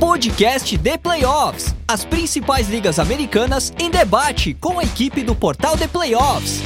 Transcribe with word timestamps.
Podcast 0.00 0.78
The 0.78 0.96
Playoffs. 0.96 1.74
As 1.86 2.06
principais 2.06 2.70
ligas 2.70 2.98
americanas 2.98 3.70
em 3.78 3.90
debate 3.90 4.54
com 4.54 4.78
a 4.78 4.82
equipe 4.82 5.22
do 5.22 5.34
portal 5.34 5.76
The 5.76 5.86
Playoffs. 5.88 6.62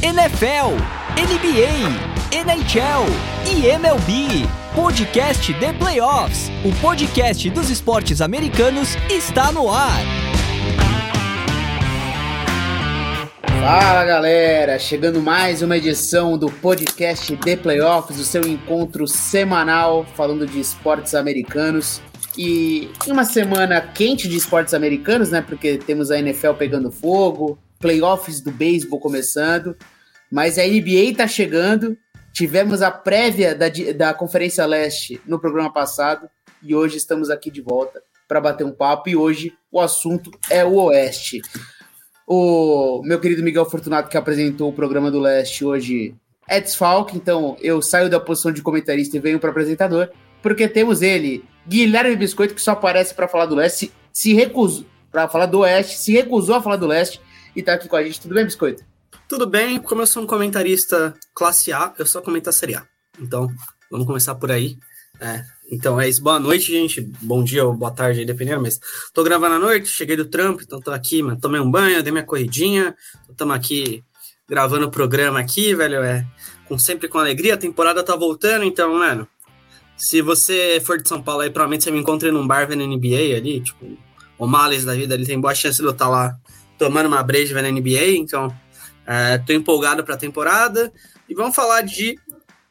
NFL, 0.00 0.76
NBA, 1.18 2.38
NHL 2.38 3.04
e 3.50 3.66
MLB. 3.66 4.48
Podcast 4.76 5.52
The 5.54 5.72
Playoffs. 5.72 6.52
O 6.64 6.72
podcast 6.80 7.50
dos 7.50 7.68
esportes 7.68 8.20
americanos 8.20 8.94
está 9.10 9.50
no 9.50 9.68
ar. 9.68 9.98
Fala 13.60 14.04
galera, 14.04 14.78
chegando 14.78 15.20
mais 15.20 15.62
uma 15.62 15.76
edição 15.76 16.38
do 16.38 16.46
podcast 16.46 17.36
The 17.38 17.56
Playoffs, 17.56 18.20
o 18.20 18.24
seu 18.24 18.42
encontro 18.42 19.08
semanal 19.08 20.06
falando 20.14 20.46
de 20.46 20.60
esportes 20.60 21.12
americanos. 21.16 22.00
E 22.38 22.88
uma 23.08 23.24
semana 23.24 23.80
quente 23.80 24.28
de 24.28 24.36
esportes 24.36 24.72
americanos, 24.72 25.30
né? 25.30 25.42
Porque 25.42 25.76
temos 25.76 26.12
a 26.12 26.18
NFL 26.20 26.52
pegando 26.52 26.92
fogo, 26.92 27.58
playoffs 27.80 28.40
do 28.40 28.52
beisebol 28.52 29.00
começando, 29.00 29.76
mas 30.30 30.56
a 30.56 30.62
NBA 30.62 31.16
tá 31.16 31.26
chegando. 31.26 31.98
Tivemos 32.32 32.80
a 32.80 32.92
prévia 32.92 33.56
da, 33.56 33.66
da 33.96 34.14
Conferência 34.14 34.64
Leste 34.64 35.20
no 35.26 35.40
programa 35.40 35.72
passado 35.72 36.30
e 36.62 36.76
hoje 36.76 36.96
estamos 36.96 37.28
aqui 37.28 37.50
de 37.50 37.60
volta 37.60 38.00
para 38.28 38.40
bater 38.40 38.64
um 38.64 38.70
papo. 38.70 39.08
E 39.08 39.16
hoje 39.16 39.52
o 39.72 39.80
assunto 39.80 40.30
é 40.48 40.64
o 40.64 40.74
Oeste. 40.74 41.42
O 42.24 43.02
meu 43.04 43.18
querido 43.18 43.42
Miguel 43.42 43.68
Fortunato, 43.68 44.08
que 44.08 44.16
apresentou 44.16 44.70
o 44.70 44.72
programa 44.72 45.10
do 45.10 45.18
Leste 45.18 45.64
hoje, 45.64 46.14
é 46.46 46.60
desfalque, 46.60 47.16
então 47.16 47.56
eu 47.60 47.82
saio 47.82 48.08
da 48.08 48.20
posição 48.20 48.52
de 48.52 48.62
comentarista 48.62 49.16
e 49.16 49.20
venho 49.20 49.40
para 49.40 49.50
apresentador, 49.50 50.08
porque 50.40 50.68
temos 50.68 51.02
ele, 51.02 51.44
Guilherme 51.68 52.16
Biscoito, 52.16 52.54
que 52.54 52.62
só 52.62 52.72
aparece 52.72 53.14
para 53.14 53.28
falar 53.28 53.46
do 53.46 53.54
Leste, 53.54 53.92
se 54.12 54.32
recusou 54.32 54.86
para 55.10 55.28
falar 55.28 55.46
do 55.46 55.60
Oeste, 55.60 55.98
se 55.98 56.12
recusou 56.12 56.56
a 56.56 56.62
falar 56.62 56.76
do 56.76 56.86
Leste 56.86 57.20
e 57.54 57.62
tá 57.62 57.74
aqui 57.74 57.88
com 57.88 57.96
a 57.96 58.02
gente. 58.02 58.20
Tudo 58.20 58.34
bem, 58.34 58.44
Biscoito? 58.44 58.84
Tudo 59.28 59.46
bem, 59.46 59.78
como 59.78 60.02
eu 60.02 60.06
sou 60.06 60.22
um 60.22 60.26
comentarista 60.26 61.14
classe 61.34 61.72
A, 61.72 61.92
eu 61.98 62.06
só 62.06 62.20
comento 62.20 62.48
a 62.48 62.52
Série 62.52 62.74
A. 62.74 62.86
Então, 63.20 63.48
vamos 63.90 64.06
começar 64.06 64.34
por 64.34 64.50
aí. 64.50 64.78
É, 65.20 65.42
então 65.70 66.00
é 66.00 66.08
isso. 66.08 66.22
Boa 66.22 66.38
noite, 66.38 66.72
gente. 66.72 67.00
Bom 67.20 67.42
dia 67.42 67.64
ou 67.64 67.74
boa 67.74 67.90
tarde, 67.90 68.24
dependendo, 68.24 68.62
mas 68.62 68.80
tô 69.12 69.22
gravando 69.22 69.56
à 69.56 69.58
noite, 69.58 69.88
cheguei 69.88 70.16
do 70.16 70.24
trampo, 70.24 70.62
então 70.62 70.80
tô 70.80 70.90
aqui, 70.90 71.22
mano. 71.22 71.38
Tomei 71.38 71.60
um 71.60 71.70
banho, 71.70 72.02
dei 72.02 72.12
minha 72.12 72.24
corridinha. 72.24 72.94
Estamos 73.28 73.54
aqui 73.54 74.02
gravando 74.48 74.86
o 74.86 74.90
programa 74.90 75.40
aqui, 75.40 75.74
velho. 75.74 76.02
É 76.02 76.24
com, 76.68 76.78
sempre 76.78 77.08
com 77.08 77.18
alegria. 77.18 77.54
A 77.54 77.58
temporada 77.58 78.04
tá 78.04 78.14
voltando, 78.14 78.64
então, 78.64 78.94
mano. 78.94 79.26
Se 79.98 80.22
você 80.22 80.80
for 80.84 81.02
de 81.02 81.08
São 81.08 81.20
Paulo 81.20 81.42
aí, 81.42 81.50
provavelmente 81.50 81.84
você 81.84 81.90
me 81.90 81.98
encontra 81.98 82.30
num 82.30 82.46
bar 82.46 82.66
vendo 82.68 82.86
NBA 82.86 83.36
ali, 83.36 83.60
tipo, 83.60 83.98
o 84.38 84.46
Males 84.46 84.84
da 84.84 84.94
vida, 84.94 85.14
ele 85.14 85.26
tem 85.26 85.40
boa 85.40 85.54
chance 85.54 85.78
de 85.78 85.84
eu 85.84 85.90
estar 85.90 86.04
tá 86.04 86.10
lá 86.10 86.38
tomando 86.78 87.06
uma 87.06 87.22
breja 87.22 87.52
vendo 87.52 87.76
NBA, 87.76 88.12
então 88.12 88.54
é, 89.04 89.38
tô 89.38 89.52
empolgado 89.52 90.04
pra 90.04 90.16
temporada. 90.16 90.92
E 91.28 91.34
vamos 91.34 91.54
falar 91.54 91.82
de 91.82 92.18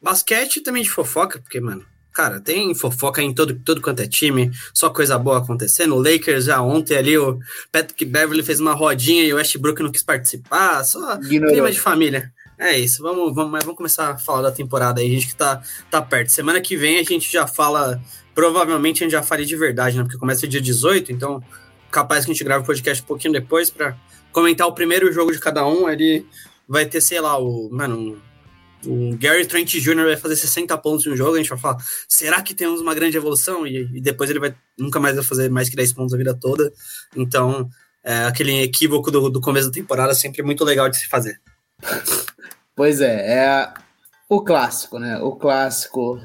basquete 0.02 0.56
e 0.56 0.62
também 0.62 0.82
de 0.82 0.90
fofoca, 0.90 1.38
porque, 1.38 1.60
mano, 1.60 1.84
cara, 2.12 2.40
tem 2.40 2.74
fofoca 2.74 3.22
em 3.22 3.34
todo, 3.34 3.54
todo 3.54 3.80
quanto 3.80 4.00
é 4.00 4.08
time, 4.08 4.50
só 4.72 4.88
coisa 4.88 5.18
boa 5.18 5.38
acontecendo. 5.38 5.94
O 5.94 6.02
Lakers 6.02 6.46
já 6.46 6.62
ontem 6.62 6.96
ali, 6.96 7.18
o 7.18 7.38
Patrick 7.70 8.04
Beverly 8.04 8.42
fez 8.42 8.58
uma 8.58 8.72
rodinha 8.72 9.22
e 9.22 9.32
o 9.32 9.36
Westbrook 9.36 9.82
não 9.82 9.92
quis 9.92 10.02
participar, 10.02 10.82
só 10.82 11.14
Ignorou. 11.16 11.52
clima 11.52 11.70
de 11.70 11.78
família. 11.78 12.32
É 12.58 12.76
isso, 12.76 13.02
vamos, 13.02 13.32
vamos, 13.32 13.52
mas 13.52 13.62
vamos 13.62 13.76
começar 13.76 14.10
a 14.10 14.18
falar 14.18 14.42
da 14.42 14.50
temporada 14.50 15.00
aí, 15.00 15.08
gente 15.12 15.28
que 15.28 15.36
tá, 15.36 15.62
tá 15.88 16.02
perto. 16.02 16.30
Semana 16.30 16.60
que 16.60 16.76
vem 16.76 16.98
a 16.98 17.04
gente 17.04 17.30
já 17.30 17.46
fala, 17.46 18.02
provavelmente 18.34 19.02
a 19.02 19.06
gente 19.06 19.12
já 19.12 19.22
fale 19.22 19.44
de 19.44 19.56
verdade, 19.56 19.96
né? 19.96 20.02
Porque 20.02 20.18
começa 20.18 20.48
dia 20.48 20.60
18, 20.60 21.12
então 21.12 21.40
capaz 21.90 22.24
que 22.24 22.30
a 22.30 22.34
gente 22.34 22.44
grave 22.44 22.64
o 22.64 22.66
podcast 22.66 23.02
um 23.02 23.06
pouquinho 23.06 23.32
depois 23.32 23.70
para 23.70 23.96
comentar 24.32 24.66
o 24.66 24.72
primeiro 24.72 25.12
jogo 25.12 25.32
de 25.32 25.38
cada 25.38 25.66
um. 25.66 25.88
Ele 25.88 26.26
vai 26.66 26.84
ter, 26.84 27.00
sei 27.00 27.20
lá, 27.20 27.38
o. 27.38 27.68
Mano, 27.70 28.20
o 28.84 29.16
Gary 29.16 29.46
Trent 29.46 29.74
Jr. 29.74 30.04
vai 30.04 30.16
fazer 30.16 30.36
60 30.36 30.76
pontos 30.78 31.06
em 31.06 31.10
um 31.10 31.16
jogo, 31.16 31.34
a 31.34 31.38
gente 31.38 31.50
vai 31.50 31.58
falar, 31.58 31.78
será 32.08 32.40
que 32.42 32.54
temos 32.54 32.80
uma 32.80 32.94
grande 32.94 33.16
evolução? 33.16 33.66
E, 33.66 33.88
e 33.94 34.00
depois 34.00 34.30
ele 34.30 34.38
vai 34.38 34.54
nunca 34.76 35.00
mais 35.00 35.16
vai 35.16 35.24
fazer 35.24 35.50
mais 35.50 35.68
que 35.68 35.76
10 35.76 35.92
pontos 35.92 36.14
a 36.14 36.16
vida 36.16 36.34
toda. 36.34 36.72
Então, 37.16 37.68
é, 38.04 38.24
aquele 38.24 38.62
equívoco 38.62 39.10
do, 39.10 39.28
do 39.28 39.40
começo 39.40 39.68
da 39.68 39.74
temporada 39.74 40.12
é 40.12 40.14
sempre 40.14 40.42
muito 40.42 40.64
legal 40.64 40.88
de 40.88 40.96
se 40.96 41.08
fazer. 41.08 41.40
Pois 42.74 43.00
é, 43.00 43.34
é 43.34 43.74
o 44.28 44.40
clássico, 44.42 44.98
né? 44.98 45.18
O 45.18 45.32
clássico 45.32 46.20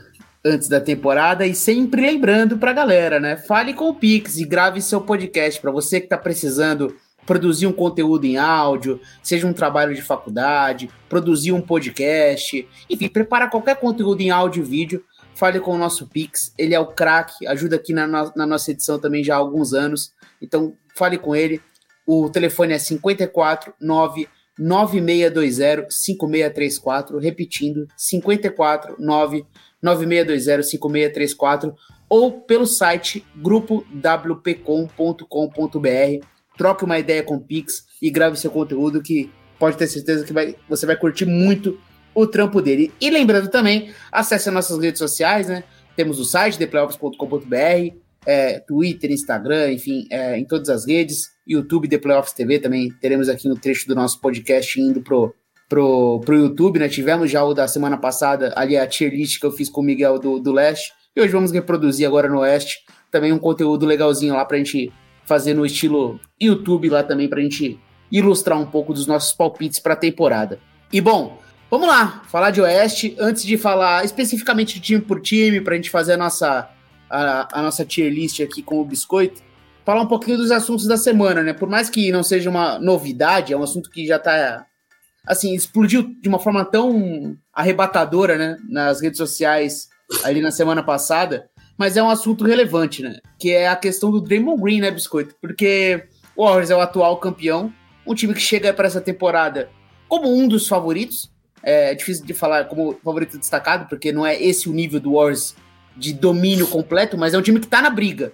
antes 0.46 0.68
da 0.68 0.82
temporada 0.82 1.48
e 1.48 1.56
sempre 1.56 2.02
lembrando 2.02 2.58
pra 2.58 2.74
galera, 2.74 3.20
né? 3.20 3.38
Fale 3.38 3.74
com 3.74 3.90
o 3.90 3.96
Pix 3.96 4.38
e 4.38 4.46
grave 4.46 4.82
seu 4.82 5.02
podcast 5.02 5.60
para 5.62 5.72
você 5.72 6.02
que 6.02 6.08
tá 6.08 6.18
precisando 6.18 6.96
produzir 7.26 7.68
um 7.68 7.72
conteúdo 7.72 8.26
em 8.26 8.38
áudio, 8.38 9.00
seja 9.22 9.48
um 9.48 9.54
trabalho 9.54 9.96
de 9.96 10.02
faculdade, 10.02 10.90
produzir 11.08 11.54
um 11.54 11.62
podcast, 11.62 12.68
enfim, 12.90 13.08
preparar 13.08 13.50
qualquer 13.50 13.78
conteúdo 13.78 14.22
em 14.22 14.30
áudio 14.30 14.62
e 14.62 14.68
vídeo, 14.68 15.06
fale 15.34 15.60
com 15.62 15.74
o 15.74 15.78
nosso 15.78 16.08
Pix, 16.08 16.54
ele 16.58 16.76
é 16.76 16.80
o 16.80 16.88
craque, 16.88 17.48
ajuda 17.48 17.78
aqui 17.78 17.94
na, 17.94 18.06
no, 18.06 18.34
na, 18.36 18.46
nossa 18.46 18.72
edição 18.72 19.00
também 19.00 19.24
já 19.24 19.36
há 19.36 19.38
alguns 19.38 19.74
anos, 19.74 20.14
então 20.42 20.76
fale 20.96 21.18
com 21.18 21.34
ele, 21.34 21.62
o 22.06 22.30
telefone 22.30 22.74
é 22.74 22.80
54 22.80 23.74
9 23.80 24.28
9620 24.58 25.88
5634, 25.90 27.18
repetindo, 27.18 27.88
54 27.96 28.96
9 29.00 29.46
9620 29.82 30.72
5634 30.72 31.74
ou 32.10 32.42
pelo 32.42 32.66
site 32.66 33.26
grupowpcom.com.br 33.36 36.28
troque 36.58 36.84
uma 36.84 37.00
ideia 37.00 37.24
com 37.24 37.36
o 37.36 37.42
Pix 37.42 37.86
e 38.02 38.10
grave 38.10 38.38
seu 38.38 38.52
conteúdo 38.52 39.02
que 39.02 39.32
pode 39.58 39.78
ter 39.78 39.88
certeza 39.88 40.26
que 40.26 40.34
vai, 40.34 40.56
você 40.70 40.86
vai 40.86 40.96
curtir 40.96 41.26
muito 41.26 41.80
o 42.14 42.28
trampo 42.28 42.62
dele. 42.62 42.94
E 43.02 43.10
lembrando 43.10 43.50
também, 43.50 43.92
acesse 44.12 44.50
as 44.50 44.54
nossas 44.54 44.80
redes 44.80 45.00
sociais, 45.00 45.48
né? 45.48 45.64
Temos 45.96 46.20
o 46.20 46.26
site 46.26 46.58
theplayoffs.com.br, 46.58 47.96
é, 48.26 48.60
Twitter, 48.60 49.12
Instagram, 49.12 49.72
enfim, 49.72 50.06
é, 50.12 50.38
em 50.38 50.46
todas 50.46 50.70
as 50.70 50.88
redes, 50.88 51.30
YouTube, 51.48 51.88
The 51.88 51.98
Playoffs 51.98 52.34
TV 52.34 52.60
também 52.60 52.90
teremos 53.02 53.30
aqui 53.30 53.48
no 53.48 53.56
trecho 53.56 53.88
do 53.88 53.96
nosso 53.96 54.20
podcast 54.22 54.80
indo 54.80 55.02
pro, 55.02 55.34
pro, 55.68 56.22
pro 56.22 56.38
YouTube, 56.38 56.80
né? 56.80 56.88
Tivemos 56.88 57.30
já 57.30 57.44
o 57.44 57.54
da 57.54 57.68
semana 57.68 57.98
passada, 57.98 58.54
ali 58.56 58.78
a 58.78 58.88
tier 58.88 59.12
list 59.12 59.40
que 59.40 59.46
eu 59.46 59.52
fiz 59.52 59.70
com 59.70 59.82
o 59.82 59.84
Miguel 59.84 60.20
do, 60.20 60.40
do 60.40 60.52
Leste, 60.52 60.92
e 61.16 61.22
hoje 61.22 61.32
vamos 61.32 61.52
reproduzir 61.52 62.08
agora 62.08 62.28
no 62.28 62.40
Oeste 62.40 62.80
também 63.12 63.32
um 63.32 63.38
conteúdo 63.38 63.86
legalzinho 63.86 64.34
lá 64.34 64.44
pra 64.44 64.58
gente 64.58 64.92
fazer 65.26 65.54
no 65.54 65.66
estilo 65.66 66.20
YouTube 66.42 66.90
lá 66.90 67.04
também 67.04 67.30
para 67.30 67.40
a 67.40 67.44
gente 67.44 67.80
ilustrar 68.12 68.60
um 68.60 68.66
pouco 68.66 68.94
dos 68.94 69.06
nossos 69.06 69.34
palpites 69.34 69.80
para 69.80 69.94
a 69.94 69.96
temporada. 69.96 70.60
E 70.92 71.00
bom, 71.00 71.40
vamos 71.70 71.88
lá, 71.88 72.24
falar 72.28 72.52
de 72.52 72.62
Oeste, 72.62 73.16
antes 73.20 73.44
de 73.44 73.58
falar 73.58 74.04
especificamente 74.04 74.76
de 74.76 74.82
time 74.82 75.02
por 75.02 75.22
time, 75.22 75.62
para 75.62 75.74
a 75.74 75.76
gente 75.76 75.90
fazer 75.90 76.14
a 76.14 76.18
nossa, 76.18 76.70
a, 77.14 77.60
a, 77.60 77.62
nossa 77.62 77.86
tier 77.86 78.12
list 78.12 78.40
aqui 78.42 78.64
com 78.64 78.82
o 78.82 78.86
Biscoito, 78.86 79.42
falar 79.86 80.02
um 80.02 80.08
pouquinho 80.08 80.38
dos 80.38 80.50
assuntos 80.50 80.88
da 80.88 80.98
semana, 80.98 81.44
né? 81.44 81.54
Por 81.54 81.70
mais 81.70 81.90
que 81.90 82.12
não 82.12 82.24
seja 82.24 82.50
uma 82.50 82.80
novidade, 82.80 83.54
é 83.54 83.58
um 83.58 83.62
assunto 83.64 83.90
que 83.92 84.08
já 84.08 84.16
está 84.16 84.66
assim, 85.26 85.54
explodiu 85.54 86.04
de 86.20 86.28
uma 86.28 86.40
forma 86.40 86.66
tão 86.66 87.38
arrebatadora, 87.54 88.38
né, 88.38 88.58
nas 88.68 89.02
redes 89.02 89.18
sociais 89.18 89.88
ali 90.24 90.42
na 90.42 90.52
semana 90.52 90.84
passada, 90.84 91.50
mas 91.78 91.96
é 91.96 92.04
um 92.04 92.10
assunto 92.10 92.44
relevante, 92.44 93.02
né? 93.02 93.18
Que 93.40 93.52
é 93.52 93.70
a 93.70 93.76
questão 93.76 94.12
do 94.12 94.20
Draymond 94.20 94.62
Green, 94.62 94.82
né, 94.82 94.92
Biscoito? 94.92 95.36
Porque 95.40 96.04
o 96.36 96.46
Warriors 96.46 96.72
é 96.72 96.76
o 96.76 96.82
atual 96.82 97.18
campeão, 97.18 97.72
um 98.06 98.14
time 98.14 98.34
que 98.34 98.42
chega 98.42 98.74
para 98.74 98.88
essa 98.88 99.00
temporada 99.00 99.70
como 100.10 100.36
um 100.36 100.48
dos 100.48 100.68
favoritos. 100.68 101.32
É 101.62 101.96
difícil 101.96 102.26
de 102.26 102.34
falar 102.34 102.66
como 102.66 103.00
favorito 103.04 103.38
destacado, 103.38 103.88
porque 103.88 104.12
não 104.12 104.26
é 104.26 104.42
esse 104.42 104.68
o 104.68 104.74
nível 104.74 105.00
do 105.00 105.14
Warriors 105.14 105.56
de 105.96 106.14
domínio 106.14 106.68
completo, 106.68 107.18
mas 107.18 107.34
é 107.34 107.38
um 107.38 107.42
time 107.42 107.60
que 107.60 107.68
tá 107.68 107.82
na 107.82 107.90
briga. 107.90 108.34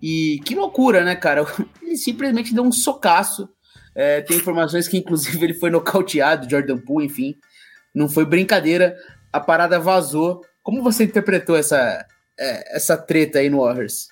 E 0.00 0.40
que 0.44 0.54
loucura, 0.54 1.04
né, 1.04 1.16
cara? 1.16 1.44
Ele 1.82 1.96
simplesmente 1.96 2.54
deu 2.54 2.64
um 2.64 2.72
socaço. 2.72 3.48
É, 3.94 4.20
tem 4.20 4.36
informações 4.36 4.86
que, 4.86 4.98
inclusive, 4.98 5.38
ele 5.44 5.54
foi 5.54 5.70
nocauteado, 5.70 6.48
Jordan 6.48 6.78
Poole, 6.78 7.06
enfim. 7.06 7.34
Não 7.92 8.08
foi 8.08 8.24
brincadeira. 8.24 8.96
A 9.32 9.40
parada 9.40 9.80
vazou. 9.80 10.44
Como 10.62 10.82
você 10.82 11.04
interpretou 11.04 11.56
essa, 11.56 12.06
é, 12.38 12.76
essa 12.76 12.96
treta 12.96 13.40
aí 13.40 13.50
no 13.50 13.60
Warriors? 13.60 14.06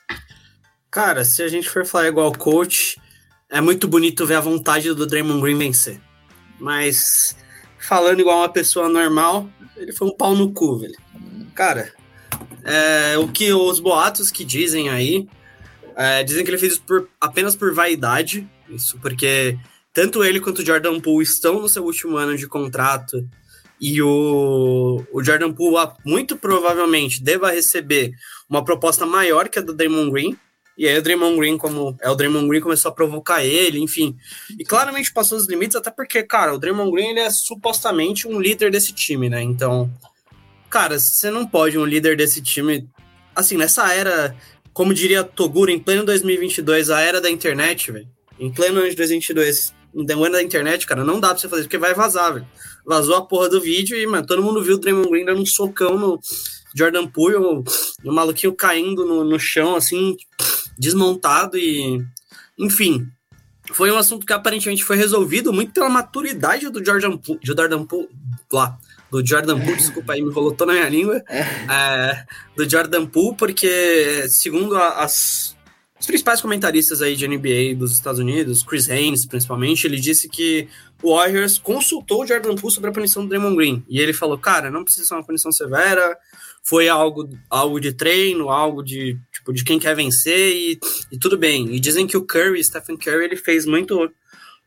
Cara, 0.90 1.24
se 1.24 1.42
a 1.42 1.48
gente 1.48 1.68
for 1.68 1.86
falar 1.86 2.08
igual 2.08 2.32
coach, 2.32 3.00
é 3.48 3.60
muito 3.60 3.86
bonito 3.86 4.26
ver 4.26 4.36
a 4.36 4.40
vontade 4.40 4.92
do 4.92 5.06
Draymond 5.06 5.40
Green 5.40 5.58
vencer. 5.58 6.00
Mas 6.58 7.36
falando 7.78 8.20
igual 8.20 8.38
uma 8.38 8.48
pessoa 8.48 8.88
normal, 8.88 9.48
ele 9.76 9.92
foi 9.92 10.08
um 10.08 10.16
pau 10.16 10.34
no 10.34 10.52
cu, 10.52 10.78
velho. 10.78 10.96
Cara, 11.54 11.92
é, 12.66 13.16
o 13.16 13.28
que 13.28 13.52
os 13.52 13.78
boatos 13.78 14.30
que 14.30 14.44
dizem 14.44 14.88
aí, 14.88 15.28
é, 15.96 16.24
dizem 16.24 16.44
que 16.44 16.50
ele 16.50 16.58
fez 16.58 16.72
isso 16.72 16.82
por, 16.82 17.08
apenas 17.20 17.54
por 17.54 17.72
vaidade, 17.72 18.46
isso 18.68 18.98
porque 19.00 19.56
tanto 19.94 20.24
ele 20.24 20.40
quanto 20.40 20.58
o 20.58 20.66
Jordan 20.66 21.00
Poole 21.00 21.24
estão 21.24 21.60
no 21.60 21.68
seu 21.68 21.84
último 21.84 22.16
ano 22.16 22.36
de 22.36 22.48
contrato 22.48 23.26
e 23.80 24.02
o, 24.02 25.04
o 25.12 25.22
Jordan 25.22 25.52
Poole 25.52 25.92
muito 26.04 26.36
provavelmente 26.36 27.22
deva 27.22 27.52
receber 27.52 28.12
uma 28.50 28.64
proposta 28.64 29.06
maior 29.06 29.48
que 29.48 29.60
a 29.60 29.62
do 29.62 29.72
Damon 29.72 30.10
Green. 30.10 30.36
E 30.78 30.86
aí 30.86 30.98
o 30.98 31.02
Draymond 31.02 31.38
Green, 31.38 31.56
como 31.56 31.96
é 32.02 32.10
o 32.10 32.14
Draymond 32.14 32.48
Green, 32.48 32.60
começou 32.60 32.90
a 32.90 32.94
provocar 32.94 33.42
ele, 33.42 33.80
enfim. 33.80 34.14
E 34.58 34.62
claramente 34.62 35.10
passou 35.10 35.38
os 35.38 35.48
limites, 35.48 35.74
até 35.74 35.90
porque, 35.90 36.22
cara, 36.22 36.52
o 36.52 36.58
Draymond 36.58 36.90
Green 36.90 37.12
ele 37.12 37.20
é 37.20 37.30
supostamente 37.30 38.28
um 38.28 38.38
líder 38.38 38.70
desse 38.70 38.92
time, 38.92 39.30
né? 39.30 39.42
Então, 39.42 39.90
cara, 40.68 40.98
você 40.98 41.30
não 41.30 41.46
pode 41.46 41.78
um 41.78 41.84
líder 41.84 42.16
desse 42.16 42.42
time, 42.42 42.88
assim, 43.34 43.56
nessa 43.56 43.92
era, 43.92 44.36
como 44.72 44.94
diria 44.94 45.24
Toguro, 45.24 45.70
em 45.70 45.78
pleno 45.78 46.04
2022, 46.04 46.90
a 46.90 47.00
era 47.00 47.20
da 47.20 47.30
internet, 47.30 47.92
velho. 47.92 48.08
Em 48.38 48.52
pleno 48.52 48.80
ano 48.80 48.90
de 48.90 48.96
2022, 48.96 49.72
em 49.94 50.12
ano 50.12 50.32
da 50.32 50.42
internet, 50.42 50.86
cara, 50.86 51.04
não 51.04 51.18
dá 51.18 51.28
pra 51.28 51.38
você 51.38 51.48
fazer, 51.48 51.62
porque 51.62 51.78
vai 51.78 51.94
vazar, 51.94 52.34
velho. 52.34 52.46
Vazou 52.84 53.16
a 53.16 53.22
porra 53.22 53.48
do 53.48 53.60
vídeo 53.60 53.96
e, 53.96 54.06
mano, 54.06 54.26
todo 54.26 54.42
mundo 54.42 54.62
viu 54.62 54.76
o 54.76 54.78
Draymond 54.78 55.08
Green 55.08 55.24
dando 55.24 55.40
um 55.40 55.46
socão 55.46 55.98
no 55.98 56.20
Jordan 56.76 57.06
Poole, 57.06 57.36
o, 57.36 57.64
o 58.04 58.12
maluquinho 58.12 58.54
caindo 58.54 59.04
no, 59.04 59.24
no 59.24 59.40
chão, 59.40 59.74
assim, 59.74 60.16
desmontado 60.78 61.56
e. 61.56 62.04
Enfim, 62.58 63.06
foi 63.72 63.90
um 63.90 63.96
assunto 63.96 64.26
que 64.26 64.32
aparentemente 64.32 64.84
foi 64.84 64.96
resolvido 64.96 65.52
muito 65.52 65.72
pela 65.72 65.88
maturidade 65.88 66.68
do 66.70 66.84
Jordan 66.84 67.16
Poole, 67.16 67.40
do 67.40 67.56
Jordan 67.56 67.84
Poole, 67.84 68.08
lá, 68.52 68.78
do 69.10 69.24
Jordan 69.24 69.58
Poole, 69.60 69.76
desculpa 69.76 70.12
aí, 70.12 70.22
me 70.22 70.32
rolou 70.32 70.52
toda 70.52 70.72
a 70.72 70.74
minha 70.74 70.88
língua, 70.88 71.22
é. 71.28 71.40
É, 71.40 72.24
do 72.56 72.68
Jordan 72.68 73.06
Poole, 73.06 73.36
porque 73.36 74.28
segundo 74.28 74.76
as, 74.76 75.56
os 75.98 76.06
principais 76.06 76.40
comentaristas 76.40 77.02
aí 77.02 77.16
de 77.16 77.26
NBA 77.26 77.74
dos 77.76 77.92
Estados 77.92 78.20
Unidos, 78.20 78.62
Chris 78.62 78.88
Haynes 78.88 79.26
principalmente, 79.26 79.86
ele 79.86 79.98
disse 79.98 80.28
que 80.28 80.68
o 81.02 81.14
Warriors 81.14 81.58
consultou 81.58 82.22
o 82.22 82.26
Jordan 82.26 82.54
Poole 82.56 82.74
sobre 82.74 82.90
a 82.90 82.92
punição 82.92 83.22
do 83.22 83.28
Draymond 83.28 83.56
Green, 83.56 83.84
e 83.88 84.00
ele 84.00 84.12
falou, 84.12 84.38
cara, 84.38 84.70
não 84.70 84.84
precisa 84.84 85.06
ser 85.06 85.14
uma 85.14 85.24
punição 85.24 85.52
severa, 85.52 86.16
foi 86.66 86.88
algo, 86.88 87.28
algo 87.48 87.78
de 87.78 87.92
treino, 87.92 88.50
algo 88.50 88.82
de, 88.82 89.16
tipo, 89.32 89.52
de 89.52 89.62
quem 89.62 89.78
quer 89.78 89.94
vencer 89.94 90.52
e, 90.52 90.80
e 91.12 91.16
tudo 91.16 91.38
bem. 91.38 91.72
E 91.72 91.78
dizem 91.78 92.08
que 92.08 92.16
o 92.16 92.24
Curry, 92.24 92.62
Stephen 92.64 92.96
Curry, 92.96 93.24
ele 93.24 93.36
fez 93.36 93.64
muito 93.64 94.10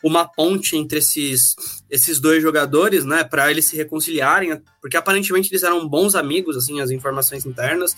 uma 0.03 0.25
ponte 0.25 0.77
entre 0.77 0.99
esses, 0.99 1.55
esses 1.89 2.19
dois 2.19 2.41
jogadores, 2.41 3.05
né, 3.05 3.23
para 3.23 3.51
eles 3.51 3.65
se 3.65 3.75
reconciliarem, 3.75 4.61
porque 4.81 4.97
aparentemente 4.97 5.49
eles 5.51 5.63
eram 5.63 5.87
bons 5.87 6.15
amigos, 6.15 6.55
assim, 6.55 6.79
as 6.79 6.91
informações 6.91 7.45
internas. 7.45 7.95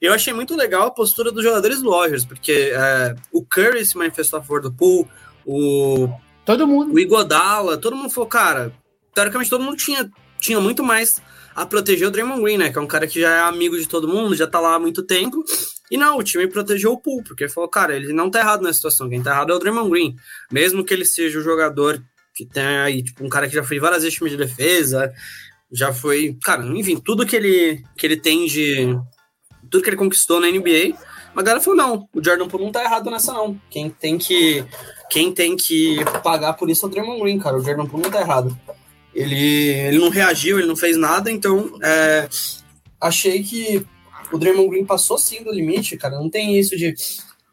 Eu 0.00 0.12
achei 0.14 0.32
muito 0.32 0.56
legal 0.56 0.86
a 0.86 0.90
postura 0.90 1.30
dos 1.30 1.42
jogadores 1.44 1.82
do 1.82 1.90
porque 2.26 2.72
é, 2.74 3.14
o 3.32 3.44
Curry 3.44 3.84
se 3.84 3.98
manifestou 3.98 4.38
a 4.38 4.42
favor 4.42 4.62
do 4.62 4.72
Pool, 4.72 5.08
o 5.44 6.08
todo 6.44 6.66
mundo, 6.66 6.94
o 6.94 6.98
Igodala, 6.98 7.76
todo 7.76 7.96
mundo 7.96 8.10
falou, 8.10 8.28
cara, 8.28 8.72
teoricamente 9.14 9.50
todo 9.50 9.62
mundo 9.62 9.76
tinha, 9.76 10.10
tinha 10.38 10.60
muito 10.60 10.82
mais 10.82 11.20
a 11.54 11.66
proteger 11.66 12.08
o 12.08 12.10
Draymond 12.10 12.42
Green, 12.42 12.58
né? 12.58 12.70
Que 12.70 12.78
é 12.78 12.80
um 12.80 12.86
cara 12.86 13.06
que 13.06 13.20
já 13.20 13.30
é 13.30 13.40
amigo 13.40 13.78
de 13.78 13.86
todo 13.86 14.08
mundo, 14.08 14.34
já 14.34 14.46
tá 14.46 14.60
lá 14.60 14.74
há 14.74 14.78
muito 14.78 15.02
tempo. 15.02 15.44
E 15.90 15.96
não, 15.96 16.18
o 16.18 16.22
time 16.22 16.46
protegeu 16.46 16.92
o 16.92 17.00
Poole, 17.00 17.24
porque 17.24 17.48
falou, 17.48 17.68
cara, 17.68 17.96
ele 17.96 18.12
não 18.12 18.30
tá 18.30 18.38
errado 18.38 18.62
na 18.62 18.72
situação, 18.72 19.08
quem 19.08 19.22
tá 19.22 19.32
errado 19.32 19.52
é 19.52 19.56
o 19.56 19.58
Draymond 19.58 19.90
Green. 19.90 20.16
Mesmo 20.50 20.84
que 20.84 20.94
ele 20.94 21.04
seja 21.04 21.38
o 21.38 21.42
jogador 21.42 22.00
que 22.34 22.46
tem 22.46 22.64
aí, 22.64 23.02
tipo, 23.02 23.24
um 23.24 23.28
cara 23.28 23.48
que 23.48 23.54
já 23.54 23.64
foi 23.64 23.80
várias 23.80 24.02
vezes 24.02 24.16
time 24.16 24.30
de 24.30 24.36
defesa, 24.36 25.12
já 25.70 25.92
foi, 25.92 26.36
cara, 26.42 26.64
enfim, 26.64 26.96
tudo 26.96 27.26
que 27.26 27.36
ele, 27.36 27.84
que 27.96 28.06
ele 28.06 28.16
tem 28.16 28.46
de. 28.46 28.96
Tudo 29.70 29.82
que 29.82 29.90
ele 29.90 29.96
conquistou 29.96 30.40
na 30.40 30.48
NBA. 30.48 30.96
Mas 31.32 31.44
a 31.44 31.46
galera 31.46 31.60
falou, 31.60 31.76
não, 31.76 32.08
o 32.12 32.24
Jordan 32.24 32.48
Poole 32.48 32.64
não 32.64 32.72
tá 32.72 32.82
errado 32.82 33.10
nessa, 33.10 33.32
não. 33.32 33.60
Quem 33.70 33.90
tem 33.90 34.18
que. 34.18 34.64
Quem 35.10 35.32
tem 35.32 35.56
que 35.56 35.98
pagar 36.22 36.54
por 36.54 36.70
isso 36.70 36.84
é 36.84 36.88
o 36.88 36.90
Draymond 36.90 37.20
Green, 37.20 37.38
cara. 37.38 37.56
O 37.56 37.62
Jordan 37.62 37.86
Poole 37.86 38.04
não 38.04 38.10
tá 38.10 38.20
errado. 38.20 38.56
Ele, 39.14 39.68
ele 39.68 39.98
não 39.98 40.08
reagiu, 40.08 40.58
ele 40.58 40.68
não 40.68 40.76
fez 40.76 40.96
nada, 40.96 41.30
então 41.30 41.78
é, 41.82 42.28
achei 43.00 43.42
que 43.42 43.84
o 44.32 44.38
Draymond 44.38 44.70
Green 44.70 44.84
passou 44.84 45.18
sim 45.18 45.42
do 45.42 45.52
limite, 45.52 45.96
cara. 45.96 46.18
Não 46.18 46.30
tem 46.30 46.58
isso 46.58 46.76
de. 46.76 46.94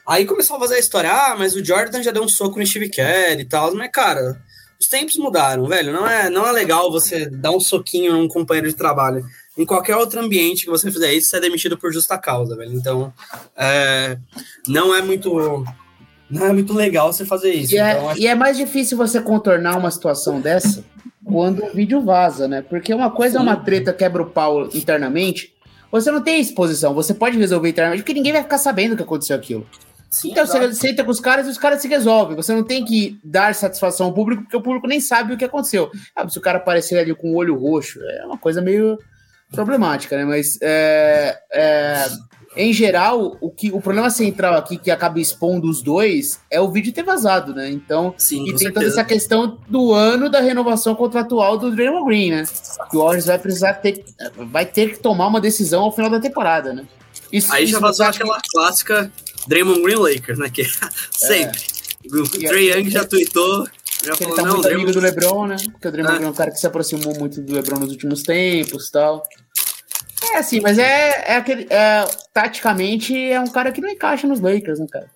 Aí 0.08 0.26
começou 0.26 0.56
a 0.56 0.60
fazer 0.60 0.76
a 0.76 0.80
história, 0.80 1.12
ah, 1.12 1.36
mas 1.38 1.56
o 1.56 1.64
Jordan 1.64 2.02
já 2.02 2.12
deu 2.12 2.24
um 2.24 2.30
soco 2.30 2.60
no 2.60 2.66
Steve 2.66 2.90
Kerr 2.90 3.40
e 3.40 3.46
tal. 3.46 3.76
Mas, 3.76 3.90
cara, 3.92 4.42
os 4.80 4.88
tempos 4.88 5.18
mudaram, 5.18 5.66
velho. 5.68 5.92
Não 5.92 6.08
é, 6.08 6.30
não 6.30 6.48
é 6.48 6.52
legal 6.52 6.92
você 6.92 7.30
dar 7.30 7.52
um 7.52 7.60
soquinho 7.60 8.14
num 8.14 8.28
companheiro 8.28 8.70
de 8.70 8.76
trabalho. 8.76 9.26
Em 9.58 9.66
qualquer 9.66 9.96
outro 9.96 10.20
ambiente 10.20 10.66
que 10.66 10.70
você 10.70 10.92
fizer 10.92 11.14
isso, 11.14 11.30
você 11.30 11.38
é 11.38 11.42
demitido 11.42 11.78
por 11.78 11.92
justa 11.92 12.18
causa, 12.18 12.56
velho. 12.56 12.74
Então, 12.74 13.12
é, 13.56 14.18
não 14.68 14.96
é 14.96 15.02
muito. 15.02 15.66
Não 16.30 16.46
é 16.46 16.54
muito 16.54 16.74
legal 16.74 17.12
você 17.12 17.26
fazer 17.26 17.54
isso. 17.54 17.74
E, 17.74 17.78
é, 17.78 17.92
então, 17.92 18.10
acho... 18.10 18.22
e 18.22 18.28
é 18.28 18.36
mais 18.36 18.58
difícil 18.58 18.98
você 18.98 19.20
contornar 19.20 19.78
uma 19.78 19.90
situação 19.90 20.40
dessa 20.42 20.84
quando 21.24 21.64
o 21.64 21.74
vídeo 21.74 22.02
vaza, 22.02 22.48
né? 22.48 22.62
Porque 22.62 22.94
uma 22.94 23.12
coisa 23.12 23.34
Sim. 23.34 23.40
é 23.40 23.42
uma 23.42 23.56
treta 23.58 23.94
quebra 23.94 24.22
o 24.22 24.30
pau 24.30 24.66
internamente, 24.74 25.54
você 25.92 26.12
não 26.12 26.22
tem 26.22 26.40
exposição, 26.40 26.94
você 26.94 27.14
pode 27.14 27.38
resolver 27.38 27.70
internamente, 27.70 28.04
porque 28.04 28.14
ninguém 28.14 28.34
vai 28.34 28.44
ficar 28.44 28.58
sabendo 28.58 28.96
que 28.96 29.04
aconteceu 29.04 29.36
aquilo. 29.36 29.68
Sim, 30.10 30.32
então 30.32 30.44
exato. 30.44 30.68
você 30.68 30.74
senta 30.74 31.04
com 31.04 31.12
os 31.12 31.20
caras 31.20 31.48
e 31.48 31.50
os 31.50 31.58
caras 31.58 31.82
se 31.82 31.88
resolvem. 31.88 32.36
Você 32.36 32.54
não 32.54 32.64
tem 32.64 32.86
que 32.86 33.20
dar 33.24 33.54
satisfação 33.54 34.08
ao 34.08 34.14
público, 34.14 34.44
porque 34.44 34.56
o 34.56 34.62
público 34.62 34.88
nem 34.88 35.00
sabe 35.00 35.34
o 35.34 35.38
que 35.38 35.46
aconteceu. 35.46 35.92
Ah, 36.16 36.28
se 36.28 36.38
o 36.38 36.42
cara 36.42 36.58
aparecer 36.60 36.98
ali 36.98 37.14
com 37.14 37.32
o 37.32 37.36
olho 37.36 37.58
roxo, 37.58 38.00
é 38.02 38.26
uma 38.26 38.38
coisa 38.38 38.62
meio 38.62 38.98
problemática, 39.52 40.18
né? 40.18 40.26
Mas 40.26 40.58
é, 40.62 41.38
é, 41.52 42.06
em 42.58 42.74
geral, 42.74 43.38
o, 43.40 43.52
que, 43.52 43.72
o 43.72 43.80
problema 43.80 44.10
central 44.10 44.56
aqui 44.56 44.78
que 44.78 44.90
acaba 44.90 45.20
expondo 45.20 45.70
os 45.70 45.82
dois 45.82 46.40
é 46.50 46.60
o 46.60 46.72
vídeo 46.72 46.92
ter 46.92 47.04
vazado, 47.04 47.54
né? 47.54 47.70
Então, 47.70 48.16
Sim, 48.18 48.42
e 48.42 48.46
tem 48.46 48.58
certeza. 48.58 48.74
toda 48.74 48.86
essa 48.88 49.04
questão 49.04 49.60
do 49.68 49.94
ano 49.94 50.28
da 50.28 50.42
renovação 50.42 50.96
contratual 50.96 51.58
do 51.58 51.70
Draymond 51.72 52.06
Green, 52.06 52.32
né? 52.32 52.44
Que 52.90 52.98
o 52.98 53.02
Warriors 53.02 53.28
vai 53.28 53.38
precisar 53.38 53.74
ter, 53.76 54.04
vai 54.36 54.66
ter 54.66 54.94
que 54.94 55.00
tomar 55.00 55.28
uma 55.28 55.40
decisão 55.40 55.84
ao 55.84 55.92
final 55.92 56.10
da 56.10 56.20
temporada, 56.20 56.74
né? 56.74 56.84
Isso, 57.32 57.54
Aí 57.54 57.68
já 57.68 57.80
vazou 57.80 58.06
aquela 58.06 58.42
que... 58.42 58.50
clássica 58.50 59.12
Draymond 59.48 59.82
Green 59.84 59.98
Lakers, 59.98 60.40
né? 60.40 60.50
Que 60.50 60.66
sempre. 61.12 61.62
É. 62.12 62.16
O 62.16 62.28
Trey 62.28 62.72
Young 62.72 62.90
já 62.90 63.06
tweetou. 63.06 63.68
Já 64.04 64.16
falou, 64.16 64.34
ele 64.34 64.44
tá 64.44 64.54
muito 64.54 64.68
amigo 64.68 64.92
do 64.92 65.00
LeBron, 65.00 65.48
né? 65.48 65.58
Porque 65.72 65.88
o 65.88 65.92
Draymond 65.92 66.16
é. 66.16 66.18
Green 66.18 66.28
é 66.28 66.32
um 66.32 66.36
cara 66.36 66.52
que 66.52 66.60
se 66.60 66.66
aproximou 66.68 67.14
muito 67.18 67.42
do 67.42 67.54
LeBron 67.54 67.80
nos 67.80 67.92
últimos 67.92 68.24
tempos 68.24 68.88
e 68.88 68.92
tal. 68.92 69.24
É 70.32 70.38
assim, 70.38 70.60
mas 70.60 70.78
é, 70.78 71.34
é 71.34 71.36
aquele. 71.38 71.68
É, 71.70 72.06
taticamente 72.34 73.16
é 73.18 73.40
um 73.40 73.48
cara 73.48 73.72
que 73.72 73.82
não 73.82 73.90
encaixa 73.90 74.28
nos 74.28 74.40
Lakers, 74.40 74.80
né, 74.80 74.88
cara? 74.92 75.10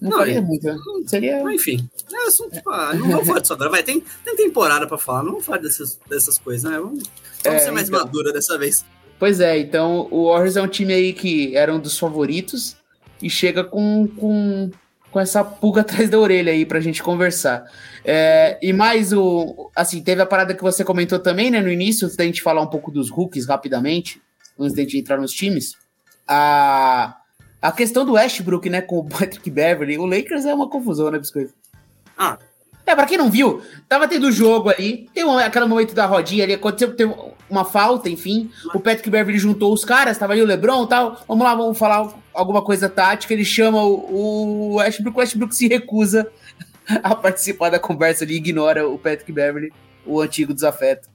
Não, 0.00 0.10
não 0.10 0.18
faria 0.18 0.42
muito, 0.42 0.66
né? 0.66 0.76
Seria. 1.06 1.54
Enfim, 1.54 1.88
é 2.12 2.28
assunto, 2.28 2.60
ah, 2.68 2.92
não 2.94 3.08
vamos 3.08 3.26
falar 3.26 3.40
disso 3.40 3.52
agora. 3.52 3.70
Vai, 3.70 3.82
tem, 3.82 4.02
tem 4.24 4.36
temporada 4.36 4.86
pra 4.86 4.98
falar, 4.98 5.22
não 5.22 5.32
vamos 5.32 5.46
falar 5.46 5.58
dessas, 5.58 5.98
dessas 6.08 6.38
coisas, 6.38 6.70
né? 6.70 6.78
Vamos, 6.78 7.02
vamos 7.42 7.62
é, 7.62 7.64
ser 7.64 7.70
mais 7.70 7.88
então, 7.88 8.00
madura 8.00 8.32
dessa 8.32 8.58
vez. 8.58 8.84
Pois 9.18 9.40
é, 9.40 9.58
então 9.58 10.08
o 10.10 10.30
Warriors 10.30 10.56
é 10.56 10.62
um 10.62 10.68
time 10.68 10.92
aí 10.92 11.12
que 11.12 11.56
era 11.56 11.74
um 11.74 11.80
dos 11.80 11.98
favoritos 11.98 12.76
e 13.22 13.30
chega 13.30 13.64
com, 13.64 14.06
com, 14.06 14.70
com 15.10 15.20
essa 15.20 15.42
pulga 15.42 15.80
atrás 15.82 16.10
da 16.10 16.18
orelha 16.18 16.52
aí 16.52 16.66
pra 16.66 16.80
gente 16.80 17.02
conversar. 17.02 17.64
É, 18.04 18.58
e 18.60 18.72
mais 18.74 19.12
o. 19.14 19.70
Assim, 19.74 20.02
teve 20.02 20.20
a 20.20 20.26
parada 20.26 20.54
que 20.54 20.62
você 20.62 20.84
comentou 20.84 21.18
também, 21.18 21.50
né, 21.50 21.62
no 21.62 21.70
início, 21.70 22.14
da 22.14 22.24
gente 22.24 22.42
falar 22.42 22.60
um 22.60 22.68
pouco 22.68 22.90
dos 22.90 23.10
rookies 23.10 23.46
rapidamente 23.46 24.20
antes 24.58 24.74
de 24.74 24.82
gente 24.82 24.98
entrar 24.98 25.18
nos 25.18 25.32
times, 25.32 25.74
a, 26.26 27.16
a 27.60 27.72
questão 27.72 28.04
do 28.04 28.12
Westbrook, 28.12 28.68
né, 28.68 28.80
com 28.80 28.98
o 28.98 29.04
Patrick 29.08 29.50
Beverly, 29.50 29.98
o 29.98 30.06
Lakers 30.06 30.44
é 30.44 30.54
uma 30.54 30.68
confusão, 30.68 31.10
né, 31.10 31.18
Biscoito? 31.18 31.54
Ah. 32.16 32.38
É, 32.84 32.94
pra 32.94 33.04
quem 33.04 33.18
não 33.18 33.28
viu, 33.28 33.60
tava 33.88 34.06
tendo 34.06 34.30
jogo 34.30 34.70
ali, 34.70 35.10
tem 35.12 35.24
um, 35.24 35.36
aquele 35.36 35.64
momento 35.64 35.92
da 35.92 36.06
rodinha 36.06 36.44
ali, 36.44 36.54
aconteceu, 36.54 36.94
teve 36.94 37.12
uma 37.50 37.64
falta, 37.64 38.08
enfim, 38.08 38.48
o 38.72 38.78
Patrick 38.78 39.10
Beverly 39.10 39.40
juntou 39.40 39.72
os 39.72 39.84
caras, 39.84 40.16
tava 40.16 40.34
ali 40.34 40.42
o 40.42 40.46
LeBron 40.46 40.84
e 40.84 40.88
tal, 40.88 41.20
vamos 41.26 41.44
lá, 41.44 41.54
vamos 41.56 41.76
falar 41.76 42.14
alguma 42.32 42.62
coisa 42.62 42.88
tática, 42.88 43.34
ele 43.34 43.44
chama 43.44 43.82
o, 43.82 44.74
o 44.74 44.74
Westbrook, 44.76 45.16
o 45.16 45.20
Westbrook 45.20 45.52
se 45.52 45.66
recusa 45.66 46.30
a 47.02 47.12
participar 47.16 47.70
da 47.70 47.80
conversa 47.80 48.22
ali, 48.22 48.36
ignora 48.36 48.88
o 48.88 48.96
Patrick 48.96 49.32
Beverly, 49.32 49.72
o 50.04 50.20
antigo 50.20 50.54
desafeto, 50.54 51.08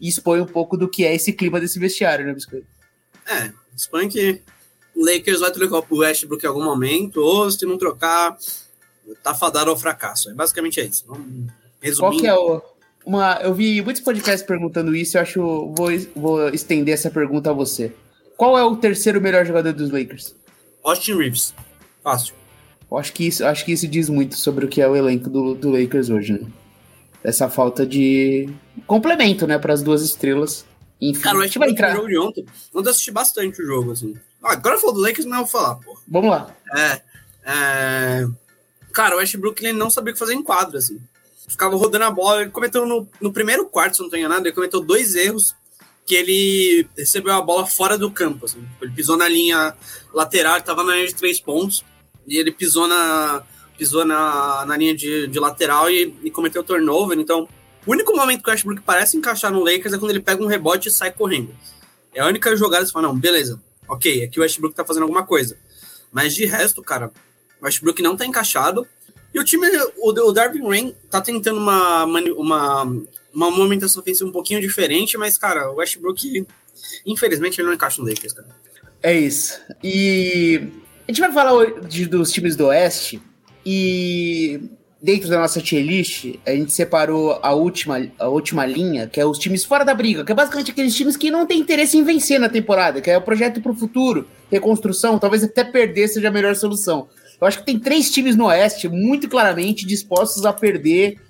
e 0.00 0.06
expõe 0.08 0.40
um 0.40 0.46
pouco 0.46 0.76
do 0.76 0.88
que 0.88 1.04
é 1.04 1.12
esse 1.12 1.32
clima 1.32 1.58
desse 1.58 1.80
vestiário, 1.80 2.24
né, 2.24 2.34
Biscoito? 2.34 2.75
É, 3.26 3.52
suponho 3.76 4.08
que 4.08 4.40
o 4.94 5.04
Lakers 5.04 5.40
vai 5.40 5.50
trocar 5.50 5.82
o 5.88 5.98
Westbrook 5.98 6.44
em 6.44 6.48
algum 6.48 6.64
momento, 6.64 7.20
ou 7.20 7.50
se 7.50 7.66
não 7.66 7.76
trocar, 7.76 8.36
tá 9.22 9.34
fadado 9.34 9.70
ao 9.70 9.76
fracasso. 9.76 10.30
É 10.30 10.34
basicamente 10.34 10.80
é 10.80 10.84
isso. 10.84 11.04
Resumindo. 11.80 12.00
Qual 12.00 12.16
que 12.16 12.26
é 12.26 12.34
o. 12.34 12.62
Uma, 13.04 13.38
eu 13.42 13.54
vi 13.54 13.80
muitos 13.82 14.02
podcasts 14.02 14.42
perguntando 14.42 14.94
isso, 14.96 15.16
eu 15.16 15.22
acho. 15.22 15.40
Vou, 15.76 15.88
vou 16.14 16.48
estender 16.48 16.94
essa 16.94 17.10
pergunta 17.10 17.50
a 17.50 17.52
você. 17.52 17.92
Qual 18.36 18.58
é 18.58 18.64
o 18.64 18.76
terceiro 18.76 19.20
melhor 19.20 19.46
jogador 19.46 19.72
dos 19.72 19.90
Lakers? 19.90 20.34
Austin 20.82 21.16
Reeves. 21.16 21.54
Fácil. 22.02 22.34
Eu 22.90 22.98
acho 22.98 23.12
que 23.12 23.26
isso, 23.26 23.44
acho 23.44 23.64
que 23.64 23.72
isso 23.72 23.88
diz 23.88 24.08
muito 24.08 24.36
sobre 24.36 24.64
o 24.64 24.68
que 24.68 24.80
é 24.80 24.88
o 24.88 24.94
elenco 24.94 25.28
do, 25.28 25.54
do 25.54 25.70
Lakers 25.70 26.08
hoje, 26.08 26.34
né? 26.34 26.46
Essa 27.22 27.48
falta 27.48 27.84
de 27.84 28.48
complemento, 28.86 29.46
né, 29.46 29.58
para 29.58 29.72
as 29.72 29.82
duas 29.82 30.02
estrelas. 30.02 30.64
Enfim, 31.00 31.20
Cara, 31.20 31.38
o 31.38 31.48
vai 31.58 31.70
entrar. 31.70 31.94
jogo 31.94 32.08
de 32.08 32.18
ontem. 32.18 32.46
Ontem 32.74 32.88
eu 32.88 32.90
assisti 32.90 33.10
bastante 33.10 33.60
o 33.62 33.66
jogo, 33.66 33.92
assim. 33.92 34.14
Ah, 34.42 34.52
agora 34.52 34.76
eu 34.76 34.80
falo 34.80 34.94
do 34.94 35.00
Lakers, 35.00 35.26
mas 35.26 35.38
eu 35.38 35.44
vou 35.44 35.52
falar, 35.52 35.74
pô. 35.76 35.98
Vamos 36.08 36.30
lá. 36.30 36.54
É, 36.74 37.02
é... 37.44 38.26
Cara, 38.92 39.14
o 39.14 39.18
Westbrook 39.18 39.62
ele 39.62 39.76
não 39.76 39.90
sabia 39.90 40.10
o 40.10 40.14
que 40.14 40.18
fazer 40.18 40.34
em 40.34 40.42
quadro, 40.42 40.78
assim. 40.78 40.98
Ficava 41.46 41.76
rodando 41.76 42.04
a 42.04 42.10
bola, 42.10 42.42
ele 42.42 42.50
cometeu 42.50 42.86
no, 42.86 43.06
no 43.20 43.32
primeiro 43.32 43.66
quarto, 43.66 43.96
se 43.96 44.02
não 44.02 44.10
tenho 44.10 44.28
nada, 44.28 44.48
ele 44.48 44.54
cometeu 44.54 44.80
dois 44.80 45.14
erros 45.14 45.54
que 46.06 46.14
ele 46.14 46.88
recebeu 46.96 47.34
a 47.34 47.42
bola 47.42 47.66
fora 47.66 47.98
do 47.98 48.10
campo, 48.10 48.46
assim. 48.46 48.64
Ele 48.80 48.92
pisou 48.92 49.16
na 49.16 49.28
linha 49.28 49.74
lateral, 50.14 50.56
estava 50.56 50.82
na 50.82 50.94
linha 50.94 51.08
de 51.08 51.14
três 51.14 51.40
pontos. 51.40 51.84
e 52.26 52.38
ele 52.38 52.52
pisou 52.52 52.86
na, 52.88 53.42
pisou 53.76 54.04
na, 54.04 54.64
na 54.64 54.76
linha 54.76 54.94
de, 54.94 55.26
de 55.26 55.38
lateral 55.38 55.90
e, 55.90 56.16
e 56.22 56.30
cometeu 56.30 56.62
turnover. 56.64 57.18
Então, 57.18 57.48
o 57.86 57.92
único 57.92 58.14
momento 58.16 58.42
que 58.42 58.48
o 58.48 58.52
Westbrook 58.52 58.82
parece 58.82 59.16
encaixar 59.16 59.52
no 59.52 59.60
Lakers 59.60 59.94
é 59.94 59.98
quando 59.98 60.10
ele 60.10 60.20
pega 60.20 60.42
um 60.42 60.46
rebote 60.46 60.88
e 60.88 60.92
sai 60.92 61.12
correndo. 61.12 61.54
É 62.14 62.20
a 62.20 62.26
única 62.26 62.54
jogada 62.56 62.82
que 62.82 62.88
você 62.88 62.92
fala, 62.92 63.08
não, 63.08 63.18
beleza, 63.18 63.60
ok, 63.88 64.24
aqui 64.24 64.40
o 64.40 64.42
Westbrook 64.42 64.74
tá 64.74 64.84
fazendo 64.84 65.04
alguma 65.04 65.24
coisa. 65.24 65.56
Mas 66.10 66.34
de 66.34 66.44
resto, 66.44 66.82
cara, 66.82 67.12
o 67.60 67.64
Westbrook 67.64 68.02
não 68.02 68.16
tá 68.16 68.26
encaixado. 68.26 68.86
E 69.32 69.38
o 69.38 69.44
time, 69.44 69.66
o, 69.98 70.10
o 70.10 70.32
Darvin 70.32 70.66
Rain 70.66 70.94
tá 71.10 71.20
tentando 71.20 71.58
uma, 71.58 72.04
uma, 72.04 72.82
uma 73.32 73.50
movimentação 73.50 74.00
ofensiva 74.00 74.28
um 74.28 74.32
pouquinho 74.32 74.60
diferente, 74.60 75.18
mas, 75.18 75.36
cara, 75.36 75.70
o 75.70 75.76
Westbrook, 75.76 76.46
infelizmente, 77.04 77.60
ele 77.60 77.68
não 77.68 77.74
encaixa 77.74 78.00
no 78.00 78.08
Lakers, 78.08 78.32
cara. 78.32 78.48
É 79.02 79.12
isso. 79.12 79.60
E 79.84 80.68
a 81.06 81.12
gente 81.12 81.20
vai 81.20 81.32
falar 81.32 81.66
dos 81.66 82.32
times 82.32 82.56
do 82.56 82.66
Oeste 82.66 83.20
e 83.64 84.60
dentro 85.00 85.28
da 85.28 85.38
nossa 85.38 85.60
tier 85.60 85.84
list, 85.84 86.34
a 86.46 86.50
gente 86.50 86.72
separou 86.72 87.38
a 87.42 87.52
última, 87.52 88.08
a 88.18 88.28
última 88.28 88.64
linha, 88.64 89.06
que 89.06 89.20
é 89.20 89.26
os 89.26 89.38
times 89.38 89.64
fora 89.64 89.84
da 89.84 89.94
briga, 89.94 90.24
que 90.24 90.32
é 90.32 90.34
basicamente 90.34 90.70
aqueles 90.70 90.94
times 90.94 91.16
que 91.16 91.30
não 91.30 91.46
têm 91.46 91.60
interesse 91.60 91.96
em 91.96 92.04
vencer 92.04 92.40
na 92.40 92.48
temporada, 92.48 93.00
que 93.00 93.10
é 93.10 93.18
o 93.18 93.22
projeto 93.22 93.60
para 93.60 93.72
o 93.72 93.76
futuro, 93.76 94.26
reconstrução, 94.50 95.18
talvez 95.18 95.44
até 95.44 95.62
perder 95.64 96.08
seja 96.08 96.28
a 96.28 96.30
melhor 96.30 96.56
solução. 96.56 97.08
Eu 97.40 97.46
acho 97.46 97.58
que 97.58 97.66
tem 97.66 97.78
três 97.78 98.10
times 98.10 98.34
no 98.34 98.46
Oeste 98.46 98.88
muito 98.88 99.28
claramente 99.28 99.86
dispostos 99.86 100.46
a 100.46 100.52
perder 100.52 101.20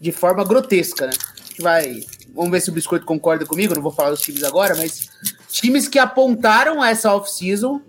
de 0.00 0.10
forma 0.10 0.42
grotesca, 0.42 1.06
né? 1.06 1.12
Vai. 1.58 2.00
Vamos 2.34 2.50
ver 2.50 2.60
se 2.60 2.70
o 2.70 2.72
Biscoito 2.72 3.04
concorda 3.04 3.44
comigo, 3.44 3.74
não 3.74 3.82
vou 3.82 3.92
falar 3.92 4.10
dos 4.10 4.22
times 4.22 4.42
agora, 4.42 4.74
mas 4.76 5.10
times 5.50 5.86
que 5.86 5.98
apontaram 5.98 6.82
essa 6.82 7.14
off-season 7.14 7.82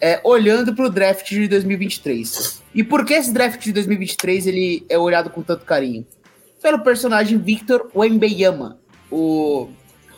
é, 0.00 0.20
olhando 0.24 0.74
para 0.74 0.86
o 0.86 0.90
draft 0.90 1.28
de 1.28 1.46
2023. 1.48 2.61
E 2.74 2.82
por 2.82 3.04
que 3.04 3.14
esse 3.14 3.32
draft 3.32 3.62
de 3.62 3.72
2023 3.72 4.46
ele 4.46 4.86
é 4.88 4.98
olhado 4.98 5.30
com 5.30 5.42
tanto 5.42 5.64
carinho? 5.64 6.06
Pelo 6.62 6.80
personagem 6.80 7.38
Victor 7.38 7.90
Wembanyama, 7.94 8.78
o, 9.10 9.68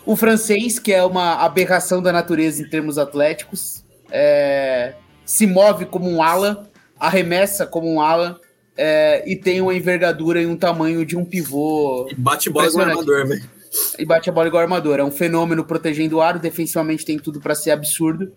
o 0.06 0.14
francês, 0.14 0.78
que 0.78 0.92
é 0.92 1.02
uma 1.02 1.36
aberração 1.44 2.02
da 2.02 2.12
natureza 2.12 2.62
em 2.62 2.68
termos 2.68 2.98
atléticos, 2.98 3.84
é, 4.10 4.94
se 5.24 5.46
move 5.46 5.86
como 5.86 6.08
um 6.08 6.22
ala, 6.22 6.70
arremessa 6.98 7.66
como 7.66 7.92
um 7.92 8.00
ala, 8.00 8.38
é, 8.76 9.22
e 9.26 9.36
tem 9.36 9.60
uma 9.60 9.74
envergadura 9.74 10.40
e 10.40 10.46
um 10.46 10.56
tamanho 10.56 11.04
de 11.04 11.16
um 11.16 11.24
pivô. 11.24 12.06
E 12.10 12.14
bate 12.14 12.50
bola 12.50 12.68
igual 12.68 12.86
armador, 12.86 13.26
velho. 13.26 13.50
E 13.98 14.04
bate 14.04 14.30
a 14.30 14.32
bola 14.32 14.46
igual 14.46 14.62
armador. 14.62 14.98
É 15.00 15.04
um 15.04 15.10
fenômeno 15.10 15.64
protegendo 15.64 16.16
o 16.16 16.20
aro, 16.20 16.38
defensivamente 16.38 17.04
tem 17.04 17.18
tudo 17.18 17.40
para 17.40 17.54
ser 17.54 17.70
absurdo. 17.70 18.32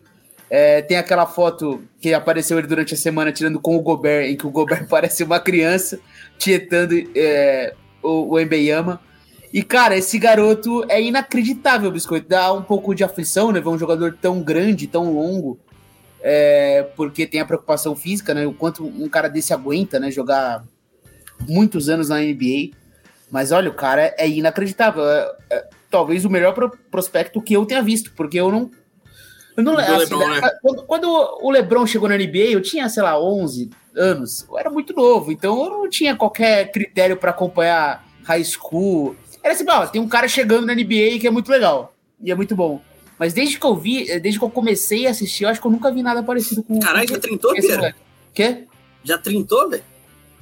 É, 0.49 0.81
tem 0.81 0.97
aquela 0.97 1.25
foto 1.25 1.83
que 1.99 2.13
apareceu 2.13 2.57
ele 2.57 2.67
durante 2.67 2.93
a 2.93 2.97
semana 2.97 3.31
tirando 3.31 3.59
com 3.59 3.75
o 3.75 3.81
Gobert, 3.81 4.29
em 4.29 4.37
que 4.37 4.47
o 4.47 4.51
Gobert 4.51 4.87
parece 4.89 5.23
uma 5.23 5.39
criança 5.39 5.99
tietando 6.37 6.95
é, 7.15 7.73
o, 8.01 8.33
o 8.33 8.39
Embeyama. 8.39 9.01
E, 9.53 9.63
cara, 9.63 9.97
esse 9.97 10.19
garoto 10.19 10.85
é 10.89 11.01
inacreditável, 11.01 11.91
Biscoito. 11.91 12.27
Dá 12.27 12.51
um 12.53 12.61
pouco 12.61 12.93
de 12.93 13.03
aflição, 13.03 13.51
né? 13.51 13.59
Ver 13.59 13.69
um 13.69 13.77
jogador 13.77 14.17
tão 14.21 14.41
grande, 14.41 14.87
tão 14.87 15.13
longo, 15.13 15.57
é, 16.21 16.83
porque 16.95 17.25
tem 17.25 17.39
a 17.39 17.45
preocupação 17.45 17.95
física, 17.95 18.33
né? 18.33 18.45
O 18.45 18.53
quanto 18.53 18.85
um 18.85 19.07
cara 19.07 19.29
desse 19.29 19.53
aguenta, 19.53 19.99
né? 19.99 20.11
Jogar 20.11 20.63
muitos 21.47 21.89
anos 21.89 22.09
na 22.09 22.19
NBA. 22.19 22.71
Mas 23.31 23.51
olha, 23.51 23.69
o 23.69 23.73
cara 23.73 24.13
é 24.17 24.27
inacreditável. 24.27 25.03
É, 25.05 25.35
é, 25.49 25.69
talvez 25.89 26.25
o 26.25 26.29
melhor 26.29 26.53
pro 26.53 26.69
prospecto 26.91 27.41
que 27.41 27.53
eu 27.53 27.65
tenha 27.65 27.81
visto, 27.81 28.11
porque 28.13 28.39
eu 28.39 28.51
não 28.51 28.69
eu 29.57 29.63
não. 29.63 29.77
Assim, 29.77 29.97
Lebron, 29.97 30.29
né? 30.29 30.41
quando, 30.61 30.83
quando, 30.83 31.39
o 31.41 31.49
Lebron 31.49 31.87
chegou 31.87 32.07
na 32.07 32.15
NBA, 32.15 32.51
eu 32.51 32.61
tinha, 32.61 32.87
sei 32.87 33.01
lá, 33.01 33.19
11 33.19 33.71
anos. 33.95 34.45
Eu 34.47 34.57
era 34.59 34.69
muito 34.69 34.93
novo, 34.93 35.31
então 35.31 35.63
eu 35.65 35.69
não 35.71 35.89
tinha 35.89 36.15
qualquer 36.15 36.71
critério 36.71 37.17
para 37.17 37.31
acompanhar 37.31 38.05
high 38.23 38.43
school. 38.43 39.15
Era 39.43 39.53
assim, 39.53 39.65
ó, 39.67 39.87
tem 39.87 39.99
um 39.99 40.07
cara 40.07 40.27
chegando 40.27 40.67
na 40.67 40.75
NBA 40.75 41.19
que 41.19 41.27
é 41.27 41.31
muito 41.31 41.49
legal. 41.51 41.93
E 42.21 42.31
é 42.31 42.35
muito 42.35 42.55
bom. 42.55 42.79
Mas 43.17 43.33
desde 43.33 43.59
que 43.59 43.65
eu 43.65 43.75
vi, 43.75 44.19
desde 44.19 44.39
que 44.39 44.45
eu 44.45 44.49
comecei 44.49 45.07
a 45.07 45.09
assistir, 45.09 45.43
eu 45.43 45.49
acho 45.49 45.59
que 45.59 45.65
eu 45.65 45.71
nunca 45.71 45.91
vi 45.91 46.03
nada 46.03 46.21
parecido 46.21 46.61
com. 46.61 46.79
Caralho, 46.79 47.09
já 47.09 47.19
trintou, 47.19 47.53
Pia? 47.53 47.95
Quê? 48.33 48.65
Já 49.03 49.17
trintou, 49.17 49.69
velho? 49.69 49.83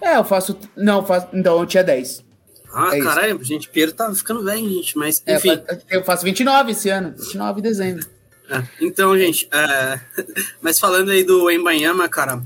É, 0.02 0.18
eu 0.18 0.26
faço. 0.26 0.58
Não, 0.76 1.00
eu 1.00 1.06
faço. 1.06 1.28
Então, 1.34 1.58
eu 1.58 1.66
tinha 1.66 1.84
10. 1.84 2.26
Ah, 2.74 2.90
é 2.94 3.00
caralho, 3.00 3.42
gente, 3.42 3.70
Piero 3.70 3.94
tá 3.94 4.14
ficando 4.14 4.44
velho, 4.44 4.68
gente, 4.68 4.98
mas 4.98 5.24
é, 5.26 5.38
enfim. 5.38 5.52
É, 5.52 5.96
eu 5.96 6.04
faço 6.04 6.26
29 6.26 6.72
esse 6.72 6.90
ano, 6.90 7.14
29 7.18 7.62
de 7.62 7.70
dezembro. 7.70 8.15
É, 8.50 8.64
então, 8.82 9.18
gente, 9.18 9.48
é... 9.52 10.00
mas 10.62 10.80
falando 10.80 11.12
aí 11.12 11.24
do 11.24 11.50
Embanyama, 11.50 12.08
cara, 12.08 12.42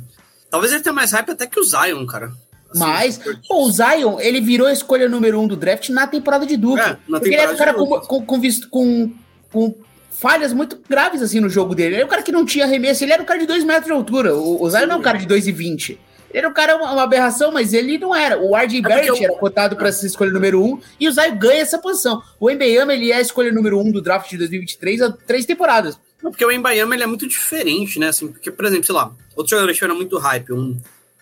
talvez 0.49 0.71
ele 0.71 0.81
tenha 0.81 0.93
mais 0.93 1.11
hype 1.11 1.31
até 1.31 1.45
que 1.45 1.59
o 1.59 1.63
Zion, 1.63 2.05
cara. 2.05 2.31
Assim, 2.69 2.79
mas, 2.79 3.19
pô, 3.47 3.65
o 3.65 3.71
Zion, 3.71 4.19
ele 4.19 4.39
virou 4.39 4.67
a 4.67 4.73
escolha 4.73 5.09
número 5.09 5.39
um 5.39 5.47
do 5.47 5.55
draft 5.55 5.89
na 5.89 6.05
temporada 6.05 6.45
de 6.45 6.55
Duke. 6.55 6.81
É, 6.81 6.97
na 7.07 7.19
porque 7.19 7.33
ele 7.33 7.41
era 7.41 7.51
um 7.51 7.57
cara 7.57 7.73
com, 7.73 7.85
com, 7.85 8.25
com, 8.25 8.41
com, 8.69 9.13
com, 9.51 9.75
falhas 10.11 10.53
muito 10.53 10.79
graves, 10.87 11.21
assim, 11.21 11.39
no 11.39 11.49
jogo 11.49 11.73
dele. 11.73 11.89
Ele 11.89 11.95
era 11.97 12.05
um 12.05 12.09
cara 12.09 12.21
que 12.21 12.31
não 12.31 12.45
tinha 12.45 12.65
arremesso, 12.65 13.03
ele 13.03 13.13
era 13.13 13.23
um 13.23 13.25
cara 13.25 13.39
de 13.39 13.47
2 13.47 13.63
metros 13.63 13.85
de 13.85 13.91
altura. 13.91 14.35
O, 14.35 14.61
o 14.61 14.69
Zion 14.69 14.85
não 14.85 14.95
é 14.95 14.97
um 14.99 15.01
cara 15.01 15.17
de 15.17 15.25
2,20. 15.25 15.97
Ele 16.29 16.39
era 16.39 16.49
um 16.49 16.53
cara, 16.53 16.75
uma, 16.75 16.91
uma, 16.93 17.03
aberração, 17.03 17.51
mas 17.51 17.73
ele 17.73 17.97
não 17.97 18.15
era. 18.15 18.39
O 18.39 18.55
RJ 18.55 18.79
é 18.79 18.81
Barrett 18.81 19.23
era 19.23 19.33
cotado 19.33 19.75
para 19.75 19.91
ser 19.91 20.07
escolha 20.07 20.31
número 20.31 20.63
um, 20.63 20.79
e 20.99 21.07
o 21.07 21.11
Zay 21.11 21.31
ganha 21.31 21.61
essa 21.61 21.79
posição. 21.79 22.21
O 22.39 22.49
Embayama, 22.49 22.93
ele 22.93 23.11
é 23.11 23.15
a 23.15 23.21
escolha 23.21 23.51
número 23.51 23.79
um 23.79 23.91
do 23.91 24.01
draft 24.01 24.29
de 24.29 24.37
2023 24.37 25.01
há 25.01 25.11
três 25.11 25.45
temporadas. 25.45 25.99
Não, 26.21 26.31
porque 26.31 26.45
o 26.45 26.51
Embayama, 26.51 26.93
ele 26.95 27.03
é 27.03 27.07
muito 27.07 27.27
diferente, 27.27 27.97
né? 27.97 28.09
Assim, 28.09 28.27
porque, 28.27 28.51
por 28.51 28.65
exemplo, 28.65 28.85
sei 28.85 28.95
lá, 28.95 29.11
outros 29.35 29.49
jogadores 29.49 29.77
tiveram 29.77 29.95
muito 29.95 30.17
hype. 30.17 30.53
Um 30.53 30.77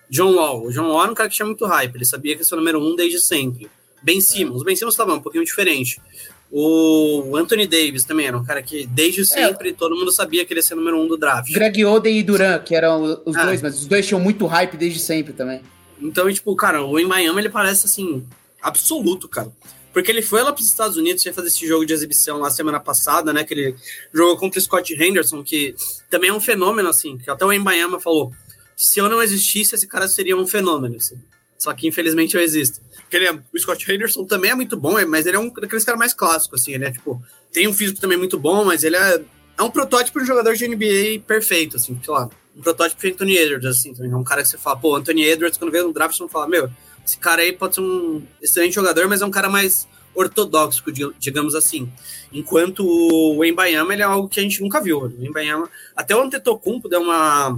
John 0.10 0.36
Wall. 0.36 0.66
O 0.66 0.72
John 0.72 0.90
Wall 0.90 1.04
era 1.04 1.12
um 1.12 1.16
cara 1.16 1.30
que 1.30 1.36
tinha 1.36 1.46
muito 1.46 1.66
hype. 1.66 1.96
Ele 1.96 2.06
sabia 2.06 2.34
que 2.36 2.42
ia 2.42 2.46
ser 2.46 2.56
o 2.56 2.58
número 2.58 2.80
um 2.80 2.96
desde 2.96 3.24
sempre. 3.24 3.70
Ben 4.02 4.20
Simmons. 4.20 4.62
O 4.62 4.66
Ben 4.66 4.76
Simmons 4.76 4.94
estava 4.94 5.14
um 5.14 5.22
pouquinho 5.22 5.44
diferente. 5.44 6.02
O 6.50 7.36
Anthony 7.36 7.68
Davis 7.68 8.06
também 8.06 8.28
era 8.28 8.38
um 8.38 8.44
cara 8.44 8.64
que, 8.64 8.86
desde 8.88 9.22
é. 9.22 9.26
sempre, 9.26 9.70
é. 9.70 9.74
todo 9.74 9.96
mundo 9.96 10.12
sabia 10.12 10.46
que 10.46 10.54
ele 10.54 10.60
ia 10.60 10.64
ser 10.64 10.76
o 10.76 10.78
número 10.78 11.00
um 11.00 11.08
do 11.08 11.18
draft. 11.18 11.52
Greg 11.52 11.84
Oden 11.84 12.18
e 12.18 12.24
Duran, 12.24 12.60
que 12.60 12.74
eram 12.74 13.22
os 13.26 13.36
ah. 13.36 13.46
dois, 13.46 13.62
mas 13.62 13.80
os 13.80 13.86
dois 13.86 14.08
tinham 14.08 14.20
muito 14.20 14.46
hype 14.46 14.78
desde 14.78 15.00
sempre 15.00 15.34
também. 15.34 15.62
Então, 16.02 16.32
tipo, 16.32 16.56
cara, 16.56 16.84
o 16.84 16.98
em 16.98 17.06
Miami 17.06 17.42
ele 17.42 17.50
parece 17.50 17.86
assim, 17.86 18.26
absoluto, 18.62 19.28
cara. 19.28 19.52
Porque 19.92 20.12
ele 20.12 20.22
foi 20.22 20.44
lá 20.44 20.54
para 20.54 20.62
os 20.62 20.68
Estados 20.68 20.96
Unidos, 20.96 21.26
ia 21.26 21.34
fazer 21.34 21.48
esse 21.48 21.66
jogo 21.66 21.86
de 21.86 21.92
exibição 21.92 22.38
lá 22.38 22.52
semana 22.52 22.80
passada, 22.80 23.34
né? 23.34 23.44
Que 23.44 23.54
ele 23.54 23.76
jogou 24.14 24.38
contra 24.38 24.60
o 24.60 24.62
Scott 24.62 24.94
Henderson, 24.94 25.44
que 25.44 25.74
também 26.10 26.30
é 26.30 26.34
um 26.34 26.40
fenômeno, 26.40 26.88
assim, 26.88 27.18
que 27.18 27.30
até 27.30 27.44
o 27.44 27.52
Embayama 27.52 28.00
falou: 28.00 28.32
se 28.76 29.00
eu 29.00 29.10
não 29.10 29.24
existisse, 29.24 29.74
esse 29.74 29.88
cara 29.88 30.08
seria 30.08 30.38
um 30.38 30.46
fenômeno. 30.46 30.98
Assim. 30.98 31.16
Só 31.58 31.74
que 31.74 31.88
infelizmente 31.88 32.36
eu 32.36 32.42
existo. 32.42 32.80
Porque 33.08 33.16
ele 33.16 33.26
é, 33.26 33.32
o 33.32 33.60
Scott 33.60 33.90
Henderson 33.90 34.26
também 34.26 34.52
é 34.52 34.56
muito 34.56 34.76
bom, 34.76 35.00
é, 35.00 35.06
mas 35.06 35.26
ele 35.26 35.38
é 35.38 35.40
um 35.40 35.50
daqueles 35.50 35.86
caras 35.86 35.98
mais 35.98 36.14
clássicos, 36.14 36.62
assim, 36.62 36.74
ele 36.74 36.84
é 36.84 36.92
tipo, 36.92 37.24
tem 37.54 37.66
um 37.66 37.74
físico 37.74 38.02
também 38.02 38.18
muito 38.18 38.38
bom, 38.38 38.66
mas 38.66 38.84
ele 38.84 38.98
é, 38.98 39.24
é 39.58 39.64
um 39.64 39.72
protótipo 39.72 40.20
de 40.20 40.28
jogador 40.28 40.54
de 40.56 40.68
NBA 40.68 41.24
perfeito, 41.26 41.78
assim, 41.78 41.98
sei 42.04 42.14
lá, 42.14 42.30
um 42.56 42.62
protótipo 42.62 43.02
de 43.02 43.14
Anthony 43.14 43.38
Edwards, 43.38 43.66
assim, 43.66 43.94
também. 43.94 44.12
É 44.12 44.16
um 44.16 44.26
cara 44.26 44.42
que 44.44 44.50
você 44.50 44.58
fala, 44.58 44.78
pô, 44.78 44.94
Anthony 44.94 45.24
Edwards, 45.24 45.58
quando 45.58 45.72
vê 45.72 45.82
no 45.82 45.94
draft, 45.94 46.18
você 46.18 46.28
fala, 46.28 46.50
meu, 46.50 46.70
esse 47.06 47.18
cara 47.18 47.42
aí 47.42 47.54
pode 47.54 47.76
ser 47.76 47.82
um 47.82 48.22
excelente 48.42 48.76
jogador, 48.76 49.08
mas 49.08 49.22
é 49.22 49.26
um 49.26 49.32
cara 49.32 49.48
mais 49.48 49.88
ortodoxo, 50.14 50.84
digamos 51.18 51.56
assim. 51.56 51.90
Enquanto 52.34 52.86
o 52.86 53.46
Embayama, 53.46 53.94
ele 53.94 54.02
é 54.02 54.06
algo 54.06 54.28
que 54.28 54.40
a 54.40 54.44
gente 54.44 54.62
nunca 54.62 54.82
viu. 54.82 55.00
O 55.00 55.26
Embayama, 55.26 55.70
até 55.96 56.14
o 56.14 56.22
Antetokounmpo 56.22 56.90
deu 56.90 57.02
uma, 57.02 57.58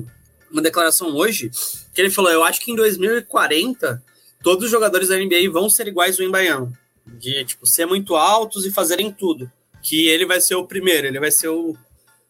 uma 0.51 0.61
declaração 0.61 1.15
hoje, 1.15 1.49
que 1.93 2.01
ele 2.01 2.11
falou, 2.11 2.29
eu 2.29 2.43
acho 2.43 2.61
que 2.61 2.71
em 2.71 2.75
2040 2.75 4.03
todos 4.43 4.65
os 4.65 4.71
jogadores 4.71 5.09
da 5.09 5.17
NBA 5.17 5.51
vão 5.51 5.69
ser 5.69 5.87
iguais 5.87 6.19
ao 6.19 6.25
Embayama. 6.25 6.71
De, 7.05 7.43
tipo, 7.43 7.65
ser 7.65 7.85
muito 7.85 8.15
altos 8.15 8.65
e 8.65 8.71
fazerem 8.71 9.11
tudo. 9.11 9.51
Que 9.81 10.07
ele 10.07 10.25
vai 10.25 10.41
ser 10.41 10.55
o 10.55 10.67
primeiro, 10.67 11.07
ele 11.07 11.19
vai 11.19 11.31
ser 11.31 11.47
o, 11.47 11.75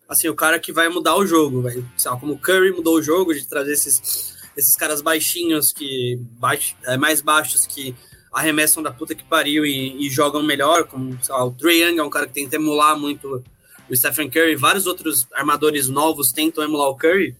assim, 0.09 0.27
o 0.27 0.35
cara 0.35 0.59
que 0.59 0.71
vai 0.71 0.89
mudar 0.89 1.15
o 1.15 1.25
jogo, 1.25 1.61
vai, 1.61 1.83
sei 1.95 2.11
lá, 2.11 2.17
como 2.17 2.33
o 2.33 2.39
Curry 2.39 2.71
mudou 2.71 2.95
o 2.95 3.01
jogo 3.01 3.33
de 3.33 3.47
trazer 3.47 3.73
esses, 3.73 4.35
esses 4.57 4.75
caras 4.75 5.01
baixinhos 5.01 5.71
que 5.71 6.19
baix, 6.31 6.75
é, 6.85 6.97
mais 6.97 7.21
baixos 7.21 7.67
que 7.67 7.95
arremessam 8.33 8.81
da 8.81 8.91
puta 8.91 9.13
que 9.13 9.23
pariu 9.23 9.65
e, 9.65 10.05
e 10.05 10.09
jogam 10.09 10.41
melhor, 10.41 10.85
como 10.85 11.17
lá, 11.29 11.45
o 11.45 11.51
Trae 11.51 11.81
Young 11.81 11.99
é 11.99 12.03
um 12.03 12.09
cara 12.09 12.27
que 12.27 12.33
tenta 12.33 12.55
emular 12.55 12.97
muito 12.97 13.43
o 13.89 13.95
Stephen 13.95 14.29
Curry, 14.29 14.55
vários 14.55 14.85
outros 14.85 15.27
armadores 15.33 15.87
novos 15.87 16.31
tentam 16.31 16.63
emular 16.63 16.89
o 16.89 16.95
Curry. 16.95 17.35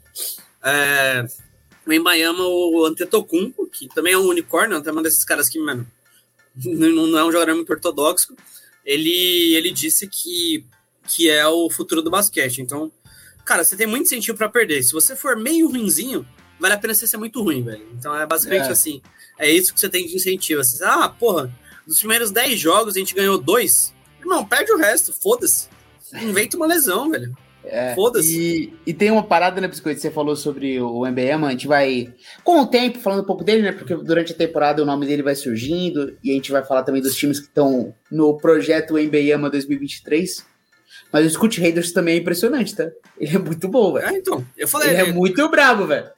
É, 0.64 1.26
em 1.92 2.00
Miami, 2.00 2.40
o 2.42 2.86
Antetokounmpo, 2.86 3.68
que 3.68 3.88
também 3.88 4.14
é 4.14 4.18
um 4.18 4.28
unicórnio, 4.28 4.82
é 4.84 4.92
um 4.92 5.02
desses 5.02 5.24
caras 5.24 5.50
que, 5.50 5.60
mano, 5.60 5.86
não, 6.56 7.18
é 7.18 7.26
um 7.26 7.32
jogador 7.32 7.56
muito 7.56 7.72
ortodoxo, 7.72 8.36
ele, 8.86 9.54
ele 9.56 9.72
disse 9.72 10.08
que, 10.08 10.66
que 11.08 11.30
é 11.30 11.46
o 11.48 11.70
futuro 11.70 12.02
do 12.02 12.10
basquete. 12.10 12.62
Então, 12.62 12.92
cara, 13.46 13.64
você 13.64 13.76
tem 13.76 13.88
muito 13.88 14.06
incentivo 14.06 14.38
para 14.38 14.50
perder. 14.50 14.84
Se 14.84 14.94
você 14.94 15.16
for 15.16 15.38
meio 15.38 15.70
ruinzinho, 15.70 16.28
vale 16.60 16.74
a 16.74 16.78
pena 16.78 16.94
você 16.94 17.08
ser 17.08 17.18
muito 17.18 17.42
ruim, 17.42 17.64
velho. 17.64 17.88
Então 17.94 18.16
é 18.16 18.26
basicamente 18.26 18.68
é. 18.68 18.72
assim. 18.72 19.02
É 19.38 19.50
isso 19.50 19.74
que 19.74 19.80
você 19.80 19.90
tem 19.90 20.06
de 20.06 20.16
incentivo. 20.16 20.62
Assim, 20.62 20.84
ah, 20.84 21.10
porra, 21.10 21.54
nos 21.86 22.00
primeiros 22.00 22.32
10 22.32 22.60
jogos 22.60 22.96
a 22.96 23.00
gente 23.00 23.16
ganhou 23.16 23.38
dois. 23.38 23.94
Não, 24.26 24.46
perde 24.46 24.72
o 24.72 24.78
resto, 24.78 25.14
foda-se. 25.14 25.68
Inventa 26.14 26.58
uma 26.58 26.68
lesão, 26.68 27.10
velho. 27.10 27.36
É, 27.72 27.96
Foda-se. 27.96 28.38
E, 28.38 28.74
e, 28.88 28.94
tem 28.94 29.12
uma 29.12 29.24
parada, 29.24 29.62
né, 29.62 29.68
Biscoito? 29.68 30.02
Você 30.02 30.10
falou 30.10 30.36
sobre 30.36 30.82
o 30.82 31.06
MBM, 31.06 31.46
a 31.46 31.52
gente 31.52 31.68
vai, 31.68 32.14
com 32.44 32.62
o 32.62 32.68
tempo, 32.68 33.00
falando 33.00 33.22
um 33.22 33.26
pouco 33.26 33.44
dele, 33.44 33.62
né? 33.62 33.72
Porque 33.72 33.96
durante 33.96 34.34
a 34.34 34.36
temporada 34.36 34.82
o 34.82 34.86
nome 34.86 35.06
dele 35.06 35.24
vai 35.24 35.36
surgindo 35.36 36.18
e 36.24 36.32
a 36.32 36.34
gente 36.34 36.52
vai 36.52 36.64
falar 36.64 36.84
também 36.84 37.02
dos 37.02 37.16
times 37.16 37.40
que 37.40 37.48
estão 37.48 37.94
no 38.12 38.38
projeto 38.38 38.98
MBM 38.98 39.50
2023. 39.50 40.46
Mas 41.12 41.26
o 41.26 41.30
Scott 41.30 41.62
Raiders 41.62 41.92
também 41.92 42.16
é 42.16 42.18
impressionante, 42.20 42.76
tá? 42.76 42.90
Ele 43.20 43.36
é 43.36 43.40
muito 43.40 43.68
bom, 43.68 43.94
velho. 43.94 44.08
É, 44.08 44.18
então. 44.18 44.46
Eu 44.58 44.68
falei. 44.68 44.90
Ele 44.90 44.98
é, 44.98 45.10
é 45.10 45.14
muito 45.14 45.48
brabo, 45.50 45.86
velho. 45.86 46.10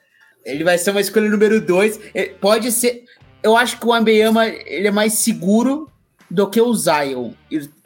Ele 0.46 0.64
vai 0.64 0.78
ser 0.78 0.92
uma 0.92 1.02
escolha 1.02 1.30
número 1.30 1.60
2. 1.62 2.00
Pode 2.40 2.72
ser. 2.72 3.04
Eu 3.44 3.58
acho 3.58 3.80
que 3.80 3.86
o 3.86 3.94
Ambeyama 3.94 4.48
ele 4.48 4.88
é 4.88 4.92
mais 4.92 5.14
seguro 5.14 5.91
do 6.32 6.50
que 6.50 6.62
o 6.62 6.74
Zion 6.74 7.34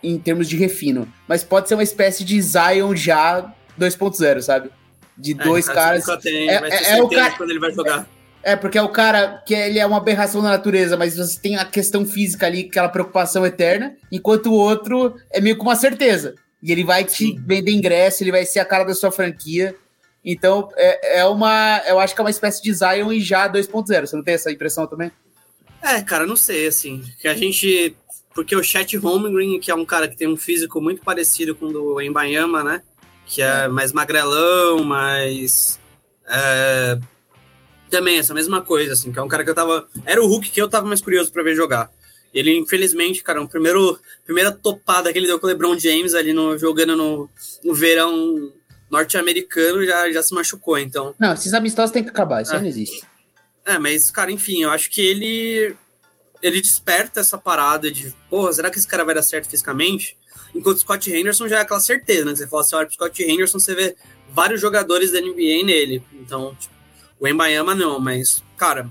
em 0.03 0.19
termos 0.19 0.47
de 0.47 0.55
refino. 0.55 1.11
Mas 1.27 1.43
pode 1.43 1.67
ser 1.67 1.73
uma 1.73 1.83
espécie 1.83 2.23
de 2.23 2.39
Zion 2.39 2.95
já 2.95 3.53
2.0, 3.79 4.41
sabe? 4.41 4.69
De 5.17 5.31
é, 5.31 5.35
dois 5.35 5.67
caras. 5.67 6.05
Tem, 6.21 6.47
é, 6.47 6.61
é, 6.63 6.97
é 6.97 7.03
o 7.03 7.09
cara 7.09 7.35
quando 7.35 7.49
ele 7.49 7.59
vai 7.59 7.71
jogar. 7.71 8.07
É, 8.43 8.55
porque 8.55 8.77
é 8.77 8.81
o 8.81 8.89
cara 8.89 9.41
que 9.43 9.55
ele 9.55 9.79
é 9.79 9.85
uma 9.85 9.97
aberração 9.97 10.43
da 10.43 10.49
natureza, 10.49 10.95
mas 10.95 11.17
você 11.17 11.39
tem 11.39 11.55
a 11.55 11.65
questão 11.65 12.05
física 12.05 12.45
ali, 12.45 12.67
aquela 12.69 12.87
preocupação 12.87 13.43
eterna, 13.43 13.95
enquanto 14.11 14.51
o 14.51 14.53
outro 14.53 15.15
é 15.31 15.41
meio 15.41 15.57
com 15.57 15.63
uma 15.63 15.75
certeza. 15.75 16.35
E 16.61 16.71
ele 16.71 16.83
vai 16.83 17.03
te 17.03 17.25
Sim. 17.25 17.43
vender 17.43 17.71
ingresso, 17.71 18.21
ele 18.21 18.31
vai 18.31 18.45
ser 18.45 18.59
a 18.59 18.65
cara 18.65 18.83
da 18.83 18.93
sua 18.93 19.11
franquia. 19.11 19.75
Então, 20.23 20.69
é, 20.75 21.19
é 21.19 21.25
uma. 21.25 21.81
Eu 21.87 21.99
acho 21.99 22.13
que 22.13 22.21
é 22.21 22.23
uma 22.23 22.29
espécie 22.29 22.61
de 22.61 22.71
Zion 22.71 23.11
e 23.11 23.19
já 23.19 23.49
2.0. 23.49 24.05
Você 24.05 24.15
não 24.15 24.23
tem 24.23 24.35
essa 24.35 24.51
impressão 24.51 24.85
também? 24.85 25.11
É, 25.81 26.01
cara, 26.01 26.25
não 26.25 26.35
sei, 26.35 26.67
assim. 26.67 27.03
Que 27.19 27.27
a 27.27 27.35
gente 27.35 27.95
porque 28.35 28.53
o 28.53 28.61
Chat 28.61 28.97
Holmgren, 28.97 29.59
que 29.61 29.71
é 29.71 29.75
um 29.75 29.85
cara 29.85 30.09
que 30.09 30.17
tem 30.17 30.27
um 30.27 30.35
físico 30.35 30.81
muito 30.81 31.01
parecido 31.01 31.55
com 31.55 31.67
o 31.67 31.71
do 31.71 32.01
Embayama, 32.01 32.61
né? 32.61 32.81
Que 33.25 33.41
é 33.41 33.69
mais 33.69 33.93
magrelão, 33.93 34.83
mais. 34.83 35.79
É, 36.27 36.99
também 37.89 38.17
essa 38.17 38.33
mesma 38.33 38.61
coisa, 38.61 38.91
assim, 38.91 39.11
que 39.13 39.17
é 39.17 39.21
um 39.21 39.27
cara 39.29 39.45
que 39.45 39.49
eu 39.49 39.55
tava. 39.55 39.87
Era 40.05 40.21
o 40.21 40.27
Hulk 40.27 40.51
que 40.51 40.61
eu 40.61 40.67
tava 40.67 40.85
mais 40.85 40.99
curioso 40.99 41.31
para 41.31 41.43
ver 41.43 41.55
jogar. 41.55 41.89
Ele, 42.33 42.57
infelizmente, 42.57 43.23
cara, 43.23 43.41
o 43.41 43.47
primeiro, 43.47 43.97
primeira 44.25 44.51
topada 44.51 45.13
que 45.13 45.17
ele 45.17 45.27
deu 45.27 45.39
com 45.39 45.47
o 45.47 45.49
LeBron 45.49 45.79
James 45.79 46.13
ali 46.13 46.33
no, 46.33 46.57
jogando 46.57 46.93
no, 46.93 47.29
no 47.63 47.73
verão 47.73 48.51
norte-americano 48.91 49.85
já, 49.85 50.11
já 50.11 50.21
se 50.21 50.33
machucou, 50.33 50.77
então. 50.77 51.15
Não, 51.17 51.33
esses 51.33 51.53
amistosos 51.53 51.91
têm 51.91 52.03
que 52.03 52.09
acabar, 52.09 52.41
isso 52.41 52.53
é. 52.53 52.59
não 52.59 52.67
existe. 52.67 53.01
É, 53.65 53.79
mas, 53.79 54.11
cara, 54.11 54.29
enfim, 54.29 54.63
eu 54.63 54.71
acho 54.71 54.91
que 54.91 55.01
ele 55.01 55.75
ele 56.45 56.61
desperta 56.61 57.19
essa 57.19 57.39
parada 57.39 57.91
de, 57.91 58.13
porra, 58.29 58.53
será 58.53 58.69
que 58.69 58.77
esse 58.77 58.87
cara 58.87 59.03
vai 59.03 59.15
dar 59.15 59.23
certo 59.23 59.49
fisicamente? 59.49 60.15
Enquanto 60.53 60.79
Scott 60.79 61.11
Henderson 61.11 61.47
já 61.47 61.57
é 61.57 61.61
aquela 61.61 61.79
certeza, 61.79 62.23
né? 62.23 62.35
Você 62.35 62.47
fala 62.47 62.61
assim, 62.61 62.75
olha, 62.75 62.85
pro 62.85 62.93
Scott 62.93 63.23
Henderson 63.23 63.57
você 63.57 63.73
vê 63.73 63.95
vários 64.29 64.61
jogadores 64.61 65.11
da 65.11 65.19
NBA 65.19 65.65
nele. 65.65 66.03
Então, 66.13 66.55
tipo, 66.55 66.73
o 67.19 67.27
Embayama 67.27 67.73
não, 67.73 67.99
mas, 67.99 68.43
cara, 68.55 68.87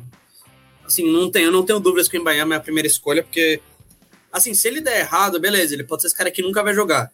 assim, 0.84 1.10
não 1.10 1.30
tenho, 1.30 1.52
não 1.52 1.64
tenho 1.64 1.78
dúvidas 1.78 2.08
que 2.08 2.18
o 2.18 2.20
Embayama 2.20 2.54
é 2.54 2.58
a 2.58 2.60
primeira 2.60 2.88
escolha, 2.88 3.22
porque, 3.22 3.60
assim, 4.32 4.52
se 4.52 4.66
ele 4.66 4.80
der 4.80 4.98
errado, 4.98 5.38
beleza, 5.38 5.74
ele 5.74 5.84
pode 5.84 6.02
ser 6.02 6.08
esse 6.08 6.16
cara 6.16 6.32
que 6.32 6.42
nunca 6.42 6.60
vai 6.60 6.74
jogar. 6.74 7.10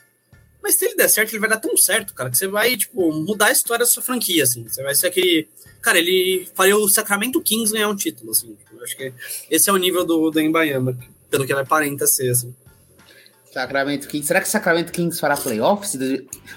Mas 0.62 0.74
se 0.74 0.84
ele 0.84 0.96
der 0.96 1.08
certo, 1.08 1.32
ele 1.32 1.40
vai 1.40 1.48
dar 1.48 1.58
tão 1.58 1.76
certo, 1.76 2.14
cara, 2.14 2.30
que 2.30 2.36
você 2.36 2.46
vai, 2.46 2.76
tipo, 2.76 3.12
mudar 3.12 3.46
a 3.46 3.52
história 3.52 3.84
da 3.84 3.90
sua 3.90 4.02
franquia, 4.02 4.42
assim. 4.42 4.66
Você 4.68 4.82
vai 4.82 4.94
ser 4.94 5.06
aquele. 5.06 5.48
Cara, 5.80 5.98
ele 5.98 6.48
faria 6.54 6.76
o 6.76 6.88
Sacramento 6.88 7.40
Kings 7.40 7.72
ganhar 7.72 7.88
um 7.88 7.96
título, 7.96 8.30
assim. 8.32 8.56
Eu 8.72 8.82
acho 8.84 8.96
que 8.96 9.12
esse 9.50 9.70
é 9.70 9.72
o 9.72 9.76
nível 9.76 10.04
do, 10.04 10.30
do 10.30 10.40
Embayama, 10.40 10.96
pelo 11.30 11.46
que 11.46 11.52
ele 11.52 11.60
aparenta 11.60 12.06
ser, 12.06 12.30
assim. 12.30 12.54
Sacramento 13.52 14.06
Kings. 14.06 14.26
Será 14.26 14.40
que 14.40 14.46
o 14.46 14.50
Sacramento 14.50 14.92
Kings 14.92 15.18
fará 15.18 15.36
playoffs? 15.36 15.98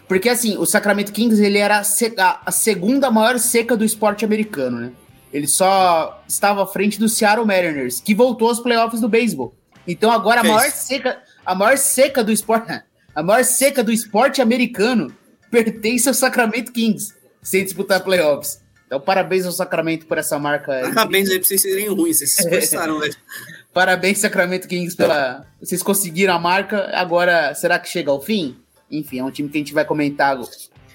Porque 0.07 0.29
assim, 0.29 0.57
o 0.57 0.65
Sacramento 0.65 1.11
Kings 1.11 1.43
ele 1.43 1.57
era 1.57 1.79
a, 1.79 2.51
segunda 2.51 3.09
maior 3.09 3.39
seca 3.39 3.75
do 3.75 3.83
esporte 3.83 4.23
americano, 4.23 4.79
né? 4.79 4.91
Ele 5.31 5.47
só 5.47 6.23
estava 6.27 6.63
à 6.63 6.67
frente 6.67 6.99
do 6.99 7.09
Seattle 7.09 7.47
Mariners, 7.47 7.99
que 7.99 8.13
voltou 8.13 8.49
aos 8.49 8.59
playoffs 8.59 9.01
do 9.01 9.09
beisebol. 9.09 9.55
Então 9.87 10.11
agora 10.11 10.41
a 10.41 10.43
maior 10.43 10.69
seca, 10.69 11.19
a 11.43 11.55
maior 11.55 11.77
seca 11.77 12.23
do 12.23 12.31
esporte, 12.31 12.67
a 13.15 13.23
maior 13.23 13.43
seca 13.43 13.83
do 13.83 13.91
esporte 13.91 14.41
americano 14.41 15.15
pertence 15.51 16.07
ao 16.07 16.13
Sacramento 16.13 16.71
Kings, 16.71 17.13
sem 17.41 17.63
disputar 17.63 18.03
playoffs. 18.03 18.61
Então, 18.87 18.99
parabéns 18.99 19.45
ao 19.45 19.51
Sacramento 19.51 20.05
por 20.05 20.17
essa 20.17 20.37
marca. 20.37 20.71
Parabéns 20.93 21.29
aí 21.29 21.39
pra 21.39 21.47
vocês 21.47 21.61
serem 21.61 21.87
ruins, 21.89 22.17
vocês 22.17 22.35
se 22.35 22.43
esforçaram, 22.43 22.99
velho. 22.99 23.15
Parabéns, 23.73 24.19
Sacramento 24.19 24.67
Kings, 24.67 24.95
pela. 24.95 25.47
Vocês 25.59 25.81
conseguiram 25.81 26.35
a 26.35 26.39
marca. 26.39 26.91
Agora, 26.93 27.55
será 27.55 27.79
que 27.79 27.89
chega 27.89 28.11
ao 28.11 28.21
fim? 28.21 28.57
Enfim, 28.91 29.19
é 29.19 29.23
um 29.23 29.31
time 29.31 29.49
que 29.49 29.57
a 29.57 29.61
gente 29.61 29.73
vai 29.73 29.83
comentar 29.83 30.39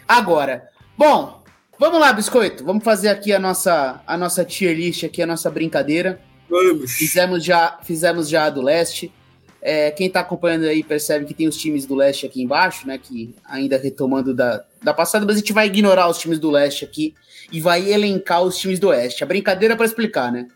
agora. 0.06 0.68
Bom, 0.96 1.42
vamos 1.76 1.98
lá, 1.98 2.12
Biscoito. 2.12 2.64
Vamos 2.64 2.84
fazer 2.84 3.08
aqui 3.08 3.32
a 3.32 3.38
nossa, 3.40 4.00
a 4.06 4.16
nossa 4.16 4.44
tier 4.44 4.76
list, 4.76 5.02
aqui, 5.02 5.20
a 5.20 5.26
nossa 5.26 5.50
brincadeira. 5.50 6.20
Vamos. 6.48 6.92
Fizemos 6.92 7.44
já, 7.44 7.80
fizemos 7.82 8.28
já 8.28 8.44
a 8.44 8.50
do 8.50 8.62
leste. 8.62 9.12
É, 9.60 9.90
quem 9.90 10.06
está 10.06 10.20
acompanhando 10.20 10.64
aí 10.64 10.82
percebe 10.84 11.24
que 11.24 11.34
tem 11.34 11.48
os 11.48 11.56
times 11.56 11.84
do 11.84 11.94
leste 11.94 12.24
aqui 12.24 12.42
embaixo, 12.42 12.86
né? 12.86 12.98
Que 12.98 13.34
ainda 13.44 13.76
retomando 13.76 14.32
da, 14.32 14.64
da 14.82 14.94
passada, 14.94 15.26
mas 15.26 15.36
a 15.36 15.38
gente 15.40 15.52
vai 15.52 15.66
ignorar 15.66 16.08
os 16.08 16.18
times 16.18 16.38
do 16.38 16.50
leste 16.50 16.84
aqui 16.84 17.14
e 17.50 17.60
vai 17.60 17.90
elencar 17.90 18.42
os 18.42 18.56
times 18.58 18.78
do 18.78 18.88
oeste. 18.88 19.24
A 19.24 19.26
brincadeira 19.26 19.76
para 19.76 19.86
explicar, 19.86 20.30
né? 20.30 20.46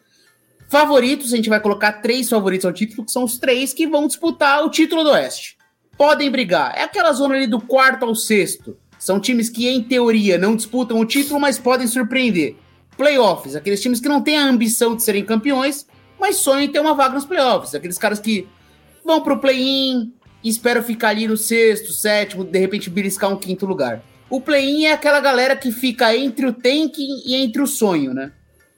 Favoritos, 0.69 1.33
a 1.33 1.37
gente 1.37 1.49
vai 1.49 1.61
colocar 1.61 1.93
três 2.01 2.29
favoritos 2.29 2.65
ao 2.65 2.73
título, 2.73 3.05
que 3.05 3.13
são 3.13 3.25
os 3.25 3.37
três 3.39 3.75
que 3.75 3.87
vão 3.87 4.07
disputar 4.07 4.65
o 4.65 4.71
título 4.71 5.05
do 5.05 5.11
oeste. 5.11 5.57
Podem 5.99 6.31
brigar. 6.31 6.73
É 6.77 6.83
aquela 6.83 7.13
zona 7.13 7.35
ali 7.35 7.47
do 7.47 7.61
quarto 7.61 8.05
ao 8.05 8.15
sexto. 8.15 8.77
São 8.99 9.21
times 9.21 9.51
que, 9.51 9.69
em 9.69 9.83
teoria, 9.83 10.39
não 10.39 10.57
disputam 10.57 10.99
o 10.99 11.05
título, 11.05 11.41
mas 11.41 11.59
podem 11.59 11.87
surpreender. 11.87 12.57
Playoffs, 12.97 13.57
aqueles 13.57 13.83
times 13.83 14.01
que 14.01 14.09
não 14.09 14.23
têm 14.23 14.39
a 14.39 14.47
ambição 14.47 14.95
de 14.95 15.03
serem 15.03 15.25
campeões, 15.25 15.87
mas 16.19 16.37
sonham 16.37 16.63
em 16.63 16.71
ter 16.71 16.79
uma 16.79 16.95
vaga 16.95 17.15
nos 17.15 17.25
playoffs. 17.25 17.75
Aqueles 17.75 17.99
caras 17.99 18.21
que 18.21 18.47
vão 19.05 19.23
pro 19.23 19.39
play-in 19.39 20.13
e 20.43 20.49
esperam 20.49 20.83
ficar 20.83 21.11
ali 21.11 21.27
no 21.27 21.37
sexto, 21.37 21.93
sétimo, 21.93 22.45
de 22.45 22.59
repente 22.59 22.91
beliscar 22.91 23.31
um 23.31 23.37
quinto 23.37 23.67
lugar. 23.67 24.03
O 24.29 24.41
play-in 24.41 24.87
é 24.87 24.93
aquela 24.93 25.21
galera 25.21 25.55
que 25.55 25.71
fica 25.71 26.17
entre 26.17 26.47
o 26.47 26.53
tanking 26.53 27.23
e 27.25 27.35
entre 27.35 27.61
o 27.61 27.67
sonho, 27.67 28.15
né? 28.15 28.33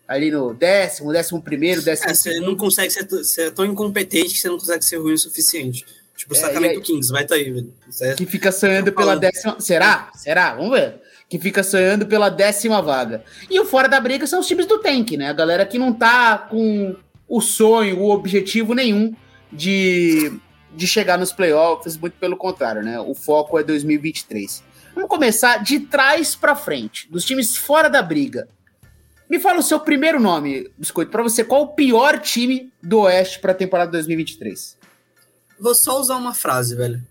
Ali 0.07 0.31
no 0.31 0.53
décimo, 0.53 1.13
décimo 1.13 1.41
primeiro, 1.41 1.81
décimo. 1.81 2.11
É, 2.11 2.15
você 2.15 2.41
não 2.41 2.57
consegue 2.57 2.91
ser, 2.91 3.41
é 3.41 3.51
tão 3.51 3.65
incompetente 3.65 4.35
que 4.35 4.39
você 4.39 4.49
não 4.49 4.59
consegue 4.59 4.85
ser 4.85 4.97
ruim 4.97 5.15
o 5.15 5.19
suficiente. 5.19 5.85
Tipo, 6.17 6.35
o 6.35 6.37
é, 6.37 6.41
Sacramento 6.41 6.81
Kings, 6.81 7.11
vai 7.11 7.25
tá 7.25 7.35
aí, 7.35 7.51
velho. 7.51 7.73
É... 8.01 8.15
Que 8.15 8.27
fica 8.27 8.53
sonhando 8.53 8.93
pela 8.93 9.17
décima. 9.17 9.59
Será? 9.59 10.11
Será? 10.15 10.55
Vamos 10.55 10.79
ver. 10.79 10.97
Que 11.29 11.39
fica 11.39 11.63
sonhando 11.63 12.07
pela 12.07 12.29
décima 12.29 12.83
vaga. 12.83 13.25
E 13.51 13.59
o 13.59 13.65
fora 13.65 13.89
da 13.89 13.99
briga 13.99 14.27
são 14.27 14.41
os 14.41 14.47
times 14.47 14.67
do 14.67 14.79
tank, 14.79 15.17
né? 15.17 15.29
A 15.29 15.33
galera 15.33 15.65
que 15.65 15.79
não 15.79 15.93
tá 15.93 16.37
com 16.37 16.95
o 17.27 17.41
sonho, 17.41 18.01
o 18.01 18.11
objetivo 18.11 18.75
nenhum 18.75 19.15
de, 19.55 20.33
de 20.75 20.87
chegar 20.87 21.17
nos 21.17 21.33
playoffs, 21.33 21.97
muito 21.97 22.15
pelo 22.15 22.37
contrário, 22.37 22.83
né? 22.83 22.99
O 23.01 23.15
foco 23.15 23.59
é 23.59 23.63
2023. 23.63 24.63
Vamos 24.95 25.09
começar 25.09 25.63
de 25.63 25.81
trás 25.81 26.35
para 26.35 26.55
frente, 26.55 27.11
dos 27.11 27.25
times 27.25 27.57
fora 27.57 27.89
da 27.89 28.03
briga. 28.03 28.49
Me 29.29 29.41
fala 29.41 29.61
o 29.61 29.63
seu 29.63 29.81
primeiro 29.81 30.21
nome, 30.21 30.71
Biscoito, 30.77 31.11
para 31.11 31.23
você, 31.23 31.43
qual 31.43 31.63
o 31.63 31.75
pior 31.75 32.21
time 32.21 32.73
do 32.83 33.01
Oeste 33.01 33.41
para 33.41 33.53
a 33.53 33.55
temporada 33.55 33.91
2023? 33.93 34.77
Vou 35.59 35.75
só 35.75 35.99
usar 35.99 36.17
uma 36.17 36.35
frase, 36.35 36.77
velho. 36.77 37.03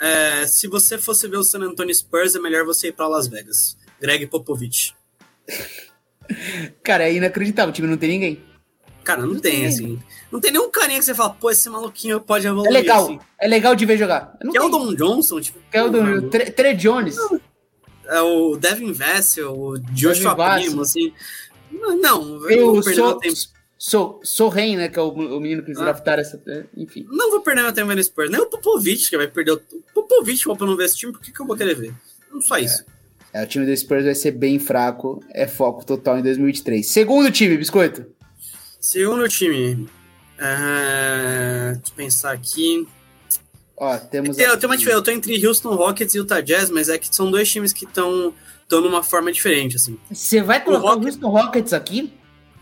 É, 0.00 0.46
se 0.46 0.66
você 0.66 0.98
fosse 0.98 1.28
ver 1.28 1.36
o 1.36 1.44
San 1.44 1.60
Antonio 1.60 1.94
Spurs, 1.94 2.34
é 2.34 2.40
melhor 2.40 2.64
você 2.64 2.88
ir 2.88 2.92
para 2.92 3.06
Las 3.06 3.28
Vegas. 3.28 3.76
Greg 4.00 4.26
Popovich. 4.26 4.94
Cara, 6.82 7.04
é 7.04 7.14
inacreditável, 7.14 7.70
o 7.70 7.72
time 7.72 7.88
não 7.88 7.96
tem 7.96 8.10
ninguém. 8.10 8.44
Cara, 9.04 9.22
não, 9.22 9.34
não 9.34 9.40
tem, 9.40 9.60
tem, 9.60 9.66
assim. 9.66 10.02
Não 10.32 10.40
tem 10.40 10.50
nenhum 10.50 10.70
carinha 10.70 10.98
que 10.98 11.04
você 11.04 11.14
fala, 11.14 11.30
pô, 11.30 11.50
esse 11.50 11.68
maluquinho 11.68 12.18
pode 12.18 12.46
evoluir. 12.46 12.70
É 12.70 12.72
legal, 12.72 13.04
assim. 13.04 13.18
é 13.38 13.46
legal 13.46 13.74
de 13.76 13.84
ver 13.84 13.98
jogar. 13.98 14.34
Que 14.50 14.56
é 14.56 14.62
o 14.62 14.70
Don 14.70 14.94
Johnson, 14.94 15.38
tipo. 15.42 15.58
Que 15.70 15.76
é 15.76 15.82
o 15.84 15.90
Don 15.90 16.28
Tre, 16.30 16.50
Tre 16.50 16.74
Jones. 16.74 17.18
É 18.06 18.20
o 18.22 18.56
Devin 18.56 18.92
Vessel, 18.92 19.52
o 19.52 19.78
Joshua 19.78 20.34
Primo, 20.34 20.80
assim. 20.80 21.12
Não, 21.70 22.48
eu 22.48 22.72
vou 22.72 22.82
perder 22.82 22.94
sou, 22.96 23.06
meu 23.08 23.18
tempo. 23.18 23.36
Sou, 23.78 24.20
sou 24.22 24.48
Rei, 24.48 24.74
né? 24.74 24.88
Que 24.88 24.98
é 24.98 25.02
o, 25.02 25.08
o 25.08 25.38
menino 25.40 25.62
que 25.62 25.68
eles 25.68 25.80
ah. 25.80 25.84
draftaram 25.84 26.22
essa. 26.22 26.40
É, 26.46 26.64
enfim. 26.78 27.06
Não 27.10 27.30
vou 27.30 27.42
perder 27.42 27.62
meu 27.62 27.72
tempo 27.72 27.88
vendo 27.88 28.02
Spurs. 28.02 28.30
Nem 28.30 28.40
o 28.40 28.46
Popovich, 28.46 29.10
que 29.10 29.16
vai 29.18 29.28
perder. 29.28 29.52
O 29.52 29.60
Popovich, 29.92 30.44
pra 30.44 30.66
não 30.66 30.76
ver 30.76 30.86
esse 30.86 30.96
time, 30.96 31.12
por 31.12 31.20
que, 31.20 31.30
que 31.30 31.40
eu 31.40 31.46
vou 31.46 31.56
querer 31.56 31.74
ver? 31.74 31.92
Não 32.30 32.40
só 32.40 32.56
é. 32.56 32.62
isso. 32.62 32.84
É, 33.34 33.42
o 33.42 33.46
time 33.46 33.66
do 33.66 33.76
Spurs 33.76 34.04
vai 34.04 34.14
ser 34.14 34.30
bem 34.30 34.58
fraco. 34.58 35.22
É 35.30 35.46
foco 35.46 35.84
total 35.84 36.18
em 36.18 36.22
2023. 36.22 36.86
Segundo 36.86 37.30
time, 37.30 37.56
Biscoito. 37.58 38.06
Segundo 38.80 39.28
time. 39.28 39.88
Uh, 40.42 41.76
deixa 41.76 41.92
eu 41.92 41.96
pensar 41.96 42.32
aqui. 42.32 42.88
Ó, 43.76 43.96
temos. 43.96 44.36
Eu, 44.36 44.56
tenho 44.56 44.72
uma. 44.72 44.82
Eu 44.82 45.02
tô 45.02 45.10
entre 45.12 45.46
Houston 45.46 45.74
Rockets 45.74 46.14
e 46.14 46.18
Utah 46.18 46.40
Jazz, 46.40 46.68
mas 46.68 46.88
é 46.88 46.98
que 46.98 47.14
são 47.14 47.30
dois 47.30 47.48
times 47.48 47.72
que 47.72 47.84
estão 47.84 48.34
numa 48.70 49.04
forma 49.04 49.30
diferente, 49.30 49.76
assim. 49.76 49.96
Você 50.10 50.42
vai 50.42 50.62
colocar 50.64 50.84
o, 50.84 50.88
Rocket... 50.88 51.02
o 51.02 51.06
Houston 51.06 51.28
Rockets 51.28 51.72
aqui? 51.72 52.12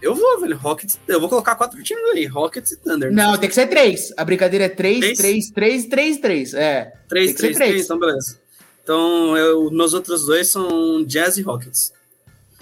Eu 0.03 0.15
vou, 0.15 0.41
velho. 0.41 0.57
Rockets. 0.57 0.99
Eu 1.09 1.21
vou 1.21 1.29
colocar 1.29 1.55
quatro 1.55 1.83
times 1.83 2.05
aí. 2.13 2.27
Rockets 2.27 2.73
e 2.73 2.77
Thunder. 2.77 3.13
Não, 3.13 3.39
tem 3.39 3.49
que 3.49 3.55
ser 3.55 3.67
três. 3.67 4.13
A 4.17 4.25
brincadeira 4.25 4.67
é 4.67 4.69
três, 4.69 5.01
três, 5.01 5.19
três, 5.19 5.51
três, 5.51 5.87
três. 5.87 6.19
três. 6.19 6.55
É. 6.55 6.93
Três, 7.09 7.35
três, 7.35 7.57
três, 7.57 7.57
três. 7.57 7.85
Então, 7.85 7.99
beleza. 7.99 8.39
Então, 8.83 9.37
eu, 9.37 9.71
meus 9.71 9.95
outros 9.95 10.27
dois 10.27 10.49
são 10.49 11.05
Jazz 11.05 11.37
e 11.37 11.43
Rockets. 11.43 11.93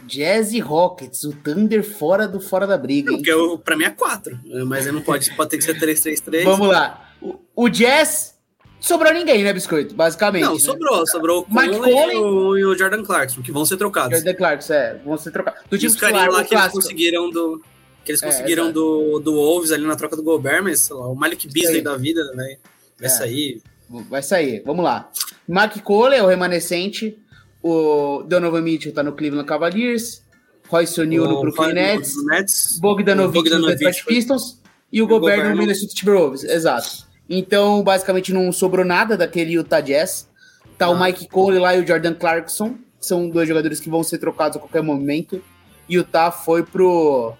Jazz 0.06 0.52
e 0.52 0.60
Rockets, 0.60 1.24
o 1.24 1.32
Thunder 1.32 1.82
fora 1.82 2.26
do 2.26 2.40
fora 2.40 2.66
da 2.66 2.78
briga. 2.78 3.12
Porque 3.12 3.30
eu, 3.30 3.58
pra 3.58 3.76
mim 3.76 3.84
é 3.84 3.90
4, 3.90 4.38
mas 4.66 4.86
ele 4.86 4.96
não 4.96 5.02
pode, 5.02 5.30
pode 5.34 5.50
ter 5.50 5.58
que 5.58 5.64
ser 5.64 5.78
3-3-3. 5.78 6.44
Vamos 6.44 6.68
lá. 6.68 7.12
O, 7.20 7.38
o 7.54 7.68
Jazz 7.68 8.34
sobrou 8.80 9.12
ninguém, 9.12 9.42
né, 9.42 9.52
Biscoito? 9.52 9.94
Basicamente. 9.94 10.44
Não, 10.44 10.54
né? 10.54 10.60
sobrou. 10.60 11.06
Sobrou 11.06 11.46
o 11.48 11.54
Mike 11.54 11.78
Conley 11.78 12.16
e 12.16 12.18
o, 12.18 12.58
e 12.58 12.64
o, 12.64 12.78
Jordan 12.78 13.02
Clarkson, 13.02 13.42
que 13.42 13.52
vão 13.52 13.64
ser 13.64 13.76
trocados. 13.76 14.18
Jordan 14.18 14.34
Clarkson, 14.34 14.72
é, 14.72 15.00
vão 15.04 15.18
ser 15.18 15.30
trocados. 15.30 15.60
Do 15.68 15.78
time 15.78 15.92
titular, 15.92 16.30
lá 16.30 16.44
que 16.44 16.54
eles 16.54 16.68
conseguiram 16.68 17.30
do 17.30 17.62
que 18.04 18.12
eles 18.12 18.22
é, 18.22 18.26
conseguiram 18.26 18.68
é, 18.68 18.72
do, 18.72 19.18
do 19.18 19.34
Wolves 19.34 19.70
ali 19.70 19.84
na 19.84 19.94
troca 19.94 20.16
do 20.16 20.22
Gobert, 20.22 20.62
mas 20.62 20.80
sei 20.80 20.96
lá, 20.96 21.08
o 21.08 21.14
Malik 21.14 21.46
Beasley 21.46 21.82
da 21.82 21.94
vida, 21.94 22.24
né? 22.34 22.56
Vai 22.98 23.06
é. 23.06 23.08
sair. 23.08 23.62
Vai 24.08 24.22
sair, 24.22 24.62
vamos 24.64 24.84
lá. 24.84 25.10
Mark 25.46 25.78
Cole 25.82 26.14
é 26.14 26.22
o 26.22 26.26
remanescente. 26.26 27.18
O 27.62 28.22
Donovan 28.22 28.62
Mitchell 28.62 28.92
tá 28.92 29.02
no 29.02 29.12
Cleveland 29.12 29.46
Cavaliers. 29.46 30.22
Royce 30.68 31.00
O'Neal 31.00 31.26
no 31.26 31.40
Brooklyn 31.40 31.72
Nets. 31.72 32.14
Nets. 32.26 32.78
Bogdanovic, 32.80 33.34
Bogdanovic 33.34 33.72
no 33.72 33.76
Detroit 33.76 34.04
Pistons. 34.04 34.60
E 34.92 35.00
o, 35.00 35.04
o 35.04 35.08
Gobert, 35.08 35.36
Gobert 35.36 35.54
no 35.54 35.60
Minnesota 35.60 35.94
Timberwolves. 35.94 36.44
Exato. 36.44 37.08
Então, 37.28 37.82
basicamente, 37.82 38.32
não 38.32 38.50
sobrou 38.52 38.84
nada 38.84 39.16
daquele 39.16 39.52
Utah 39.52 39.80
Jazz. 39.80 40.28
Tá 40.76 40.86
ah. 40.86 40.90
o 40.90 41.00
Mike 41.00 41.28
Cole 41.28 41.58
lá 41.58 41.74
e 41.74 41.82
o 41.82 41.86
Jordan 41.86 42.14
Clarkson. 42.14 42.76
São 43.00 43.28
dois 43.28 43.48
jogadores 43.48 43.80
que 43.80 43.90
vão 43.90 44.02
ser 44.02 44.18
trocados 44.18 44.56
a 44.56 44.60
qualquer 44.60 44.82
momento. 44.82 45.42
E 45.88 45.96
o 45.96 46.00
Utah 46.00 46.30
foi 46.30 46.62
pro 46.62 47.34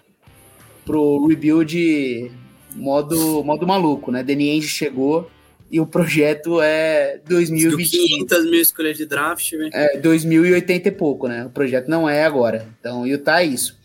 pro 0.85 1.27
rebuild 1.27 2.33
modo, 2.75 3.45
modo 3.45 3.67
maluco, 3.67 4.11
né? 4.11 4.23
Danny 4.23 4.51
Ainge 4.51 4.69
chegou 4.69 5.31
e 5.71 5.81
o 5.81 5.87
projeto 5.87 6.61
é 6.63 7.21
2020. 7.27 7.91
500 7.91 8.45
mil 8.45 8.61
escolhas 8.61 8.97
de 8.97 9.05
draft, 9.05 9.51
velho. 9.51 9.71
É, 9.73 9.99
2080 9.99 10.89
e 10.89 10.93
pouco, 10.93 11.29
né? 11.29 11.45
O 11.45 11.51
projeto 11.51 11.89
não 11.89 12.09
é 12.09 12.25
agora. 12.25 12.69
Então, 12.81 13.07
Utah 13.07 13.43
é 13.43 13.47
isso. 13.47 13.77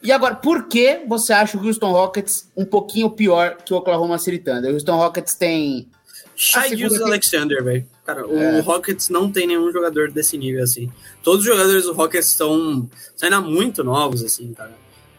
E 0.00 0.12
agora, 0.12 0.34
por 0.34 0.68
que 0.68 1.00
você 1.08 1.32
acha 1.32 1.56
o 1.56 1.66
Houston 1.66 1.90
Rockets 1.90 2.50
um 2.56 2.64
pouquinho 2.64 3.10
pior 3.10 3.56
que 3.64 3.72
o 3.72 3.76
Oklahoma 3.78 4.18
City 4.18 4.38
Thunder? 4.38 4.70
O 4.70 4.74
Houston 4.74 4.96
Rockets 4.96 5.34
tem. 5.34 5.88
Shai 6.36 6.76
Gilles 6.76 7.00
Alexander, 7.00 7.62
velho. 7.64 7.86
Cara, 8.04 8.20
é. 8.20 8.58
o 8.58 8.60
Rockets 8.60 9.08
não 9.08 9.30
tem 9.30 9.46
nenhum 9.46 9.72
jogador 9.72 10.10
desse 10.10 10.36
nível, 10.36 10.62
assim. 10.62 10.92
Todos 11.22 11.40
os 11.40 11.46
jogadores 11.46 11.84
do 11.84 11.94
Rockets 11.94 12.28
estão 12.28 12.88
ainda 13.22 13.40
muito 13.40 13.82
novos, 13.82 14.22
assim, 14.22 14.52
cara. 14.52 14.72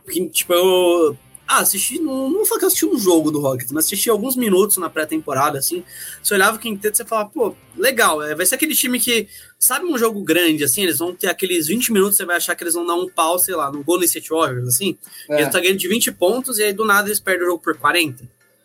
Porque, 0.04 0.28
tipo, 0.30 0.54
eu 0.54 1.18
ah, 1.48 1.60
assisti, 1.60 2.00
não, 2.00 2.30
não 2.30 2.46
foi 2.46 2.58
que 2.58 2.66
eu 2.66 2.68
assisti 2.68 2.86
um 2.86 2.98
jogo 2.98 3.30
do 3.30 3.40
Rockets, 3.40 3.72
mas 3.72 3.86
assisti 3.86 4.10
alguns 4.10 4.36
minutos 4.36 4.78
na 4.78 4.90
pré-temporada, 4.90 5.60
assim. 5.60 5.84
Você 6.22 6.34
olhava 6.34 6.58
o 6.58 6.60
quinteto 6.60 6.96
e 6.96 6.98
você 6.98 7.06
falava, 7.06 7.30
pô, 7.30 7.56
legal, 7.78 8.22
é, 8.24 8.34
vai 8.34 8.46
ser 8.46 8.56
aquele 8.56 8.74
time 8.74 9.00
que, 9.00 9.28
sabe 9.60 9.86
um 9.86 9.98
jogo 9.98 10.24
grande, 10.24 10.64
assim, 10.64 10.84
eles 10.84 10.98
vão 10.98 11.14
ter 11.14 11.28
aqueles 11.28 11.68
20 11.68 11.92
minutos, 11.94 12.18
você 12.18 12.26
vai 12.26 12.38
achar 12.38 12.56
que 12.56 12.64
eles 12.64 12.74
vão 12.74 12.86
dar 12.86 12.96
um 12.96 13.08
pau, 13.08 13.38
sei 13.38 13.56
lá, 13.56 13.72
no 13.72 13.84
Golden 13.84 14.06
State 14.06 14.30
Warriors, 14.30 14.68
assim. 14.68 14.98
É. 15.30 15.42
Eles 15.42 15.52
tá 15.52 15.60
ganhando 15.60 15.78
de 15.78 15.88
20 15.88 16.12
pontos 16.14 16.58
e 16.58 16.64
aí 16.64 16.74
do 16.74 16.84
nada 16.84 17.08
eles 17.08 17.20
perdem 17.20 17.44
o 17.44 17.52
jogo 17.52 17.62
por 17.62 17.78
40. 17.78 18.24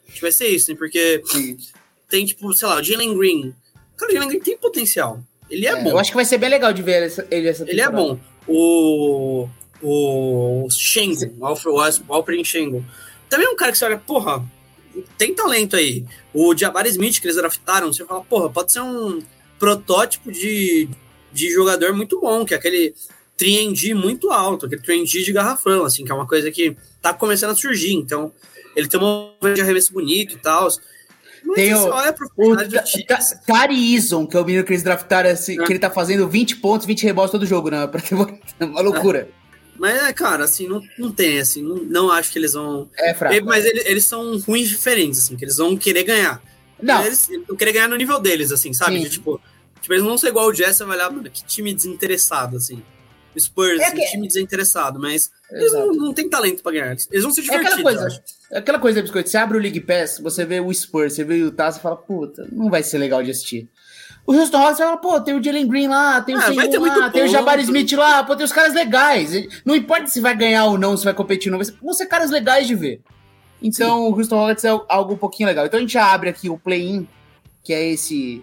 Acho 0.08 0.14
que 0.14 0.22
vai 0.22 0.32
ser 0.32 0.48
isso, 0.48 0.74
porque 0.76 1.22
Sim. 1.26 1.58
tem, 2.08 2.24
tipo, 2.24 2.52
sei 2.54 2.66
lá, 2.66 2.80
o 2.80 2.82
Jalen 2.82 3.16
Green. 3.16 3.54
Cara, 3.96 4.10
o 4.10 4.14
Jalen 4.14 4.28
Green 4.28 4.40
tem 4.40 4.56
potencial. 4.56 5.22
Ele 5.50 5.66
é, 5.66 5.72
é, 5.72 5.82
bom. 5.82 5.90
Eu 5.90 5.98
acho 5.98 6.10
que 6.10 6.16
vai 6.16 6.24
ser 6.24 6.38
bem 6.38 6.48
legal 6.48 6.72
de 6.72 6.82
ver 6.82 7.12
ele 7.30 7.48
essa 7.48 7.64
Ele 7.68 7.80
é 7.80 7.90
bom. 7.90 8.18
O 8.48 9.48
o 9.82 10.66
Shengo, 10.70 11.32
o 11.38 11.46
Alfred 12.14 12.44
Shengo. 12.44 12.84
Também 13.28 13.46
é 13.46 13.50
um 13.50 13.56
cara 13.56 13.72
que 13.72 13.78
você 13.78 13.84
olha, 13.84 13.98
porra, 13.98 14.44
tem 15.16 15.34
talento 15.34 15.76
aí. 15.76 16.04
O 16.34 16.56
Jabari 16.56 16.88
Smith, 16.90 17.20
que 17.20 17.26
eles 17.26 17.36
draftaram, 17.36 17.92
você 17.92 18.04
fala, 18.04 18.22
porra, 18.22 18.50
pode 18.50 18.72
ser 18.72 18.80
um 18.80 19.20
protótipo 19.58 20.32
de, 20.32 20.88
de 21.32 21.50
jogador 21.50 21.94
muito 21.94 22.20
bom, 22.20 22.44
que 22.44 22.54
é 22.54 22.56
aquele 22.56 22.94
3 23.36 23.94
muito 23.94 24.30
alto, 24.30 24.66
aquele 24.66 24.82
3 24.82 25.08
de 25.08 25.32
garrafão, 25.32 25.84
assim, 25.84 26.04
que 26.04 26.12
é 26.12 26.14
uma 26.14 26.26
coisa 26.26 26.50
que 26.50 26.76
tá 27.00 27.14
começando 27.14 27.50
a 27.50 27.56
surgir. 27.56 27.94
Então, 27.94 28.32
ele 28.74 28.88
tem 28.88 29.00
um 29.00 29.32
de 29.54 29.60
arremesso 29.60 29.92
bonito 29.92 30.34
e 30.34 30.38
tal. 30.38 30.68
Tem 31.54 31.74
o, 31.74 31.88
o 32.36 32.56
Tari 33.46 33.94
Ison, 33.94 34.26
que 34.26 34.36
é 34.36 34.40
o 34.40 34.44
menino 34.44 34.64
que 34.64 34.72
eles 34.72 34.82
draftaram, 34.82 35.30
assim, 35.30 35.60
é. 35.60 35.64
que 35.64 35.72
ele 35.72 35.78
tá 35.78 35.90
fazendo 35.90 36.28
20 36.28 36.56
pontos, 36.56 36.86
20 36.86 37.02
rebotes 37.04 37.32
todo 37.32 37.46
jogo, 37.46 37.70
né? 37.70 37.88
Uma 38.60 38.80
loucura. 38.80 39.28
É. 39.36 39.39
Mas, 39.80 40.02
é, 40.02 40.12
cara, 40.12 40.44
assim, 40.44 40.68
não, 40.68 40.82
não 40.98 41.10
tem, 41.10 41.40
assim, 41.40 41.62
não, 41.62 41.76
não 41.76 42.10
acho 42.12 42.30
que 42.30 42.38
eles 42.38 42.52
vão. 42.52 42.90
É 42.98 43.14
fraco. 43.14 43.46
Mas 43.46 43.64
eles, 43.64 43.86
eles 43.86 44.04
são 44.04 44.38
ruins 44.40 44.68
diferentes, 44.68 45.20
assim, 45.20 45.36
que 45.36 45.42
eles 45.42 45.56
vão 45.56 45.74
querer 45.74 46.04
ganhar. 46.04 46.42
Não. 46.82 47.02
Eles 47.02 47.26
vão 47.48 47.56
querer 47.56 47.72
ganhar 47.72 47.88
no 47.88 47.96
nível 47.96 48.20
deles, 48.20 48.52
assim, 48.52 48.74
sabe? 48.74 49.00
De, 49.00 49.08
tipo, 49.08 49.40
tipo, 49.80 49.94
eles 49.94 50.02
não 50.02 50.10
vão 50.10 50.18
ser 50.18 50.28
igual 50.28 50.48
o 50.48 50.54
Jess, 50.54 50.76
você 50.76 50.84
vai 50.84 50.96
olhar, 50.96 51.10
mano, 51.10 51.30
que 51.30 51.42
time 51.46 51.72
desinteressado, 51.72 52.58
assim. 52.58 52.82
Spurs, 53.38 53.80
é 53.80 53.90
que... 53.92 54.04
time 54.08 54.26
desinteressado, 54.26 55.00
mas 55.00 55.30
Exato. 55.50 55.62
eles 55.62 55.72
não, 55.72 56.06
não 56.06 56.12
têm 56.12 56.28
talento 56.28 56.62
pra 56.62 56.72
ganhar. 56.72 56.96
Eles 57.10 57.22
vão 57.22 57.32
se 57.32 57.40
divertir. 57.40 57.66
É 57.66 57.72
aquela 57.72 57.82
coisa, 57.82 58.22
é 58.50 58.58
aquela 58.58 58.78
coisa, 58.78 59.00
Biscoito, 59.00 59.30
você 59.30 59.38
abre 59.38 59.56
o 59.56 59.60
League 59.60 59.80
Pass, 59.80 60.18
você 60.18 60.44
vê 60.44 60.60
o 60.60 60.70
Spurs, 60.74 61.14
você 61.14 61.24
vê 61.24 61.34
o 61.34 61.46
Utah, 61.46 61.72
você 61.72 61.80
fala, 61.80 61.96
puta, 61.96 62.46
não 62.52 62.68
vai 62.68 62.82
ser 62.82 62.98
legal 62.98 63.22
de 63.22 63.30
assistir. 63.30 63.66
O 64.26 64.32
Houston 64.32 64.58
Rockets 64.58 64.78
fala, 64.78 64.96
pô, 64.96 65.20
tem 65.20 65.34
o 65.34 65.42
Jalen 65.42 65.66
Green 65.66 65.88
lá, 65.88 66.20
tem 66.20 66.36
o 66.36 66.38
ah, 66.38 66.42
Senhor 66.42 66.80
lá, 66.80 67.10
tem 67.10 67.24
o 67.24 67.28
Jabari 67.28 67.62
Smith 67.62 67.92
lá, 67.92 68.22
pô, 68.22 68.36
tem 68.36 68.44
os 68.44 68.52
caras 68.52 68.74
legais. 68.74 69.62
Não 69.64 69.74
importa 69.74 70.06
se 70.06 70.20
vai 70.20 70.36
ganhar 70.36 70.66
ou 70.66 70.78
não, 70.78 70.96
se 70.96 71.04
vai 71.04 71.14
competir 71.14 71.52
ou 71.52 71.58
não, 71.58 71.66
vão 71.82 71.92
ser 71.92 72.06
caras 72.06 72.30
legais 72.30 72.66
de 72.66 72.74
ver. 72.74 73.00
Então, 73.62 73.98
Sim. 73.98 74.12
o 74.12 74.16
Houston 74.16 74.36
Rockets 74.36 74.64
é 74.64 74.80
algo 74.88 75.14
um 75.14 75.18
pouquinho 75.18 75.48
legal. 75.48 75.66
Então, 75.66 75.78
a 75.78 75.80
gente 75.80 75.98
abre 75.98 76.30
aqui 76.30 76.48
o 76.48 76.58
play-in, 76.58 77.08
que 77.62 77.72
é 77.72 77.90
esse 77.90 78.42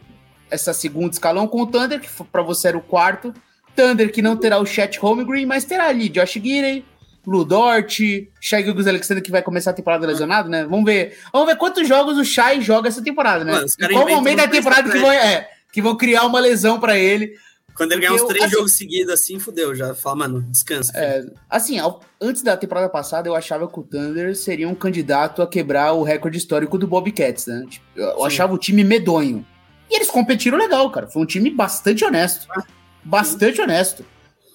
essa 0.49 0.73
segunda 0.73 1.11
escalão, 1.11 1.47
com 1.47 1.61
o 1.61 1.67
Thunder, 1.67 1.99
que 1.99 2.07
para 2.31 2.41
você 2.41 2.69
era 2.69 2.77
o 2.77 2.81
quarto. 2.81 3.33
Thunder, 3.75 4.11
que 4.11 4.21
não 4.21 4.35
terá 4.35 4.57
o 4.59 4.65
Chet 4.65 4.97
Holmgren, 4.97 5.45
mas 5.45 5.65
terá 5.65 5.87
ali 5.87 6.09
Josh 6.09 6.33
Gidey, 6.33 6.83
Lu 7.25 7.43
Dort, 7.43 7.99
Shai 8.39 8.63
Gilgis 8.63 8.87
Alexander, 8.87 9.23
que 9.23 9.29
vai 9.29 9.41
começar 9.41 9.71
a 9.71 9.73
temporada 9.73 10.07
lesionado, 10.07 10.49
né? 10.49 10.65
Vamos 10.65 10.85
ver. 10.85 11.17
Vamos 11.31 11.47
ver 11.47 11.57
quantos 11.57 11.87
jogos 11.87 12.17
o 12.17 12.23
Shai 12.23 12.61
joga 12.61 12.87
essa 12.87 13.03
temporada, 13.03 13.43
né? 13.43 13.51
Mano, 13.51 13.67
qual 13.91 14.07
momento 14.07 14.37
da 14.37 14.47
temporada 14.47 14.89
que 14.89 14.97
vão. 14.97 15.11
É, 15.11 15.47
que 15.77 15.81
vão 15.83 15.95
criar 15.95 16.25
uma 16.25 16.39
lesão 16.39 16.79
para 16.79 16.97
ele. 16.97 17.35
Quando 17.75 17.91
ele 17.91 18.01
ganhar 18.01 18.15
uns 18.15 18.23
três 18.23 18.45
assim, 18.45 18.55
jogos 18.55 18.71
seguidos 18.71 19.13
assim, 19.13 19.37
fudeu, 19.37 19.75
já 19.75 19.93
fala, 19.93 20.15
mano, 20.15 20.41
descansa. 20.41 20.91
É, 20.95 21.23
assim, 21.47 21.77
ao, 21.77 22.01
antes 22.19 22.41
da 22.41 22.57
temporada 22.57 22.89
passada, 22.89 23.29
eu 23.29 23.35
achava 23.35 23.67
que 23.67 23.79
o 23.79 23.83
Thunder 23.83 24.35
seria 24.35 24.67
um 24.67 24.73
candidato 24.73 25.39
a 25.39 25.47
quebrar 25.47 25.93
o 25.93 26.01
recorde 26.01 26.35
histórico 26.35 26.79
do 26.79 26.87
Bobcats, 26.87 27.45
né? 27.45 27.63
Tipo, 27.69 27.85
eu 27.95 28.17
Sim. 28.17 28.25
achava 28.25 28.55
o 28.55 28.57
time 28.57 28.83
medonho. 28.83 29.45
E 29.87 29.95
eles 29.95 30.09
competiram 30.09 30.57
legal, 30.57 30.89
cara. 30.89 31.07
Foi 31.07 31.21
um 31.21 31.27
time 31.27 31.51
bastante 31.51 32.03
honesto. 32.03 32.47
Ah, 32.49 32.63
bastante 33.03 33.57
Sim. 33.57 33.61
honesto. 33.61 34.03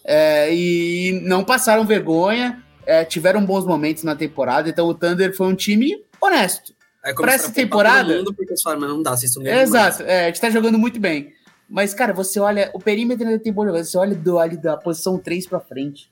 É, 0.04 0.52
e 0.52 1.20
não 1.22 1.44
passaram 1.44 1.86
vergonha, 1.86 2.60
é, 2.84 3.04
tiveram 3.04 3.46
bons 3.46 3.64
momentos 3.64 4.02
na 4.02 4.16
temporada, 4.16 4.68
então 4.68 4.88
o 4.88 4.94
Thunder 4.94 5.36
foi 5.36 5.46
um 5.46 5.54
time 5.54 6.04
honesto. 6.20 6.74
Para 7.16 7.34
essa 7.34 7.50
temporada. 7.50 8.16
Mundo 8.16 8.32
porque 8.32 8.54
mas 8.64 8.80
não 8.80 9.02
dá, 9.02 9.16
vocês 9.16 9.34
estão 9.34 9.44
Exato, 9.44 10.04
é, 10.04 10.24
a 10.24 10.26
gente 10.26 10.40
tá 10.40 10.50
jogando 10.50 10.78
muito 10.78 11.00
bem. 11.00 11.32
Mas, 11.68 11.94
cara, 11.94 12.12
você 12.12 12.38
olha. 12.38 12.70
O 12.74 12.78
perímetro 12.78 13.26
ainda 13.26 13.42
tem 13.42 13.52
jogador. 13.52 13.82
Você 13.82 13.96
olha 13.96 14.14
do, 14.14 14.38
ali 14.38 14.58
da 14.58 14.76
posição 14.76 15.18
3 15.18 15.46
pra 15.46 15.58
frente. 15.58 16.10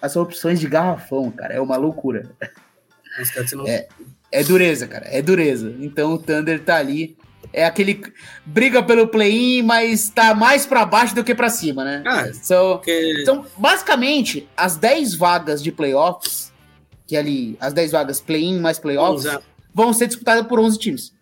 As 0.00 0.16
opções 0.16 0.58
de 0.58 0.66
garrafão, 0.66 1.30
cara, 1.30 1.54
é 1.54 1.60
uma 1.60 1.76
loucura. 1.76 2.28
Não... 3.52 3.66
É, 3.66 3.86
é 4.32 4.42
dureza, 4.42 4.88
cara. 4.88 5.06
É 5.06 5.22
dureza. 5.22 5.72
Então 5.78 6.14
o 6.14 6.18
Thunder 6.18 6.64
tá 6.64 6.76
ali. 6.76 7.16
É 7.52 7.64
aquele. 7.64 8.02
Briga 8.44 8.82
pelo 8.82 9.06
play-in, 9.06 9.62
mas 9.62 10.08
tá 10.08 10.34
mais 10.34 10.66
para 10.66 10.84
baixo 10.84 11.14
do 11.14 11.22
que 11.22 11.34
para 11.34 11.48
cima, 11.48 11.84
né? 11.84 12.02
Ah, 12.04 12.32
so, 12.32 12.76
porque... 12.76 13.20
Então, 13.22 13.46
basicamente, 13.56 14.48
as 14.56 14.76
10 14.76 15.14
vagas 15.14 15.62
de 15.62 15.70
playoffs, 15.70 16.52
que 17.06 17.16
ali, 17.16 17.56
as 17.60 17.72
10 17.72 17.92
vagas 17.92 18.20
play-in 18.20 18.58
mais 18.58 18.78
playoffs, 18.80 19.26
vão 19.74 19.92
ser 19.92 20.06
disputadas 20.06 20.46
por 20.46 20.58
11 20.58 20.78
times. 20.78 21.12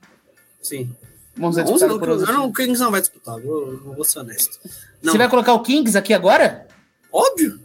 Sim. 0.60 0.94
Vão 1.36 1.52
ser 1.52 1.64
disputadas 1.64 1.98
por 1.98 2.08
11 2.10 2.24
times. 2.24 2.38
Não, 2.38 2.48
o 2.48 2.52
Kings 2.52 2.80
não 2.80 2.90
vai 2.90 3.00
disputar, 3.00 3.40
vou, 3.40 3.76
vou 3.78 4.04
ser 4.04 4.18
honesto. 4.20 4.58
Não. 5.02 5.12
Você 5.12 5.18
vai 5.18 5.28
colocar 5.28 5.54
o 5.54 5.62
Kings 5.62 5.96
aqui 5.96 6.12
agora? 6.12 6.66
Óbvio. 7.12 7.60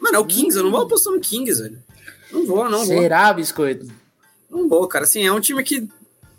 Mano, 0.00 0.16
é 0.16 0.18
o 0.18 0.26
Kings, 0.26 0.56
hum. 0.56 0.60
eu 0.60 0.64
não 0.64 0.70
vou 0.70 0.82
apostar 0.82 1.12
no 1.12 1.20
Kings, 1.20 1.62
velho. 1.62 1.82
Não 2.30 2.46
vou, 2.46 2.68
não 2.68 2.78
vou. 2.78 2.86
Será, 2.86 3.32
biscoito? 3.32 3.86
Não 4.50 4.68
vou, 4.68 4.86
cara. 4.86 5.04
Assim, 5.04 5.24
é 5.26 5.32
um 5.32 5.40
time 5.40 5.62
que. 5.62 5.88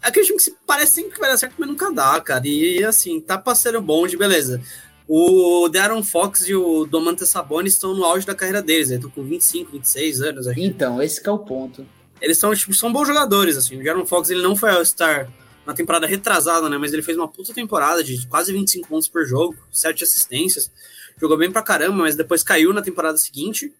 É 0.01 0.09
aquele 0.09 0.25
time 0.25 0.37
que 0.37 0.53
parece 0.65 0.93
sempre 0.93 1.11
que 1.11 1.19
vai 1.19 1.29
dar 1.29 1.37
certo, 1.37 1.55
mas 1.57 1.67
nunca 1.67 1.91
dá, 1.91 2.19
cara. 2.21 2.47
E 2.47 2.83
assim, 2.83 3.19
tá 3.19 3.37
parceiro 3.37 3.81
bom 3.81 4.05
de 4.05 4.15
beleza. 4.15 4.61
O 5.07 5.67
Darren 5.69 6.03
Fox 6.03 6.47
e 6.47 6.53
o 6.53 6.85
Domantas 6.85 7.29
Sabonis 7.29 7.73
estão 7.73 7.95
no 7.95 8.03
auge 8.03 8.27
da 8.27 8.35
carreira 8.35 8.61
deles, 8.61 8.91
estão 8.91 9.09
com 9.09 9.23
25, 9.23 9.71
26 9.71 10.21
anos. 10.21 10.47
Acho. 10.47 10.59
Então, 10.59 11.01
esse 11.01 11.25
é 11.25 11.31
o 11.31 11.39
ponto 11.39 11.85
eles 12.21 12.37
são, 12.37 12.53
tipo, 12.55 12.73
são 12.73 12.91
bons 12.91 13.07
jogadores, 13.07 13.57
assim. 13.57 13.77
O 13.79 13.83
Jaron 13.83 14.05
Fox, 14.05 14.29
ele 14.29 14.41
não 14.41 14.55
foi 14.55 14.71
All-Star 14.71 15.29
na 15.65 15.73
temporada 15.73 16.07
retrasada, 16.07 16.69
né? 16.69 16.77
Mas 16.77 16.93
ele 16.93 17.01
fez 17.01 17.17
uma 17.17 17.27
puta 17.27 17.53
temporada 17.53 18.03
de 18.03 18.25
quase 18.27 18.53
25 18.53 18.87
pontos 18.87 19.07
por 19.07 19.25
jogo, 19.25 19.55
7 19.71 20.03
assistências. 20.03 20.71
Jogou 21.19 21.37
bem 21.37 21.51
pra 21.51 21.61
caramba, 21.61 22.03
mas 22.03 22.15
depois 22.15 22.43
caiu 22.43 22.73
na 22.73 22.81
temporada 22.81 23.17
seguinte. 23.17 23.73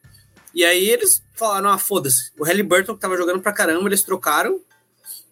E 0.54 0.66
aí 0.66 0.90
eles 0.90 1.24
falaram, 1.34 1.70
ah, 1.70 1.78
foda-se. 1.78 2.32
O 2.38 2.44
Halliburton, 2.44 2.96
que 2.96 3.02
tava 3.02 3.16
jogando 3.16 3.42
pra 3.42 3.54
caramba, 3.54 3.88
eles 3.88 4.04
trocaram. 4.04 4.60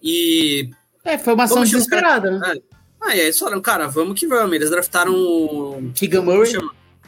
E... 0.01 0.69
É, 1.03 1.17
foi 1.17 1.33
uma 1.33 1.43
ação 1.43 1.63
desesperada, 1.63 2.31
né? 2.31 2.53
É. 2.55 2.75
Aí 3.01 3.19
eles 3.19 3.37
falaram, 3.37 3.61
cara, 3.61 3.87
vamos 3.87 4.19
que 4.19 4.27
vamos. 4.27 4.55
Eles 4.55 4.69
draftaram 4.69 5.13
o. 5.13 5.91
Keegan 5.93 6.23
Murray. 6.23 6.53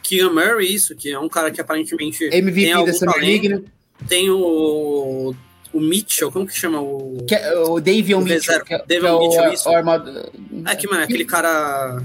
Keegan 0.02 0.32
Murray, 0.32 0.72
isso, 0.72 0.94
que 0.94 1.10
é 1.10 1.18
um 1.18 1.28
cara 1.28 1.50
que 1.50 1.60
aparentemente. 1.60 2.24
MVP 2.24 2.84
da 2.84 2.92
Summer 2.92 3.18
League, 3.18 3.48
né? 3.48 3.62
Tem 4.08 4.30
o. 4.30 5.34
O 5.72 5.80
Mitchell, 5.80 6.32
como 6.32 6.46
que 6.46 6.56
chama? 6.56 6.80
O, 6.80 7.24
que 7.26 7.34
é, 7.34 7.58
o 7.58 7.78
Davion 7.80 8.20
Mitchell. 8.20 8.64
Que 8.64 8.74
é, 8.74 8.78
Davion 8.78 9.18
Mitchell, 9.18 9.50
o, 9.50 9.52
isso. 9.52 9.68
O 9.68 9.76
armado... 9.76 10.32
É 10.66 10.74
que, 10.74 10.88
mano, 10.88 11.02
aquele 11.02 11.24
cara. 11.24 12.02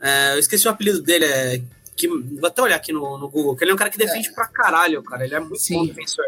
É, 0.00 0.34
eu 0.34 0.38
esqueci 0.38 0.66
o 0.66 0.70
apelido 0.70 1.02
dele, 1.02 1.24
é. 1.24 1.62
Que, 1.96 2.08
vou 2.08 2.46
até 2.46 2.60
olhar 2.60 2.76
aqui 2.76 2.92
no, 2.92 3.16
no 3.16 3.28
Google, 3.28 3.56
que 3.56 3.64
ele 3.64 3.70
é 3.70 3.74
um 3.74 3.76
cara 3.76 3.90
que 3.90 3.98
defende 3.98 4.28
é. 4.28 4.32
pra 4.32 4.46
caralho, 4.46 5.02
cara. 5.02 5.24
Ele 5.24 5.34
é 5.34 5.40
muito 5.40 5.58
Sim. 5.58 5.78
bom 5.78 5.86
defensor. 5.86 6.24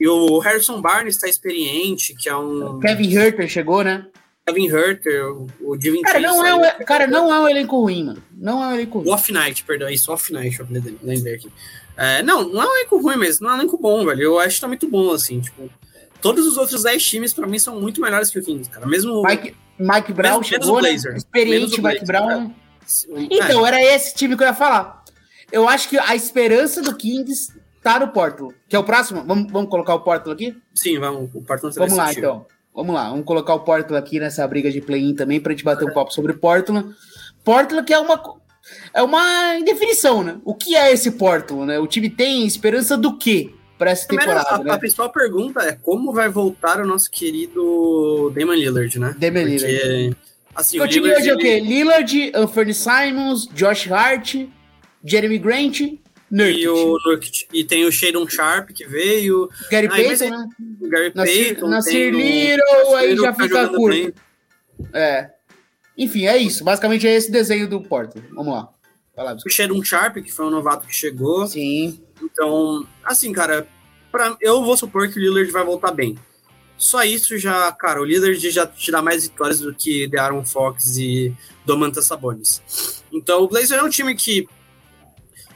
E 0.00 0.08
o 0.08 0.38
Harrison 0.38 0.80
Barnes 0.80 1.16
tá 1.16 1.28
experiente, 1.28 2.14
que 2.14 2.28
é 2.28 2.36
um. 2.36 2.80
Kevin 2.80 3.14
Herter 3.14 3.48
chegou, 3.48 3.84
né? 3.84 4.06
Kevin 4.46 4.68
Herter, 4.68 5.24
o 5.60 5.76
Divin 5.76 6.02
cara, 6.02 6.20
não 6.20 6.44
é 6.44 6.54
um, 6.54 6.84
cara, 6.84 7.06
não 7.06 7.34
é 7.34 7.40
um 7.40 7.48
elenco 7.48 7.80
ruim, 7.80 8.04
mano. 8.04 8.22
Não 8.36 8.62
é 8.62 8.66
um 8.66 8.74
elenco 8.74 8.98
ruim. 8.98 9.10
Off-Night, 9.10 9.64
perdão, 9.64 9.88
isso, 9.88 10.12
Off-Night, 10.12 10.60
eu 10.60 10.66
lembrei 11.02 11.34
aqui. 11.34 11.50
É, 11.96 12.22
não, 12.22 12.46
não 12.48 12.62
é 12.62 12.66
um 12.66 12.76
elenco 12.76 13.00
ruim 13.00 13.16
mesmo, 13.16 13.46
não 13.46 13.54
é 13.54 13.56
um 13.56 13.60
elenco 13.60 13.78
bom, 13.78 14.04
velho. 14.04 14.20
Eu 14.22 14.38
acho 14.38 14.56
que 14.56 14.60
tá 14.60 14.68
muito 14.68 14.88
bom, 14.88 15.12
assim, 15.12 15.40
tipo. 15.40 15.70
Todos 16.20 16.46
os 16.46 16.56
outros 16.56 16.82
10 16.82 17.04
times, 17.04 17.32
pra 17.32 17.46
mim, 17.46 17.58
são 17.58 17.80
muito 17.80 18.00
melhores 18.00 18.30
que 18.30 18.38
o 18.38 18.42
Kings, 18.42 18.70
cara. 18.70 18.86
Mesmo. 18.86 19.22
Mike, 19.22 19.54
Mike 19.78 20.12
Brown 20.12 20.38
mesmo, 20.38 20.44
chegou, 20.44 20.80
né? 20.80 20.92
Experiente 20.92 21.80
Mike 21.82 22.04
Brown. 22.04 22.50
É. 22.50 23.26
Então, 23.30 23.66
era 23.66 23.82
esse 23.82 24.14
time 24.14 24.36
que 24.36 24.42
eu 24.42 24.46
ia 24.46 24.54
falar. 24.54 25.04
Eu 25.52 25.68
acho 25.68 25.88
que 25.88 25.98
a 25.98 26.14
esperança 26.14 26.82
do 26.82 26.94
Kings 26.96 27.52
tá 27.82 27.98
no 27.98 28.08
Porto. 28.08 28.54
Que 28.68 28.76
é 28.76 28.78
o 28.78 28.84
próximo? 28.84 29.22
Vamos, 29.24 29.50
vamos 29.52 29.70
colocar 29.70 29.94
o 29.94 30.00
Porto 30.00 30.30
aqui? 30.30 30.56
Sim, 30.74 30.98
vamos. 30.98 31.30
O 31.34 31.42
Porto 31.42 31.70
Vamos 31.70 31.94
lá, 31.94 32.12
então. 32.12 32.46
Vamos 32.74 32.94
lá, 32.94 33.08
vamos 33.08 33.24
colocar 33.24 33.54
o 33.54 33.60
Portland 33.60 33.96
aqui 33.96 34.18
nessa 34.18 34.46
briga 34.48 34.70
de 34.70 34.80
play-in 34.80 35.14
também 35.14 35.40
pra 35.40 35.52
gente 35.52 35.62
bater 35.64 35.88
um 35.88 35.92
papo 35.92 36.12
sobre 36.12 36.32
Portland. 36.32 36.92
Portland 37.44 37.86
que 37.86 37.94
é 37.94 37.98
uma 37.98 38.20
é 38.92 39.02
uma 39.02 39.56
indefinição, 39.56 40.24
né? 40.24 40.38
O 40.44 40.54
que 40.54 40.74
é 40.74 40.92
esse 40.92 41.12
Portland, 41.12 41.66
né? 41.66 41.78
O 41.78 41.86
time 41.86 42.10
tem 42.10 42.44
esperança 42.46 42.96
do 42.96 43.16
quê 43.16 43.52
para 43.78 43.90
essa 43.90 44.08
temporada? 44.08 44.48
A, 44.48 44.58
né? 44.58 44.72
a, 44.72 44.78
principal 44.78 45.10
pergunta 45.10 45.60
é 45.60 45.72
como 45.72 46.12
vai 46.12 46.28
voltar 46.28 46.80
o 46.80 46.86
nosso 46.86 47.10
querido 47.10 48.32
Damon 48.34 48.54
Lillard, 48.54 48.98
né? 48.98 49.14
Damon 49.18 49.40
Porque, 49.42 49.66
Lillard. 49.66 50.16
Assim, 50.54 50.80
o, 50.80 50.84
o 50.84 50.88
time 50.88 51.12
hoje 51.12 51.28
é 51.28 51.34
o 51.34 51.38
quê? 51.38 51.60
Lillard, 51.60 52.32
Anthony 52.34 52.74
Simons, 52.74 53.46
Josh 53.54 53.90
Hart, 53.90 54.34
Jeremy 55.04 55.38
Grant 55.38 55.80
Nurkic. 56.34 56.60
E, 56.60 56.68
o 56.68 56.98
Nurkic. 57.04 57.46
e 57.52 57.64
tem 57.64 57.84
o 57.84 57.92
Shadon 57.92 58.28
Sharp 58.28 58.70
que 58.70 58.84
veio. 58.84 59.48
Gary 59.70 59.86
ah, 59.86 59.90
Payton, 59.90 60.30
né? 60.30 60.48
O 60.80 60.88
Gary 60.88 61.10
Payton. 61.12 61.68
Nasir 61.68 62.12
Little, 62.12 62.96
aí 62.96 63.16
já 63.16 63.32
fica 63.32 63.68
curto. 63.68 63.88
Bem. 63.88 64.12
É. 64.92 65.30
Enfim, 65.96 66.26
é 66.26 66.36
isso. 66.36 66.64
Basicamente 66.64 67.06
é 67.06 67.14
esse 67.14 67.30
desenho 67.30 67.68
do 67.68 67.80
Porto. 67.80 68.20
Vamos 68.32 68.52
lá. 68.52 68.68
Vai 69.14 69.26
lá 69.26 69.36
o 69.46 69.48
Shadon 69.48 69.84
Sharp, 69.84 70.16
que 70.16 70.32
foi 70.32 70.46
um 70.46 70.50
novato 70.50 70.88
que 70.88 70.94
chegou. 70.94 71.46
Sim. 71.46 72.02
Então, 72.20 72.84
assim, 73.04 73.32
cara, 73.32 73.68
pra, 74.10 74.36
eu 74.40 74.64
vou 74.64 74.76
supor 74.76 75.08
que 75.08 75.18
o 75.18 75.22
Lillard 75.22 75.50
vai 75.52 75.64
voltar 75.64 75.92
bem. 75.92 76.18
Só 76.76 77.04
isso 77.04 77.38
já, 77.38 77.70
cara, 77.70 78.00
o 78.00 78.04
Lillard 78.04 78.50
já 78.50 78.66
te 78.66 78.90
dá 78.90 79.00
mais 79.00 79.28
vitórias 79.28 79.60
do 79.60 79.72
que 79.72 80.08
The 80.10 80.18
Aaron 80.18 80.44
Fox 80.44 80.96
e 80.96 81.32
Domantas 81.64 82.06
Sabonis. 82.06 83.04
Então, 83.12 83.42
o 83.42 83.48
Blazer 83.48 83.78
é 83.78 83.82
um 83.84 83.88
time 83.88 84.16
que 84.16 84.48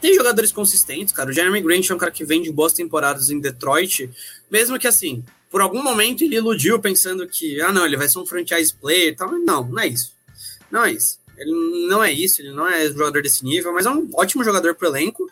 tem 0.00 0.14
jogadores 0.14 0.52
consistentes, 0.52 1.12
cara. 1.12 1.30
O 1.30 1.32
Jeremy 1.32 1.60
Grant 1.60 1.90
é 1.90 1.94
um 1.94 1.98
cara 1.98 2.12
que 2.12 2.24
vem 2.24 2.42
de 2.42 2.52
boas 2.52 2.72
temporadas 2.72 3.30
em 3.30 3.40
Detroit, 3.40 4.10
mesmo 4.50 4.78
que 4.78 4.86
assim, 4.86 5.24
por 5.50 5.60
algum 5.60 5.82
momento 5.82 6.22
ele 6.22 6.36
iludiu 6.36 6.78
pensando 6.78 7.26
que, 7.26 7.60
ah, 7.60 7.72
não, 7.72 7.84
ele 7.84 7.96
vai 7.96 8.08
ser 8.08 8.18
um 8.18 8.26
franchise 8.26 8.72
player 8.72 9.08
e 9.08 9.16
tal. 9.16 9.30
Não, 9.32 9.64
não 9.64 9.80
é 9.80 9.86
isso. 9.86 10.12
Não 10.70 10.84
é 10.84 10.92
isso. 10.92 11.18
Ele 11.36 11.86
não 11.88 12.02
é 12.02 12.12
isso, 12.12 12.42
ele 12.42 12.50
não 12.50 12.66
é 12.66 12.86
jogador 12.88 13.22
desse 13.22 13.44
nível, 13.44 13.72
mas 13.72 13.86
é 13.86 13.90
um 13.90 14.10
ótimo 14.14 14.42
jogador 14.42 14.74
pro 14.74 14.88
elenco. 14.88 15.30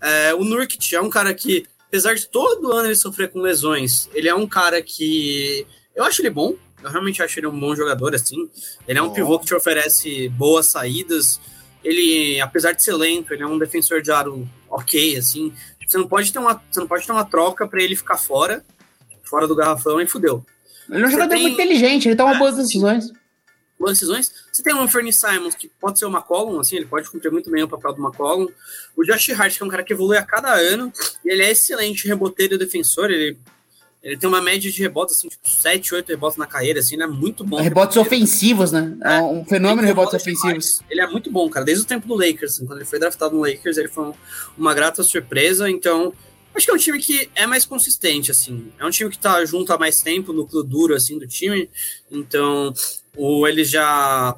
É, 0.00 0.34
o 0.34 0.44
Nurkic 0.44 0.94
é 0.94 1.00
um 1.00 1.08
cara 1.08 1.32
que, 1.32 1.66
apesar 1.88 2.14
de 2.14 2.28
todo 2.28 2.72
ano 2.72 2.88
ele 2.88 2.94
sofrer 2.94 3.30
com 3.30 3.40
lesões, 3.40 4.08
ele 4.12 4.28
é 4.28 4.34
um 4.34 4.46
cara 4.46 4.82
que 4.82 5.66
eu 5.94 6.04
acho 6.04 6.20
ele 6.20 6.30
bom. 6.30 6.54
Eu 6.82 6.90
realmente 6.90 7.22
acho 7.22 7.40
ele 7.40 7.46
um 7.46 7.58
bom 7.58 7.74
jogador, 7.74 8.14
assim. 8.14 8.50
Ele 8.86 8.98
é 8.98 9.02
um 9.02 9.06
oh. 9.06 9.12
pivô 9.12 9.38
que 9.38 9.46
te 9.46 9.54
oferece 9.54 10.28
boas 10.28 10.66
saídas 10.66 11.40
ele, 11.86 12.40
apesar 12.40 12.72
de 12.72 12.82
ser 12.82 12.94
lento, 12.94 13.32
ele 13.32 13.44
é 13.44 13.46
um 13.46 13.58
defensor 13.58 14.02
de 14.02 14.10
aro 14.10 14.46
ok, 14.68 15.16
assim. 15.16 15.52
Você 15.86 15.96
não 15.96 16.08
pode 16.08 16.32
ter 16.32 16.40
uma, 16.40 16.60
você 16.68 16.80
não 16.80 16.88
pode 16.88 17.06
ter 17.06 17.12
uma 17.12 17.24
troca 17.24 17.66
para 17.68 17.80
ele 17.80 17.94
ficar 17.94 18.16
fora, 18.16 18.64
fora 19.22 19.46
do 19.46 19.54
garrafão 19.54 20.00
e 20.00 20.06
fudeu. 20.06 20.44
Ele 20.90 21.04
é 21.04 21.06
um 21.06 21.10
jogador 21.10 21.30
tem... 21.30 21.42
muito 21.42 21.54
inteligente, 21.54 22.08
ele 22.08 22.16
toma 22.16 22.34
é, 22.34 22.38
boas 22.38 22.56
decisões. 22.56 23.12
Boas 23.78 23.92
decisões. 23.92 24.32
Você 24.52 24.64
tem 24.64 24.74
um 24.74 24.88
Fernie 24.88 25.12
Simons, 25.12 25.54
que 25.54 25.68
pode 25.80 25.96
ser 26.00 26.06
uma 26.06 26.18
McCollum, 26.18 26.58
assim, 26.58 26.74
ele 26.74 26.86
pode 26.86 27.08
cumprir 27.08 27.30
muito 27.30 27.48
bem 27.50 27.62
o 27.62 27.68
papel 27.68 27.94
do 27.94 28.02
McCollum. 28.02 28.48
O 28.96 29.04
Josh 29.04 29.30
Hart, 29.30 29.56
que 29.56 29.62
é 29.62 29.66
um 29.66 29.68
cara 29.68 29.84
que 29.84 29.92
evolui 29.92 30.16
a 30.16 30.24
cada 30.24 30.52
ano, 30.54 30.92
e 31.24 31.32
ele 31.32 31.44
é 31.44 31.52
excelente 31.52 32.08
reboteiro 32.08 32.56
e 32.56 32.58
defensor, 32.58 33.12
ele 33.12 33.38
ele 34.06 34.16
tem 34.16 34.28
uma 34.28 34.40
média 34.40 34.70
de 34.70 34.80
rebotes, 34.80 35.16
assim, 35.16 35.28
tipo, 35.28 35.50
7, 35.50 35.96
8 35.96 36.08
rebotes 36.08 36.38
na 36.38 36.46
carreira, 36.46 36.78
assim, 36.78 36.96
né? 36.96 37.08
Muito 37.08 37.42
bom. 37.42 37.60
Rebotes 37.60 37.96
ofensivos, 37.96 38.70
né? 38.70 38.96
É, 39.02 39.20
um 39.20 39.44
fenômeno 39.44 39.80
de 39.80 39.88
rebotes 39.88 40.14
ofensivos. 40.14 40.80
Ele 40.88 41.00
é 41.00 41.08
muito 41.08 41.28
bom, 41.28 41.50
cara. 41.50 41.66
Desde 41.66 41.82
o 41.82 41.86
tempo 41.88 42.06
do 42.06 42.14
Lakers, 42.14 42.52
assim, 42.52 42.66
quando 42.66 42.78
ele 42.78 42.88
foi 42.88 43.00
draftado 43.00 43.34
no 43.34 43.40
Lakers, 43.40 43.76
ele 43.78 43.88
foi 43.88 44.12
uma 44.56 44.72
grata 44.74 45.02
surpresa. 45.02 45.68
Então, 45.68 46.12
acho 46.54 46.66
que 46.66 46.70
é 46.70 46.74
um 46.74 46.78
time 46.78 47.00
que 47.00 47.28
é 47.34 47.48
mais 47.48 47.66
consistente, 47.66 48.30
assim. 48.30 48.70
É 48.78 48.86
um 48.86 48.90
time 48.90 49.10
que 49.10 49.18
tá 49.18 49.44
junto 49.44 49.72
há 49.72 49.78
mais 49.78 50.00
tempo, 50.00 50.32
núcleo 50.32 50.62
duro, 50.62 50.94
assim, 50.94 51.18
do 51.18 51.26
time. 51.26 51.68
Então, 52.08 52.72
o, 53.16 53.44
eles 53.44 53.68
já 53.68 54.36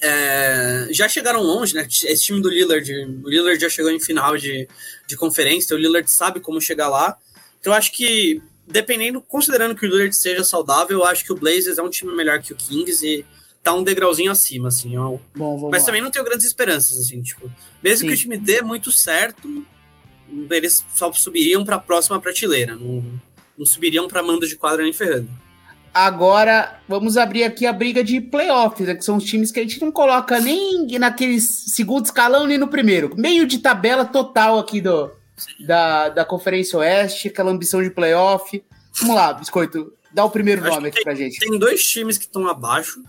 é, 0.00 0.86
já 0.92 1.08
chegaram 1.08 1.42
longe, 1.42 1.74
né? 1.74 1.84
Esse 1.84 2.22
time 2.22 2.40
do 2.40 2.48
Lillard, 2.48 2.88
o 3.24 3.28
Lillard 3.28 3.60
já 3.60 3.68
chegou 3.68 3.90
em 3.90 3.98
final 3.98 4.36
de, 4.36 4.68
de 5.08 5.16
conferência, 5.16 5.74
o 5.74 5.78
Lillard 5.80 6.08
sabe 6.08 6.38
como 6.38 6.60
chegar 6.60 6.88
lá. 6.88 7.18
Então, 7.58 7.72
acho 7.72 7.90
que 7.90 8.40
dependendo, 8.72 9.20
considerando 9.20 9.74
que 9.74 9.86
o 9.86 9.88
Lillard 9.88 10.14
seja 10.14 10.42
saudável, 10.42 10.98
eu 10.98 11.04
acho 11.04 11.24
que 11.24 11.32
o 11.32 11.36
Blazers 11.36 11.78
é 11.78 11.82
um 11.82 11.90
time 11.90 12.14
melhor 12.14 12.40
que 12.40 12.52
o 12.52 12.56
Kings 12.56 13.06
e 13.06 13.24
tá 13.62 13.72
um 13.72 13.84
degrauzinho 13.84 14.32
acima, 14.32 14.68
assim. 14.68 14.94
Eu... 14.94 15.20
Bom, 15.34 15.70
Mas 15.70 15.82
lá. 15.82 15.86
também 15.86 16.02
não 16.02 16.10
tenho 16.10 16.24
grandes 16.24 16.46
esperanças, 16.46 16.98
assim, 16.98 17.22
tipo, 17.22 17.50
mesmo 17.82 18.00
Sim. 18.00 18.06
que 18.08 18.14
o 18.14 18.16
time 18.16 18.36
dê 18.36 18.62
muito 18.62 18.90
certo, 18.90 19.64
eles 20.50 20.84
só 20.94 21.12
subiriam 21.12 21.64
para 21.64 21.76
a 21.76 21.80
próxima 21.80 22.20
prateleira, 22.20 22.74
não, 22.74 23.04
não 23.56 23.66
subiriam 23.66 24.08
para 24.08 24.22
mando 24.22 24.48
de 24.48 24.56
quadra 24.56 24.82
nem 24.82 24.92
ferrando. 24.92 25.28
Agora, 25.94 26.80
vamos 26.88 27.18
abrir 27.18 27.44
aqui 27.44 27.66
a 27.66 27.72
briga 27.72 28.02
de 28.02 28.18
playoffs, 28.18 28.86
né, 28.86 28.94
que 28.94 29.04
são 29.04 29.18
os 29.18 29.24
times 29.24 29.52
que 29.52 29.60
a 29.60 29.62
gente 29.62 29.80
não 29.80 29.92
coloca 29.92 30.40
nem 30.40 30.98
naquele 30.98 31.38
segundo 31.38 32.06
escalão, 32.06 32.46
nem 32.46 32.56
no 32.56 32.66
primeiro. 32.66 33.14
Meio 33.14 33.46
de 33.46 33.58
tabela 33.58 34.06
total 34.06 34.58
aqui 34.58 34.80
do, 34.80 35.10
da, 35.60 36.08
da 36.08 36.24
Conferência 36.24 36.78
Oeste, 36.78 37.28
aquela 37.28 37.50
ambição 37.50 37.82
de 37.82 37.90
playoff. 37.90 38.62
Vamos 39.00 39.16
lá, 39.16 39.32
Biscoito, 39.32 39.92
dá 40.12 40.24
o 40.24 40.30
primeiro 40.30 40.62
Acho 40.62 40.74
nome 40.74 40.88
aqui 40.88 40.96
tem, 40.96 41.04
pra 41.04 41.14
gente. 41.14 41.38
Tem 41.38 41.58
dois 41.58 41.82
times 41.82 42.18
que 42.18 42.24
estão 42.24 42.46
abaixo, 42.46 43.02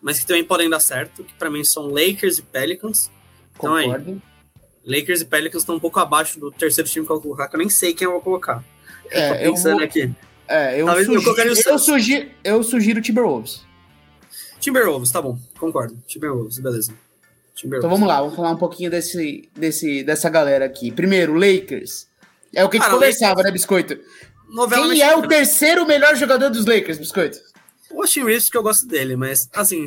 mas 0.00 0.20
que 0.20 0.26
também 0.26 0.44
podem 0.44 0.68
dar 0.68 0.80
certo, 0.80 1.24
que 1.24 1.34
para 1.34 1.50
mim 1.50 1.64
são 1.64 1.88
Lakers 1.88 2.38
e 2.38 2.42
Pelicans. 2.42 3.10
Então 3.56 3.74
aí, 3.74 3.88
Lakers 4.84 5.20
e 5.20 5.24
Pelicans 5.24 5.62
estão 5.62 5.76
um 5.76 5.80
pouco 5.80 6.00
abaixo 6.00 6.38
do 6.38 6.50
terceiro 6.50 6.88
time 6.88 7.04
que 7.04 7.12
eu 7.12 7.16
vou 7.16 7.22
colocar, 7.22 7.48
que 7.48 7.56
eu 7.56 7.58
nem 7.58 7.68
sei 7.68 7.92
quem 7.92 8.06
eu 8.06 8.12
vou 8.12 8.20
colocar. 8.20 8.64
É, 9.10 9.46
eu 9.46 9.52
pensando 9.52 9.76
vou... 9.76 9.84
aqui. 9.84 10.12
É, 10.48 10.80
eu, 10.80 10.86
Talvez 10.86 11.06
sugiro, 11.06 11.38
eu, 11.38 11.72
eu, 11.72 11.78
sugiro, 11.78 12.30
eu 12.42 12.62
sugiro 12.62 13.00
Timberwolves. 13.00 13.64
Timberwolves, 14.58 15.10
tá 15.10 15.22
bom, 15.22 15.38
concordo. 15.58 15.96
Timberwolves, 16.06 16.58
beleza. 16.58 16.92
Então 17.64 17.90
vamos 17.90 18.08
lá, 18.08 18.20
vamos 18.20 18.36
falar 18.36 18.50
um 18.50 18.56
pouquinho 18.56 18.90
desse, 18.90 19.48
desse, 19.56 20.02
dessa 20.02 20.28
galera 20.28 20.64
aqui. 20.64 20.90
Primeiro, 20.90 21.34
Lakers. 21.34 22.08
É 22.54 22.64
o 22.64 22.68
que 22.68 22.78
a 22.78 22.80
gente 22.80 22.90
conversava, 22.90 23.34
Lakers... 23.34 23.46
né, 23.46 23.52
Biscoito? 23.52 23.98
Novela 24.48 24.88
Quem 24.88 25.00
é 25.02 25.16
o 25.16 25.26
terceiro 25.26 25.86
melhor 25.86 26.16
jogador 26.16 26.50
dos 26.50 26.66
Lakers, 26.66 26.98
Biscoito? 26.98 27.38
O 27.90 28.02
Austin 28.02 28.24
Reeves, 28.24 28.48
que 28.48 28.56
eu 28.56 28.62
gosto 28.62 28.86
dele, 28.86 29.16
mas, 29.16 29.48
assim, 29.52 29.86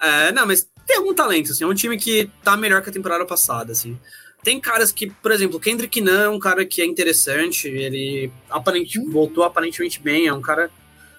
é, 0.00 0.32
não, 0.32 0.46
mas 0.46 0.68
tem 0.86 0.96
algum 0.96 1.14
talento, 1.14 1.52
assim, 1.52 1.64
é 1.64 1.66
um 1.66 1.74
time 1.74 1.96
que 1.96 2.30
tá 2.42 2.56
melhor 2.56 2.82
que 2.82 2.90
a 2.90 2.92
temporada 2.92 3.24
passada, 3.24 3.72
assim. 3.72 3.98
Tem 4.42 4.60
caras 4.60 4.92
que, 4.92 5.08
por 5.08 5.32
exemplo, 5.32 5.58
Kendrick 5.58 6.00
Nunn 6.00 6.22
é 6.22 6.28
um 6.28 6.38
cara 6.38 6.66
que 6.66 6.82
é 6.82 6.84
interessante, 6.84 7.68
ele 7.68 8.30
aparentemente, 8.50 8.98
hum. 8.98 9.10
voltou 9.10 9.44
aparentemente 9.44 10.00
bem, 10.00 10.26
é 10.26 10.32
um 10.32 10.42
cara... 10.42 10.70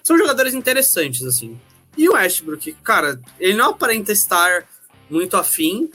São 0.02 0.16
jogadores 0.16 0.54
interessantes, 0.54 1.24
assim. 1.24 1.58
E 1.96 2.08
o 2.08 2.12
Westbrook, 2.12 2.72
cara, 2.84 3.20
ele 3.40 3.54
não 3.54 3.70
aparenta 3.70 4.12
estar 4.12 4.64
muito 5.08 5.36
afim, 5.36 5.90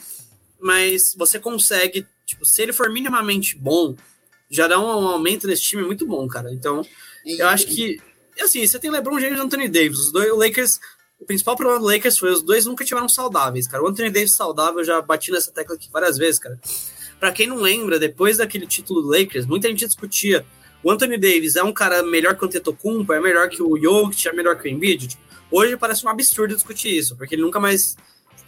mas 0.59 1.15
você 1.17 1.39
consegue, 1.39 2.05
tipo, 2.25 2.45
se 2.45 2.61
ele 2.61 2.73
for 2.73 2.91
minimamente 2.91 3.57
bom, 3.57 3.95
já 4.49 4.67
dá 4.67 4.79
um 4.79 4.85
aumento 4.85 5.47
nesse 5.47 5.63
time 5.63 5.83
muito 5.83 6.05
bom, 6.05 6.27
cara. 6.27 6.51
Então, 6.53 6.85
eu 7.25 7.47
acho 7.47 7.67
que, 7.67 7.99
assim, 8.39 8.65
você 8.65 8.79
tem 8.79 8.91
LeBron 8.91 9.19
James 9.19 9.37
e 9.37 9.41
Anthony 9.41 9.67
Davis, 9.67 9.99
os 9.99 10.11
dois, 10.11 10.31
o 10.31 10.35
Lakers, 10.35 10.79
o 11.19 11.25
principal 11.25 11.55
problema 11.55 11.79
do 11.79 11.85
Lakers 11.85 12.17
foi 12.17 12.31
os 12.31 12.41
dois 12.41 12.65
nunca 12.65 12.83
tiveram 12.83 13.07
saudáveis, 13.07 13.67
cara. 13.67 13.83
O 13.83 13.87
Anthony 13.87 14.09
Davis 14.09 14.35
saudável, 14.35 14.79
eu 14.79 14.85
já 14.85 15.01
bati 15.01 15.31
nessa 15.31 15.51
tecla 15.51 15.75
aqui 15.75 15.89
várias 15.91 16.17
vezes, 16.17 16.39
cara. 16.39 16.59
Para 17.19 17.31
quem 17.31 17.47
não 17.47 17.57
lembra, 17.57 17.99
depois 17.99 18.37
daquele 18.37 18.65
título 18.65 19.03
do 19.03 19.09
Lakers, 19.09 19.45
muita 19.45 19.67
gente 19.67 19.85
discutia 19.85 20.45
o 20.83 20.91
Anthony 20.91 21.17
Davis 21.17 21.55
é 21.55 21.63
um 21.63 21.71
cara 21.71 22.01
melhor 22.01 22.35
que 22.35 22.43
o 22.43 22.47
Antetokounmpo, 22.47 23.13
é 23.13 23.19
melhor 23.19 23.49
que 23.49 23.61
o 23.61 23.77
Jokic, 23.79 24.27
é 24.27 24.33
melhor 24.33 24.57
que 24.57 24.67
o 24.67 24.71
Embiid. 24.71 25.17
Hoje 25.51 25.77
parece 25.77 26.05
um 26.05 26.09
absurdo 26.09 26.55
discutir 26.55 26.97
isso, 26.97 27.15
porque 27.15 27.35
ele 27.35 27.43
nunca 27.43 27.59
mais 27.59 27.95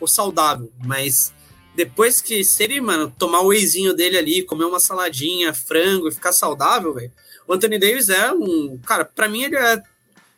saudável, 0.07 0.71
mas 0.83 1.33
depois 1.75 2.21
que 2.21 2.43
se 2.43 2.63
ele, 2.63 2.79
mano, 2.79 3.13
tomar 3.17 3.41
o 3.41 3.47
wheyzinho 3.47 3.93
dele 3.93 4.17
ali, 4.17 4.43
comer 4.43 4.65
uma 4.65 4.79
saladinha, 4.79 5.53
frango 5.53 6.07
e 6.07 6.11
ficar 6.11 6.31
saudável, 6.31 6.93
velho, 6.93 7.11
o 7.47 7.53
Anthony 7.53 7.79
Davis 7.79 8.09
é 8.09 8.31
um. 8.31 8.79
Cara, 8.85 9.05
para 9.05 9.27
mim 9.27 9.43
ele 9.43 9.55
é. 9.55 9.81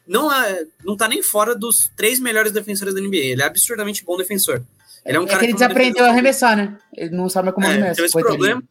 Não, 0.07 0.31
é, 0.31 0.65
não 0.83 0.95
tá 0.95 1.07
nem 1.07 1.23
fora 1.23 1.55
dos 1.55 1.91
três 1.95 2.19
melhores 2.19 2.51
defensores 2.51 2.93
da 2.93 3.01
NBA. 3.01 3.17
Ele 3.17 3.41
é 3.41 3.45
absurdamente 3.45 4.05
bom 4.05 4.15
defensor. 4.15 4.61
Ele 5.05 5.17
é 5.17 5.19
um 5.19 5.23
é 5.23 5.27
cara 5.27 5.39
que 5.39 5.45
ele 5.45 5.53
que 5.53 5.59
desaprendeu 5.59 6.05
a 6.05 6.09
arremessar, 6.09 6.55
né? 6.55 6.77
Ele 6.95 7.15
não 7.15 7.27
sabe 7.27 7.51
como 7.51 7.65
É, 7.65 7.69
arremessa. 7.69 7.95
teve 7.95 8.07
esse 8.07 8.19
problema. 8.19 8.63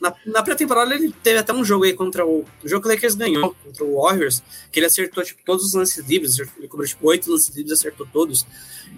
Na, 0.00 0.12
na 0.26 0.42
pré-temporada 0.42 0.92
ele 0.92 1.14
teve 1.22 1.38
até 1.38 1.52
um 1.52 1.64
jogo 1.64 1.84
aí 1.84 1.92
contra 1.92 2.26
o. 2.26 2.44
O 2.64 2.68
jogo 2.68 2.82
que 2.82 2.88
o 2.88 2.94
Lakers 2.94 3.14
ganhou 3.14 3.54
contra 3.62 3.84
o 3.84 4.02
Warriors, 4.02 4.42
que 4.72 4.80
ele 4.80 4.86
acertou 4.86 5.22
tipo, 5.22 5.40
todos 5.44 5.66
os 5.66 5.74
lances 5.74 6.04
livres, 6.06 6.38
ele 6.38 6.68
cobrou 6.68 6.86
tipo, 6.86 7.06
oito 7.06 7.30
lances 7.30 7.54
livres 7.54 7.78
acertou 7.78 8.06
todos. 8.12 8.44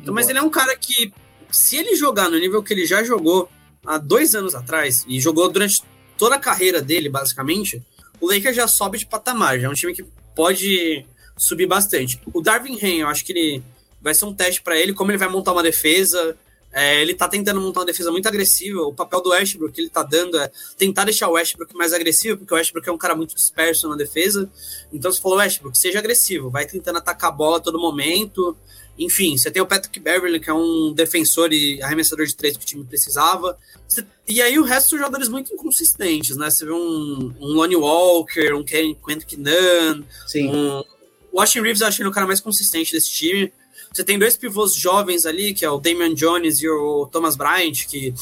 Então, 0.00 0.14
mas 0.14 0.28
ele 0.28 0.38
é 0.38 0.42
um 0.42 0.50
cara 0.50 0.74
que, 0.76 1.12
se 1.54 1.76
ele 1.76 1.94
jogar 1.94 2.28
no 2.28 2.38
nível 2.38 2.62
que 2.62 2.74
ele 2.74 2.84
já 2.84 3.04
jogou 3.04 3.48
há 3.86 3.96
dois 3.96 4.34
anos 4.34 4.54
atrás, 4.54 5.04
e 5.06 5.20
jogou 5.20 5.48
durante 5.48 5.82
toda 6.18 6.34
a 6.34 6.38
carreira 6.38 6.82
dele, 6.82 7.08
basicamente, 7.08 7.80
o 8.20 8.26
Lakers 8.26 8.56
já 8.56 8.66
sobe 8.66 8.98
de 8.98 9.06
patamar, 9.06 9.60
já 9.60 9.68
é 9.68 9.70
um 9.70 9.74
time 9.74 9.94
que 9.94 10.04
pode 10.34 11.06
subir 11.36 11.66
bastante. 11.66 12.20
O 12.32 12.40
Darvin 12.40 12.78
Ham, 12.82 13.00
eu 13.00 13.08
acho 13.08 13.24
que 13.24 13.32
ele 13.32 13.62
vai 14.00 14.14
ser 14.14 14.24
um 14.24 14.34
teste 14.34 14.62
para 14.62 14.76
ele, 14.76 14.92
como 14.92 15.12
ele 15.12 15.18
vai 15.18 15.28
montar 15.28 15.52
uma 15.52 15.62
defesa. 15.62 16.36
É, 16.72 17.00
ele 17.00 17.14
tá 17.14 17.28
tentando 17.28 17.60
montar 17.60 17.80
uma 17.80 17.86
defesa 17.86 18.10
muito 18.10 18.26
agressiva. 18.26 18.80
O 18.82 18.92
papel 18.92 19.20
do 19.20 19.30
Westbrook 19.30 19.72
que 19.72 19.80
ele 19.80 19.90
tá 19.90 20.02
dando 20.02 20.36
é 20.36 20.50
tentar 20.76 21.04
deixar 21.04 21.28
o 21.28 21.32
Westbrook 21.34 21.72
mais 21.76 21.92
agressivo, 21.92 22.38
porque 22.38 22.52
o 22.52 22.56
Westbrook 22.56 22.88
é 22.88 22.92
um 22.92 22.98
cara 22.98 23.14
muito 23.14 23.32
disperso 23.34 23.88
na 23.88 23.94
defesa. 23.94 24.50
Então 24.92 25.12
você 25.12 25.20
falou, 25.20 25.38
Westbrook, 25.38 25.78
seja 25.78 26.00
agressivo, 26.00 26.50
vai 26.50 26.66
tentando 26.66 26.98
atacar 26.98 27.30
a 27.30 27.32
bola 27.32 27.58
a 27.58 27.60
todo 27.60 27.78
momento. 27.78 28.56
Enfim, 28.98 29.36
você 29.36 29.50
tem 29.50 29.60
o 29.60 29.66
Patrick 29.66 29.98
Beverly, 29.98 30.38
que 30.38 30.48
é 30.48 30.54
um 30.54 30.92
defensor 30.92 31.52
e 31.52 31.82
arremessador 31.82 32.24
de 32.26 32.36
três 32.36 32.56
que 32.56 32.62
o 32.62 32.66
time 32.66 32.84
precisava. 32.84 33.58
Você- 33.88 34.04
E 34.28 34.40
aí 34.40 34.58
o 34.58 34.62
resto 34.62 34.90
são 34.90 34.98
jogadores 34.98 35.28
muito 35.28 35.52
inconsistentes, 35.52 36.36
né? 36.36 36.48
Você 36.48 36.64
vê 36.64 36.72
um, 36.72 37.34
um 37.40 37.46
Lonnie 37.54 37.76
Walker, 37.76 38.52
um 38.54 38.64
Ken 38.64 38.94
Kendrick 38.94 39.36
Nunn, 39.36 40.02
Sim. 40.26 40.48
um... 40.48 40.84
O 41.32 41.40
Austin 41.40 41.60
Reeves 41.62 41.80
eu 41.80 41.88
acho 41.88 42.00
ele 42.00 42.08
o 42.08 42.12
cara 42.12 42.26
mais 42.26 42.40
consistente 42.40 42.92
desse 42.92 43.10
time. 43.10 43.52
Você 43.92 44.04
tem 44.04 44.16
dois 44.18 44.36
pivôs 44.36 44.74
jovens 44.74 45.26
ali, 45.26 45.52
que 45.52 45.64
é 45.64 45.70
o 45.70 45.78
Damian 45.78 46.14
Jones 46.14 46.60
e 46.62 46.68
o 46.68 47.08
Thomas 47.10 47.34
Bryant, 47.34 47.86
que 47.88 48.14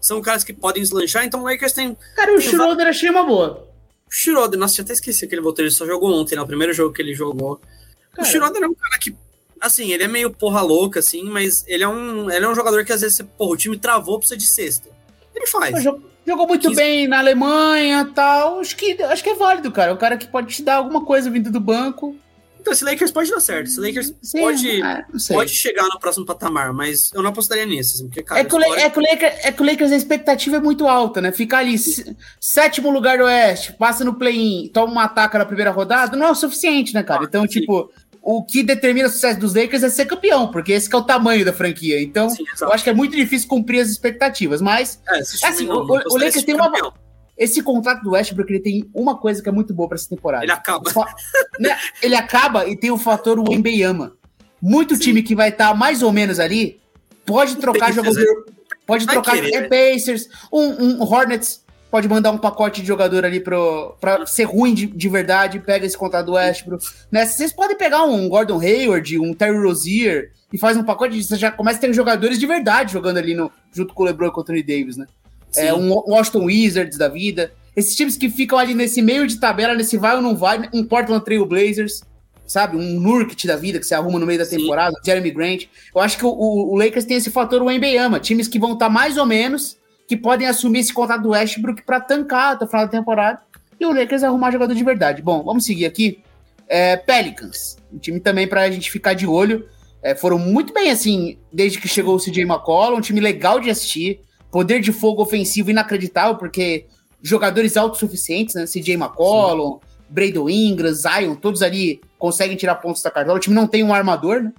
são 0.00 0.20
caras 0.20 0.44
que 0.44 0.52
podem 0.52 0.82
deslanchar. 0.82 1.24
Então 1.24 1.40
o 1.40 1.44
Lakers 1.44 1.72
tem 1.72 1.96
Cara, 2.14 2.34
o 2.36 2.40
Schroeder 2.40 2.86
achei 2.86 3.08
uma 3.08 3.24
boa. 3.24 3.66
o 4.06 4.10
Schroeder. 4.10 4.58
Nossa, 4.58 4.74
tinha 4.74 4.84
até 4.84 4.92
esqueci 4.92 5.26
que 5.26 5.34
ele 5.34 5.40
voltou. 5.42 5.64
Ele 5.64 5.70
só 5.70 5.86
jogou 5.86 6.12
ontem, 6.12 6.36
né? 6.36 6.42
O 6.42 6.46
primeiro 6.46 6.74
jogo 6.74 6.94
que 6.94 7.00
ele 7.00 7.14
jogou. 7.14 7.58
Cara. 8.12 8.28
O 8.28 8.30
Schroeder 8.30 8.62
é 8.62 8.68
um 8.68 8.74
cara 8.74 8.98
que, 8.98 9.14
assim, 9.60 9.92
ele 9.92 10.04
é 10.04 10.08
meio 10.08 10.30
porra 10.30 10.60
louca, 10.62 11.00
assim, 11.00 11.24
mas 11.24 11.64
ele 11.66 11.82
é 11.84 11.88
um, 11.88 12.30
ele 12.30 12.44
é 12.44 12.48
um 12.48 12.54
jogador 12.54 12.84
que 12.84 12.92
às 12.92 13.00
vezes, 13.00 13.20
porra, 13.36 13.52
o 13.52 13.56
time 13.56 13.76
travou, 13.78 14.18
precisa 14.18 14.36
de 14.36 14.50
sexta. 14.50 14.88
Ele 15.34 15.46
faz. 15.46 15.82
Jogou, 16.26 16.46
muito 16.46 16.68
15. 16.68 16.76
bem 16.76 17.08
na 17.08 17.18
Alemanha 17.20 18.10
tal. 18.14 18.60
Acho 18.60 18.76
que, 18.76 19.02
acho 19.02 19.22
que 19.24 19.30
é 19.30 19.34
válido, 19.34 19.70
cara. 19.72 19.92
É 19.92 19.94
um 19.94 19.98
cara 19.98 20.16
que 20.16 20.26
pode 20.26 20.54
te 20.54 20.62
dar 20.62 20.76
alguma 20.76 21.04
coisa 21.04 21.30
vindo 21.30 21.50
do 21.50 21.60
banco. 21.60 22.14
Então 22.60 22.72
esse 22.72 22.84
Lakers 22.84 23.10
pode 23.12 23.30
dar 23.30 23.40
certo. 23.40 23.68
Esse 23.68 23.80
Lakers 23.80 24.12
Sim, 24.20 24.40
pode, 24.40 24.82
é, 24.82 25.04
pode 25.28 25.50
chegar 25.52 25.84
no 25.84 25.98
próximo 25.98 26.26
patamar, 26.26 26.74
mas 26.74 27.10
eu 27.14 27.22
não 27.22 27.30
apostaria 27.30 27.64
nisso, 27.64 27.94
assim, 27.94 28.08
porque, 28.08 28.22
cara, 28.22 28.40
É 28.40 28.44
que, 28.44 28.54
o, 28.54 28.58
história- 28.60 28.82
é, 28.82 28.90
que 28.90 28.98
o 28.98 29.02
Lakers, 29.02 29.34
é 29.44 29.52
que 29.52 29.62
o 29.62 29.64
Lakers 29.64 29.92
a 29.92 29.96
expectativa 29.96 30.56
é 30.56 30.60
muito 30.60 30.86
alta, 30.86 31.20
né? 31.22 31.32
Ficar 31.32 31.58
ali 31.58 31.76
sétimo 32.40 32.90
lugar 32.90 33.16
do 33.18 33.24
Oeste, 33.24 33.72
passa 33.74 34.04
no 34.04 34.14
play-in, 34.14 34.68
toma 34.68 34.92
uma 34.92 35.04
ataca 35.04 35.38
na 35.38 35.46
primeira 35.46 35.70
rodada, 35.70 36.16
não 36.16 36.26
é 36.26 36.30
o 36.30 36.34
suficiente, 36.34 36.92
né, 36.92 37.02
cara? 37.02 37.22
Ah, 37.22 37.24
Então, 37.26 37.42
sim. 37.42 37.60
tipo, 37.60 37.90
o 38.30 38.44
que 38.44 38.62
determina 38.62 39.08
o 39.08 39.10
sucesso 39.10 39.40
dos 39.40 39.54
Lakers 39.54 39.82
é 39.82 39.88
ser 39.88 40.04
campeão, 40.04 40.50
porque 40.50 40.72
esse 40.72 40.86
que 40.86 40.94
é 40.94 40.98
o 40.98 41.02
tamanho 41.02 41.46
da 41.46 41.52
franquia. 41.52 41.98
Então, 42.02 42.28
Sim, 42.28 42.44
eu 42.60 42.70
acho 42.70 42.84
que 42.84 42.90
é 42.90 42.92
muito 42.92 43.16
difícil 43.16 43.48
cumprir 43.48 43.80
as 43.80 43.88
expectativas, 43.88 44.60
mas 44.60 45.00
É, 45.08 45.18
assim, 45.46 45.64
não- 45.66 45.76
o- 45.82 45.86
não 45.86 45.94
o- 45.94 46.14
Lakers 46.18 46.34
tem 46.34 46.44
time 46.44 46.60
uma- 46.60 46.70
campeão. 46.70 46.92
esse 47.38 47.62
contrato 47.62 48.02
do 48.02 48.10
Westbrook, 48.10 48.52
ele 48.52 48.60
tem 48.60 48.90
uma 48.92 49.16
coisa 49.16 49.42
que 49.42 49.48
é 49.48 49.52
muito 49.52 49.72
boa 49.72 49.88
pra 49.88 49.96
essa 49.96 50.10
temporada. 50.10 50.44
Ele 50.44 50.52
acaba. 50.52 50.90
Né, 51.58 51.74
Ele 52.02 52.14
acaba 52.16 52.68
e 52.68 52.76
tem 52.76 52.90
o 52.90 52.98
fator 52.98 53.38
Wembeyama. 53.48 54.12
Muito 54.60 54.98
time 54.98 55.22
que 55.22 55.34
vai 55.34 55.48
estar 55.48 55.72
mais 55.74 56.02
ou 56.02 56.12
menos 56.12 56.38
ali 56.38 56.78
pode 57.24 57.56
trocar 57.56 57.92
jogador. 57.94 58.44
Pode 58.86 59.06
Vai 59.06 59.14
trocar 59.14 59.36
querer, 59.36 59.54
é 59.54 59.60
né? 59.62 59.68
Pacers, 59.68 60.28
um, 60.52 60.64
um 60.96 61.02
Hornets 61.02 61.64
pode 61.90 62.08
mandar 62.08 62.30
um 62.30 62.38
pacote 62.38 62.80
de 62.82 62.86
jogador 62.86 63.24
ali 63.24 63.40
pro, 63.40 63.96
pra 64.00 64.26
ser 64.26 64.44
ruim 64.44 64.74
de, 64.74 64.86
de 64.86 65.08
verdade, 65.08 65.58
pega 65.60 65.86
esse 65.86 65.96
contrato 65.96 66.26
do 66.26 66.32
Westbrook. 66.32 66.84
Né? 67.10 67.24
Vocês 67.24 67.52
podem 67.52 67.76
pegar 67.76 68.04
um 68.04 68.28
Gordon 68.28 68.60
Hayward, 68.60 69.18
um 69.18 69.32
Terry 69.32 69.58
Rozier 69.58 70.32
e 70.52 70.58
faz 70.58 70.76
um 70.76 70.84
pacote. 70.84 71.22
Você 71.22 71.36
já 71.36 71.50
começa 71.50 71.78
a 71.78 71.80
ter 71.80 71.92
jogadores 71.94 72.38
de 72.38 72.46
verdade 72.46 72.92
jogando 72.92 73.16
ali 73.18 73.34
no, 73.34 73.50
junto 73.72 73.94
com 73.94 74.02
o 74.02 74.06
LeBron 74.06 74.26
e 74.28 74.30
com 74.30 74.38
o 74.38 74.42
Anthony 74.42 74.62
Davis, 74.62 74.96
né? 74.96 75.06
É, 75.56 75.72
Sim. 75.72 75.80
um 75.80 75.92
Washington 76.10 76.44
Wizards 76.44 76.98
da 76.98 77.08
vida. 77.08 77.52
Esses 77.74 77.96
times 77.96 78.16
que 78.16 78.28
ficam 78.28 78.58
ali 78.58 78.74
nesse 78.74 79.00
meio 79.00 79.26
de 79.26 79.38
tabela, 79.40 79.72
nesse 79.74 79.96
vai 79.96 80.14
ou 80.16 80.20
não 80.20 80.36
vai, 80.36 80.68
um 80.74 80.84
Portland 80.84 81.24
Trail 81.24 81.46
Blazers, 81.46 82.02
sabe? 82.46 82.76
Um 82.76 83.00
Nurkic 83.00 83.46
da 83.46 83.56
vida 83.56 83.78
que 83.78 83.86
se 83.86 83.94
arruma 83.94 84.18
no 84.18 84.26
meio 84.26 84.38
da 84.38 84.44
Sim. 84.44 84.58
temporada, 84.58 84.94
um 85.00 85.04
Jeremy 85.04 85.30
Grant. 85.30 85.64
Eu 85.94 86.00
acho 86.02 86.18
que 86.18 86.26
o, 86.26 86.28
o- 86.28 86.74
o 86.74 86.76
Lakers 86.76 87.04
tem 87.06 87.16
esse 87.16 87.30
fator 87.30 87.62
Wembeyama, 87.62 88.20
times 88.20 88.46
que 88.48 88.58
vão 88.58 88.74
estar 88.74 88.90
mais 88.90 89.16
ou 89.16 89.24
menos, 89.24 89.77
que 90.08 90.16
podem 90.16 90.48
assumir 90.48 90.80
esse 90.80 90.92
contrato 90.92 91.22
do 91.22 91.28
Westbrook 91.28 91.82
pra 91.82 92.00
tancar 92.00 92.54
até 92.54 92.64
o 92.64 92.68
final 92.68 92.86
da 92.86 92.90
temporada. 92.90 93.42
E 93.78 93.84
o 93.84 93.92
Lakers 93.92 94.22
arrumar 94.22 94.50
jogador 94.50 94.74
de 94.74 94.82
verdade. 94.82 95.20
Bom, 95.20 95.44
vamos 95.44 95.66
seguir 95.66 95.84
aqui. 95.84 96.22
É, 96.66 96.96
Pelicans, 96.96 97.76
um 97.92 97.98
time 97.98 98.18
também 98.18 98.48
pra 98.48 98.70
gente 98.70 98.90
ficar 98.90 99.12
de 99.12 99.26
olho. 99.26 99.68
É, 100.02 100.14
foram 100.14 100.38
muito 100.38 100.72
bem 100.72 100.90
assim, 100.90 101.38
desde 101.52 101.78
que 101.78 101.86
chegou 101.86 102.16
o 102.16 102.18
CJ 102.18 102.42
McCollum, 102.42 102.96
um 102.96 103.00
time 103.02 103.20
legal 103.20 103.60
de 103.60 103.68
assistir, 103.68 104.20
poder 104.50 104.80
de 104.80 104.92
fogo 104.92 105.22
ofensivo 105.22 105.70
inacreditável, 105.70 106.36
porque 106.36 106.86
jogadores 107.20 107.76
autossuficientes, 107.76 108.54
né? 108.54 108.64
CJ 108.64 108.94
McCollum, 108.94 109.78
Brandon 110.08 110.48
Ingram, 110.48 110.92
Zion, 110.92 111.34
todos 111.34 111.62
ali 111.62 112.00
conseguem 112.18 112.56
tirar 112.56 112.76
pontos 112.76 113.02
da 113.02 113.10
cartola. 113.10 113.36
O 113.36 113.40
time 113.40 113.54
não 113.54 113.66
tem 113.66 113.84
um 113.84 113.92
armador, 113.92 114.42
né? 114.42 114.52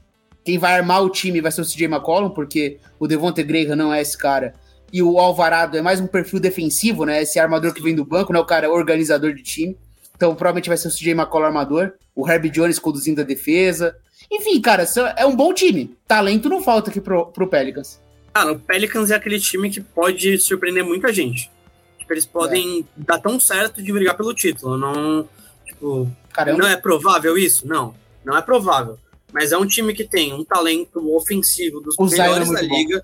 Quem 0.45 0.59
vai 0.59 0.73
armar 0.73 1.03
o 1.03 1.09
time 1.09 1.41
vai 1.41 1.51
ser 1.51 1.61
o 1.61 1.65
CJ 1.65 1.85
McCollum, 1.85 2.29
porque 2.29 2.77
o 2.99 3.07
Devontae 3.07 3.43
Graham 3.43 3.75
não 3.75 3.93
é 3.93 4.01
esse 4.01 4.17
cara. 4.17 4.53
E 4.91 5.03
o 5.03 5.19
Alvarado 5.19 5.77
é 5.77 5.81
mais 5.81 5.99
um 5.99 6.07
perfil 6.07 6.39
defensivo, 6.39 7.05
né? 7.05 7.21
Esse 7.21 7.39
armador 7.39 7.73
que 7.73 7.81
vem 7.81 7.95
do 7.95 8.05
banco, 8.05 8.33
não 8.33 8.39
é 8.39 8.43
o 8.43 8.47
cara 8.47 8.71
organizador 8.71 9.33
de 9.33 9.43
time. 9.43 9.77
Então 10.15 10.35
provavelmente 10.35 10.67
vai 10.67 10.77
ser 10.77 10.89
o 10.89 10.91
CJ 10.91 11.11
McCollum 11.11 11.45
armador, 11.45 11.93
o 12.15 12.29
Herbie 12.29 12.49
Jones 12.49 12.79
conduzindo 12.79 13.21
a 13.21 13.23
defesa. 13.23 13.95
Enfim, 14.29 14.59
cara, 14.59 14.85
é 15.15 15.25
um 15.25 15.35
bom 15.35 15.53
time. 15.53 15.95
Talento 16.07 16.49
não 16.49 16.61
falta 16.61 16.89
aqui 16.89 16.99
pro, 16.99 17.27
pro 17.27 17.47
Pelicans. 17.47 18.01
Cara, 18.33 18.51
o 18.51 18.59
Pelicans 18.59 19.11
é 19.11 19.15
aquele 19.15 19.39
time 19.39 19.69
que 19.69 19.81
pode 19.81 20.37
surpreender 20.37 20.83
muita 20.83 21.13
gente. 21.13 21.49
Tipo, 21.97 22.13
eles 22.13 22.25
podem 22.25 22.85
dar 22.95 23.19
tão 23.19 23.39
certo 23.39 23.81
de 23.81 23.93
brigar 23.93 24.17
pelo 24.17 24.33
título. 24.33 24.77
Não, 24.77 25.27
tipo, 25.65 26.09
Caramba. 26.33 26.57
não 26.57 26.67
é 26.67 26.75
provável 26.75 27.37
isso? 27.37 27.67
Não, 27.67 27.95
não 28.23 28.37
é 28.37 28.41
provável. 28.41 28.97
Mas 29.31 29.51
é 29.51 29.57
um 29.57 29.65
time 29.65 29.93
que 29.93 30.03
tem 30.03 30.33
um 30.33 30.43
talento 30.43 31.15
ofensivo 31.15 31.79
dos 31.79 31.95
O 31.97 32.07
é 32.07 32.09
melhores 32.09 32.51
da 32.51 32.61
muito 32.61 32.67
bom. 32.67 33.01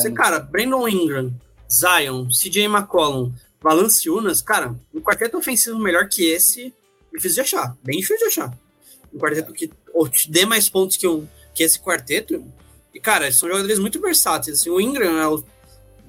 Você, 0.00 0.10
cara, 0.12 0.38
Brandon 0.40 0.88
Ingram, 0.88 1.32
Zion, 1.70 2.28
CJ 2.28 2.64
McCollum, 2.64 3.32
Valanciunas, 3.60 4.40
cara, 4.42 4.74
um 4.92 5.00
quarteto 5.00 5.36
ofensivo 5.38 5.78
melhor 5.78 6.08
que 6.08 6.24
esse, 6.30 6.72
difícil 7.12 7.36
de 7.36 7.40
achar. 7.42 7.76
Bem 7.82 7.98
difícil 7.98 8.18
de 8.18 8.24
achar. 8.26 8.58
Um 9.12 9.18
quarteto 9.18 9.52
que 9.52 9.70
ou 9.92 10.08
te 10.08 10.30
dê 10.30 10.44
mais 10.44 10.68
pontos 10.68 10.96
que, 10.96 11.06
um, 11.06 11.26
que 11.54 11.62
esse 11.62 11.78
quarteto. 11.78 12.44
E, 12.92 13.00
cara, 13.00 13.30
são 13.32 13.48
jogadores 13.48 13.78
muito 13.78 14.00
versáteis. 14.00 14.60
Assim, 14.60 14.70
o 14.70 14.80
Ingram, 14.80 15.18
é 15.18 15.28
o- 15.28 15.42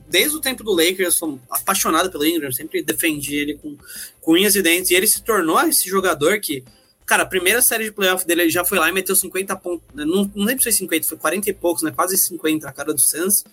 desde 0.08 0.36
o 0.36 0.42
tempo 0.42 0.64
do 0.64 0.72
Lakers, 0.74 1.00
eu 1.00 1.12
sou 1.12 1.40
apaixonado 1.50 2.12
pelo 2.12 2.26
Ingram, 2.26 2.52
sempre 2.52 2.84
defendi 2.84 3.36
ele 3.36 3.56
com, 3.56 3.76
com 4.22 4.34
unhas 4.34 4.56
e 4.56 4.62
dentes. 4.62 4.92
E 4.92 4.96
ele 4.96 5.08
se 5.08 5.22
tornou 5.24 5.60
esse 5.62 5.88
jogador 5.90 6.40
que, 6.40 6.64
cara, 7.06 7.24
a 7.24 7.26
primeira 7.28 7.62
série 7.62 7.86
de 7.86 7.92
playoff 7.92 8.26
dele 8.26 8.42
ele 8.44 8.50
já 8.50 8.66
foi 8.66 8.78
lá 8.80 8.90
e 8.90 8.92
meteu 8.92 9.16
50 9.16 9.56
pontos. 9.56 9.86
né? 9.94 10.04
Não, 10.04 10.30
não 10.36 10.46
lembro 10.46 10.62
se 10.64 10.70
foi 10.70 10.72
50, 10.74 11.08
foi 11.08 11.18
40 11.18 11.50
e 11.50 11.54
poucos, 11.54 11.84
né? 11.84 11.92
Quase 11.92 12.18
50 12.18 12.68
a 12.68 12.72
cara 12.72 12.92
do 12.94 13.00
Suns. 13.00 13.46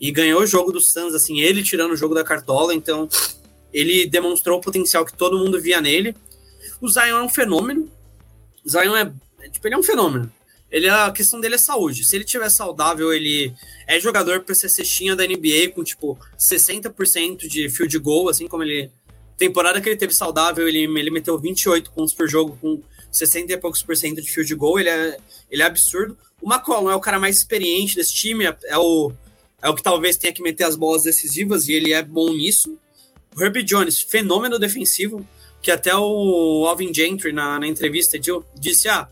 E 0.00 0.12
ganhou 0.12 0.42
o 0.42 0.46
jogo 0.46 0.72
do 0.72 0.80
Suns, 0.80 1.14
assim, 1.14 1.40
ele 1.40 1.62
tirando 1.62 1.92
o 1.92 1.96
jogo 1.96 2.14
da 2.14 2.22
cartola. 2.22 2.74
Então, 2.74 3.08
ele 3.72 4.06
demonstrou 4.06 4.58
o 4.58 4.60
potencial 4.60 5.04
que 5.04 5.16
todo 5.16 5.38
mundo 5.38 5.60
via 5.60 5.80
nele. 5.80 6.14
O 6.80 6.88
Zion 6.88 7.18
é 7.18 7.22
um 7.22 7.28
fenômeno. 7.28 7.90
Zion 8.66 8.96
é, 8.96 9.12
é, 9.40 9.48
tipo, 9.48 9.66
ele 9.66 9.74
é 9.74 9.78
um 9.78 9.82
fenômeno. 9.82 10.32
Ele, 10.70 10.88
a 10.88 11.10
questão 11.10 11.40
dele 11.40 11.54
é 11.54 11.58
saúde. 11.58 12.04
Se 12.04 12.14
ele 12.14 12.24
tiver 12.24 12.48
saudável, 12.50 13.12
ele 13.12 13.52
é 13.86 13.98
jogador 13.98 14.40
para 14.40 14.54
ser 14.54 14.68
cestinha 14.68 15.16
da 15.16 15.26
NBA 15.26 15.72
com, 15.74 15.82
tipo, 15.82 16.18
60% 16.38 17.48
de 17.48 17.68
field 17.68 17.98
goal, 17.98 18.28
assim 18.28 18.46
como 18.46 18.62
ele... 18.62 18.90
Temporada 19.36 19.80
que 19.80 19.88
ele 19.88 19.96
teve 19.96 20.12
saudável, 20.12 20.66
ele, 20.66 20.80
ele 20.98 21.10
meteu 21.10 21.38
28 21.38 21.92
pontos 21.92 22.12
por 22.12 22.28
jogo 22.28 22.58
com 22.60 22.82
60 23.10 23.52
e 23.52 23.56
poucos 23.56 23.82
por 23.82 23.96
cento 23.96 24.20
de 24.20 24.30
field 24.30 24.52
goal. 24.56 24.78
Ele 24.80 24.88
é, 24.88 25.16
ele 25.50 25.62
é 25.62 25.66
absurdo. 25.66 26.18
O 26.40 26.52
McCollum 26.52 26.90
é 26.90 26.94
o 26.94 27.00
cara 27.00 27.18
mais 27.18 27.38
experiente 27.38 27.96
desse 27.96 28.12
time, 28.12 28.46
é, 28.46 28.56
é 28.64 28.78
o, 28.78 29.12
é 29.62 29.68
o 29.68 29.74
que 29.74 29.82
talvez 29.82 30.16
tenha 30.16 30.32
que 30.32 30.42
meter 30.42 30.64
as 30.64 30.76
bolas 30.76 31.02
decisivas, 31.02 31.68
e 31.68 31.72
ele 31.72 31.92
é 31.92 32.02
bom 32.02 32.30
nisso. 32.30 32.78
O 33.36 33.42
Herbie 33.42 33.62
Jones, 33.62 34.00
fenômeno 34.00 34.58
defensivo, 34.58 35.26
que 35.60 35.70
até 35.70 35.94
o 35.94 36.64
Alvin 36.66 36.92
Gentry, 36.94 37.32
na, 37.32 37.58
na 37.58 37.66
entrevista, 37.66 38.18
disse, 38.54 38.88
ah, 38.88 39.08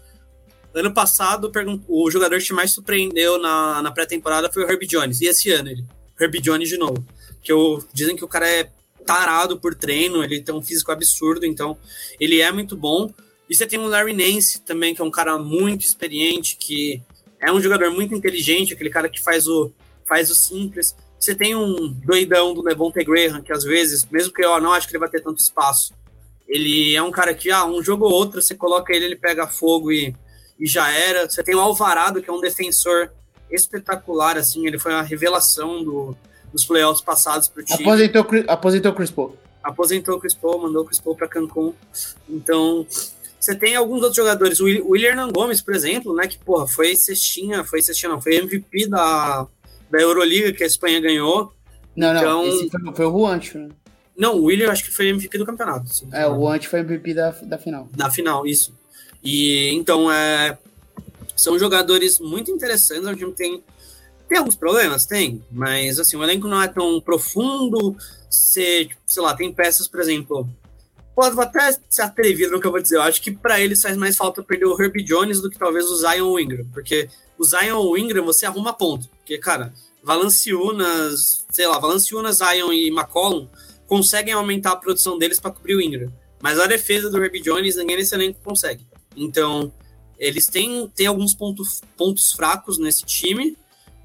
ano 0.75 0.93
passado 0.93 1.51
o 1.89 2.11
jogador 2.11 2.41
que 2.41 2.53
mais 2.53 2.71
surpreendeu 2.71 3.39
na, 3.39 3.83
na 3.83 3.91
pré-temporada 3.91 4.53
foi 4.53 4.65
o 4.65 4.71
Herbie 4.71 4.87
Jones. 4.87 5.21
E 5.21 5.27
esse 5.27 5.51
ano 5.51 5.71
ele, 5.71 5.85
Herbie 6.21 6.41
Jones 6.41 6.69
de 6.69 6.77
novo. 6.77 7.05
Que 7.43 7.51
eu, 7.51 7.83
dizem 7.93 8.17
que 8.17 8.25
o 8.25 8.29
cara 8.29 8.49
é 8.49 8.71
tarado 9.05 9.59
por 9.59 9.75
treino, 9.75 10.23
ele 10.23 10.41
tem 10.41 10.55
um 10.55 10.63
físico 10.63 10.91
absurdo, 10.91 11.47
então 11.47 11.79
ele 12.21 12.41
é 12.41 12.51
muito 12.53 12.77
bom. 12.77 13.13
E 13.49 13.55
você 13.55 13.67
tem 13.67 13.79
o 13.79 13.87
Larry 13.87 14.13
Nance 14.13 14.61
também, 14.61 14.95
que 14.95 15.01
é 15.01 15.05
um 15.05 15.11
cara 15.11 15.39
muito 15.39 15.85
experiente, 15.85 16.57
que 16.57 17.01
é 17.41 17.53
um 17.53 17.61
jogador 17.61 17.91
muito 17.91 18.15
inteligente, 18.15 18.75
aquele 18.75 18.91
cara 18.91 19.09
que 19.09 19.23
faz 19.23 19.47
o, 19.47 19.73
faz 20.07 20.31
o 20.31 20.35
simples. 20.35 20.95
Você 21.19 21.35
tem 21.35 21.55
um 21.55 21.89
doidão 22.05 22.55
do 22.55 22.63
Levonte 22.63 23.03
Graham, 23.03 23.43
que 23.43 23.53
às 23.53 23.65
vezes, 23.65 24.05
mesmo 24.11 24.33
que 24.33 24.45
eu 24.45 24.61
não 24.61 24.73
acho 24.73 24.87
que 24.87 24.93
ele 24.93 25.01
vai 25.01 25.09
ter 25.09 25.23
tanto 25.23 25.41
espaço, 25.41 25.95
ele 26.47 26.95
é 26.95 27.03
um 27.03 27.11
cara 27.11 27.35
que, 27.35 27.51
ah, 27.51 27.65
um 27.65 27.83
jogo 27.83 28.05
ou 28.05 28.13
outro, 28.13 28.41
você 28.41 28.55
coloca 28.55 28.93
ele, 28.93 29.07
ele 29.07 29.17
pega 29.17 29.47
fogo 29.47 29.91
e, 29.91 30.15
e 30.59 30.67
já 30.67 30.91
era. 30.91 31.29
Você 31.29 31.43
tem 31.43 31.55
o 31.55 31.61
Alvarado, 31.61 32.23
que 32.23 32.31
é 32.31 32.33
um 32.33 32.41
defensor 32.41 33.11
espetacular, 33.51 34.37
assim, 34.37 34.67
ele 34.67 34.79
foi 34.79 34.93
a 34.93 35.03
revelação 35.03 35.83
do, 35.83 36.17
dos 36.53 36.65
playoffs 36.65 37.05
passados 37.05 37.49
pro 37.49 37.65
time. 37.65 37.83
Aposentou, 37.83 38.27
aposentou 38.49 38.93
o 38.93 38.95
Chris 38.95 39.11
Paul. 39.11 39.37
Aposentou 39.63 40.17
o 40.17 40.21
Chris 40.21 40.35
Paul, 40.35 40.63
mandou 40.63 40.83
o 40.83 40.85
Chris 40.85 41.01
Paul 41.01 41.17
para 41.17 41.29
Cancún. 41.29 41.75
Então, 42.29 42.87
você 43.39 43.55
tem 43.55 43.77
alguns 43.77 43.99
outros 43.99 44.17
jogadores, 44.17 44.61
o 44.61 44.65
William 44.65 45.31
Gomes, 45.31 45.61
por 45.61 45.75
exemplo, 45.75 46.15
né, 46.15 46.27
que, 46.27 46.39
porra, 46.39 46.67
foi 46.67 46.97
cestinha, 46.97 47.65
foi 47.65 47.83
cestinha 47.83 48.11
não, 48.11 48.21
foi 48.21 48.37
MVP 48.37 48.89
da, 48.89 49.47
da 49.91 50.01
Euroliga 50.01 50.53
que 50.53 50.63
a 50.63 50.67
Espanha 50.67 51.01
ganhou. 51.01 51.53
Não, 51.95 52.13
não, 52.13 52.21
então, 52.21 52.47
esse 52.47 52.71
foi, 52.71 52.95
foi 52.95 53.07
o 53.07 53.11
Juancho, 53.11 53.59
né? 53.59 53.69
Não, 54.17 54.37
o 54.37 54.45
William 54.45 54.71
acho 54.71 54.85
que 54.85 54.91
foi 54.91 55.09
MVP 55.09 55.39
do 55.39 55.47
campeonato. 55.47 55.91
É, 56.13 56.27
o 56.27 56.35
Juancho 56.35 56.69
foi 56.69 56.81
MVP 56.81 57.15
da, 57.15 57.31
da 57.31 57.59
final. 57.59 57.89
Da 57.95 58.11
final, 58.11 58.47
isso. 58.47 58.75
E, 59.23 59.71
então, 59.75 60.11
é, 60.11 60.57
são 61.35 61.59
jogadores 61.59 62.19
muito 62.19 62.51
interessantes, 62.51 63.07
o 63.07 63.17
time 63.17 63.33
tem 63.33 63.63
tem 64.29 64.39
alguns 64.39 64.57
problemas? 64.57 65.07
Tem, 65.07 65.43
mas 65.51 66.01
assim, 66.01 66.17
o 66.17 66.23
elenco 66.23 66.49
não 66.49 66.61
é 66.61 66.69
tão 66.69 67.01
profundo. 67.01 67.97
Você, 68.29 68.89
sei 69.07 69.23
lá, 69.23 69.35
tem 69.35 69.53
peças, 69.53 69.87
por 69.87 70.01
exemplo. 70.01 70.49
Pode 71.17 71.41
até 71.41 71.75
ser 71.89 72.03
atrevido 72.03 72.53
no 72.53 72.61
que 72.61 72.67
eu 72.67 72.71
vou 72.71 72.81
dizer. 72.81 72.97
Eu 72.97 73.03
acho 73.03 73.23
que 73.23 73.31
para 73.31 73.59
eles 73.59 73.81
faz 73.81 73.97
mais 73.97 74.19
falta 74.19 74.43
perder 74.43 74.67
o 74.67 74.79
Herbie 74.79 75.03
Jones 75.03 75.41
do 75.41 75.49
que 75.49 75.59
talvez 75.59 75.87
o 75.87 75.97
Zion 75.97 76.39
Ingram. 76.39 76.67
Porque 76.75 77.09
o 77.39 77.45
Zion 77.45 77.97
Ingram 77.97 78.23
você 78.23 78.45
arruma 78.45 78.75
ponto. 78.75 79.09
Porque, 79.09 79.39
cara, 79.39 79.73
Valanciunas, 80.03 81.47
sei 81.51 81.67
lá, 81.67 81.79
Valanciunas, 81.79 82.37
Zion 82.37 82.71
e 82.71 82.89
McCollum 82.89 83.49
conseguem 83.87 84.35
aumentar 84.35 84.73
a 84.73 84.77
produção 84.77 85.17
deles 85.17 85.41
para 85.41 85.53
cobrir 85.53 85.77
o 85.77 85.81
Ingram. 85.81 86.13
Mas 86.43 86.61
a 86.61 86.67
defesa 86.67 87.09
do 87.09 87.25
Herbie 87.25 87.41
Jones, 87.41 87.77
ninguém 87.77 87.97
nesse 87.97 88.15
elenco 88.15 88.39
consegue. 88.45 88.87
Então, 89.17 89.73
eles 90.19 90.45
têm, 90.45 90.87
têm 90.95 91.07
alguns 91.07 91.35
pontos, 91.35 91.81
pontos 91.97 92.33
fracos 92.33 92.77
nesse 92.77 93.07
time. 93.07 93.57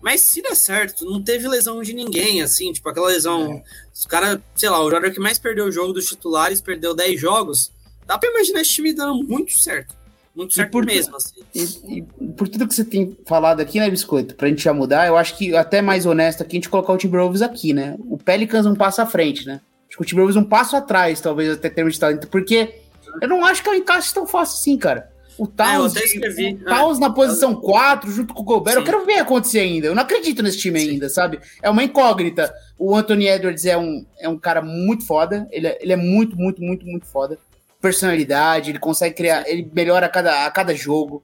Mas 0.01 0.21
se 0.21 0.41
der 0.41 0.55
certo, 0.55 1.05
não 1.05 1.21
teve 1.21 1.47
lesão 1.47 1.81
de 1.81 1.93
ninguém, 1.93 2.41
assim, 2.41 2.73
tipo 2.73 2.89
aquela 2.89 3.07
lesão. 3.07 3.53
É. 3.53 3.63
Os 3.93 4.05
caras, 4.05 4.39
sei 4.55 4.69
lá, 4.69 4.79
o 4.79 4.89
jogador 4.89 5.11
que 5.11 5.19
mais 5.19 5.37
perdeu 5.37 5.65
o 5.65 5.71
jogo 5.71 5.93
dos 5.93 6.07
titulares 6.07 6.59
perdeu 6.61 6.95
10 6.95 7.19
jogos. 7.19 7.71
Dá 8.07 8.17
pra 8.17 8.29
imaginar 8.29 8.61
esse 8.61 8.71
time 8.71 8.93
dando 8.93 9.23
muito 9.23 9.57
certo. 9.59 9.95
Muito 10.35 10.53
certo 10.53 10.71
por, 10.71 10.85
mesmo, 10.85 11.15
assim. 11.15 11.41
E, 11.53 11.97
e, 11.97 12.27
por 12.31 12.47
tudo 12.47 12.67
que 12.67 12.73
você 12.73 12.85
tem 12.85 13.17
falado 13.27 13.59
aqui, 13.59 13.79
né, 13.79 13.89
Biscoito, 13.89 14.33
pra 14.33 14.47
gente 14.47 14.63
já 14.63 14.73
mudar, 14.73 15.05
eu 15.05 15.17
acho 15.17 15.37
que 15.37 15.55
até 15.55 15.81
mais 15.81 16.05
honesto 16.05 16.41
aqui 16.41 16.55
a 16.55 16.57
gente 16.57 16.69
colocar 16.69 16.93
o 16.93 16.97
Timberwolves 16.97 17.41
aqui, 17.41 17.73
né? 17.73 17.95
O 17.99 18.17
Pelicans 18.17 18.65
um 18.65 18.75
passo 18.75 19.01
à 19.01 19.05
frente, 19.05 19.45
né? 19.45 19.59
Acho 19.87 19.97
que 19.97 20.03
o 20.03 20.05
Timberwolves 20.05 20.37
um 20.37 20.43
passo 20.43 20.75
atrás, 20.75 21.19
talvez, 21.19 21.51
até 21.51 21.69
termos 21.69 21.95
de 21.95 21.99
talento, 21.99 22.27
porque 22.29 22.75
eu 23.21 23.27
não 23.27 23.45
acho 23.45 23.61
que 23.61 23.69
é 23.69 23.73
um 23.73 23.75
encaixe 23.75 24.13
tão 24.13 24.25
fácil 24.25 24.55
assim, 24.55 24.77
cara. 24.77 25.10
O 25.41 25.47
Towns, 25.47 25.95
é, 25.95 26.51
o 26.51 26.65
Towns 26.65 26.99
na 26.99 27.09
posição 27.09 27.55
4, 27.55 28.11
junto 28.11 28.31
com 28.31 28.43
o 28.43 28.45
Gobert. 28.45 28.75
Sim. 28.75 28.79
Eu 28.81 28.85
quero 28.85 29.05
ver 29.07 29.17
acontecer 29.17 29.57
ainda. 29.57 29.87
Eu 29.87 29.95
não 29.95 30.03
acredito 30.03 30.43
nesse 30.43 30.59
time 30.59 30.79
Sim. 30.79 30.91
ainda, 30.91 31.09
sabe? 31.09 31.39
É 31.63 31.67
uma 31.67 31.83
incógnita. 31.83 32.53
O 32.77 32.95
Anthony 32.95 33.27
Edwards 33.27 33.65
é 33.65 33.75
um, 33.75 34.05
é 34.19 34.29
um 34.29 34.37
cara 34.37 34.61
muito 34.61 35.03
foda. 35.03 35.47
Ele 35.49 35.65
é, 35.65 35.79
ele 35.81 35.93
é 35.93 35.95
muito, 35.95 36.37
muito, 36.37 36.61
muito, 36.61 36.85
muito 36.85 37.07
foda. 37.07 37.39
Personalidade, 37.81 38.69
ele 38.69 38.77
consegue 38.77 39.15
criar. 39.15 39.43
Ele 39.49 39.67
melhora 39.73 40.05
a 40.05 40.09
cada, 40.09 40.45
a 40.45 40.51
cada 40.51 40.75
jogo. 40.75 41.23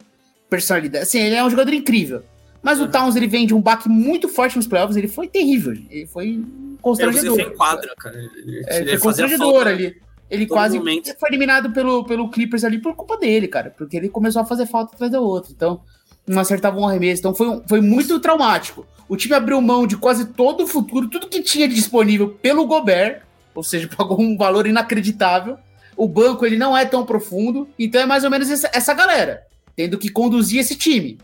Personalidade. 0.50 1.04
Assim, 1.04 1.20
ele 1.20 1.36
é 1.36 1.44
um 1.44 1.50
jogador 1.52 1.72
incrível. 1.72 2.24
Mas 2.64 2.80
uhum. 2.80 2.86
o 2.86 2.88
Towns 2.88 3.16
ele 3.16 3.28
vem 3.28 3.46
de 3.46 3.54
um 3.54 3.62
baque 3.62 3.88
muito 3.88 4.28
forte 4.28 4.56
nos 4.56 4.66
playoffs. 4.66 4.98
Ele 4.98 5.08
foi 5.08 5.28
terrível. 5.28 5.74
Ele 5.92 6.08
foi 6.08 6.44
constrangedor. 6.82 7.36
Ele 7.38 7.44
foi 7.50 7.56
quadra, 7.56 7.94
cara. 8.00 8.18
Ele, 8.18 8.64
é, 8.66 8.78
ele 8.80 8.98
foi 8.98 8.98
constrangedor 8.98 9.68
ali. 9.68 10.07
Ele 10.30 10.46
Todo 10.46 10.58
quase 10.58 10.78
momento. 10.78 11.16
foi 11.18 11.30
eliminado 11.30 11.72
pelo, 11.72 12.04
pelo 12.04 12.30
Clippers 12.30 12.64
ali 12.64 12.80
por 12.80 12.96
culpa 12.96 13.18
dele, 13.18 13.48
cara. 13.48 13.74
Porque 13.78 13.96
ele 13.96 14.10
começou 14.10 14.42
a 14.42 14.46
fazer 14.46 14.66
falta 14.66 14.94
atrás 14.94 15.12
da 15.12 15.22
outra. 15.22 15.52
Então, 15.52 15.82
não 16.26 16.42
acertava 16.42 16.78
um 16.78 16.88
arremesso. 16.88 17.22
Então, 17.22 17.34
foi, 17.34 17.62
foi 17.68 17.82
muito 17.82 18.20
traumático. 18.20 18.86
O 19.08 19.16
time 19.16 19.36
abriu 19.36 19.62
mão 19.62 19.88
de 19.88 19.96
quase 19.96 20.26
todo 20.26 20.66
o 20.66 20.68
futuro, 20.68 21.10
tudo 21.10 21.30
que 21.30 21.42
tinha 21.42 21.68
disponível 21.68 22.30
pelo 22.30 22.66
Gobert. 22.66 23.22
Ou 23.56 23.64
seja, 23.64 23.88
pagou 23.96 24.20
um 24.20 24.38
valor 24.38 24.68
inacreditável. 24.68 25.58
O 25.96 26.08
banco, 26.08 26.46
ele 26.46 26.58
não 26.58 26.78
é 26.78 26.86
tão 26.86 27.06
profundo. 27.06 27.68
Então, 27.80 28.02
é 28.02 28.06
mais 28.06 28.24
ou 28.24 28.30
menos 28.30 28.50
essa, 28.50 28.70
essa 28.74 28.94
galera. 28.94 29.44
Tendo 29.76 29.98
que 29.98 30.10
conduzir 30.10 30.60
esse 30.60 30.76
time. 30.76 31.18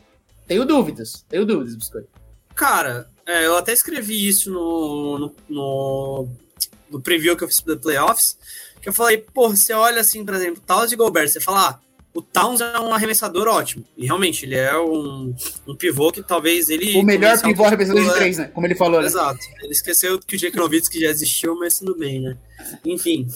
Tenho 0.48 0.66
dúvidas. 0.66 1.26
Tenho 1.28 1.46
dúvidas, 1.46 1.76
Biscoito. 1.76 2.08
Cara, 2.56 3.08
é, 3.26 3.46
eu 3.46 3.58
até 3.58 3.74
escrevi 3.74 4.28
isso 4.28 4.52
no, 4.52 5.20
no, 5.20 5.36
no, 5.50 6.28
no 6.92 7.02
preview 7.02 7.36
que 7.36 7.44
eu 7.44 7.48
fiz 7.48 7.62
do 7.62 7.78
Playoffs 7.78 8.38
que 8.84 8.90
eu 8.90 8.94
falei, 8.94 9.18
pô, 9.18 9.48
você 9.48 9.72
olha 9.72 10.02
assim, 10.02 10.26
por 10.26 10.36
exemplo, 10.36 10.62
Towns 10.68 10.92
e 10.92 10.98
Gobert, 10.98 11.30
você 11.30 11.40
fala, 11.40 11.70
ah, 11.70 11.80
o 12.14 12.22
Towns 12.22 12.60
é 12.60 12.78
um 12.82 12.94
arremessador 12.94 13.48
ótimo. 13.48 13.86
E 13.98 14.06
realmente, 14.06 14.46
ele 14.46 14.56
é 14.56 14.78
um, 14.78 15.34
um 15.66 15.74
pivô 15.74 16.12
que 16.12 16.22
talvez 16.22 16.70
ele. 16.70 17.00
O 17.00 17.04
melhor 17.04 17.42
pivô 17.42 17.64
arremessador 17.64 18.04
de 18.04 18.14
três, 18.14 18.38
né? 18.38 18.52
Como 18.54 18.68
ele 18.68 18.76
falou, 18.76 19.00
né? 19.00 19.08
Exato. 19.08 19.40
Ele 19.64 19.72
esqueceu 19.72 20.20
que 20.20 20.36
o 20.36 20.38
Jake 20.38 20.58
Novitsky 20.58 21.00
já 21.00 21.10
existiu, 21.10 21.58
mas 21.58 21.80
tudo 21.80 21.98
bem, 21.98 22.20
né? 22.20 22.38
Enfim. 22.86 23.28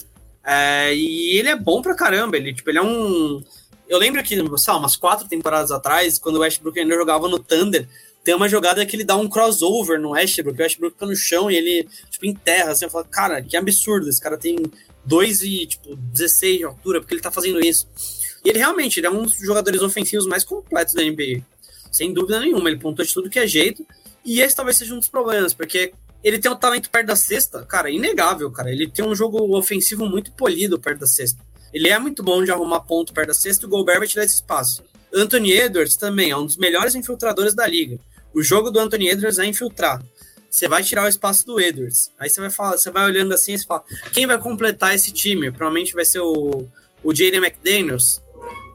É, 0.44 0.94
e 0.94 1.38
ele 1.38 1.48
é 1.48 1.56
bom 1.56 1.80
pra 1.80 1.96
caramba. 1.96 2.36
Ele, 2.36 2.54
tipo, 2.54 2.70
ele 2.70 2.78
é 2.78 2.82
um. 2.82 3.42
Eu 3.88 3.98
lembro 3.98 4.22
que, 4.22 4.36
sei 4.36 4.72
lá, 4.72 4.78
umas 4.78 4.96
quatro 4.96 5.26
temporadas 5.26 5.72
atrás, 5.72 6.18
quando 6.18 6.36
o 6.36 6.40
Westbrook 6.40 6.78
ainda 6.78 6.94
jogava 6.94 7.26
no 7.26 7.38
Thunder, 7.38 7.88
tem 8.22 8.34
uma 8.34 8.48
jogada 8.48 8.84
que 8.84 8.94
ele 8.94 9.04
dá 9.04 9.16
um 9.16 9.28
crossover 9.28 9.98
no 9.98 10.10
Westbrook, 10.10 10.60
o 10.60 10.62
Westbrook 10.62 10.92
fica 10.92 11.06
no 11.06 11.16
chão 11.16 11.50
e 11.50 11.56
ele, 11.56 11.88
tipo, 12.10 12.26
enterra, 12.26 12.72
assim, 12.72 12.84
eu 12.84 12.90
falo, 12.90 13.06
cara, 13.06 13.40
que 13.42 13.56
absurdo, 13.56 14.08
esse 14.08 14.20
cara 14.20 14.36
tem 14.36 14.58
2 15.08 15.42
e, 15.42 15.66
tipo, 15.66 15.96
16 15.96 16.58
de 16.58 16.64
altura, 16.64 17.00
porque 17.00 17.14
ele 17.14 17.22
tá 17.22 17.32
fazendo 17.32 17.58
isso. 17.64 17.88
E 18.44 18.50
ele 18.50 18.58
realmente, 18.58 19.00
ele 19.00 19.06
é 19.06 19.10
um 19.10 19.22
dos 19.22 19.36
jogadores 19.38 19.80
ofensivos 19.80 20.26
mais 20.26 20.44
completos 20.44 20.94
da 20.94 21.02
NBA. 21.02 21.42
Sem 21.90 22.12
dúvida 22.12 22.38
nenhuma, 22.38 22.68
ele 22.68 22.78
pontua 22.78 23.04
de 23.04 23.12
tudo 23.12 23.30
que 23.30 23.38
é 23.38 23.46
jeito. 23.46 23.84
E 24.24 24.40
esse 24.40 24.54
talvez 24.54 24.76
seja 24.76 24.94
um 24.94 24.98
dos 24.98 25.08
problemas, 25.08 25.54
porque 25.54 25.92
ele 26.22 26.38
tem 26.38 26.50
um 26.50 26.56
talento 26.56 26.90
perto 26.90 27.06
da 27.06 27.16
cesta, 27.16 27.64
cara, 27.64 27.90
inegável, 27.90 28.50
cara. 28.50 28.70
Ele 28.70 28.88
tem 28.88 29.04
um 29.04 29.14
jogo 29.14 29.56
ofensivo 29.56 30.06
muito 30.06 30.30
polido 30.32 30.78
perto 30.78 31.00
da 31.00 31.06
cesta. 31.06 31.42
Ele 31.72 31.88
é 31.88 31.98
muito 31.98 32.22
bom 32.22 32.44
de 32.44 32.50
arrumar 32.50 32.80
ponto 32.80 33.12
perto 33.12 33.28
da 33.28 33.34
cesta 33.34 33.64
e 33.64 33.66
o 33.66 33.70
Gobert 33.70 33.98
vai 33.98 34.08
tirar 34.08 34.24
esse 34.24 34.34
espaço. 34.36 34.82
Anthony 35.14 35.52
Edwards 35.52 35.96
também 35.96 36.30
é 36.30 36.36
um 36.36 36.44
dos 36.44 36.56
melhores 36.56 36.94
infiltradores 36.94 37.54
da 37.54 37.66
liga. 37.66 37.98
O 38.34 38.42
jogo 38.42 38.70
do 38.70 38.78
Anthony 38.78 39.08
Edwards 39.08 39.38
é 39.38 39.46
infiltrar 39.46 40.02
você 40.50 40.66
vai 40.66 40.82
tirar 40.82 41.04
o 41.04 41.08
espaço 41.08 41.46
do 41.46 41.60
Edwards. 41.60 42.10
Aí 42.18 42.30
você 42.30 42.40
vai 42.40 42.50
falar, 42.50 42.78
você 42.78 42.90
vai 42.90 43.04
olhando 43.04 43.32
assim 43.34 43.54
e 43.54 43.64
fala, 43.64 43.84
quem 44.12 44.26
vai 44.26 44.38
completar 44.38 44.94
esse 44.94 45.12
time? 45.12 45.50
Provavelmente 45.50 45.94
vai 45.94 46.04
ser 46.04 46.20
o, 46.20 46.66
o 47.02 47.14
Jaden 47.14 47.44
McDaniels. 47.44 48.22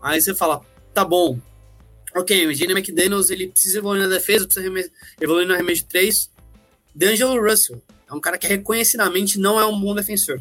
Aí 0.01 0.21
você 0.21 0.36
fala, 0.36 0.61
tá 0.93 1.03
bom. 1.03 1.39
Ok, 2.15 2.45
o 2.45 2.53
Jaden 2.53 2.78
McDaniels 2.78 3.32
ele 3.32 3.47
precisa 3.47 3.80
evoluir 3.80 4.03
na 4.03 4.09
defesa, 4.09 4.45
precisa 4.45 4.91
evoluir 5.19 5.47
no 5.47 5.53
arremesso 5.53 5.82
de 5.82 5.88
3. 5.88 6.30
D'Angelo 6.93 7.41
Russell 7.41 7.82
é 8.07 8.13
um 8.13 8.19
cara 8.19 8.38
que 8.38 8.47
reconhecidamente 8.47 9.39
não 9.39 9.59
é 9.59 9.65
um 9.65 9.80
bom 9.80 9.95
defensor. 9.95 10.39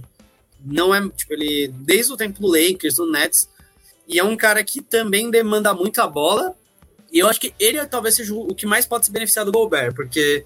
Não 0.65 0.95
é, 0.95 1.09
tipo, 1.09 1.33
ele, 1.33 1.69
desde 1.69 2.13
o 2.13 2.17
tempo 2.17 2.41
do 2.41 2.47
Lakers, 2.47 2.97
do 2.97 3.11
Nets, 3.11 3.49
e 4.07 4.19
é 4.19 4.25
um 4.25 4.37
cara 4.37 4.63
que 4.63 4.83
também 4.83 5.31
demanda 5.31 5.73
muita 5.73 6.07
bola. 6.07 6.55
E 7.11 7.19
eu 7.19 7.29
acho 7.29 7.41
que 7.41 7.55
ele 7.59 7.85
talvez 7.87 8.17
seja 8.17 8.35
o 8.35 8.55
que 8.55 8.67
mais 8.67 8.87
pode 8.87 9.07
se 9.07 9.13
beneficiar 9.13 9.45
do 9.45 9.53
Gobert, 9.53 9.95
porque 9.95 10.45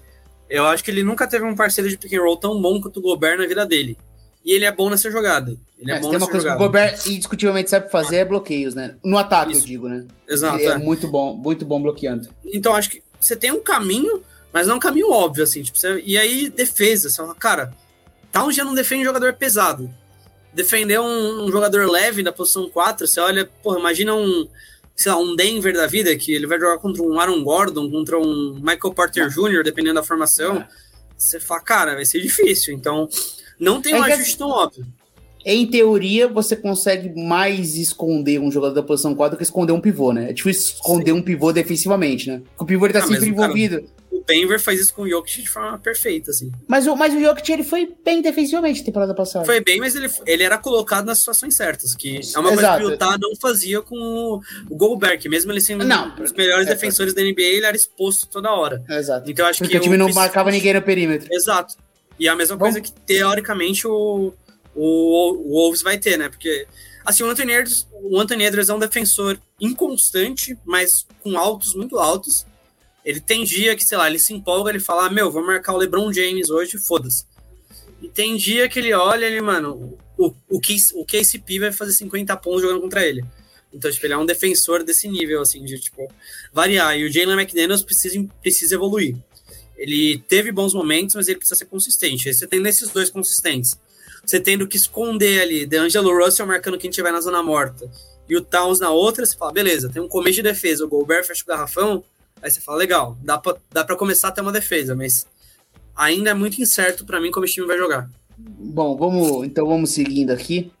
eu 0.49 0.65
acho 0.65 0.83
que 0.83 0.91
ele 0.91 1.03
nunca 1.03 1.27
teve 1.27 1.45
um 1.45 1.55
parceiro 1.55 1.89
de 1.89 1.97
pick 1.97 2.13
and 2.13 2.21
roll 2.21 2.37
tão 2.37 2.61
bom 2.61 2.79
quanto 2.81 2.97
o 2.97 3.01
Gobert 3.01 3.37
na 3.37 3.45
vida 3.45 3.65
dele. 3.65 3.97
E 4.43 4.51
ele 4.51 4.65
é 4.65 4.71
bom 4.71 4.89
nessa 4.89 5.11
jogada. 5.11 5.57
Ele 5.77 5.91
é, 5.91 5.95
é 5.95 5.99
bom 5.99 6.09
tem 6.09 6.17
uma 6.17 6.27
coisa 6.27 6.47
jogada. 6.47 6.57
que 6.57 6.63
o 6.63 6.65
Gobert 6.65 7.07
indiscutivelmente 7.07 7.69
sabe 7.69 7.91
fazer 7.91 8.17
é 8.17 8.25
bloqueios, 8.25 8.73
né? 8.73 8.95
No 9.03 9.17
ataque, 9.17 9.51
Isso. 9.51 9.63
eu 9.63 9.65
digo, 9.65 9.89
né? 9.89 10.05
Exato. 10.27 10.57
Ele 10.57 10.67
é. 10.67 10.71
é. 10.71 10.77
muito 10.77 11.07
bom, 11.07 11.35
muito 11.35 11.65
bom 11.65 11.81
bloqueando. 11.81 12.29
Então 12.45 12.73
acho 12.73 12.89
que 12.89 13.03
você 13.19 13.35
tem 13.35 13.51
um 13.51 13.61
caminho, 13.61 14.21
mas 14.53 14.67
não 14.67 14.75
é 14.75 14.77
um 14.77 14.79
caminho 14.79 15.11
óbvio, 15.11 15.43
assim. 15.43 15.61
Tipo, 15.61 15.77
você... 15.77 16.01
e 16.05 16.17
aí, 16.17 16.49
defesa. 16.49 17.09
Você 17.09 17.17
fala, 17.17 17.35
cara, 17.35 17.73
Towns 18.31 18.55
já 18.55 18.63
não 18.63 18.73
defende 18.73 19.01
um 19.01 19.05
jogador 19.05 19.33
pesado. 19.33 19.93
Defender 20.53 20.99
um, 20.99 21.45
um 21.45 21.51
jogador 21.51 21.89
leve 21.89 22.23
da 22.23 22.31
posição 22.31 22.69
4, 22.69 23.05
você 23.05 23.19
olha, 23.19 23.45
porra, 23.61 23.79
imagina 23.79 24.15
um 24.15 24.47
sei 24.97 25.11
lá, 25.11 25.19
um 25.19 25.35
Denver 25.35 25.73
da 25.73 25.85
vida, 25.85 26.13
que 26.17 26.33
ele 26.33 26.47
vai 26.47 26.59
jogar 26.59 26.79
contra 26.79 27.03
um 27.03 27.19
Aaron 27.19 27.43
Gordon, 27.43 27.89
contra 27.89 28.19
um 28.19 28.55
Michael 28.55 28.93
Porter 28.95 29.29
Jr., 29.29 29.63
dependendo 29.63 29.95
da 29.95 30.03
formação, 30.03 30.57
é. 30.57 30.67
você 31.15 31.39
fala, 31.39 31.61
cara, 31.61 31.93
vai 31.93 32.03
ser 32.03 32.19
difícil. 32.19 32.73
Então, 32.73 33.07
não 33.59 33.79
tem 33.79 33.93
é 33.93 33.99
um 33.99 34.03
ajuste 34.03 34.35
tão 34.39 34.49
óbvio. 34.49 34.87
em 35.45 35.67
teoria, 35.67 36.27
você 36.27 36.55
consegue 36.55 37.13
mais 37.15 37.75
esconder 37.75 38.39
um 38.39 38.51
jogador 38.51 38.73
da 38.73 38.81
posição 38.81 39.13
4 39.13 39.35
do 39.35 39.37
que 39.37 39.43
esconder 39.43 39.71
um 39.71 39.79
pivô, 39.79 40.11
né? 40.11 40.31
É 40.31 40.33
difícil 40.33 40.73
esconder 40.73 41.11
Sim. 41.11 41.19
um 41.19 41.21
pivô 41.21 41.53
defensivamente, 41.53 42.31
né? 42.31 42.41
Porque 42.43 42.63
o 42.63 42.65
pivô 42.65 42.87
ele 42.87 42.93
tá 42.93 42.99
ah, 42.99 43.07
sempre 43.07 43.29
envolvido. 43.29 43.81
Cara, 43.81 43.96
Denver 44.27 44.59
faz 44.59 44.79
isso 44.79 44.93
com 44.93 45.03
o 45.03 45.09
Jokic 45.09 45.41
de 45.41 45.49
forma 45.49 45.79
perfeita, 45.79 46.31
assim. 46.31 46.51
Mas 46.67 46.85
o, 46.85 46.95
mas 46.95 47.13
o 47.13 47.19
Jokic 47.19 47.49
ele 47.49 47.63
foi 47.63 47.95
bem 48.03 48.21
defensivamente 48.21 48.81
na 48.81 48.85
temporada 48.85 49.15
passada. 49.15 49.45
Foi 49.45 49.61
bem, 49.61 49.79
mas 49.79 49.95
ele, 49.95 50.09
ele 50.25 50.43
era 50.43 50.57
colocado 50.57 51.05
nas 51.05 51.19
situações 51.19 51.55
certas, 51.55 51.95
que 51.95 52.17
é 52.17 52.39
uma 52.39 52.51
Exato. 52.51 52.55
coisa 52.55 52.77
que 52.77 52.83
o 52.83 52.89
Utah 52.91 53.17
não 53.17 53.35
fazia 53.37 53.81
com 53.81 53.95
o, 53.95 54.41
o 54.69 54.75
Goldberg, 54.75 55.29
mesmo 55.29 55.51
ele 55.51 55.61
sendo 55.61 55.85
não, 55.85 56.09
um 56.09 56.15
dos 56.15 56.33
melhores 56.33 56.67
é, 56.67 56.69
defensores 56.71 57.13
da 57.13 57.21
NBA, 57.21 57.41
ele 57.41 57.65
era 57.65 57.75
exposto 57.75 58.27
toda 58.27 58.51
hora. 58.51 58.83
Exato. 58.89 59.31
Então 59.31 59.45
acho 59.45 59.59
Porque 59.59 59.71
que 59.71 59.77
o 59.79 59.81
time 59.81 59.97
não 59.97 60.09
marcava 60.09 60.51
ninguém 60.51 60.73
no 60.73 60.81
perímetro. 60.81 61.27
Exato. 61.31 61.75
E 62.19 62.27
a 62.27 62.35
mesma 62.35 62.57
coisa 62.57 62.81
que, 62.81 62.91
teoricamente, 62.91 63.87
o, 63.87 64.33
o, 64.75 65.31
o 65.31 65.53
Wolves 65.53 65.81
vai 65.81 65.97
ter, 65.97 66.17
né? 66.17 66.29
Porque, 66.29 66.67
assim, 67.05 67.23
o 67.23 67.29
Anthony 67.29 67.53
Edwards, 67.53 67.87
o 67.93 68.19
Anthony 68.19 68.45
Edwards 68.45 68.69
é 68.69 68.73
um 68.73 68.79
defensor 68.79 69.39
inconstante, 69.61 70.57
mas 70.65 71.05
com 71.21 71.37
altos 71.37 71.75
muito 71.75 71.99
altos. 71.99 72.45
Ele 73.07 73.21
tem 73.21 73.45
dia 73.45 73.73
que, 73.73 73.85
sei 73.85 73.97
lá, 73.97 74.09
ele 74.09 74.19
se 74.19 74.33
empolga, 74.33 74.69
ele 74.69 74.81
fala, 74.81 75.05
ah, 75.05 75.09
meu, 75.09 75.31
vou 75.31 75.41
marcar 75.41 75.73
o 75.73 75.77
LeBron 75.77 76.11
James 76.11 76.49
hoje, 76.49 76.77
foda-se. 76.77 77.25
E 78.01 78.09
tem 78.09 78.35
dia 78.35 78.67
que 78.67 78.77
ele 78.79 78.93
olha, 78.93 79.25
ele, 79.25 79.39
mano, 79.39 79.97
o, 80.17 80.27
o, 80.49 80.59
o 80.95 81.05
KCP 81.05 81.59
vai 81.59 81.71
fazer 81.71 81.93
50 81.93 82.35
pontos 82.35 82.63
jogando 82.63 82.81
contra 82.81 83.05
ele. 83.05 83.23
Então, 83.73 83.89
tipo, 83.89 84.05
ele 84.05 84.13
é 84.13 84.17
um 84.17 84.25
defensor 84.25 84.83
desse 84.83 85.07
nível, 85.07 85.39
assim, 85.41 85.63
de, 85.63 85.79
tipo, 85.79 86.05
variar. 86.51 86.97
E 86.97 87.05
o 87.05 87.11
Jalen 87.11 87.39
McDaniels 87.39 87.81
precisa, 87.81 88.21
precisa 88.41 88.75
evoluir. 88.75 89.15
Ele 89.77 90.21
teve 90.27 90.51
bons 90.51 90.73
momentos, 90.73 91.15
mas 91.15 91.29
ele 91.29 91.37
precisa 91.37 91.55
ser 91.55 91.65
consistente. 91.65 92.27
Aí 92.27 92.33
você 92.33 92.45
tem 92.45 92.59
nesses 92.59 92.89
dois 92.89 93.09
consistentes 93.09 93.79
você 94.25 94.39
tendo 94.41 94.67
que 94.67 94.75
esconder 94.75 95.41
ali, 95.41 95.65
DeAngelo 95.65 96.13
Russell 96.13 96.45
marcando 96.45 96.77
quem 96.77 96.89
tiver 96.89 97.11
na 97.11 97.21
zona 97.21 97.41
morta, 97.41 97.89
e 98.27 98.35
o 98.35 98.41
Towns 98.41 98.79
na 98.79 98.89
outra, 98.89 99.25
você 99.25 99.37
fala, 99.37 99.53
beleza, 99.53 99.89
tem 99.89 100.01
um 100.01 100.07
começo 100.07 100.35
de 100.35 100.43
defesa, 100.43 100.83
o 100.83 100.87
Gobert 100.87 101.25
fecha 101.25 101.43
o 101.43 101.47
garrafão, 101.47 102.03
aí 102.41 102.51
você 102.51 102.61
fala, 102.61 102.77
legal, 102.77 103.17
dá 103.23 103.37
pra, 103.37 103.55
dá 103.71 103.83
pra 103.83 103.95
começar 103.95 104.29
a 104.29 104.31
ter 104.31 104.41
uma 104.41 104.51
defesa, 104.51 104.95
mas 104.95 105.25
ainda 105.95 106.29
é 106.29 106.33
muito 106.33 106.61
incerto 106.61 107.05
para 107.05 107.19
mim 107.19 107.31
como 107.31 107.45
esse 107.45 107.55
time 107.55 107.67
vai 107.67 107.77
jogar. 107.77 108.09
Bom, 108.37 108.95
vamos, 108.95 109.45
então 109.45 109.65
vamos 109.67 109.91
seguindo 109.91 110.31
aqui. 110.31 110.71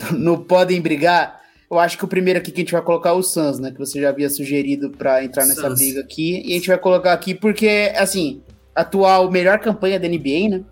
No 0.12 0.44
Podem 0.44 0.80
Brigar, 0.80 1.40
eu 1.68 1.76
acho 1.76 1.98
que 1.98 2.04
o 2.04 2.08
primeiro 2.08 2.38
aqui 2.38 2.52
que 2.52 2.60
a 2.60 2.62
gente 2.62 2.72
vai 2.72 2.80
colocar 2.80 3.10
é 3.10 3.12
o 3.14 3.22
Suns, 3.22 3.58
né, 3.58 3.72
que 3.72 3.78
você 3.78 4.00
já 4.00 4.10
havia 4.10 4.30
sugerido 4.30 4.90
para 4.90 5.24
entrar 5.24 5.44
nessa 5.44 5.68
Suns. 5.68 5.78
briga 5.78 6.00
aqui, 6.00 6.40
e 6.46 6.52
a 6.52 6.54
gente 6.54 6.68
vai 6.68 6.78
colocar 6.78 7.12
aqui 7.12 7.34
porque, 7.34 7.92
assim, 7.96 8.40
atual 8.72 9.28
melhor 9.28 9.58
campanha 9.58 9.98
da 9.98 10.06
NBA, 10.06 10.50
né, 10.50 10.64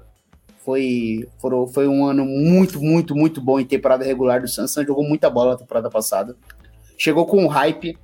foi, 0.66 1.28
foram, 1.38 1.64
foi 1.68 1.86
um 1.86 2.04
ano 2.04 2.24
muito, 2.24 2.80
muito, 2.80 3.14
muito 3.14 3.40
bom 3.40 3.60
em 3.60 3.64
temporada 3.64 4.04
regular 4.04 4.40
do 4.40 4.48
Suns. 4.48 4.74
jogou 4.74 5.04
muita 5.04 5.30
bola 5.30 5.52
na 5.52 5.58
temporada 5.58 5.88
passada. 5.88 6.36
Chegou 6.98 7.24
com 7.24 7.44
um 7.44 7.46
hype. 7.46 7.96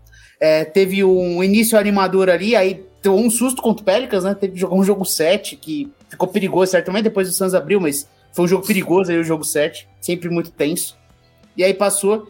É, 0.45 0.65
teve 0.65 1.05
um 1.05 1.43
início 1.45 1.79
animador 1.79 2.29
ali, 2.29 2.57
aí 2.57 2.85
deu 3.01 3.15
um 3.15 3.31
susto 3.31 3.63
contra 3.63 3.83
o 3.83 3.85
Pelicans, 3.85 4.25
né? 4.25 4.35
Teve 4.35 4.59
jogou 4.59 4.81
um 4.81 4.85
jogo 4.85 5.05
7 5.05 5.57
que 5.57 5.93
ficou 6.09 6.27
perigoso, 6.27 6.73
certamente 6.73 7.05
depois 7.05 7.29
o 7.29 7.33
Suns 7.33 7.55
abriu, 7.55 7.81
mas 7.81 8.09
foi 8.33 8.45
um 8.45 8.49
jogo 8.49 8.67
perigoso 8.67 9.13
aí 9.13 9.19
o 9.19 9.25
jogo 9.25 9.45
7, 9.45 9.89
sempre 10.01 10.29
muito 10.29 10.51
tenso. 10.51 10.97
E 11.57 11.63
aí 11.63 11.73
passou 11.73 12.29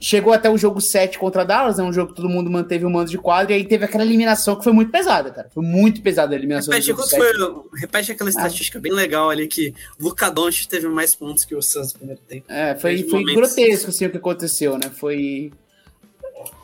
chegou 0.00 0.32
até 0.32 0.48
o 0.48 0.56
jogo 0.56 0.80
7 0.80 1.18
contra 1.18 1.44
Dallas, 1.44 1.78
é 1.78 1.82
né, 1.82 1.88
um 1.88 1.92
jogo 1.92 2.10
que 2.10 2.16
todo 2.16 2.28
mundo 2.28 2.50
manteve 2.50 2.84
o 2.84 2.90
mando 2.90 3.10
de 3.10 3.18
quadro, 3.18 3.52
e 3.52 3.56
aí 3.56 3.64
teve 3.64 3.84
aquela 3.84 4.04
eliminação 4.04 4.56
que 4.56 4.64
foi 4.64 4.72
muito 4.72 4.90
pesada, 4.90 5.30
cara. 5.30 5.48
Foi 5.52 5.64
muito 5.64 6.00
pesada 6.00 6.34
a 6.34 6.38
eliminação. 6.38 6.72
Repete, 6.72 6.92
do 6.92 7.08
foi, 7.08 7.80
repete 7.80 8.12
aquela 8.12 8.28
ah. 8.28 8.30
estatística 8.30 8.78
ah. 8.78 8.80
bem 8.80 8.92
legal 8.92 9.30
ali 9.30 9.46
que 9.46 9.74
o 10.00 10.30
Doncic 10.30 10.68
teve 10.68 10.88
mais 10.88 11.14
pontos 11.14 11.44
que 11.44 11.54
o 11.54 11.62
Suns 11.62 11.92
no 11.92 11.98
primeiro 11.98 12.20
tempo. 12.26 12.44
É, 12.48 12.74
foi, 12.76 13.02
foi 13.04 13.24
grotesco 13.24 13.90
assim 13.90 14.06
o 14.06 14.10
que 14.10 14.16
aconteceu, 14.16 14.74
né? 14.74 14.90
Foi 14.92 15.50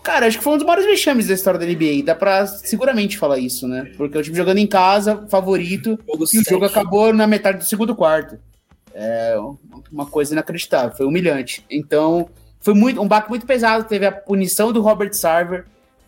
Cara, 0.05 0.27
acho 0.27 0.37
que 0.37 0.45
foi 0.45 0.53
um 0.53 0.59
dos 0.59 0.67
maiores 0.67 0.85
vexames 0.85 1.29
da 1.29 1.33
história 1.33 1.59
da 1.59 1.65
NBA. 1.65 2.05
Dá 2.05 2.15
pra 2.15 2.47
seguramente 2.47 3.17
falar 3.17 3.39
isso, 3.39 3.67
né? 3.67 3.91
Porque 3.97 4.19
o 4.19 4.23
time 4.23 4.37
jogando 4.37 4.59
em 4.59 4.67
casa, 4.67 5.27
favorito, 5.31 5.99
jogo 6.07 6.25
e 6.25 6.27
7. 6.27 6.41
o 6.41 6.51
jogo 6.51 6.67
acabou 6.67 7.11
na 7.15 7.27
metade 7.27 7.57
do 7.57 7.65
segundo 7.65 7.97
quarto. 7.97 8.39
É 8.93 9.35
uma 9.91 10.05
coisa 10.05 10.35
inacreditável, 10.35 10.95
foi 10.95 11.07
humilhante. 11.07 11.65
Então, 11.71 12.29
foi 12.61 12.75
muito, 12.75 13.01
um 13.01 13.09
baque 13.09 13.31
muito 13.31 13.47
pesado. 13.47 13.85
Teve 13.85 14.05
a 14.05 14.13
punição 14.13 14.73
do 14.73 14.83
Robert 14.83 15.15
Sarver. 15.15 15.65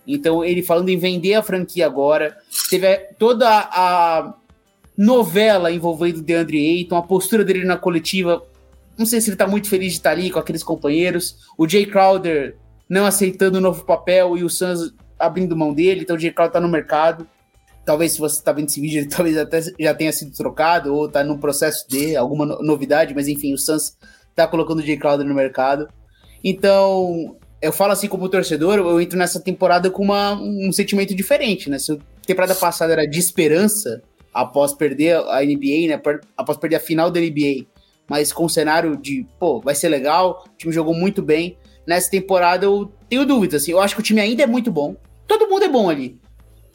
Então, 0.06 0.44
ele 0.44 0.62
falando 0.62 0.90
em 0.90 0.98
vender 0.98 1.32
a 1.32 1.42
franquia 1.42 1.86
agora. 1.86 2.36
Teve 2.68 2.98
toda 3.18 3.48
a 3.48 4.34
novela 4.96 5.72
envolvendo 5.72 6.18
o 6.18 6.22
DeAndre 6.22 6.58
Ayton, 6.58 6.96
a 6.96 7.02
postura 7.02 7.42
dele 7.42 7.64
na 7.64 7.78
coletiva. 7.78 8.42
Não 8.98 9.06
sei 9.06 9.22
se 9.22 9.30
ele 9.30 9.38
tá 9.38 9.46
muito 9.46 9.70
feliz 9.70 9.92
de 9.92 9.98
estar 9.98 10.10
ali 10.10 10.30
com 10.30 10.38
aqueles 10.38 10.62
companheiros. 10.62 11.38
O 11.56 11.66
Jay 11.66 11.86
Crowder 11.86 12.56
não 12.88 13.06
aceitando 13.06 13.58
o 13.58 13.60
novo 13.60 13.84
papel 13.84 14.36
e 14.36 14.44
o 14.44 14.50
Suns 14.50 14.94
abrindo 15.18 15.56
mão 15.56 15.72
dele. 15.72 16.02
Então, 16.02 16.16
o 16.16 16.18
Jay 16.18 16.30
Crowder 16.30 16.52
tá 16.52 16.60
no 16.60 16.68
mercado. 16.68 17.26
Talvez, 17.84 18.12
se 18.12 18.18
você 18.18 18.38
está 18.38 18.52
vendo 18.52 18.68
esse 18.68 18.80
vídeo, 18.80 19.00
ele 19.00 19.08
talvez 19.10 19.36
até 19.36 19.60
já 19.78 19.94
tenha 19.94 20.12
sido 20.12 20.32
trocado 20.32 20.94
ou 20.94 21.08
tá 21.08 21.24
no 21.24 21.38
processo 21.38 21.88
de 21.88 22.16
alguma 22.16 22.46
novidade. 22.46 23.14
Mas, 23.14 23.28
enfim, 23.28 23.52
o 23.52 23.58
Suns 23.58 23.96
tá 24.34 24.46
colocando 24.46 24.80
o 24.80 24.82
Jay 24.82 24.96
Crowder 24.96 25.26
no 25.26 25.34
mercado. 25.34 25.88
Então, 26.44 27.36
eu 27.60 27.72
falo 27.72 27.92
assim 27.92 28.08
como 28.08 28.28
torcedor, 28.28 28.78
eu 28.78 29.00
entro 29.00 29.18
nessa 29.18 29.40
temporada 29.40 29.90
com 29.90 30.02
uma, 30.02 30.34
um 30.34 30.70
sentimento 30.70 31.14
diferente, 31.14 31.70
né? 31.70 31.78
Se 31.78 31.92
a 31.92 31.96
temporada 32.26 32.54
passada 32.54 32.92
era 32.92 33.06
de 33.06 33.18
esperança, 33.18 34.02
após 34.32 34.74
perder 34.74 35.16
a 35.16 35.40
NBA, 35.42 35.88
né? 35.88 36.00
Após 36.36 36.58
perder 36.58 36.76
a 36.76 36.80
final 36.80 37.10
da 37.10 37.18
NBA, 37.18 37.66
mas 38.08 38.32
com 38.32 38.44
o 38.44 38.50
cenário 38.50 38.96
de, 38.96 39.26
pô, 39.40 39.60
vai 39.60 39.74
ser 39.74 39.88
legal, 39.88 40.44
o 40.46 40.56
time 40.56 40.72
jogou 40.72 40.94
muito 40.94 41.22
bem. 41.22 41.56
Nessa 41.86 42.10
temporada 42.10 42.64
eu 42.64 42.92
tenho 43.08 43.24
dúvidas, 43.24 43.62
assim, 43.62 43.72
eu 43.72 43.80
acho 43.80 43.94
que 43.94 44.00
o 44.00 44.04
time 44.04 44.20
ainda 44.20 44.42
é 44.42 44.46
muito 44.46 44.70
bom. 44.70 44.96
Todo 45.26 45.48
mundo 45.48 45.64
é 45.64 45.68
bom 45.68 45.88
ali. 45.88 46.18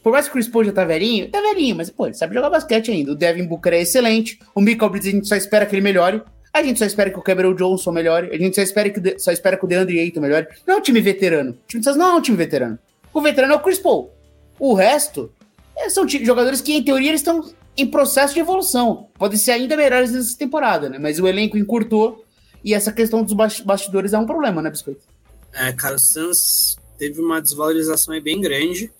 Por 0.02 0.12
mais 0.12 0.26
que 0.26 0.30
o 0.30 0.32
Chris 0.32 0.48
Paul 0.48 0.64
já 0.64 0.72
tá 0.72 0.84
velhinho, 0.84 1.30
tá 1.30 1.40
velhinho, 1.40 1.76
mas, 1.76 1.88
pô, 1.88 2.06
ele 2.06 2.14
sabe 2.14 2.34
jogar 2.34 2.50
basquete 2.50 2.90
ainda. 2.90 3.12
O 3.12 3.14
Devin 3.14 3.46
Booker 3.46 3.72
é 3.72 3.82
excelente, 3.82 4.38
o 4.54 4.60
Michael 4.60 4.90
Bridges 4.90 5.12
a 5.12 5.16
gente 5.16 5.28
só 5.28 5.36
espera 5.36 5.64
que 5.64 5.74
ele 5.74 5.82
melhore. 5.82 6.22
A 6.52 6.62
gente 6.62 6.78
só 6.78 6.84
espera 6.84 7.08
que 7.08 7.18
o 7.18 7.22
Cameron 7.22 7.54
Johnson 7.54 7.92
melhore. 7.92 8.28
A 8.30 8.36
gente 8.36 8.54
só 8.54 8.60
espera 8.60 8.90
que, 8.90 9.18
só 9.18 9.32
espera 9.32 9.56
que 9.56 9.64
o 9.64 9.68
DeAndre 9.68 9.98
Ayton 10.00 10.20
melhore. 10.20 10.48
Não 10.66 10.74
é 10.74 10.78
um 10.78 10.82
time 10.82 11.00
veterano. 11.00 11.52
O 11.52 11.66
time 11.66 11.82
de 11.82 11.92
não 11.96 12.06
é 12.06 12.14
um 12.16 12.20
time 12.20 12.36
veterano. 12.36 12.78
O 13.14 13.22
veterano 13.22 13.54
é 13.54 13.56
o 13.56 13.60
Chris 13.60 13.78
Paul. 13.78 14.10
O 14.58 14.74
resto 14.74 15.32
é, 15.74 15.88
são 15.88 16.06
jogadores 16.06 16.60
que, 16.60 16.74
em 16.74 16.82
teoria, 16.82 17.08
eles 17.08 17.22
estão 17.22 17.50
em 17.74 17.86
processo 17.86 18.34
de 18.34 18.40
evolução. 18.40 19.08
Podem 19.18 19.38
ser 19.38 19.52
ainda 19.52 19.76
melhores 19.76 20.12
nessa 20.12 20.36
temporada, 20.36 20.90
né? 20.90 20.98
Mas 20.98 21.18
o 21.18 21.26
elenco 21.26 21.56
encurtou 21.56 22.22
e 22.64 22.74
essa 22.74 22.92
questão 22.92 23.22
dos 23.22 23.34
bastidores 23.62 24.12
é 24.12 24.18
um 24.18 24.26
problema, 24.26 24.62
né, 24.62 24.70
Biscoito? 24.70 25.02
É, 25.52 25.72
cara, 25.72 25.96
o 25.96 26.00
Suns 26.00 26.76
teve 26.98 27.20
uma 27.20 27.40
desvalorização 27.40 28.14
aí 28.14 28.20
bem 28.20 28.40
grande. 28.40 28.90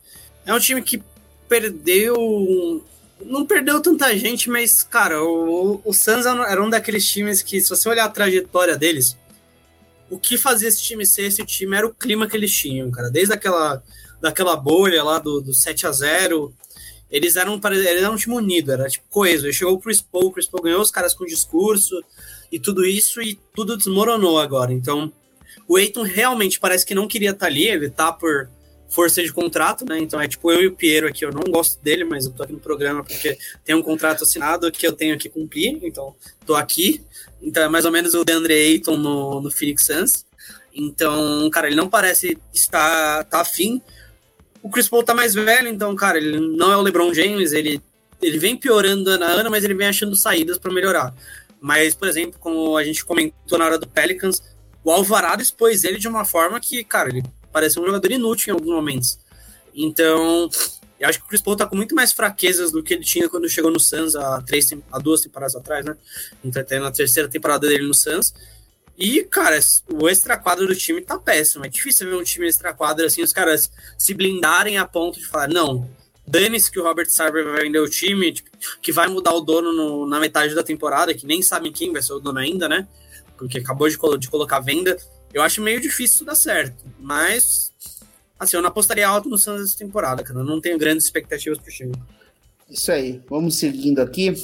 É 0.45 0.53
um 0.53 0.59
time 0.59 0.83
que 0.83 1.03
perdeu 1.49 2.85
não 3.25 3.47
perdeu 3.47 3.81
tanta 3.81 4.17
gente, 4.17 4.51
mas, 4.51 4.83
cara, 4.83 5.23
o, 5.23 5.81
o 5.85 5.93
Suns 5.93 6.27
era 6.27 6.63
um 6.63 6.69
daqueles 6.69 7.07
times 7.07 7.41
que, 7.41 7.61
se 7.61 7.69
você 7.69 7.89
olhar 7.89 8.05
a 8.05 8.09
trajetória 8.09 8.77
deles, 8.77 9.17
o 10.11 10.19
que 10.19 10.37
fazia 10.37 10.69
esse 10.69 10.83
time 10.83 11.07
ser 11.07 11.23
esse 11.23 11.45
time 11.47 11.77
era 11.77 11.87
o 11.87 11.95
clima 11.95 12.29
que 12.29 12.37
eles 12.37 12.53
tinham, 12.53 12.91
cara. 12.91 13.11
Desde 13.11 13.33
aquela 13.33 13.83
daquela 14.21 14.55
bolha 14.55 15.03
lá 15.03 15.19
do, 15.19 15.41
do 15.41 15.53
7 15.53 15.87
a 15.87 15.91
0 15.91 16.55
eles 17.11 17.37
eram, 17.37 17.61
eles 17.67 18.03
eram 18.03 18.15
um 18.15 18.17
time 18.17 18.35
unido, 18.35 18.73
era 18.73 18.89
tipo 18.89 19.05
coeso. 19.11 19.45
Ele 19.45 19.53
chegou 19.53 19.75
o 19.75 19.79
Chris 19.79 20.01
Paul, 20.01 20.27
o 20.27 20.33
Chris 20.33 20.47
Paul 20.47 20.63
ganhou 20.63 20.81
os 20.81 20.91
caras 20.91 21.13
com 21.13 21.27
discurso 21.27 22.03
e 22.53 22.61
tudo 22.61 22.85
isso, 22.85 23.23
e 23.23 23.39
tudo 23.55 23.77
desmoronou 23.77 24.39
agora. 24.39 24.73
Então, 24.73 25.11
o 25.67 25.79
Eiton 25.79 26.03
realmente 26.03 26.61
parece 26.61 26.85
que 26.85 26.95
não 26.95 27.09
queria 27.09 27.31
estar 27.31 27.47
ali, 27.47 27.67
ele 27.67 27.89
tá 27.89 28.13
por 28.13 28.49
força 28.93 29.23
de 29.23 29.33
contrato, 29.33 29.87
né? 29.87 29.99
Então 29.99 30.21
é 30.21 30.29
tipo 30.29 30.53
eu 30.53 30.63
e 30.63 30.67
o 30.67 30.77
Piero 30.77 31.09
aqui, 31.09 31.25
eu 31.25 31.33
não 31.33 31.45
gosto 31.51 31.83
dele, 31.83 32.05
mas 32.05 32.27
eu 32.27 32.33
tô 32.33 32.43
aqui 32.43 32.53
no 32.53 32.61
programa 32.61 33.03
porque 33.03 33.39
tem 33.65 33.75
um 33.75 33.83
contrato 33.83 34.23
assinado 34.23 34.71
que 34.71 34.87
eu 34.87 34.93
tenho 34.93 35.19
que 35.19 35.31
cumprir, 35.31 35.79
então 35.83 36.15
tô 36.47 36.55
aqui. 36.55 37.01
Então 37.41 37.63
é 37.63 37.69
mais 37.69 37.87
ou 37.87 37.91
menos 37.91 38.13
o 38.13 38.23
DeAndre 38.23 38.53
Ayton 38.53 38.99
no, 38.99 39.41
no 39.41 39.51
Phoenix 39.51 39.87
Suns. 39.87 40.27
Então, 40.75 41.49
cara, 41.51 41.67
ele 41.67 41.77
não 41.77 41.89
parece 41.89 42.39
estar 42.53 43.25
tá 43.25 43.41
afim. 43.41 43.81
O 44.63 44.71
Chris 44.71 44.89
Paul 44.89 45.03
tá 45.03 45.15
mais 45.15 45.35
velho, 45.35 45.69
então, 45.69 45.95
cara, 45.97 46.19
ele 46.19 46.39
não 46.39 46.71
é 46.71 46.77
o 46.77 46.83
LeBron 46.83 47.13
James, 47.13 47.53
ele, 47.53 47.81
ele 48.21 48.39
vem 48.39 48.57
piorando 48.57 49.11
ano 49.11 49.25
a 49.25 49.29
ano, 49.29 49.51
mas 49.51 49.65
ele 49.65 49.75
vem 49.75 49.89
achando 49.89 50.15
saídas 50.15 50.59
para 50.59 50.73
melhorar. 50.73 51.15
Mas, 51.63 51.95
por 51.95 52.09
exemplo, 52.09 52.41
como 52.41 52.77
a 52.77 52.83
gente 52.83 53.05
comentou 53.05 53.57
na 53.57 53.65
hora 53.65 53.79
do 53.79 53.87
Pelicans, 53.87 54.43
o 54.83 54.91
Alvarado 54.91 55.41
expôs 55.41 55.85
ele 55.85 55.97
de 55.97 56.09
uma 56.09 56.25
forma 56.25 56.59
que, 56.59 56.83
cara, 56.83 57.09
ele 57.09 57.23
parece 57.53 57.79
um 57.79 57.87
jogador 57.87 58.11
inútil 58.11 58.53
em 58.53 58.59
alguns 58.59 58.75
momentos. 58.75 59.19
Então, 59.73 60.51
eu 60.99 61.09
acho 61.09 61.21
que 61.21 61.25
o 61.25 61.29
Chris 61.29 61.41
Paul 61.41 61.55
tá 61.55 61.65
com 61.65 61.77
muito 61.77 61.95
mais 61.95 62.13
fraquezas 62.13 62.73
do 62.73 62.83
que 62.83 62.93
ele 62.93 63.05
tinha 63.05 63.29
quando 63.29 63.49
chegou 63.49 63.71
no 63.71 63.79
Suns 63.79 64.17
há, 64.17 64.43
três, 64.43 64.69
há 64.91 64.99
duas 64.99 65.21
temporadas 65.21 65.55
atrás, 65.55 65.85
né? 65.85 65.97
Então, 66.43 66.61
até 66.61 66.81
na 66.81 66.91
terceira 66.91 67.29
temporada 67.29 67.69
dele 67.69 67.87
no 67.87 67.95
Suns. 67.95 68.35
E, 68.99 69.23
cara, 69.23 69.61
o 69.89 70.09
extra-quadro 70.09 70.67
do 70.67 70.75
time 70.75 71.01
tá 71.01 71.17
péssimo. 71.17 71.65
É 71.65 71.69
difícil 71.69 72.11
ver 72.11 72.17
um 72.17 72.25
time 72.25 72.49
extra-quadro 72.49 73.07
assim, 73.07 73.23
os 73.23 73.33
caras 73.33 73.71
se 73.97 74.13
blindarem 74.15 74.79
a 74.79 74.85
ponto 74.85 75.21
de 75.21 75.27
falar, 75.27 75.49
não, 75.49 75.89
dane-se 76.33 76.71
que 76.71 76.81
o 76.81 76.83
Robert 76.83 77.11
Sarver 77.11 77.45
vai 77.45 77.63
vender 77.63 77.79
o 77.79 77.89
time, 77.89 78.33
tipo, 78.33 78.51
que 78.81 78.91
vai 78.91 79.07
mudar 79.09 79.35
o 79.35 79.41
dono 79.41 79.73
no, 79.73 80.07
na 80.07 80.19
metade 80.19 80.55
da 80.55 80.63
temporada, 80.63 81.13
que 81.15 81.27
nem 81.27 81.43
sabem 81.43 81.71
quem 81.71 81.93
vai 81.93 82.01
ser 82.03 82.15
o 82.15 82.21
dono 82.21 82.39
ainda, 82.39 82.69
né? 82.69 82.89
porque 83.43 83.59
acabou 83.59 83.89
de, 83.89 83.99
de 84.19 84.31
colocar 84.31 84.61
venda. 84.61 84.97
Eu 85.35 85.43
acho 85.43 85.61
meio 85.61 85.81
difícil 85.81 86.25
dar 86.25 86.35
certo, 86.35 86.85
mas 87.01 87.73
assim, 88.39 88.57
eu 88.57 88.63
não 88.63 88.69
apostaria 88.69 89.07
alto 89.07 89.29
no 89.29 89.39
Suns 89.39 89.63
essa 89.63 89.79
temporada, 89.79 90.23
cara. 90.23 90.41
Eu 90.41 90.45
não 90.45 90.61
tenho 90.61 90.79
grandes 90.79 91.05
expectativas 91.05 91.59
pro 91.59 91.73
time. 91.73 91.93
Isso 92.69 92.91
aí. 92.93 93.21
Vamos 93.29 93.57
seguindo 93.57 94.01
aqui. 94.01 94.35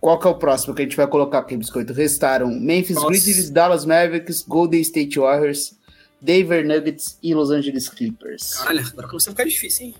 Qual 0.00 0.18
que 0.18 0.26
é 0.26 0.30
o 0.30 0.34
próximo 0.34 0.74
que 0.74 0.82
a 0.82 0.84
gente 0.84 0.96
vai 0.96 1.06
colocar 1.06 1.40
aqui, 1.40 1.56
Biscoito? 1.56 1.92
Restaram 1.92 2.48
Memphis 2.48 2.96
Nossa. 2.96 3.08
Grizzlies, 3.08 3.50
Dallas 3.50 3.84
Mavericks, 3.84 4.42
Golden 4.42 4.80
State 4.80 5.18
Warriors, 5.18 5.74
Denver 6.20 6.66
Nuggets 6.66 7.18
e 7.22 7.34
Los 7.34 7.50
Angeles 7.50 7.88
Clippers. 7.88 8.54
Caralho, 8.54 8.86
agora 8.86 9.08
começou 9.08 9.30
a 9.30 9.34
ficar 9.34 9.44
difícil, 9.44 9.86
hein? 9.88 9.94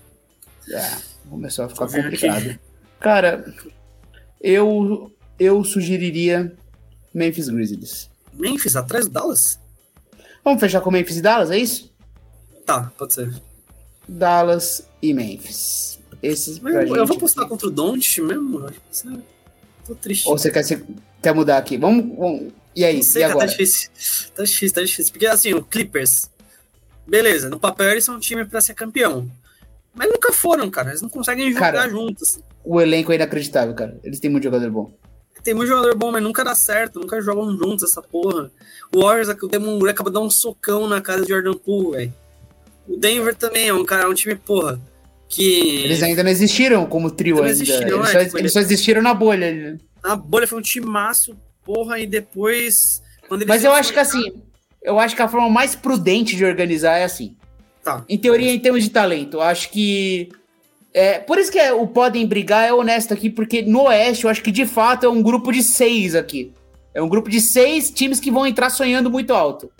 É, 0.71 0.97
começou 1.29 1.65
a 1.65 1.69
ficar 1.69 1.87
complicado. 1.87 2.37
Aqui. 2.37 2.59
Cara, 2.99 3.53
eu, 4.39 5.11
eu 5.39 5.63
sugeriria 5.63 6.55
Memphis 7.13 7.49
Grizzlies. 7.49 8.09
Memphis 8.33 8.75
atrás 8.75 9.05
do 9.05 9.11
Dallas? 9.11 9.59
Vamos 10.43 10.59
fechar 10.59 10.81
com 10.81 10.91
Memphis 10.91 11.17
e 11.17 11.21
Dallas, 11.21 11.51
é 11.51 11.57
isso? 11.57 11.91
Tá, 12.65 12.91
pode 12.97 13.13
ser. 13.13 13.33
Dallas 14.07 14.87
e 15.01 15.13
Memphis. 15.13 15.99
Esses 16.21 16.61
eu, 16.63 16.95
eu 16.95 17.05
vou 17.05 17.17
postar 17.17 17.47
contra 17.47 17.67
o 17.67 17.71
Doncic 17.71 18.19
mesmo. 18.23 18.71
Sério. 18.91 19.23
Tô 19.85 19.95
triste. 19.95 20.27
Ou 20.27 20.37
você 20.37 20.51
quer, 20.51 20.63
você 20.63 20.83
quer 21.21 21.33
mudar 21.33 21.57
aqui? 21.57 21.77
Vamos, 21.77 22.15
vamos. 22.17 22.53
E 22.75 22.85
aí? 22.85 23.03
Sei, 23.03 23.23
e 23.23 23.27
cara, 23.27 23.39
tá 23.39 23.45
difícil. 23.45 23.89
Tá 24.35 24.43
difícil, 24.43 24.75
tá 24.75 24.81
difícil. 24.81 25.11
Porque 25.11 25.25
assim, 25.25 25.53
o 25.53 25.63
Clippers, 25.63 26.29
beleza, 27.07 27.49
no 27.49 27.59
papel 27.59 27.89
eles 27.89 28.05
são 28.05 28.15
um 28.15 28.19
time 28.19 28.45
pra 28.45 28.61
ser 28.61 28.73
campeão. 28.73 29.29
Mas 29.93 30.09
nunca 30.09 30.31
foram, 30.31 30.69
cara. 30.69 30.89
Eles 30.89 31.01
não 31.01 31.09
conseguem 31.09 31.51
jogar 31.51 31.73
cara, 31.73 31.89
juntos. 31.89 32.39
O 32.63 32.79
elenco 32.79 33.11
é 33.11 33.15
inacreditável, 33.15 33.73
cara. 33.73 33.99
Eles 34.03 34.19
têm 34.19 34.29
muito 34.29 34.43
jogador 34.43 34.69
bom. 34.69 34.91
Tem 35.43 35.53
muito 35.53 35.69
jogador 35.69 35.95
bom, 35.95 36.11
mas 36.11 36.21
nunca 36.21 36.43
dá 36.43 36.55
certo. 36.55 36.99
Nunca 36.99 37.21
jogam 37.21 37.57
juntos 37.57 37.83
essa 37.83 38.01
porra. 38.01 38.51
O 38.95 39.01
Warriors, 39.03 39.29
o 39.41 39.47
Demon 39.47 39.85
acaba 39.87 40.09
de 40.09 40.13
dar 40.13 40.21
um 40.21 40.29
socão 40.29 40.87
na 40.87 41.01
casa 41.01 41.23
de 41.23 41.29
Jordan 41.29 41.53
Poole, 41.53 41.97
velho. 41.97 42.13
O 42.87 42.97
Denver 42.97 43.35
também 43.35 43.67
é 43.67 43.73
um 43.73 43.85
cara, 43.85 44.03
é 44.03 44.07
um 44.07 44.13
time, 44.13 44.35
porra, 44.35 44.79
que... 45.29 45.83
Eles 45.83 46.03
ainda 46.03 46.23
não 46.23 46.31
existiram 46.31 46.85
como 46.85 47.11
trio 47.11 47.37
ainda. 47.37 47.49
Existiram, 47.49 47.99
eles, 47.99 48.09
é, 48.09 48.11
só, 48.11 48.25
tipo, 48.25 48.37
eles 48.37 48.53
só 48.53 48.59
existiram 48.59 49.01
na 49.01 49.13
bolha. 49.13 49.51
Né? 49.51 49.77
Na 50.03 50.15
bolha 50.15 50.47
foi 50.47 50.59
um 50.59 50.63
time 50.63 50.85
maço, 50.85 51.35
porra, 51.63 51.99
e 51.99 52.07
depois... 52.07 53.01
Mas 53.47 53.63
eu 53.63 53.71
acho 53.71 53.93
que 53.93 53.99
assim, 53.99 54.41
eu 54.81 54.99
acho 54.99 55.15
que 55.15 55.21
a 55.21 55.27
forma 55.27 55.49
mais 55.49 55.73
prudente 55.73 56.35
de 56.35 56.43
organizar 56.43 56.97
é 56.97 57.05
assim. 57.05 57.35
Tá. 57.83 58.05
Em 58.07 58.17
teoria, 58.17 58.53
em 58.53 58.59
termos 58.59 58.83
de 58.83 58.89
talento, 58.89 59.41
acho 59.41 59.69
que. 59.69 60.29
É, 60.93 61.19
por 61.19 61.37
isso 61.37 61.51
que 61.51 61.57
é, 61.57 61.71
o 61.71 61.87
Podem 61.87 62.25
Brigar 62.27 62.65
é 62.65 62.73
honesto 62.73 63.13
aqui, 63.13 63.29
porque 63.29 63.61
no 63.61 63.83
Oeste 63.83 64.25
eu 64.25 64.29
acho 64.29 64.43
que 64.43 64.51
de 64.51 64.65
fato 64.65 65.05
é 65.05 65.09
um 65.09 65.21
grupo 65.21 65.51
de 65.51 65.63
seis 65.63 66.15
aqui. 66.15 66.53
É 66.93 67.01
um 67.01 67.07
grupo 67.07 67.29
de 67.29 67.39
seis 67.39 67.89
times 67.89 68.19
que 68.19 68.29
vão 68.29 68.45
entrar 68.45 68.69
sonhando 68.69 69.09
muito 69.09 69.33
alto. 69.33 69.71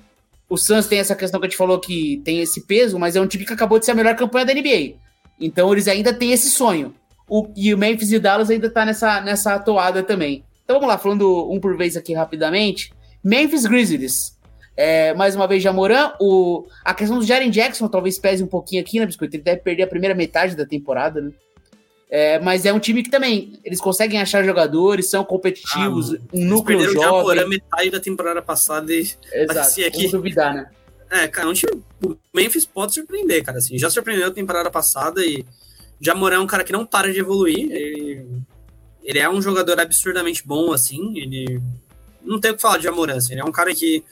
O 0.50 0.58
Suns 0.58 0.88
tem 0.88 1.00
essa 1.00 1.16
questão 1.16 1.40
que 1.40 1.46
a 1.46 1.50
gente 1.50 1.58
falou 1.58 1.80
que 1.80 2.22
tem 2.24 2.40
esse 2.40 2.66
peso, 2.66 2.98
mas 2.98 3.16
é 3.16 3.22
um 3.22 3.28
time 3.28 3.46
que 3.46 3.54
acabou 3.54 3.80
de 3.80 3.86
ser 3.86 3.92
a 3.92 3.96
melhor 3.96 4.16
campanha 4.16 4.46
da 4.46 4.54
NBA. 4.54 4.96
Então 5.40 5.72
eles 5.72 5.88
ainda 5.88 6.14
têm 6.14 6.32
esse 6.32 6.50
sonho. 6.50 6.94
O, 7.28 7.48
e 7.56 7.74
o 7.74 7.78
Memphis 7.78 8.12
e 8.12 8.20
Dallas 8.20 8.50
ainda 8.50 8.70
tá 8.70 8.86
nessa, 8.86 9.22
nessa 9.22 9.60
toada 9.60 10.04
também. 10.04 10.44
Então 10.64 10.76
vamos 10.76 10.88
lá, 10.88 10.98
falando 10.98 11.50
um 11.52 11.60
por 11.60 11.76
vez 11.78 11.96
aqui 11.98 12.14
rapidamente. 12.14 12.92
Memphis 13.24 13.66
Grizzlies. 13.66 14.38
É, 14.84 15.14
mais 15.14 15.36
uma 15.36 15.46
vez, 15.48 15.62
Jamoran, 15.62 16.12
o, 16.20 16.66
a 16.84 16.92
questão 16.92 17.20
do 17.20 17.24
Jaren 17.24 17.52
Jackson 17.52 17.88
talvez 17.88 18.18
pese 18.18 18.44
um 18.44 18.48
pouquinho 18.48 18.82
aqui, 18.82 19.00
né, 19.00 19.06
Biscoito? 19.06 19.36
Ele 19.36 19.44
deve 19.44 19.62
perder 19.62 19.84
a 19.84 19.88
primeira 19.88 20.16
metade 20.16 20.56
da 20.56 20.66
temporada, 20.66 21.22
né? 21.22 21.32
É, 22.10 22.40
mas 22.40 22.66
é 22.66 22.74
um 22.74 22.80
time 22.80 23.04
que 23.04 23.12
também, 23.12 23.60
eles 23.64 23.80
conseguem 23.80 24.20
achar 24.20 24.44
jogadores, 24.44 25.08
são 25.08 25.24
competitivos, 25.24 26.16
ah, 26.16 26.20
um 26.34 26.46
núcleo 26.46 26.80
jovem. 26.80 26.96
Eles 26.96 27.04
Jamoran 27.04 27.48
metade 27.48 27.92
da 27.92 28.00
temporada 28.00 28.42
passada 28.42 28.92
e 28.92 29.08
Exato, 29.32 29.86
aqui... 29.86 30.08
duvidar, 30.08 30.52
né? 30.52 30.68
É, 31.12 31.28
cara, 31.28 31.48
um 31.48 31.54
time, 31.54 31.84
o 32.04 32.18
Memphis 32.34 32.66
pode 32.66 32.96
surpreender, 32.96 33.44
cara, 33.44 33.60
assim, 33.60 33.78
já 33.78 33.88
surpreendeu 33.88 34.30
a 34.30 34.32
temporada 34.32 34.72
passada 34.72 35.24
e 35.24 35.46
Jamoran 36.00 36.38
é 36.38 36.40
um 36.40 36.48
cara 36.48 36.64
que 36.64 36.74
não 36.74 36.88
para 36.88 37.14
de 37.14 37.20
evoluir, 37.20 37.72
ele, 37.72 38.26
ele 39.04 39.20
é 39.20 39.30
um 39.30 39.44
jogador 39.44 39.80
absurdamente 39.80 40.42
bom, 40.44 40.74
assim, 40.74 41.20
ele 41.20 41.62
não 42.24 42.40
tem 42.40 42.50
o 42.50 42.56
que 42.56 42.62
falar 42.64 42.80
de 42.80 42.86
Jamoran, 42.86 43.18
assim, 43.18 43.34
ele 43.34 43.42
é 43.42 43.46
um 43.46 43.52
cara 43.52 43.76
que 43.76 44.04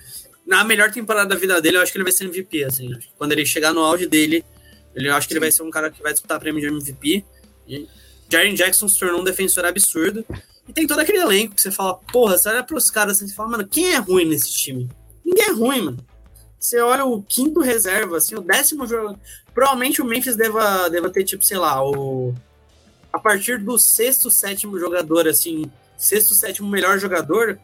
na 0.49 0.63
melhor 0.63 0.91
temporada 0.91 1.29
da 1.29 1.35
vida 1.35 1.61
dele, 1.61 1.77
eu 1.77 1.81
acho 1.83 1.91
que 1.91 1.97
ele 1.99 2.03
vai 2.03 2.11
ser 2.11 2.25
MVP, 2.25 2.63
assim. 2.63 2.89
Quando 3.19 3.33
ele 3.33 3.45
chegar 3.45 3.71
no 3.71 3.81
auge 3.81 4.07
dele, 4.07 4.43
ele, 4.95 5.07
eu 5.07 5.13
acho 5.13 5.27
que 5.27 5.33
ele 5.33 5.39
vai 5.39 5.51
ser 5.51 5.61
um 5.61 5.69
cara 5.69 5.91
que 5.91 6.01
vai 6.01 6.11
disputar 6.11 6.39
prêmio 6.39 6.59
de 6.59 6.65
MVP. 6.65 7.23
E 7.67 7.87
Jaren 8.27 8.55
Jackson 8.55 8.87
se 8.87 8.97
tornou 8.97 9.21
um 9.21 9.23
defensor 9.23 9.63
absurdo. 9.63 10.25
E 10.67 10.73
tem 10.73 10.87
todo 10.87 10.97
aquele 10.97 11.19
elenco 11.19 11.53
que 11.53 11.61
você 11.61 11.69
fala, 11.69 11.99
porra, 12.11 12.35
você 12.35 12.49
olha 12.49 12.63
pros 12.63 12.89
caras 12.89 13.17
assim, 13.17 13.27
você 13.27 13.35
fala, 13.35 13.49
mano, 13.49 13.67
quem 13.67 13.93
é 13.93 13.97
ruim 13.97 14.25
nesse 14.25 14.51
time? 14.51 14.89
Ninguém 15.23 15.49
é 15.49 15.51
ruim, 15.51 15.81
mano. 15.83 16.05
Você 16.59 16.79
olha 16.79 17.05
o 17.05 17.21
quinto 17.21 17.59
reserva, 17.59 18.17
assim, 18.17 18.33
o 18.33 18.41
décimo 18.41 18.87
jogo. 18.87 19.19
Provavelmente 19.53 20.01
o 20.01 20.05
Memphis 20.05 20.35
deva, 20.35 20.89
deva 20.89 21.11
ter, 21.11 21.23
tipo, 21.25 21.45
sei 21.45 21.59
lá, 21.59 21.87
o. 21.87 22.33
A 23.13 23.19
partir 23.19 23.59
do 23.59 23.77
sexto, 23.77 24.31
sétimo 24.31 24.79
jogador, 24.79 25.27
assim, 25.27 25.71
sexto, 25.95 26.33
sétimo 26.33 26.67
melhor 26.67 26.97
jogador, 26.97 27.59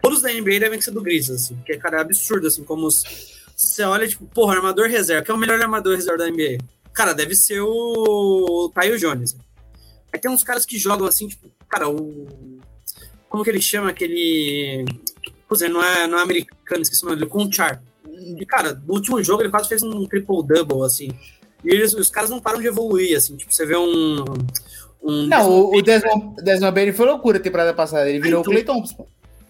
todos 0.00 0.22
da 0.22 0.32
NBA 0.32 0.60
devem 0.60 0.80
ser 0.80 0.90
do 0.90 1.02
Grizzlies, 1.02 1.42
assim, 1.42 1.56
porque, 1.56 1.76
cara, 1.76 1.98
é 1.98 2.00
absurdo, 2.00 2.46
assim, 2.46 2.64
como 2.64 2.86
os, 2.86 3.02
você 3.58 3.82
olha, 3.82 4.06
tipo, 4.06 4.24
porra, 4.26 4.54
armador 4.54 4.88
reserva, 4.88 5.24
que 5.24 5.30
é 5.32 5.34
o 5.34 5.38
melhor 5.38 5.60
armador 5.60 5.96
reserva 5.96 6.18
da 6.18 6.30
NBA? 6.30 6.58
Cara, 6.92 7.12
deve 7.12 7.34
ser 7.34 7.60
o 7.60 8.70
Taio 8.72 8.96
Jones. 8.96 9.36
Aí 10.12 10.20
tem 10.20 10.30
uns 10.30 10.44
caras 10.44 10.64
que 10.64 10.78
jogam 10.78 11.08
assim, 11.08 11.26
tipo, 11.26 11.50
cara, 11.68 11.88
o. 11.88 12.60
Como 13.28 13.42
que 13.42 13.50
ele 13.50 13.60
chama 13.60 13.90
aquele. 13.90 14.84
Pois 15.48 15.60
é, 15.60 15.68
não 15.68 15.82
é, 15.82 16.06
não 16.06 16.18
é 16.18 16.22
americano, 16.22 16.82
esqueci 16.82 17.02
o 17.02 17.06
nome 17.06 17.18
dele, 17.18 17.30
Conchar. 17.30 17.82
E, 18.06 18.46
cara, 18.46 18.80
no 18.86 18.94
último 18.94 19.22
jogo 19.24 19.42
ele 19.42 19.50
quase 19.50 19.68
fez 19.68 19.82
um 19.82 20.06
triple-double, 20.06 20.84
assim. 20.84 21.10
E 21.64 21.70
eles, 21.70 21.94
os 21.94 22.10
caras 22.10 22.30
não 22.30 22.40
param 22.40 22.60
de 22.60 22.68
evoluir, 22.68 23.16
assim. 23.16 23.36
Tipo, 23.36 23.52
você 23.52 23.66
vê 23.66 23.76
um. 23.76 24.24
um 25.02 25.26
não, 25.26 25.50
o, 25.50 25.76
o 25.76 25.82
Desmond, 25.82 26.42
Desmond 26.42 26.72
Bain 26.72 26.92
foi 26.92 27.06
loucura 27.06 27.38
a 27.38 27.42
temporada 27.42 27.74
passada. 27.74 28.08
Ele 28.08 28.20
virou 28.20 28.40
então, 28.40 28.52
o 28.52 28.54
Clay 28.54 28.64
Thompson. 28.64 29.06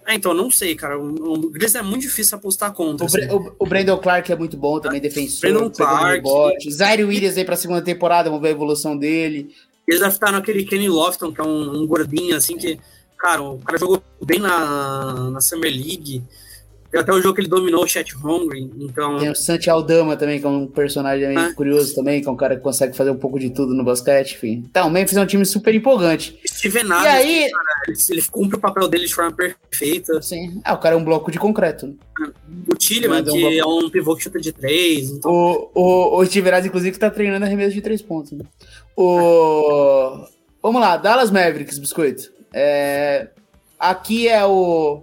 É, 0.09 0.15
então, 0.15 0.33
não 0.33 0.51
sei, 0.51 0.75
cara. 0.75 0.99
O, 0.99 1.35
o 1.35 1.51
Grizzlies 1.51 1.75
é 1.75 1.83
muito 1.83 2.01
difícil 2.01 2.39
apostar 2.39 2.73
contra. 2.73 3.05
O, 3.05 3.07
assim. 3.07 3.29
o, 3.31 3.55
o 3.59 3.67
Brandon 3.67 3.99
Clark 3.99 4.33
é 4.33 4.37
muito 4.37 4.57
bom 4.57 4.81
também, 4.81 5.03
defensor. 5.03 5.51
Brandon 5.51 5.71
Clark. 5.71 6.71
Zaire 6.71 7.05
Williams 7.05 7.37
aí 7.37 7.45
pra 7.45 7.57
segunda 7.57 7.83
temporada, 7.83 8.31
vamos 8.31 8.41
ver 8.41 8.49
a 8.49 8.53
evolução 8.53 8.97
dele. 8.97 9.55
Eles 9.87 10.01
adaptaram 10.01 10.39
aquele 10.39 10.65
Kenny 10.65 10.89
Lofton, 10.89 11.31
que 11.31 11.43
é 11.43 11.45
um, 11.45 11.83
um 11.83 11.87
gordinho, 11.87 12.35
assim, 12.35 12.57
que, 12.57 12.81
cara, 13.19 13.43
o 13.43 13.59
cara 13.59 13.77
jogou 13.77 14.03
bem 14.25 14.39
na, 14.39 15.31
na 15.31 15.43
Summer 15.43 15.71
League. 15.71 16.23
Tem 16.91 17.01
até 17.01 17.13
o 17.13 17.21
jogo 17.21 17.35
que 17.35 17.43
ele 17.43 17.49
dominou 17.49 17.85
o 17.85 17.87
Chat 17.87 18.17
Hungry, 18.17 18.71
então... 18.79 19.19
Tem 19.19 19.31
o 19.31 19.35
Santi 19.35 19.69
Aldama 19.69 20.17
também, 20.17 20.41
que 20.41 20.47
é 20.47 20.49
um 20.49 20.67
personagem 20.67 21.37
é. 21.37 21.53
curioso 21.53 21.95
também, 21.95 22.23
que 22.23 22.29
é 22.29 22.31
um 22.31 22.37
cara 22.37 22.57
que 22.57 22.63
consegue 22.63 22.97
fazer 22.97 23.11
um 23.11 23.17
pouco 23.17 23.39
de 23.39 23.51
tudo 23.51 23.75
no 23.75 23.85
basquete, 23.85 24.35
enfim. 24.35 24.65
Então, 24.71 24.89
o 24.89 24.91
Memphis 24.91 25.19
é 25.19 25.21
um 25.21 25.27
time 25.27 25.45
super 25.45 25.75
empolgante. 25.75 26.39
Steven 26.47 26.85
Adams, 26.85 27.05
e 27.05 27.09
aí... 27.09 27.51
Cara, 27.51 27.99
ele, 28.09 28.23
cumpre 28.23 28.57
o 28.57 28.61
papel 28.61 28.89
dele 28.89 29.07
de 29.07 29.15
forma 29.15 29.33
perfeita. 29.33 30.23
Sim, 30.23 30.61
ah, 30.65 30.73
o 30.73 30.79
cara 30.79 30.95
é 30.95 30.99
um 30.99 31.05
bloco 31.05 31.31
de 31.31 31.39
concreto. 31.39 31.89
Né? 31.89 31.95
O 32.73 32.75
Tilleman, 32.75 33.23
que 33.23 33.59
é 33.59 33.67
um, 33.67 33.83
é 33.83 33.85
um 33.85 33.91
pivô 33.91 34.17
que 34.17 34.23
chuta 34.23 34.41
de 34.41 34.53
três. 34.53 35.11
Então... 35.11 35.31
O, 35.31 35.71
o, 35.75 36.21
o 36.21 36.27
Steven 36.27 36.53
Adams, 36.53 36.67
inclusive, 36.69 36.99
tá 36.99 37.11
treinando 37.11 37.45
arremesso 37.45 37.75
de 37.75 37.83
três 37.83 38.01
pontos. 38.01 38.33
Né? 38.33 38.45
O... 38.97 40.25
Vamos 40.63 40.81
lá, 40.81 40.97
Dallas 40.97 41.31
Mavericks, 41.31 41.79
Biscoito. 41.79 42.33
É... 42.51 43.29
Aqui 43.79 44.27
é 44.27 44.45
o 44.45 45.03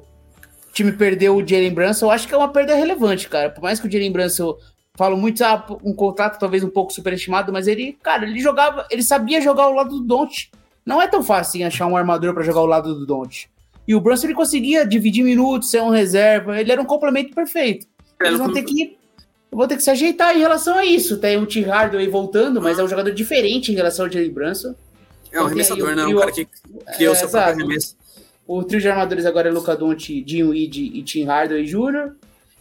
time 0.76 0.92
perdeu 0.92 1.38
o 1.38 1.48
Jalen 1.48 1.74
Brunson, 1.74 2.08
eu 2.08 2.12
acho 2.12 2.28
que 2.28 2.34
é 2.34 2.38
uma 2.38 2.50
perda 2.50 2.76
relevante, 2.76 3.30
cara. 3.30 3.50
Por 3.50 3.64
mais 3.64 3.80
que 3.80 3.88
o 3.88 3.92
Jalen 3.92 4.12
Brunson 4.12 4.58
falo 4.94 5.16
muito, 5.16 5.42
ah, 5.44 5.66
um 5.84 5.94
contrato 5.94 6.38
talvez 6.38 6.64
um 6.64 6.70
pouco 6.70 6.94
superestimado, 6.94 7.52
mas 7.52 7.66
ele, 7.66 7.98
cara, 8.04 8.26
ele 8.26 8.40
jogava, 8.40 8.86
ele 8.92 9.02
sabia 9.02 9.42
jogar 9.42 9.64
ao 9.64 9.74
lado 9.74 9.90
do 9.92 10.02
Don't. 10.02 10.52
Não 10.86 11.02
é 11.02 11.08
tão 11.08 11.24
fácil 11.24 11.52
assim, 11.52 11.64
achar 11.64 11.88
um 11.88 11.96
armador 11.96 12.34
para 12.34 12.44
jogar 12.44 12.60
ao 12.60 12.66
lado 12.66 12.94
do 12.94 13.06
Don't. 13.06 13.50
E 13.88 13.96
o 13.96 14.02
Brunson 14.02 14.28
ele 14.28 14.34
conseguia 14.34 14.86
dividir 14.86 15.24
minutos, 15.24 15.72
ser 15.72 15.82
um 15.82 15.90
reserva, 15.90 16.60
ele 16.60 16.72
era 16.72 16.82
um 16.82 16.86
complemento 16.86 17.34
perfeito. 17.34 17.88
Eles 18.22 18.38
vão 18.38 18.52
ter 18.52 18.64
que 18.64 18.98
vou 19.52 19.68
ter 19.68 19.78
que 19.78 19.84
se 19.84 19.90
ajeitar 19.90 20.36
em 20.36 20.40
relação 20.40 20.78
a 20.78 20.86
isso. 20.86 21.18
Tem 21.18 21.38
o 21.38 21.46
T. 21.46 21.62
Hardaway 21.62 22.10
voltando, 22.10 22.62
mas 22.62 22.78
é 22.78 22.84
um 22.84 22.88
jogador 22.88 23.12
diferente 23.12 23.72
em 23.72 23.76
relação 23.76 24.06
ao 24.06 24.12
Jalen 24.12 24.32
Brunson. 24.32 24.76
É 25.32 25.42
um 25.42 25.46
arremessador, 25.46 25.96
né? 25.96 26.06
Um 26.06 26.18
cara 26.18 26.32
que 26.32 26.48
criou 26.98 27.14
é, 27.14 27.18
seu 27.18 27.30
próprio 27.30 27.54
arremesso. 27.54 27.96
O 28.48 28.64
trio 28.64 28.80
de 28.80 28.88
armadores 28.88 29.26
agora 29.26 29.50
é 29.50 29.52
Luca 29.52 29.76
Doncic, 29.76 30.24
Jim 30.28 30.44
Weed 30.44 30.78
e 30.78 31.02
Tim 31.04 31.24
Hardaway 31.24 31.66
Jr. 31.66 32.12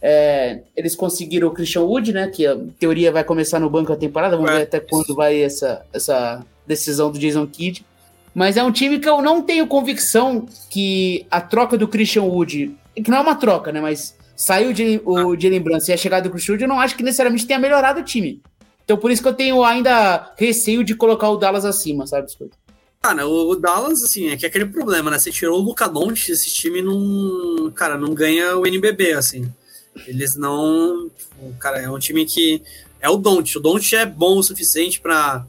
É, 0.01 0.61
eles 0.75 0.95
conseguiram 0.95 1.47
o 1.47 1.51
Christian 1.51 1.81
Wood, 1.81 2.11
né? 2.11 2.27
Que 2.27 2.45
a 2.45 2.57
teoria 2.79 3.11
vai 3.11 3.23
começar 3.23 3.59
no 3.59 3.69
banco 3.69 3.93
a 3.93 3.95
temporada. 3.95 4.35
Vamos 4.35 4.51
é. 4.51 4.57
ver 4.57 4.63
até 4.63 4.79
quando 4.79 5.15
vai 5.15 5.41
essa, 5.41 5.85
essa 5.93 6.43
decisão 6.65 7.11
do 7.11 7.19
Jason 7.19 7.45
Kidd. 7.47 7.85
Mas 8.33 8.57
é 8.57 8.63
um 8.63 8.71
time 8.71 8.99
que 8.99 9.07
eu 9.07 9.21
não 9.21 9.41
tenho 9.41 9.65
convicção 9.67 10.45
que 10.69 11.25
a 11.31 11.39
troca 11.39 11.77
do 11.77 11.87
Christian 11.87 12.23
Wood, 12.23 12.75
que 12.95 13.09
não 13.09 13.19
é 13.19 13.21
uma 13.21 13.35
troca, 13.35 13.71
né? 13.71 13.79
Mas 13.79 14.15
saiu 14.35 14.73
de, 14.73 15.01
o 15.05 15.39
Jalen 15.39 15.61
Brunson 15.61 15.91
e 15.91 15.93
a 15.93 15.97
chegada 15.97 16.23
do 16.23 16.31
Christian 16.31 16.53
Wood, 16.53 16.63
eu 16.63 16.69
não 16.69 16.79
acho 16.79 16.97
que 16.97 17.03
necessariamente 17.03 17.47
tenha 17.47 17.59
melhorado 17.59 18.01
o 18.01 18.03
time. 18.03 18.41
Então 18.83 18.97
por 18.97 19.09
isso 19.09 19.21
que 19.21 19.27
eu 19.27 19.33
tenho 19.33 19.63
ainda 19.63 20.33
receio 20.37 20.83
de 20.83 20.93
colocar 20.93 21.29
o 21.29 21.37
Dallas 21.37 21.63
acima, 21.63 22.05
sabe, 22.05 22.25
Biscoito? 22.25 22.57
Cara, 23.05 23.27
o 23.27 23.55
Dallas, 23.55 24.03
assim, 24.03 24.29
é 24.29 24.35
que 24.35 24.47
é 24.47 24.49
aquele 24.49 24.65
problema, 24.65 25.11
né? 25.11 25.19
Você 25.19 25.31
tirou 25.31 25.59
o 25.59 25.61
Luca 25.61 25.87
Doncic, 25.87 26.29
esse 26.29 26.51
time 26.51 26.81
não, 26.81 27.69
cara, 27.69 27.99
não 27.99 28.15
ganha 28.15 28.57
o 28.57 28.65
NBB, 28.65 29.13
assim. 29.13 29.47
Eles 30.07 30.35
não, 30.35 31.11
cara, 31.59 31.79
é 31.79 31.87
um 31.87 31.99
time 31.99 32.25
que 32.25 32.63
é 32.99 33.07
o 33.07 33.15
Doncic. 33.15 33.57
O 33.57 33.59
Doncic 33.59 33.93
é 33.93 34.07
bom 34.07 34.39
o 34.39 34.43
suficiente 34.43 34.99
para 34.99 35.45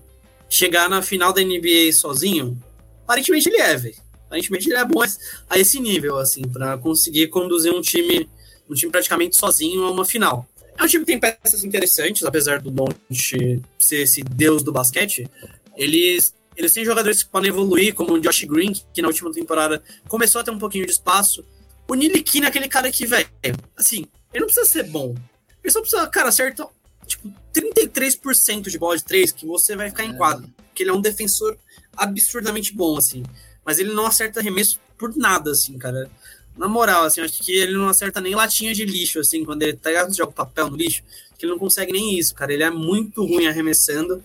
chegar 0.50 0.90
na 0.90 1.00
final 1.00 1.32
da 1.32 1.40
NBA 1.40 1.94
sozinho. 1.94 2.62
Aparentemente 3.04 3.48
ele 3.48 3.56
é, 3.56 3.74
velho. 3.74 3.96
Aparentemente 4.26 4.68
ele 4.68 4.76
é 4.76 4.84
bom 4.84 5.02
a 5.48 5.58
esse 5.58 5.80
nível, 5.80 6.18
assim, 6.18 6.42
para 6.42 6.76
conseguir 6.76 7.28
conduzir 7.28 7.72
um 7.72 7.80
time, 7.80 8.28
um 8.68 8.74
time 8.74 8.92
praticamente 8.92 9.34
sozinho 9.34 9.82
a 9.84 9.90
uma 9.90 10.04
final. 10.04 10.46
É 10.78 10.84
um 10.84 10.86
time 10.86 11.06
que 11.06 11.12
tem 11.12 11.18
peças 11.18 11.64
interessantes, 11.64 12.22
apesar 12.22 12.60
do 12.60 12.70
Doncic 12.70 13.62
ser 13.78 14.02
esse 14.02 14.22
deus 14.22 14.62
do 14.62 14.72
basquete. 14.72 15.26
Eles 15.74 16.35
eles 16.56 16.72
têm 16.72 16.84
jogadores 16.84 17.22
que 17.22 17.28
podem 17.28 17.50
evoluir, 17.50 17.94
como 17.94 18.14
o 18.14 18.20
Josh 18.20 18.44
Green, 18.44 18.72
que 18.92 19.02
na 19.02 19.08
última 19.08 19.30
temporada 19.30 19.82
começou 20.08 20.40
a 20.40 20.44
ter 20.44 20.50
um 20.50 20.58
pouquinho 20.58 20.86
de 20.86 20.92
espaço. 20.92 21.44
O 21.86 21.94
Nilikin 21.94 22.44
é 22.44 22.46
aquele 22.46 22.68
cara 22.68 22.90
que, 22.90 23.06
velho, 23.06 23.28
assim, 23.76 24.06
ele 24.32 24.40
não 24.40 24.46
precisa 24.46 24.66
ser 24.66 24.84
bom. 24.84 25.14
Ele 25.62 25.72
só 25.72 25.80
precisa, 25.80 26.06
cara, 26.06 26.28
acertar, 26.28 26.66
tipo, 27.06 27.32
33% 27.54 28.70
de 28.70 28.78
bola 28.78 28.96
de 28.96 29.04
3 29.04 29.32
que 29.32 29.46
você 29.46 29.76
vai 29.76 29.90
ficar 29.90 30.04
em 30.04 30.14
é. 30.14 30.16
quadro. 30.16 30.48
Porque 30.68 30.82
ele 30.82 30.90
é 30.90 30.92
um 30.92 31.00
defensor 31.00 31.56
absurdamente 31.96 32.74
bom, 32.74 32.96
assim. 32.96 33.22
Mas 33.64 33.78
ele 33.78 33.92
não 33.92 34.06
acerta 34.06 34.40
arremesso 34.40 34.80
por 34.96 35.14
nada, 35.16 35.50
assim, 35.50 35.76
cara. 35.78 36.10
Na 36.56 36.68
moral, 36.68 37.04
assim, 37.04 37.20
acho 37.20 37.42
que 37.42 37.52
ele 37.52 37.74
não 37.74 37.88
acerta 37.88 38.20
nem 38.20 38.34
latinha 38.34 38.72
de 38.72 38.84
lixo, 38.84 39.20
assim, 39.20 39.44
quando 39.44 39.62
ele 39.62 39.74
tá 39.74 39.90
joga 40.10 40.32
papel 40.32 40.70
no 40.70 40.76
lixo, 40.76 41.02
que 41.36 41.44
ele 41.44 41.52
não 41.52 41.58
consegue 41.58 41.92
nem 41.92 42.18
isso, 42.18 42.34
cara. 42.34 42.52
Ele 42.52 42.62
é 42.62 42.70
muito 42.70 43.24
ruim 43.24 43.46
arremessando, 43.46 44.22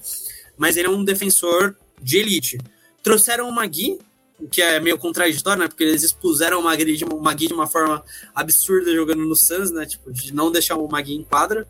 mas 0.57 0.77
ele 0.77 0.88
é 0.88 0.91
um 0.91 1.03
defensor 1.03 1.75
de 2.02 2.18
elite. 2.18 2.58
Trouxeram 3.04 3.47
o 3.47 3.52
Magui, 3.52 3.99
que 4.49 4.62
é 4.62 4.80
meio 4.80 4.97
contraditório, 4.97 5.62
né? 5.62 5.68
Porque 5.68 5.84
eles 5.84 6.04
expuseram 6.04 6.60
o 6.60 6.64
Magui 6.64 6.97
de, 6.97 7.06
Magui 7.06 7.47
de 7.47 7.54
uma 7.54 7.68
forma 7.68 8.04
absurda 8.34 8.93
jogando 8.93 9.24
no 9.24 9.36
Suns, 9.36 9.72
né? 9.72 9.86
Tipo, 9.86 10.12
de 10.12 10.34
não 10.34 10.52
deixar 10.52 10.76
o 10.76 10.88
Magui 10.88 11.14
em 11.14 11.24
quadra. 11.24 11.68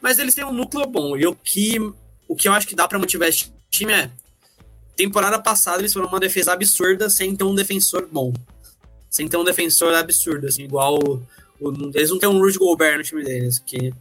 Mas 0.00 0.18
eles 0.18 0.34
têm 0.34 0.44
um 0.44 0.52
núcleo 0.52 0.86
bom. 0.86 1.16
E 1.16 1.26
o 1.26 1.34
que, 1.34 1.78
o 2.28 2.34
que 2.34 2.48
eu 2.48 2.52
acho 2.52 2.66
que 2.66 2.74
dá 2.74 2.86
para 2.86 2.98
motivar 2.98 3.28
esse 3.28 3.52
time 3.70 3.92
é. 3.92 4.10
Temporada 4.94 5.38
passada 5.38 5.80
eles 5.80 5.92
foram 5.92 6.06
uma 6.06 6.20
defesa 6.20 6.52
absurda 6.52 7.08
sem 7.08 7.34
ter 7.34 7.44
um 7.44 7.54
defensor 7.54 8.06
bom. 8.10 8.32
Sem 9.08 9.26
ter 9.26 9.36
um 9.36 9.44
defensor 9.44 9.94
absurdo, 9.94 10.46
assim, 10.46 10.64
igual. 10.64 10.98
O, 10.98 11.22
o, 11.60 11.90
eles 11.94 12.10
não 12.10 12.18
têm 12.18 12.28
um 12.28 12.38
Rudy 12.38 12.58
Gobert 12.58 12.98
no 12.98 13.04
time 13.04 13.24
deles, 13.24 13.58
que. 13.58 13.92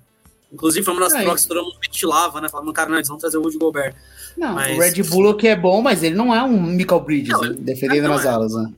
Inclusive 0.52 0.84
foi 0.84 0.94
uma 0.94 1.02
das 1.02 1.14
é, 1.14 1.22
trocas 1.22 1.44
que 1.44 1.48
todo 1.48 1.64
mundo 1.64 1.78
ventilava, 1.82 2.42
né? 2.42 2.50
Falando, 2.50 2.74
cara, 2.74 2.90
não, 2.90 2.98
eles 2.98 3.08
vão 3.08 3.18
trazer 3.18 3.38
o 3.38 3.42
Rudy 3.42 3.58
Gobert. 3.58 3.96
Não, 4.36 4.54
mas... 4.54 4.78
o 4.78 4.82
Red 4.82 5.04
Bull 5.04 5.36
que 5.36 5.48
é 5.48 5.56
bom, 5.56 5.82
mas 5.82 6.04
ele 6.04 6.16
não 6.16 6.36
é 6.36 6.44
um 6.44 6.62
Michael 6.62 7.02
Bridges, 7.02 7.34
não, 7.34 7.42
né? 7.42 7.56
defendendo 7.58 8.10
nas 8.10 8.26
é. 8.26 8.30
alas, 8.30 8.54
né? 8.54 8.72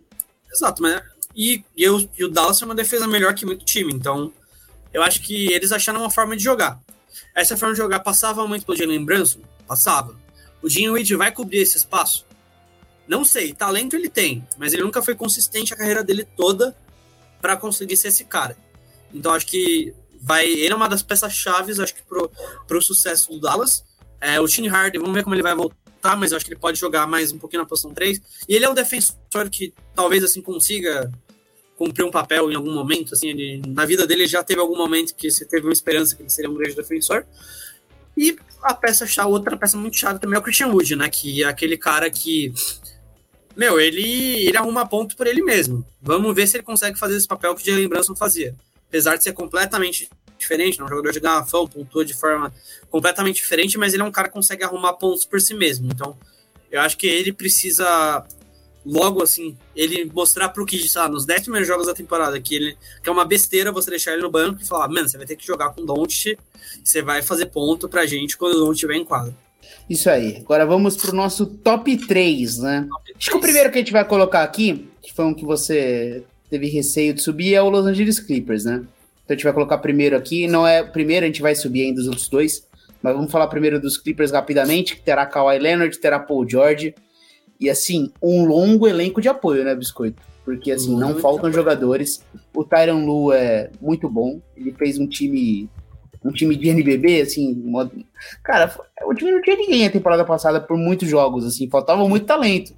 Exato, 0.52 0.82
mas 0.82 1.02
e, 1.36 1.64
e, 1.76 1.84
eu, 1.84 2.08
e 2.18 2.24
o 2.24 2.30
Dallas 2.30 2.62
é 2.62 2.66
uma 2.66 2.76
defesa 2.76 3.08
melhor 3.08 3.34
que 3.34 3.46
muito 3.46 3.66
time, 3.66 3.92
então 3.92 4.32
eu 4.94 5.02
acho 5.02 5.22
que 5.22 5.52
eles 5.52 5.72
acharam 5.72 6.02
uma 6.02 6.12
forma 6.12 6.38
de 6.38 6.44
jogar. 6.44 6.80
Essa 7.34 7.58
forma 7.58 7.74
de 7.74 7.82
jogar 7.82 8.00
passava 8.02 8.48
muito 8.48 8.66
pelo 8.66 8.78
Jalen 8.78 9.04
Brunson? 9.04 9.40
Passava. 9.68 10.16
O 10.62 10.70
Dinwiddie 10.70 11.16
vai 11.16 11.32
cobrir 11.32 11.58
esse 11.58 11.78
espaço? 11.78 12.26
Não 13.08 13.26
sei, 13.26 13.52
talento 13.52 13.96
ele 13.96 14.08
tem, 14.08 14.48
mas 14.58 14.74
ele 14.74 14.84
nunca 14.84 15.02
foi 15.02 15.16
consistente 15.16 15.74
a 15.74 15.78
carreira 15.78 16.04
dele 16.04 16.26
toda 16.38 16.76
para 17.42 17.58
conseguir 17.58 17.98
ser 17.98 18.10
esse 18.10 18.24
cara. 18.24 18.56
Então 19.12 19.34
acho 19.34 19.48
que 19.48 19.94
vai, 20.24 20.48
ele 20.48 20.72
é 20.72 20.76
uma 20.76 20.88
das 20.88 21.04
peças 21.04 21.34
chaves, 21.34 21.80
acho 21.80 21.94
que 21.94 22.02
pro, 22.04 22.32
pro 22.66 22.82
sucesso 22.82 23.30
do 23.32 23.40
Dallas. 23.40 23.84
É, 24.22 24.40
o 24.40 24.48
Shane 24.48 24.70
Harden, 24.70 25.02
vamos 25.02 25.14
ver 25.14 25.24
como 25.24 25.36
ele 25.36 25.44
vai 25.44 25.54
voltar, 25.54 26.16
mas 26.18 26.32
eu 26.32 26.38
acho 26.38 26.46
que 26.46 26.54
ele 26.54 26.60
pode 26.60 26.80
jogar 26.80 27.06
mais 27.06 27.34
um 27.34 27.38
pouquinho 27.38 27.62
na 27.62 27.68
posição 27.68 27.94
3. 27.94 28.22
E 28.48 28.56
ele 28.56 28.64
é 28.64 28.70
um 28.70 28.74
defensor 28.74 29.50
que 29.52 29.74
talvez 29.94 30.24
assim 30.24 30.42
consiga 30.42 31.12
cumprir 31.78 32.06
um 32.06 32.12
papel 32.12 32.50
em 32.50 32.56
algum 32.56 32.74
momento. 32.74 33.14
Assim, 33.14 33.30
ele, 33.30 33.62
na 33.68 33.86
vida 33.86 34.08
dele 34.08 34.26
já 34.26 34.42
teve 34.42 34.62
algum 34.62 34.78
momento 34.78 35.14
que 35.14 35.30
você 35.30 35.46
teve 35.46 35.68
uma 35.68 35.74
esperança 35.74 36.16
que 36.16 36.22
ele 36.22 36.30
seria 36.30 36.50
um 36.50 36.56
grande 36.56 36.76
defensor. 36.76 37.26
E 38.16 38.38
a 38.62 38.74
peça 38.74 39.06
chave, 39.06 39.30
outra 39.30 39.58
peça 39.58 39.76
muito 39.76 39.98
chave 39.98 40.20
também 40.20 40.38
é 40.38 40.40
o 40.40 40.44
Christian 40.44 40.68
Wood, 40.68 40.96
né? 40.96 41.10
Que 41.10 41.44
é 41.44 41.48
aquele 41.48 41.78
cara 41.78 42.10
que. 42.10 42.54
Meu, 43.58 43.80
ele, 43.80 44.48
ele 44.48 44.58
arruma 44.58 44.88
ponto 44.88 45.18
por 45.18 45.28
ele 45.28 45.44
mesmo. 45.44 45.86
Vamos 46.02 46.34
ver 46.34 46.48
se 46.48 46.58
ele 46.58 46.64
consegue 46.64 46.98
fazer 46.98 47.18
esse 47.18 47.28
papel 47.28 47.54
que 47.54 47.62
o 47.62 47.66
Jalen 47.66 47.90
Brunson 47.90 48.16
fazia. 48.16 48.56
Apesar 48.94 49.18
de 49.18 49.24
ser 49.24 49.34
completamente 49.34 50.08
diferente, 50.38 50.80
é 50.80 50.84
um 50.84 50.88
jogador 50.88 51.12
de 51.12 51.20
garrafão, 51.20 51.68
pontua 51.68 52.06
de 52.06 52.14
forma 52.14 52.54
completamente 52.92 53.38
diferente, 53.38 53.76
mas 53.76 53.92
ele 53.92 54.04
é 54.04 54.06
um 54.06 54.12
cara 54.12 54.28
que 54.28 54.36
consegue 54.36 54.64
arrumar 54.64 54.94
pontos 54.94 55.26
por 55.26 55.42
si 55.42 55.56
mesmo. 55.56 55.90
Então, 55.92 56.16
eu 56.72 56.80
acho 56.80 56.96
que 56.96 57.08
ele 57.08 57.34
precisa 57.34 58.24
logo 58.86 59.24
assim, 59.24 59.58
ele 59.76 60.06
mostrar 60.14 60.50
pro 60.50 60.64
Kid, 60.64 60.88
sei 60.88 61.02
lá, 61.02 61.10
nos 61.10 61.26
10 61.26 61.42
primeiros 61.42 61.68
jogos 61.68 61.88
da 61.88 61.94
temporada, 61.96 62.40
que 62.40 62.54
ele 62.54 62.78
que 63.02 63.10
é 63.10 63.12
uma 63.12 63.26
besteira 63.26 63.72
você 63.72 63.90
deixar 63.90 64.14
ele 64.14 64.22
no 64.22 64.30
banco 64.30 64.62
e 64.62 64.68
falar, 64.68 64.88
mano, 64.90 65.10
você 65.10 65.18
vai 65.18 65.26
ter 65.26 65.38
que 65.38 65.48
jogar 65.48 65.70
com 65.70 65.82
o 65.82 65.86
Don't, 65.88 66.38
você 66.84 67.02
vai 67.02 67.24
fazer 67.24 67.48
ponto 67.48 67.90
pra 67.90 68.06
gente 68.06 68.38
quando 68.38 68.54
o 68.54 68.60
Don't 68.60 68.76
estiver 68.76 68.94
em 68.94 69.04
quadro. 69.04 69.36
Isso 69.90 70.08
aí. 70.08 70.38
Agora 70.38 70.68
vamos 70.68 70.96
pro 70.96 71.16
nosso 71.16 71.48
top 71.48 71.98
3, 71.98 72.60
né? 72.60 72.86
Top 72.88 73.04
3. 73.06 73.18
Acho 73.18 73.32
que 73.32 73.38
o 73.38 73.42
primeiro 73.42 73.72
que 73.72 73.80
a 73.80 73.82
gente 73.82 73.92
vai 73.92 74.06
colocar 74.06 74.44
aqui, 74.44 74.88
que 75.02 75.12
foi 75.12 75.26
um 75.26 75.34
que 75.34 75.46
você 75.46 76.24
teve 76.54 76.68
receio 76.68 77.16
de 77.16 77.22
subir, 77.22 77.56
é 77.56 77.62
o 77.64 77.70
Los 77.70 77.88
Angeles 77.88 78.20
Clippers, 78.20 78.66
né? 78.66 78.84
Então 79.24 79.34
a 79.34 79.34
gente 79.34 79.44
vai 79.44 79.54
colocar 79.54 79.80
primeiro 79.80 80.16
aqui. 80.16 80.48
Não 80.48 80.68
é 80.68 80.84
primeiro, 80.84 81.26
a 81.26 81.28
gente 81.28 81.42
vai 81.42 81.56
subir 81.56 81.82
ainda 81.82 82.00
os 82.00 82.08
outros 82.08 82.30
dois. 82.30 82.68
Mas 83.02 83.16
vamos 83.16 83.32
falar 83.32 83.48
primeiro 83.48 83.82
dos 83.82 83.98
Clippers 83.98 84.32
rapidamente, 84.32 84.96
que 84.96 85.02
terá 85.02 85.26
Kawhi 85.26 85.58
Leonard, 85.58 85.98
terá 85.98 86.20
Paul 86.20 86.48
George. 86.48 86.94
E 87.60 87.72
assim, 87.72 88.12
um 88.22 88.46
longo 88.46 88.88
elenco 88.88 89.20
de 89.20 89.28
apoio, 89.28 89.64
né, 89.64 89.74
Biscoito? 89.74 90.22
Porque 90.46 90.72
assim, 90.72 90.96
não 90.96 91.18
faltam 91.20 91.52
jogadores. 91.52 92.24
O 92.54 92.64
Tyron 92.64 93.04
Lu 93.04 93.34
é 93.34 93.72
muito 93.82 94.08
bom. 94.08 94.40
Ele 94.56 94.72
fez 94.74 95.00
um 95.00 95.08
time. 95.08 95.68
Um 96.24 96.32
time 96.32 96.56
de 96.56 96.70
NBB, 96.70 97.22
assim. 97.22 97.54
Modo... 97.54 97.92
Cara, 98.44 98.74
o 99.06 99.14
time 99.14 99.32
não 99.32 99.42
tinha 99.42 99.58
ninguém 99.58 99.88
a 99.88 99.92
temporada 99.92 100.24
passada 100.24 100.62
por 100.62 100.78
muitos 100.78 101.10
jogos, 101.10 101.46
assim. 101.46 101.68
Faltava 101.68 102.08
muito 102.08 102.26
talento. 102.28 102.74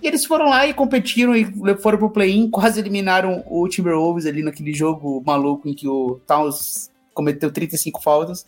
E 0.00 0.06
eles 0.06 0.24
foram 0.24 0.48
lá 0.48 0.66
e 0.66 0.72
competiram 0.72 1.34
e 1.34 1.44
foram 1.80 1.98
pro 1.98 2.10
play-in, 2.10 2.48
quase 2.50 2.78
eliminaram 2.78 3.42
o 3.46 3.68
Timberwolves 3.68 4.26
ali 4.26 4.42
naquele 4.42 4.72
jogo 4.72 5.22
maluco 5.26 5.68
em 5.68 5.74
que 5.74 5.88
o 5.88 6.20
Towns 6.26 6.90
cometeu 7.12 7.50
35 7.50 8.00
faltas. 8.00 8.46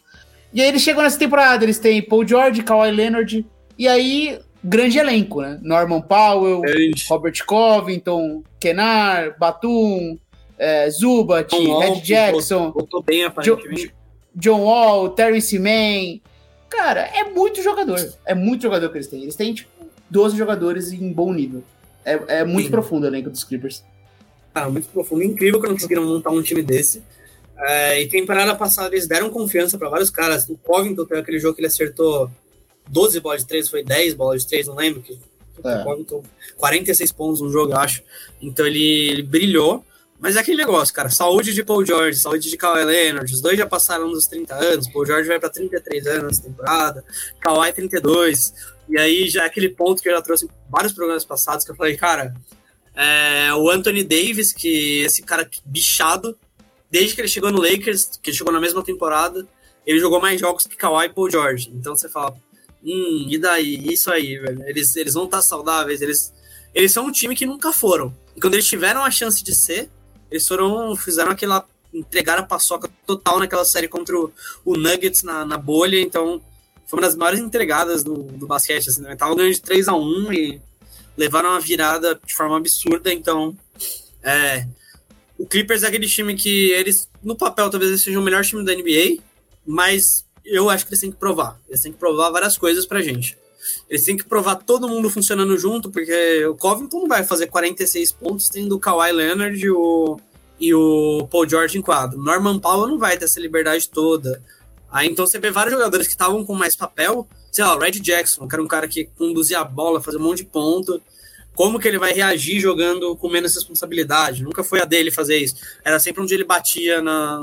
E 0.53 0.61
aí 0.61 0.68
eles 0.68 0.82
chegam 0.82 1.03
nessa 1.03 1.18
temporada, 1.18 1.64
eles 1.64 1.78
têm 1.78 2.03
Paul 2.03 2.26
George, 2.26 2.62
Kawhi 2.62 2.90
Leonard, 2.92 3.44
e 3.76 3.88
aí 3.88 4.38
grande 4.62 4.98
elenco, 4.98 5.40
né? 5.40 5.59
Norman 5.62 6.03
Powell, 6.03 6.62
Robert 7.09 7.44
Covington, 7.46 8.42
Kenar, 8.61 9.36
Batum, 9.38 10.18
é, 10.59 10.90
Zubat, 10.90 11.53
Red 11.57 12.01
Jackson, 12.03 12.72
bem, 13.05 13.26
jo 13.42 13.59
John 14.34 14.62
Wall, 14.62 15.11
Terry 15.11 15.40
Mann. 15.59 16.20
Cara, 16.68 17.01
é 17.01 17.24
muito 17.24 17.62
jogador. 17.62 17.98
É 18.24 18.34
muito 18.34 18.62
jogador 18.62 18.88
que 18.90 18.98
eles 18.98 19.09
têm. 19.09 19.22
Eles 19.22 19.34
têm, 19.34 19.53
tipo, 19.53 19.70
12 20.11 20.36
jogadores 20.36 20.92
em 20.92 21.12
bom 21.12 21.32
nível. 21.32 21.62
É, 22.04 22.40
é 22.40 22.44
muito 22.44 22.66
Sim. 22.66 22.70
profundo 22.70 23.04
o 23.04 23.06
elenco 23.06 23.30
dos 23.30 23.44
Clippers. 23.44 23.84
Ah, 24.54 24.68
muito 24.68 24.88
profundo. 24.88 25.22
Incrível 25.22 25.61
que 25.61 25.68
não 25.68 25.74
conseguiram 25.74 26.04
montar 26.04 26.30
um 26.30 26.42
time 26.42 26.62
desse. 26.62 27.02
É, 27.56 28.00
e 28.00 28.08
temporada 28.08 28.54
passada 28.54 28.94
eles 28.94 29.06
deram 29.06 29.30
confiança 29.30 29.78
para 29.78 29.88
vários 29.88 30.11
caras. 30.11 30.48
O 30.48 30.56
Covington 30.56 31.04
teve 31.04 31.20
aquele 31.20 31.38
jogo 31.38 31.54
que 31.54 31.61
ele 31.61 31.68
acertou 31.68 32.30
12 32.88 33.20
bolas 33.20 33.42
de 33.42 33.48
3, 33.48 33.68
foi 33.68 33.84
10 33.84 34.14
bolas 34.14 34.42
de 34.42 34.48
3, 34.48 34.66
não 34.66 34.76
lembro. 34.76 35.02
Que, 35.02 35.18
é. 35.62 35.76
O 35.76 35.84
Covington, 35.84 36.22
46 36.56 37.12
pontos 37.12 37.40
no 37.40 37.50
jogo, 37.50 37.72
eu 37.72 37.78
acho. 37.78 38.02
Então 38.40 38.66
ele, 38.66 39.11
ele, 39.11 39.22
brilhou. 39.22 39.84
Mas 40.18 40.36
é 40.36 40.40
aquele 40.40 40.58
negócio, 40.58 40.94
cara. 40.94 41.08
Saúde 41.08 41.54
de 41.54 41.64
Paul 41.64 41.84
George, 41.84 42.18
saúde 42.18 42.50
de 42.50 42.56
Kawhi 42.56 42.84
Leonard. 42.84 43.32
Os 43.32 43.40
dois 43.40 43.56
já 43.56 43.66
passaram 43.66 44.11
dos 44.11 44.26
30 44.26 44.54
anos. 44.54 44.88
Paul 44.88 45.06
George 45.06 45.28
vai 45.28 45.40
para 45.40 45.48
33 45.48 46.06
anos 46.06 46.22
nessa 46.24 46.42
temporada. 46.42 47.04
Kawhi 47.40 47.72
32. 47.72 48.52
E 48.91 48.99
aí 48.99 49.28
já 49.28 49.45
é 49.45 49.47
aquele 49.47 49.68
ponto 49.68 50.03
que 50.03 50.09
eu 50.09 50.14
já 50.14 50.20
trouxe 50.20 50.47
em 50.47 50.51
vários 50.68 50.93
programas 50.93 51.24
passados, 51.24 51.64
que 51.64 51.70
eu 51.70 51.76
falei, 51.76 51.97
cara, 51.97 52.34
é, 52.95 53.55
o 53.55 53.70
Anthony 53.70 54.03
Davis, 54.03 54.53
que 54.53 55.03
esse 55.03 55.22
cara 55.22 55.49
bichado, 55.64 56.36
desde 56.91 57.14
que 57.14 57.20
ele 57.20 57.28
chegou 57.28 57.53
no 57.53 57.62
Lakers, 57.62 58.18
que 58.20 58.32
chegou 58.32 58.53
na 58.53 58.61
mesma 58.61 58.82
temporada, 58.82 59.47
ele 59.86 60.01
jogou 60.01 60.20
mais 60.20 60.41
jogos 60.41 60.66
que 60.66 60.76
Kawhi 60.76 61.07
e 61.07 61.09
Paul 61.09 61.30
George. 61.30 61.70
Então 61.72 61.95
você 61.95 62.09
fala, 62.09 62.36
hum, 62.84 63.26
e 63.28 63.38
daí? 63.38 63.93
Isso 63.93 64.11
aí, 64.11 64.36
velho. 64.38 64.62
Eles, 64.66 64.95
eles 64.97 65.14
vão 65.14 65.24
estar 65.24 65.41
saudáveis, 65.41 66.03
eles, 66.03 66.32
eles 66.74 66.93
são 66.93 67.07
um 67.07 67.12
time 67.12 67.36
que 67.36 67.47
nunca 67.47 67.72
foram. 67.72 68.14
E 68.36 68.41
quando 68.41 68.55
eles 68.55 68.66
tiveram 68.66 69.05
a 69.05 69.11
chance 69.11 69.43
de 69.43 69.55
ser, 69.55 69.88
eles 70.30 70.47
foram, 70.47 70.97
fizeram 70.97 71.30
aquela, 71.30 71.64
entregaram 71.95 72.43
a 72.43 72.47
paçoca 72.47 72.91
total 73.07 73.38
naquela 73.38 73.64
série 73.64 73.88
contra 73.88 74.18
o, 74.18 74.32
o 74.64 74.76
Nuggets 74.76 75.22
na, 75.22 75.45
na 75.45 75.57
bolha, 75.57 76.01
então 76.01 76.43
foi 76.91 76.99
uma 76.99 77.07
das 77.07 77.14
maiores 77.14 77.38
entregadas 77.38 78.03
do, 78.03 78.14
do 78.14 78.49
basquete, 78.49 78.88
assim, 78.88 79.03
né? 79.03 79.14
Tava 79.14 79.36
ganhando 79.36 79.55
de 79.55 79.62
3 79.62 79.86
a 79.86 79.95
1 79.95 80.32
e 80.32 80.61
levaram 81.16 81.51
uma 81.51 81.61
virada 81.61 82.20
de 82.26 82.34
forma 82.34 82.57
absurda, 82.57 83.12
então 83.12 83.57
é, 84.24 84.66
o 85.38 85.47
Clippers 85.47 85.84
é 85.84 85.86
aquele 85.86 86.09
time 86.09 86.34
que 86.34 86.70
eles, 86.72 87.09
no 87.22 87.36
papel, 87.36 87.70
talvez 87.70 87.93
eles 87.93 88.03
sejam 88.03 88.20
o 88.20 88.24
melhor 88.24 88.45
time 88.45 88.64
da 88.64 88.74
NBA, 88.74 89.22
mas 89.64 90.24
eu 90.45 90.68
acho 90.68 90.84
que 90.84 90.91
eles 90.91 91.01
têm 91.01 91.12
que 91.12 91.16
provar. 91.16 91.61
Eles 91.68 91.80
têm 91.80 91.93
que 91.93 91.99
provar 91.99 92.30
várias 92.30 92.59
coisas 92.59 92.84
pra 92.84 93.01
gente. 93.01 93.38
Eles 93.88 94.05
têm 94.05 94.16
que 94.16 94.24
provar 94.24 94.57
todo 94.57 94.88
mundo 94.88 95.09
funcionando 95.09 95.57
junto, 95.57 95.91
porque 95.91 96.45
o 96.47 96.57
Covington 96.57 97.07
vai 97.07 97.22
fazer 97.22 97.47
46 97.47 98.12
pontos 98.12 98.49
tendo 98.49 98.74
o 98.74 98.80
Kawhi 98.80 99.12
Leonard 99.12 99.57
e 99.57 99.70
o, 99.70 100.18
e 100.59 100.74
o 100.74 101.28
Paul 101.30 101.49
George 101.49 101.78
em 101.78 101.82
quadro. 101.82 102.20
Norman 102.20 102.59
Powell 102.59 102.88
não 102.88 102.99
vai 102.99 103.16
ter 103.16 103.26
essa 103.26 103.38
liberdade 103.38 103.88
toda. 103.88 104.43
Aí 104.91 105.09
então 105.09 105.26
você 105.26 105.38
vê 105.38 105.51
vários 105.51 105.74
jogadores 105.74 106.07
que 106.07 106.14
estavam 106.14 106.45
com 106.45 106.55
mais 106.55 106.74
papel, 106.74 107.28
sei 107.53 107.64
lá, 107.64 107.76
o 107.76 107.78
Red 107.78 107.93
Jackson, 107.93 108.49
que 108.49 108.55
era 108.55 108.62
um 108.62 108.68
cara 108.68 108.88
que 108.88 109.05
conduzia 109.16 109.61
a 109.61 109.64
bola, 109.64 110.01
fazia 110.01 110.18
um 110.18 110.22
monte 110.22 110.38
de 110.38 110.45
ponto. 110.45 111.01
Como 111.55 111.78
que 111.78 111.86
ele 111.86 111.99
vai 111.99 112.12
reagir 112.12 112.61
jogando 112.61 113.14
com 113.16 113.28
menos 113.28 113.55
responsabilidade? 113.55 114.43
Nunca 114.43 114.64
foi 114.64 114.80
a 114.80 114.84
dele 114.84 115.11
fazer 115.11 115.36
isso. 115.36 115.57
Era 115.84 115.99
sempre 115.99 116.22
onde 116.22 116.34
ele 116.34 116.45
batia 116.45 117.03
na 117.03 117.41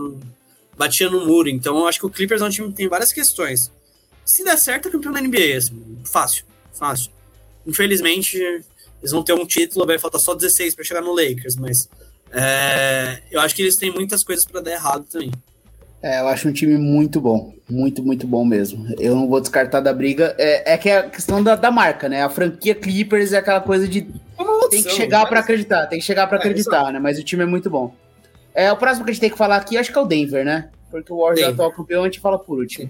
batia 0.78 1.10
no 1.10 1.26
muro. 1.26 1.50
Então 1.50 1.78
eu 1.78 1.88
acho 1.88 2.00
que 2.00 2.06
o 2.06 2.10
Clippers 2.10 2.42
é 2.42 2.46
um 2.46 2.50
time 2.50 2.68
que 2.70 2.76
tem 2.76 2.88
várias 2.88 3.12
questões. 3.12 3.72
Se 4.26 4.44
der 4.44 4.58
certo, 4.58 4.90
é 4.90 4.92
campeão 4.92 5.14
da 5.14 5.22
NBA, 5.22 5.58
assim, 5.58 6.00
fácil, 6.06 6.46
fácil. 6.74 7.12
Infelizmente, 7.66 8.38
eles 8.38 9.12
vão 9.12 9.24
ter 9.24 9.34
um 9.34 9.46
título, 9.46 9.86
vai 9.86 9.98
faltar 9.98 10.20
só 10.20 10.34
16 10.34 10.76
para 10.76 10.84
chegar 10.84 11.02
no 11.02 11.14
Lakers, 11.14 11.56
mas 11.56 11.90
é, 12.32 13.22
eu 13.32 13.40
acho 13.40 13.56
que 13.56 13.62
eles 13.62 13.76
têm 13.76 13.92
muitas 13.92 14.24
coisas 14.24 14.46
para 14.46 14.62
dar 14.62 14.72
errado 14.72 15.06
também. 15.10 15.32
É, 16.02 16.20
eu 16.22 16.28
acho 16.28 16.48
um 16.48 16.54
time 16.54 16.78
muito 16.78 17.20
bom. 17.20 17.54
Muito, 17.70 18.04
muito 18.04 18.26
bom 18.26 18.46
mesmo. 18.46 18.88
Eu 19.00 19.16
não 19.16 19.28
vou 19.28 19.42
descartar 19.42 19.82
da 19.82 19.94
briga. 19.94 20.36
É, 20.38 20.74
é 20.74 20.78
que 20.78 20.90
é 20.90 21.00
a 21.00 21.10
questão 21.10 21.44
da, 21.44 21.56
da 21.56 21.72
marca, 21.72 22.08
né? 22.08 22.24
A 22.24 22.30
franquia 22.30 22.76
Clippers 22.76 23.34
é 23.34 23.38
aquela 23.38 23.62
coisa 23.62 23.88
de. 23.88 24.08
É 24.40 24.68
tem 24.70 24.84
que 24.84 24.92
chegar 24.92 25.26
para 25.26 25.40
acreditar, 25.40 25.88
tem 25.88 26.00
que 26.00 26.06
chegar 26.06 26.28
para 26.28 26.38
é, 26.38 26.40
acreditar, 26.40 26.92
né? 26.92 27.00
Mas 27.00 27.18
o 27.18 27.24
time 27.24 27.44
é 27.44 27.46
muito 27.46 27.70
bom. 27.70 27.94
É, 28.54 28.72
o 28.72 28.78
próximo 28.78 29.06
que 29.06 29.12
a 29.12 29.14
gente 29.14 29.22
tem 29.22 29.30
que 29.30 29.38
falar 29.38 29.58
aqui, 29.58 29.78
acho 29.78 29.92
que 29.92 29.98
é 29.98 30.02
o 30.02 30.06
Denver, 30.06 30.44
né? 30.44 30.70
Porque 30.90 31.12
o 31.12 31.18
Warriors 31.18 31.50
é 31.50 31.52
atual 31.52 31.72
campeão, 31.72 32.04
a 32.04 32.06
gente 32.06 32.20
fala 32.20 32.40
por 32.40 32.60
último. 32.60 32.90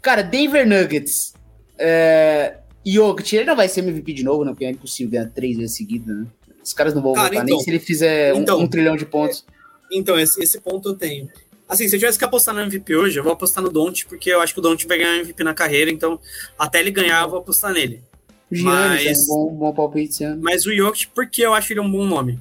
Cara, 0.00 0.22
Denver 0.22 0.66
Nuggets. 0.66 1.34
É, 1.78 2.56
Jokic, 2.84 3.36
ele 3.36 3.44
não 3.44 3.56
vai 3.56 3.68
ser 3.68 3.80
MVP 3.80 4.12
de 4.12 4.24
novo, 4.24 4.44
né? 4.44 4.50
Porque 4.50 4.64
é 4.64 4.70
impossível 4.70 5.12
ganhar 5.12 5.30
três 5.30 5.56
vezes 5.56 5.76
seguidas, 5.76 6.16
né? 6.16 6.26
Os 6.62 6.72
caras 6.72 6.94
não 6.94 7.02
vão 7.02 7.12
Cara, 7.12 7.28
voltar, 7.28 7.44
então, 7.44 7.56
nem 7.56 7.64
se 7.64 7.70
ele 7.70 7.78
fizer 7.78 8.34
então, 8.36 8.58
um, 8.58 8.62
um, 8.62 8.68
trilhão 8.68 8.96
de 8.96 9.04
pontos. 9.04 9.44
Então, 9.90 10.18
esse, 10.18 10.42
esse 10.42 10.60
ponto 10.60 10.90
eu 10.90 10.94
tenho. 10.94 11.28
Assim, 11.72 11.88
se 11.88 11.96
eu 11.96 12.00
tivesse 12.00 12.18
que 12.18 12.24
apostar 12.26 12.54
no 12.54 12.60
MVP 12.60 12.94
hoje, 12.94 13.18
eu 13.18 13.24
vou 13.24 13.32
apostar 13.32 13.64
no 13.64 13.70
Don't, 13.70 14.04
porque 14.04 14.28
eu 14.28 14.42
acho 14.42 14.52
que 14.52 14.60
o 14.60 14.62
Don't 14.62 14.86
vai 14.86 14.98
ganhar 14.98 15.20
MVP 15.20 15.42
na 15.42 15.54
carreira, 15.54 15.90
então 15.90 16.20
até 16.58 16.80
ele 16.80 16.90
ganhar, 16.90 17.22
eu 17.22 17.30
vou 17.30 17.38
apostar 17.38 17.72
nele. 17.72 18.02
Giannis 18.50 19.04
mas, 19.04 19.18
é 19.18 19.22
um 19.22 19.26
bom, 19.26 19.54
bom 19.54 19.72
palpite, 19.72 20.22
Mas 20.38 20.66
o 20.66 20.76
Jokic, 20.76 21.08
porque 21.14 21.40
eu 21.40 21.54
acho 21.54 21.72
ele 21.72 21.80
um 21.80 21.90
bom 21.90 22.04
nome? 22.04 22.38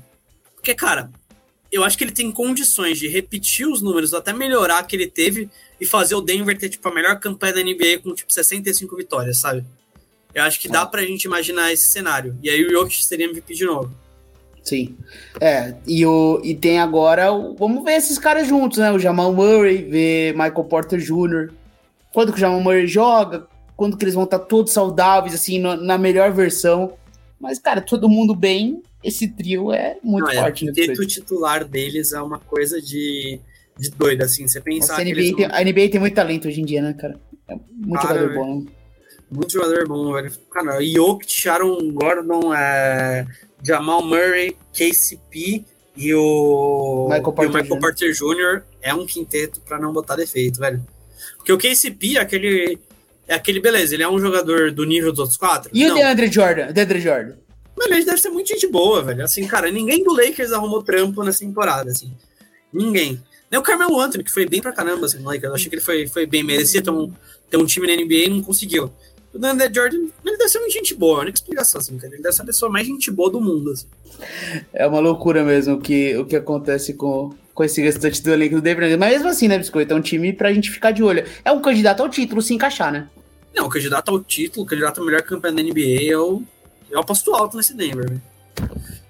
Porque, 0.53 0.75
cara, 0.75 1.09
eu 1.71 1.81
acho 1.85 1.97
que 1.97 2.03
ele 2.03 2.11
tem 2.11 2.29
condições 2.29 2.99
de 2.99 3.07
repetir 3.07 3.65
os 3.65 3.81
números, 3.81 4.13
até 4.13 4.33
melhorar 4.33 4.83
que 4.83 4.97
ele 4.97 5.07
teve 5.07 5.49
e 5.79 5.85
fazer 5.85 6.15
o 6.15 6.19
Denver 6.19 6.57
ter, 6.57 6.67
tipo, 6.67 6.85
a 6.89 6.93
melhor 6.93 7.17
campanha 7.17 7.53
da 7.53 7.63
NBA 7.63 7.99
com, 8.03 8.13
tipo, 8.13 8.33
65 8.33 8.97
vitórias, 8.97 9.39
sabe? 9.39 9.63
Eu 10.35 10.43
acho 10.43 10.59
que 10.59 10.67
dá 10.67 10.85
pra 10.85 11.05
gente 11.05 11.23
imaginar 11.23 11.71
esse 11.71 11.85
cenário. 11.85 12.37
E 12.43 12.49
aí 12.49 12.65
o 12.65 12.69
Jokic 12.69 13.01
seria 13.05 13.27
MVP 13.27 13.53
de 13.53 13.63
novo. 13.63 13.95
Sim. 14.63 14.95
É, 15.39 15.75
e, 15.87 16.05
o, 16.05 16.39
e 16.43 16.53
tem 16.55 16.79
agora. 16.79 17.31
O, 17.31 17.55
vamos 17.55 17.83
ver 17.83 17.93
esses 17.93 18.17
caras 18.19 18.47
juntos, 18.47 18.77
né? 18.77 18.91
O 18.91 18.99
Jamal 18.99 19.33
Murray, 19.33 19.83
ver 19.83 20.33
Michael 20.33 20.63
Porter 20.65 20.99
Jr. 20.99 21.51
Quando 22.13 22.31
que 22.31 22.37
o 22.37 22.41
Jamal 22.41 22.61
Murray 22.61 22.87
joga? 22.87 23.47
Quando 23.75 23.97
que 23.97 24.03
eles 24.03 24.13
vão 24.13 24.25
estar 24.25 24.39
todos 24.39 24.71
saudáveis, 24.71 25.33
assim, 25.33 25.59
no, 25.59 25.75
na 25.75 25.97
melhor 25.97 26.31
versão. 26.31 26.93
Mas, 27.39 27.57
cara, 27.57 27.81
todo 27.81 28.07
mundo 28.07 28.35
bem. 28.35 28.81
Esse 29.03 29.27
trio 29.27 29.73
é 29.73 29.97
muito 30.03 30.27
Não, 30.27 30.41
forte. 30.41 30.67
É, 30.67 30.71
o 30.71 30.73
quinteto 30.73 31.07
titular 31.07 31.65
deles 31.65 32.13
é 32.13 32.21
uma 32.21 32.37
coisa 32.37 32.79
de, 32.79 33.39
de 33.79 33.89
doido, 33.89 34.21
assim. 34.21 34.47
Você 34.47 34.61
pensar 34.61 34.93
Nossa, 34.93 35.01
a, 35.01 35.05
NBA 35.05 35.35
tem, 35.35 35.45
a 35.45 35.63
NBA 35.63 35.89
tem 35.89 35.99
muito 35.99 36.13
talento 36.13 36.47
hoje 36.47 36.61
em 36.61 36.65
dia, 36.65 36.83
né, 36.83 36.93
cara? 36.93 37.19
É 37.47 37.55
muito 37.71 38.01
cara, 38.01 38.19
jogador 38.19 38.35
bom. 38.35 38.65
Muito 39.31 39.53
jogador 39.53 39.87
bom, 39.87 40.13
velho. 40.13 40.31
Cara, 40.51 40.79
Jokic, 40.83 41.31
Sharon 41.31 41.91
Gordon, 41.93 42.53
é, 42.53 43.25
Jamal 43.63 44.03
Murray, 44.03 44.55
KCP 44.73 45.63
e 45.95 46.13
o 46.13 47.07
Michael 47.09 47.23
Porter, 47.23 47.49
o 47.49 47.53
Michael 47.53 47.79
Porter 47.79 48.11
Jr. 48.13 48.63
é 48.81 48.93
um 48.93 49.05
quinteto 49.05 49.59
para 49.61 49.79
não 49.79 49.91
botar 49.91 50.15
defeito, 50.15 50.59
velho. 50.59 50.85
Porque 51.37 51.51
o 51.51 51.57
KCP 51.57 52.17
é 52.17 52.21
aquele. 52.21 52.79
É 53.27 53.35
aquele, 53.35 53.61
beleza, 53.61 53.93
ele 53.93 54.03
é 54.03 54.09
um 54.09 54.19
jogador 54.19 54.71
do 54.71 54.83
nível 54.83 55.11
dos 55.11 55.19
outros 55.19 55.37
quatro. 55.37 55.71
E 55.73 55.85
não. 55.85 55.95
o 55.95 55.97
DeAndre 55.97 56.31
Jordan? 56.31 56.71
DeAndre 56.71 56.99
Jordan? 56.99 57.35
Mano, 57.77 57.93
ele 57.93 58.05
deve 58.05 58.19
ser 58.19 58.29
muito 58.29 58.47
gente 58.47 58.67
boa, 58.67 59.01
velho. 59.01 59.23
Assim, 59.23 59.47
cara, 59.47 59.71
ninguém 59.71 60.03
do 60.03 60.13
Lakers 60.13 60.51
arrumou 60.51 60.83
trampo 60.83 61.23
nessa 61.23 61.39
temporada, 61.39 61.89
assim. 61.89 62.11
Ninguém. 62.73 63.21
Nem 63.49 63.59
o 63.59 63.63
Carmelo 63.63 63.99
Anthony, 63.99 64.23
que 64.23 64.31
foi 64.31 64.45
bem 64.45 64.61
pra 64.61 64.71
caramba, 64.71 65.05
assim, 65.05 65.19
no 65.19 65.25
Lakers. 65.25 65.45
Eu 65.45 65.55
achei 65.55 65.69
que 65.69 65.75
ele 65.75 65.81
foi, 65.81 66.07
foi 66.07 66.25
bem, 66.25 66.43
merecia 66.43 66.81
ter 66.81 66.89
um, 66.89 67.11
ter 67.49 67.57
um 67.57 67.65
time 67.65 67.87
na 67.87 68.01
NBA 68.01 68.13
e 68.13 68.29
não 68.29 68.41
conseguiu. 68.41 68.91
O 69.33 69.39
Dandé 69.39 69.71
Jordan, 69.73 70.07
ele 70.25 70.37
deve 70.37 70.49
ser 70.49 70.59
uma 70.59 70.69
gente 70.69 70.93
boa, 70.93 71.19
a 71.19 71.21
única 71.21 71.37
explicação, 71.37 71.79
assim, 71.79 71.97
Ele 72.03 72.17
deve 72.17 72.33
ser 72.33 72.41
a 72.41 72.45
pessoa 72.45 72.69
mais 72.69 72.85
gente 72.85 73.09
boa 73.09 73.31
do 73.31 73.39
mundo, 73.39 73.71
assim. 73.71 73.87
É 74.73 74.85
uma 74.85 74.99
loucura 74.99 75.43
mesmo 75.43 75.75
o 75.75 75.81
que, 75.81 76.17
o 76.17 76.25
que 76.25 76.35
acontece 76.35 76.93
com, 76.93 77.33
com 77.53 77.63
esse 77.63 77.81
restante 77.81 78.21
do 78.21 78.31
elenco 78.31 78.55
do 78.55 78.61
Denver 78.61 78.97
Mas 78.97 79.13
mesmo 79.13 79.29
assim, 79.29 79.47
né, 79.47 79.57
Biscoito? 79.57 79.93
É 79.93 79.95
um 79.95 80.01
time 80.01 80.33
pra 80.33 80.53
gente 80.53 80.69
ficar 80.69 80.91
de 80.91 81.01
olho. 81.01 81.23
É 81.45 81.51
um 81.51 81.61
candidato 81.61 82.03
ao 82.03 82.09
título 82.09 82.41
se 82.41 82.53
encaixar, 82.53 82.91
né? 82.91 83.07
Não, 83.55 83.67
o 83.67 83.69
candidato 83.69 84.09
ao 84.11 84.21
título, 84.21 84.65
o 84.65 84.67
candidato 84.67 84.99
ao 84.99 85.05
melhor 85.05 85.21
campeão 85.21 85.53
da 85.53 85.63
NBA, 85.63 86.03
eu, 86.03 86.43
eu 86.89 86.99
aposto 86.99 87.33
alto 87.33 87.55
nesse 87.55 87.73
Denver, 87.73 88.07
velho. 88.07 88.21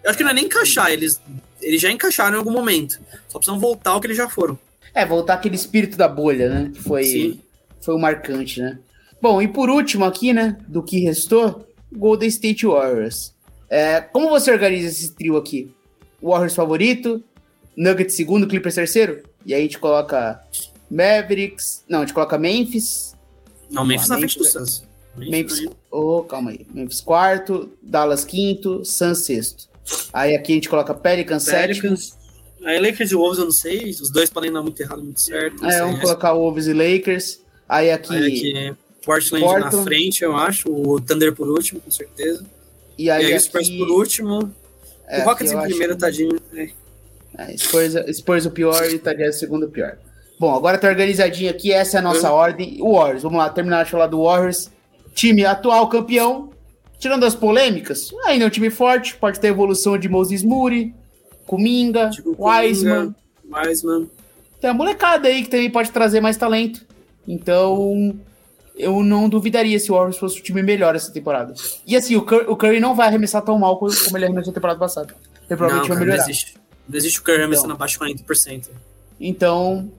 Eu 0.04 0.10
acho 0.10 0.18
que 0.18 0.24
não 0.24 0.32
é 0.32 0.34
nem 0.34 0.46
encaixar, 0.46 0.92
eles, 0.92 1.20
eles 1.62 1.82
já 1.82 1.92
encaixaram 1.92 2.36
em 2.36 2.38
algum 2.40 2.52
momento. 2.52 3.00
Só 3.28 3.40
precisam 3.40 3.60
voltar 3.60 3.92
ao 3.92 4.02
que 4.02 4.08
eles 4.08 4.18
já 4.18 4.30
foram. 4.30 4.58
É, 4.94 5.06
voltar 5.06 5.36
aquele 5.36 5.56
espírito 5.56 5.98
da 5.98 6.08
bolha, 6.08 6.50
né? 6.50 6.72
Que 6.74 6.82
foi, 6.82 7.40
foi 7.82 7.96
o 7.96 8.00
marcante, 8.00 8.60
né? 8.60 8.78
Bom, 9.22 9.42
e 9.42 9.48
por 9.48 9.70
último 9.70 10.06
aqui, 10.06 10.34
né, 10.34 10.58
do 10.68 10.82
que 10.82 11.00
restou, 11.00 11.68
Golden 11.92 12.28
State 12.28 12.66
Warriors. 12.66 13.34
É, 13.70 14.02
como 14.02 14.30
você 14.30 14.52
organiza 14.52 14.88
esse 14.88 15.14
trio 15.14 15.38
aqui? 15.38 15.72
Warriors 16.22 16.56
favorito, 16.56 17.24
Nuggets 17.76 18.16
segundo, 18.16 18.48
Clippers 18.48 18.76
terceiro? 18.76 19.24
E 19.46 19.54
aí 19.54 19.62
a 19.62 19.64
gente 19.64 19.80
coloca 19.80 20.42
Mavericks, 20.90 21.84
não, 21.88 22.00
a 22.00 22.02
gente 22.02 22.14
coloca 22.14 22.38
Memphis. 22.38 23.16
Não, 23.70 23.86
Memphis 23.86 24.10
na 24.10 24.18
frente 24.18 24.38
do 24.38 24.44
Suns. 24.44 24.84
Memphis, 25.16 25.68
oh, 25.90 26.24
calma 26.24 26.52
aí. 26.52 26.66
Memphis 26.74 27.02
quarto, 27.02 27.72
Dallas 27.82 28.26
quinto, 28.26 28.84
Suns 28.84 29.20
sexto. 29.20 29.70
Aí 30.12 30.36
aqui 30.36 30.54
a 30.54 30.56
gente 30.56 30.70
coloca 30.70 30.94
Pelicans, 30.94 31.46
Pelicans 31.46 32.00
sétimo. 32.06 32.22
Aí 32.64 32.80
Lakers 32.80 33.12
e 33.12 33.16
Wolves 33.16 33.40
eu 33.40 33.46
não 33.46 33.52
sei, 33.52 33.90
os 33.90 34.10
dois 34.12 34.30
podem 34.30 34.52
dar 34.52 34.62
muito 34.62 34.80
errado, 34.80 35.04
muito 35.04 35.20
certo. 35.20 35.66
É, 35.66 35.80
vamos 35.80 36.00
colocar 36.00 36.34
Wolves 36.34 36.68
e 36.68 36.74
Lakers. 36.74 37.42
Aí 37.68 37.90
aqui, 37.90 38.16
aí 38.16 38.28
aqui 38.28 38.76
Portland, 39.06 39.44
Portland, 39.44 39.76
na 39.76 39.84
frente, 39.84 40.24
eu 40.24 40.36
acho. 40.36 40.70
O 40.70 41.00
Thunder 41.00 41.34
por 41.34 41.50
último, 41.50 41.80
com 41.82 41.92
certeza. 41.92 42.46
E 42.98 43.10
aí, 43.10 43.24
e 43.24 43.26
aí 43.28 43.34
aqui... 43.34 43.44
Spurs 43.44 43.70
por 43.70 43.90
último. 43.90 44.54
É, 45.08 45.22
o 45.22 45.26
Rockets 45.26 45.52
em 45.52 45.62
primeiro, 45.62 45.96
que... 45.96 46.02
tadinho. 46.02 46.40
É. 46.54 46.70
É, 47.38 47.58
Spurs, 47.58 47.94
Spurs 48.18 48.46
o 48.46 48.52
pior 48.52 48.86
e 48.86 49.00
Tadinho 49.00 49.30
o 49.30 49.34
segundo 49.34 49.70
pior. 49.70 49.98
Bom, 50.40 50.54
agora 50.56 50.78
tá 50.78 50.88
organizadinho 50.88 51.50
aqui, 51.50 51.72
essa 51.72 51.98
é 51.98 52.00
a 52.00 52.04
nossa 52.04 52.32
ordem. 52.32 52.78
O 52.82 52.96
Warriors, 52.96 53.24
vamos 53.24 53.38
lá, 53.38 53.50
terminar 53.50 53.86
de 53.86 53.92
falar 53.92 54.08
do 54.08 54.24
Warriors. 54.24 54.70
Time 55.14 55.46
atual 55.46 55.88
campeão, 55.88 56.50
tirando 56.98 57.26
as 57.26 57.36
polêmicas, 57.36 58.12
ainda 58.26 58.46
é 58.46 58.48
um 58.48 58.50
time 58.50 58.70
forte, 58.70 59.16
pode 59.16 59.40
ter 59.40 59.48
evolução 59.48 59.98
de 59.98 60.10
Moses 60.10 60.44
Moody, 60.44 60.96
Kuminga, 61.46 62.10
tipo, 62.10 62.36
Wiseman. 62.40 63.14
Wiseman. 63.52 64.10
Tem 64.60 64.70
a 64.70 64.74
molecada 64.74 65.28
aí 65.28 65.44
que 65.44 65.50
também 65.50 65.70
pode 65.70 65.92
trazer 65.92 66.22
mais 66.22 66.38
talento. 66.38 66.86
Então, 67.28 68.18
eu 68.82 69.04
não 69.04 69.30
duvidaria 69.30 69.80
se 69.80 69.92
o 69.92 69.96
Warriors 69.96 70.18
fosse 70.18 70.40
o 70.40 70.44
time 70.44 70.64
melhor 70.64 70.96
essa 70.96 71.12
temporada. 71.12 71.54
E 71.86 71.96
assim, 71.96 72.16
o 72.16 72.24
Curry, 72.24 72.46
o 72.48 72.56
Curry 72.56 72.80
não 72.80 72.96
vai 72.96 73.08
arremessar 73.08 73.42
tão 73.44 73.58
mal 73.60 73.78
como 73.78 73.92
ele 74.16 74.26
arremessou 74.26 74.52
na 74.52 74.56
temporada 74.56 74.80
passada. 74.80 75.16
Ele 75.50 75.58
provavelmente 75.58 75.90
não, 75.90 75.96
vai 75.96 76.06
melhorar. 76.06 76.24
Não 76.24 76.30
existe, 76.30 76.56
não 76.90 76.98
existe 76.98 77.20
o 77.20 77.24
Curry 77.24 77.38
arremessando 77.38 77.68
então, 77.68 77.76
abaixo 77.76 78.00
de 78.00 78.24
40%. 78.24 78.70
Então, 79.20 79.92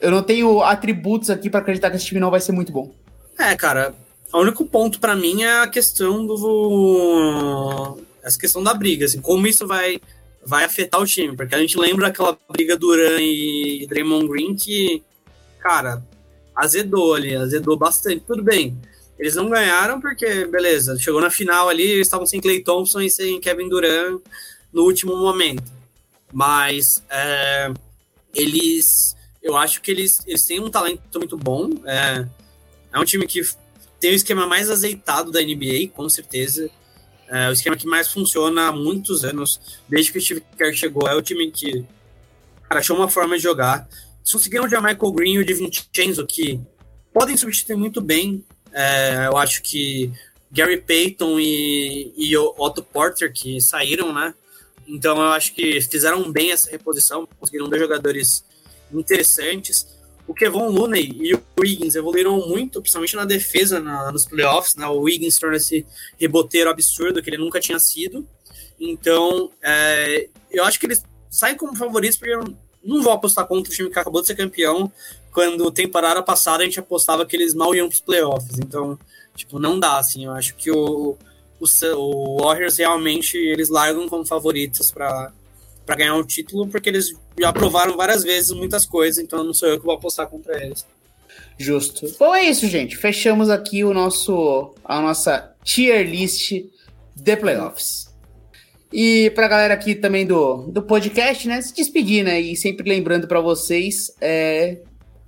eu 0.00 0.10
não 0.10 0.22
tenho 0.22 0.60
atributos 0.62 1.30
aqui 1.30 1.48
para 1.48 1.60
acreditar 1.60 1.90
que 1.90 1.96
esse 1.96 2.06
time 2.06 2.20
não 2.20 2.30
vai 2.30 2.40
ser 2.40 2.52
muito 2.52 2.70
bom. 2.72 2.92
É, 3.38 3.56
cara, 3.56 3.94
o 4.32 4.38
único 4.38 4.64
ponto 4.66 5.00
para 5.00 5.16
mim 5.16 5.42
é 5.42 5.62
a 5.62 5.66
questão 5.66 6.26
do. 6.26 7.98
Essa 8.22 8.38
questão 8.38 8.62
da 8.62 8.74
briga, 8.74 9.06
assim, 9.06 9.20
como 9.20 9.46
isso 9.46 9.66
vai, 9.66 9.98
vai 10.44 10.64
afetar 10.64 11.00
o 11.00 11.06
time. 11.06 11.34
Porque 11.34 11.54
a 11.54 11.58
gente 11.58 11.78
lembra 11.78 12.08
aquela 12.08 12.36
briga 12.50 12.76
Duran 12.76 13.18
e 13.18 13.86
Draymond 13.88 14.28
Green 14.28 14.54
que, 14.54 15.02
cara, 15.58 16.02
azedou 16.54 17.14
ali, 17.14 17.34
azedou 17.34 17.76
bastante. 17.76 18.24
Tudo 18.26 18.42
bem. 18.42 18.76
Eles 19.18 19.34
não 19.34 19.50
ganharam 19.50 20.00
porque, 20.00 20.46
beleza, 20.46 20.98
chegou 20.98 21.20
na 21.20 21.30
final 21.30 21.68
ali, 21.68 21.82
eles 21.82 22.06
estavam 22.06 22.26
sem 22.26 22.40
Clay 22.40 22.62
Thompson 22.62 23.00
e 23.02 23.10
sem 23.10 23.38
Kevin 23.38 23.68
Durant 23.68 24.20
no 24.72 24.82
último 24.84 25.14
momento. 25.16 25.70
Mas 26.32 27.02
é, 27.10 27.70
eles, 28.34 29.14
eu 29.42 29.56
acho 29.56 29.82
que 29.82 29.90
eles, 29.90 30.26
eles 30.26 30.44
têm 30.46 30.60
um 30.60 30.70
talento 30.70 31.18
muito 31.18 31.36
bom. 31.36 31.68
É, 31.84 32.26
é 32.94 32.98
um 32.98 33.04
time 33.04 33.26
que 33.26 33.42
tem 34.00 34.12
o 34.12 34.14
esquema 34.14 34.46
mais 34.46 34.70
azeitado 34.70 35.30
da 35.30 35.42
NBA, 35.42 35.88
com 35.94 36.08
certeza. 36.08 36.70
É 37.28 37.48
o 37.48 37.52
esquema 37.52 37.76
que 37.76 37.86
mais 37.86 38.08
funciona 38.08 38.68
há 38.68 38.72
muitos 38.72 39.22
anos, 39.22 39.60
desde 39.88 40.10
que 40.10 40.18
o 40.18 40.20
Steve 40.20 40.42
Kerr 40.56 40.74
chegou. 40.74 41.06
É 41.06 41.14
o 41.14 41.22
time 41.22 41.50
que 41.50 41.84
cara, 42.68 42.80
achou 42.80 42.96
uma 42.96 43.08
forma 43.08 43.36
de 43.36 43.42
jogar 43.42 43.86
conseguiram 44.32 44.68
de 44.68 44.76
Michael 44.76 45.12
Green 45.12 45.34
e 45.34 45.38
o 45.38 45.44
de 45.44 45.54
Vincenzo, 45.54 46.26
que 46.26 46.60
podem 47.12 47.36
substituir 47.36 47.76
muito 47.76 48.00
bem. 48.00 48.44
É, 48.72 49.26
eu 49.26 49.36
acho 49.36 49.62
que 49.62 50.12
Gary 50.50 50.80
Payton 50.80 51.38
e, 51.38 52.12
e 52.16 52.36
Otto 52.36 52.82
Porter, 52.82 53.32
que 53.32 53.60
saíram, 53.60 54.12
né? 54.12 54.34
Então 54.86 55.16
eu 55.16 55.28
acho 55.28 55.54
que 55.54 55.80
fizeram 55.80 56.30
bem 56.32 56.50
essa 56.50 56.70
reposição, 56.70 57.28
conseguiram 57.38 57.68
dois 57.68 57.80
jogadores 57.80 58.44
interessantes. 58.92 59.86
O 60.26 60.34
Kevon 60.34 60.68
Looney 60.68 61.16
e 61.20 61.34
o 61.34 61.42
Wiggins 61.58 61.94
evoluíram 61.94 62.46
muito, 62.48 62.80
principalmente 62.80 63.16
na 63.16 63.24
defesa 63.24 63.80
na, 63.80 64.12
nos 64.12 64.26
playoffs. 64.26 64.76
Né? 64.76 64.86
O 64.86 65.00
Wiggins 65.00 65.36
torna 65.36 65.56
esse 65.56 65.86
reboteiro 66.18 66.70
absurdo 66.70 67.22
que 67.22 67.30
ele 67.30 67.38
nunca 67.38 67.60
tinha 67.60 67.78
sido. 67.78 68.26
Então, 68.78 69.50
é, 69.62 70.28
eu 70.50 70.64
acho 70.64 70.78
que 70.78 70.86
eles 70.86 71.02
saem 71.28 71.56
como 71.56 71.76
favoritos 71.76 72.16
porque 72.16 72.34
não 72.82 73.02
vou 73.02 73.12
apostar 73.12 73.46
contra 73.46 73.72
o 73.72 73.74
time 73.74 73.90
que 73.90 73.98
acabou 73.98 74.20
de 74.20 74.26
ser 74.26 74.34
campeão, 74.34 74.90
quando 75.32 75.70
temporada 75.70 76.22
passada 76.22 76.62
a 76.62 76.66
gente 76.66 76.80
apostava 76.80 77.24
que 77.24 77.36
eles 77.36 77.54
mal 77.54 77.74
iam 77.74 77.88
para 77.88 77.94
os 77.94 78.00
playoffs. 78.00 78.58
Então, 78.58 78.98
tipo, 79.34 79.58
não 79.58 79.78
dá, 79.78 79.98
assim. 79.98 80.24
Eu 80.24 80.32
acho 80.32 80.54
que 80.56 80.70
o, 80.70 81.16
o, 81.60 81.66
o 81.96 82.42
Warriors 82.42 82.78
realmente 82.78 83.36
eles 83.36 83.68
largam 83.68 84.08
como 84.08 84.24
favoritos 84.26 84.90
para 84.90 85.32
para 85.86 85.96
ganhar 85.96 86.14
o 86.14 86.20
um 86.20 86.24
título, 86.24 86.68
porque 86.68 86.88
eles 86.88 87.12
já 87.36 87.52
provaram 87.52 87.96
várias 87.96 88.22
vezes 88.22 88.52
muitas 88.52 88.86
coisas, 88.86 89.20
então 89.20 89.42
não 89.42 89.52
sou 89.52 89.68
eu 89.68 89.76
que 89.76 89.84
vou 89.84 89.94
apostar 89.94 90.28
contra 90.28 90.62
eles. 90.62 90.86
Justo. 91.58 92.06
Bom, 92.16 92.32
é 92.32 92.44
isso, 92.44 92.68
gente. 92.68 92.96
Fechamos 92.96 93.50
aqui 93.50 93.82
o 93.82 93.92
nosso 93.92 94.72
a 94.84 95.00
nossa 95.00 95.52
tier 95.64 96.08
list 96.08 96.52
de 97.16 97.36
playoffs. 97.36 98.09
E 98.92 99.30
para 99.30 99.46
a 99.46 99.48
galera 99.48 99.74
aqui 99.74 99.94
também 99.94 100.26
do, 100.26 100.66
do 100.68 100.82
podcast, 100.82 101.46
né, 101.46 101.62
se 101.62 101.72
despedir, 101.74 102.24
né, 102.24 102.40
e 102.40 102.56
sempre 102.56 102.88
lembrando 102.88 103.28
para 103.28 103.40
vocês, 103.40 104.12
é, 104.20 104.78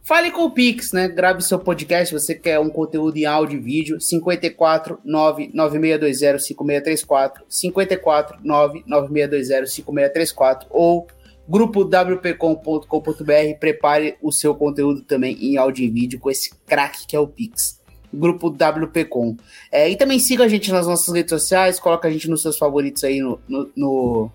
fale 0.02 0.32
com 0.32 0.42
o 0.42 0.50
Pix, 0.50 0.92
né, 0.92 1.06
grave 1.06 1.42
seu 1.42 1.60
podcast, 1.60 2.12
você 2.12 2.34
quer 2.34 2.58
um 2.58 2.68
conteúdo 2.68 3.16
em 3.16 3.24
áudio 3.24 3.58
e 3.58 3.62
vídeo, 3.62 4.00
54 4.00 4.98
99620 5.04 6.42
5634, 6.42 7.44
54 7.48 8.38
99620 8.42 9.70
5634, 9.70 10.68
ou 10.70 11.06
grupo 11.48 11.84
wpcom.com.br, 11.84 13.58
prepare 13.60 14.16
o 14.20 14.32
seu 14.32 14.56
conteúdo 14.56 15.02
também 15.02 15.36
em 15.40 15.56
áudio 15.56 15.84
e 15.84 15.88
vídeo 15.88 16.18
com 16.18 16.30
esse 16.30 16.50
craque 16.66 17.06
que 17.06 17.14
é 17.14 17.20
o 17.20 17.28
Pix 17.28 17.81
grupo 18.12 18.48
WPcom. 18.48 19.36
É, 19.70 19.88
e 19.88 19.96
também 19.96 20.18
siga 20.18 20.44
a 20.44 20.48
gente 20.48 20.70
nas 20.70 20.86
nossas 20.86 21.14
redes 21.14 21.30
sociais, 21.30 21.80
coloca 21.80 22.06
a 22.06 22.10
gente 22.10 22.28
nos 22.28 22.42
seus 22.42 22.58
favoritos 22.58 23.02
aí 23.04 23.20
no, 23.20 23.40
no, 23.48 23.70
no, 23.74 24.30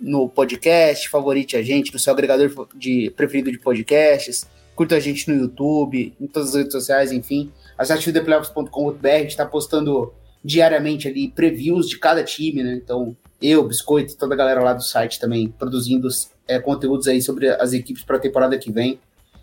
no 0.00 0.28
podcast, 0.28 1.08
favorite 1.08 1.56
a 1.56 1.62
gente 1.62 1.92
no 1.92 1.98
seu 1.98 2.12
agregador 2.12 2.68
de, 2.74 3.10
preferido 3.16 3.50
de 3.50 3.58
podcasts, 3.58 4.46
curta 4.74 4.96
a 4.96 5.00
gente 5.00 5.30
no 5.30 5.40
YouTube, 5.40 6.14
em 6.20 6.26
todas 6.26 6.50
as 6.50 6.54
redes 6.56 6.72
sociais, 6.72 7.12
enfim. 7.12 7.50
Acesse 7.78 8.12
theplayoffs.com.br, 8.12 9.08
a 9.08 9.18
gente 9.18 9.30
está 9.30 9.46
postando 9.46 10.12
diariamente 10.44 11.08
ali 11.08 11.28
previews 11.28 11.88
de 11.88 11.98
cada 11.98 12.22
time, 12.22 12.62
né? 12.62 12.74
Então, 12.74 13.16
eu, 13.40 13.66
Biscoito 13.66 14.16
toda 14.16 14.34
a 14.34 14.36
galera 14.36 14.62
lá 14.62 14.72
do 14.72 14.82
site 14.82 15.18
também 15.18 15.48
produzindo 15.48 16.08
é, 16.46 16.58
conteúdos 16.58 17.08
aí 17.08 17.20
sobre 17.20 17.48
as 17.48 17.72
equipes 17.72 18.04
para 18.04 18.16
a 18.16 18.20
temporada 18.20 18.56
que 18.58 18.70
vem. 18.70 19.00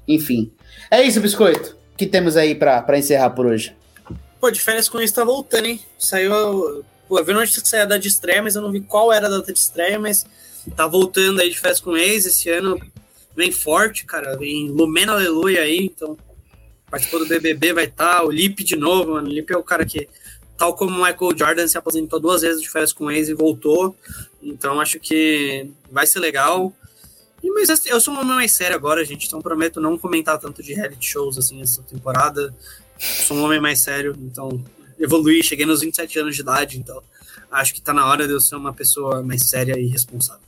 Enfim, 0.07 0.51
é 0.89 1.01
isso, 1.01 1.19
Biscoito 1.19 1.82
que 1.97 2.05
temos 2.07 2.35
aí 2.35 2.55
para 2.55 2.97
encerrar 2.97 3.31
por 3.31 3.45
hoje? 3.45 3.75
Pô, 4.39 4.51
de 4.51 4.59
férias 4.59 4.89
com 4.89 5.01
isso 5.01 5.13
tá 5.13 5.23
voltando, 5.23 5.65
hein? 5.67 5.79
Saiu. 5.97 6.83
Pô, 7.07 7.19
eu 7.19 7.25
vi 7.25 7.33
notícia 7.33 7.61
que 7.61 7.67
saiu 7.67 7.83
a 7.83 7.85
data 7.85 7.99
de 7.99 8.07
estreia, 8.07 8.41
mas 8.41 8.55
eu 8.55 8.61
não 8.61 8.71
vi 8.71 8.81
qual 8.81 9.13
era 9.13 9.27
a 9.27 9.29
data 9.29 9.53
de 9.53 9.59
estreia, 9.59 9.97
mas 9.99 10.25
tá 10.75 10.87
voltando 10.87 11.39
aí 11.39 11.49
de 11.49 11.59
férias 11.59 11.79
com 11.79 11.95
ex 11.95 12.25
esse 12.25 12.49
ano. 12.49 12.79
Vem 13.35 13.51
forte, 13.51 14.05
cara. 14.05 14.37
Vem 14.37 14.69
Lumena 14.69 15.13
Aleluia 15.13 15.61
aí, 15.61 15.85
então. 15.85 16.17
Participou 16.89 17.19
do 17.21 17.25
BBB, 17.25 17.73
vai 17.73 17.85
estar. 17.85 18.19
Tá. 18.19 18.25
O 18.25 18.31
Lipe 18.31 18.63
de 18.63 18.75
novo, 18.75 19.13
mano. 19.13 19.27
O 19.27 19.31
Lipe 19.31 19.53
é 19.53 19.57
o 19.57 19.63
cara 19.63 19.85
que, 19.85 20.07
tal 20.57 20.75
como 20.75 20.91
o 20.91 21.05
Michael 21.05 21.37
Jordan, 21.37 21.67
se 21.67 21.77
aposentou 21.77 22.19
duas 22.19 22.41
vezes 22.41 22.61
de 22.61 22.69
férias 22.69 22.93
com 22.93 23.09
ex 23.09 23.29
e 23.29 23.33
voltou. 23.33 23.95
Então 24.41 24.79
acho 24.79 24.99
que 24.99 25.69
vai 25.91 26.05
ser 26.05 26.19
legal. 26.19 26.73
Mas 27.51 27.69
assim, 27.69 27.89
eu 27.89 27.99
sou 27.99 28.13
um 28.13 28.19
homem 28.19 28.35
mais 28.35 28.51
sério 28.51 28.75
agora, 28.75 29.03
gente, 29.03 29.27
então 29.27 29.41
prometo 29.41 29.81
não 29.81 29.97
comentar 29.97 30.39
tanto 30.39 30.63
de 30.63 30.73
reality 30.73 31.05
shows 31.05 31.37
assim 31.37 31.61
essa 31.61 31.81
temporada. 31.83 32.53
Sou 32.97 33.37
um 33.37 33.43
homem 33.43 33.59
mais 33.59 33.79
sério, 33.79 34.15
então 34.19 34.63
evoluí, 34.99 35.43
cheguei 35.43 35.65
nos 35.65 35.81
27 35.81 36.19
anos 36.19 36.35
de 36.35 36.41
idade, 36.41 36.77
então 36.77 37.01
acho 37.51 37.73
que 37.73 37.81
tá 37.81 37.93
na 37.93 38.07
hora 38.07 38.25
de 38.25 38.33
eu 38.33 38.39
ser 38.39 38.55
uma 38.55 38.73
pessoa 38.73 39.21
mais 39.21 39.43
séria 39.43 39.77
e 39.79 39.87
responsável. 39.87 40.43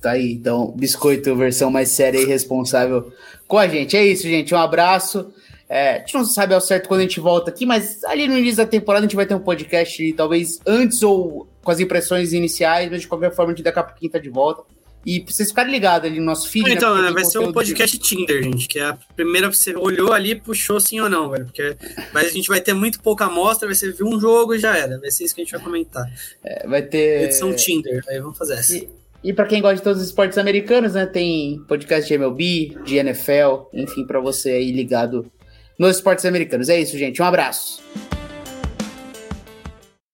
Tá 0.00 0.12
aí, 0.12 0.32
então, 0.32 0.72
biscoito, 0.76 1.34
versão 1.36 1.70
mais 1.70 1.90
séria 1.90 2.18
e 2.18 2.24
responsável 2.24 3.12
com 3.46 3.58
a 3.58 3.68
gente. 3.68 3.96
É 3.96 4.04
isso, 4.04 4.22
gente. 4.22 4.54
Um 4.54 4.58
abraço. 4.58 5.32
É, 5.68 5.96
a 5.96 5.98
gente 5.98 6.14
não 6.14 6.24
sabe 6.24 6.54
ao 6.54 6.60
certo 6.60 6.88
quando 6.88 7.00
a 7.00 7.04
gente 7.04 7.20
volta 7.20 7.50
aqui, 7.50 7.64
mas 7.64 8.04
ali 8.04 8.28
no 8.28 8.36
início 8.36 8.58
da 8.58 8.66
temporada 8.66 9.06
a 9.06 9.08
gente 9.08 9.16
vai 9.16 9.24
ter 9.24 9.34
um 9.34 9.40
podcast, 9.40 10.12
talvez 10.12 10.58
antes 10.66 11.02
ou 11.02 11.48
com 11.62 11.70
as 11.70 11.80
impressões 11.80 12.32
iniciais, 12.32 12.90
mas 12.90 13.02
de 13.02 13.08
qualquer 13.08 13.34
forma 13.34 13.52
a 13.52 13.54
gente 13.54 13.64
daqui 13.64 13.78
a 13.78 13.82
pouquinho 13.82 14.12
tá 14.12 14.18
de 14.18 14.28
volta. 14.28 14.64
E 15.04 15.20
pra 15.20 15.32
vocês 15.32 15.48
ficarem 15.48 15.72
ligados 15.72 16.08
ali 16.08 16.20
no 16.20 16.26
nosso 16.26 16.48
feed. 16.48 16.68
Né, 16.68 16.74
então, 16.74 17.00
né, 17.00 17.10
vai 17.10 17.24
ser 17.24 17.38
um 17.38 17.52
podcast 17.52 17.98
de... 17.98 18.02
Tinder, 18.02 18.42
gente. 18.42 18.68
Que 18.68 18.78
é 18.78 18.84
a 18.84 18.98
primeira 19.16 19.48
que 19.50 19.56
você 19.56 19.74
olhou 19.74 20.12
ali 20.12 20.34
puxou 20.34 20.78
sim 20.80 21.00
ou 21.00 21.08
não, 21.08 21.30
velho. 21.30 21.46
Porque 21.46 21.76
mas 22.12 22.26
a 22.26 22.30
gente 22.30 22.48
vai 22.48 22.60
ter 22.60 22.72
muito 22.72 23.00
pouca 23.00 23.26
amostra, 23.26 23.66
vai 23.66 23.74
ser 23.74 23.94
um 24.02 24.20
jogo 24.20 24.54
e 24.54 24.58
já 24.58 24.76
era. 24.76 24.98
Vai 24.98 25.10
ser 25.10 25.24
isso 25.24 25.34
que 25.34 25.40
a 25.40 25.44
gente 25.44 25.52
vai 25.52 25.62
comentar. 25.62 26.04
É, 26.44 26.66
vai 26.66 26.82
ter. 26.82 27.24
Edição 27.24 27.54
Tinder, 27.54 28.02
aí 28.08 28.20
vamos 28.20 28.38
fazer 28.38 28.54
essa. 28.54 28.76
E, 28.76 28.88
e 29.24 29.32
para 29.32 29.46
quem 29.46 29.60
gosta 29.60 29.76
de 29.76 29.82
todos 29.82 30.00
os 30.00 30.08
esportes 30.08 30.38
americanos, 30.38 30.94
né? 30.94 31.06
Tem 31.06 31.62
podcast 31.66 32.06
de 32.06 32.14
MLB, 32.14 32.78
de 32.84 32.96
NFL, 32.96 33.68
enfim, 33.72 34.06
para 34.06 34.20
você 34.20 34.50
aí 34.50 34.72
ligado 34.72 35.30
nos 35.78 35.96
esportes 35.96 36.24
americanos. 36.24 36.68
É 36.68 36.80
isso, 36.80 36.96
gente. 36.96 37.20
Um 37.20 37.24
abraço. 37.24 37.82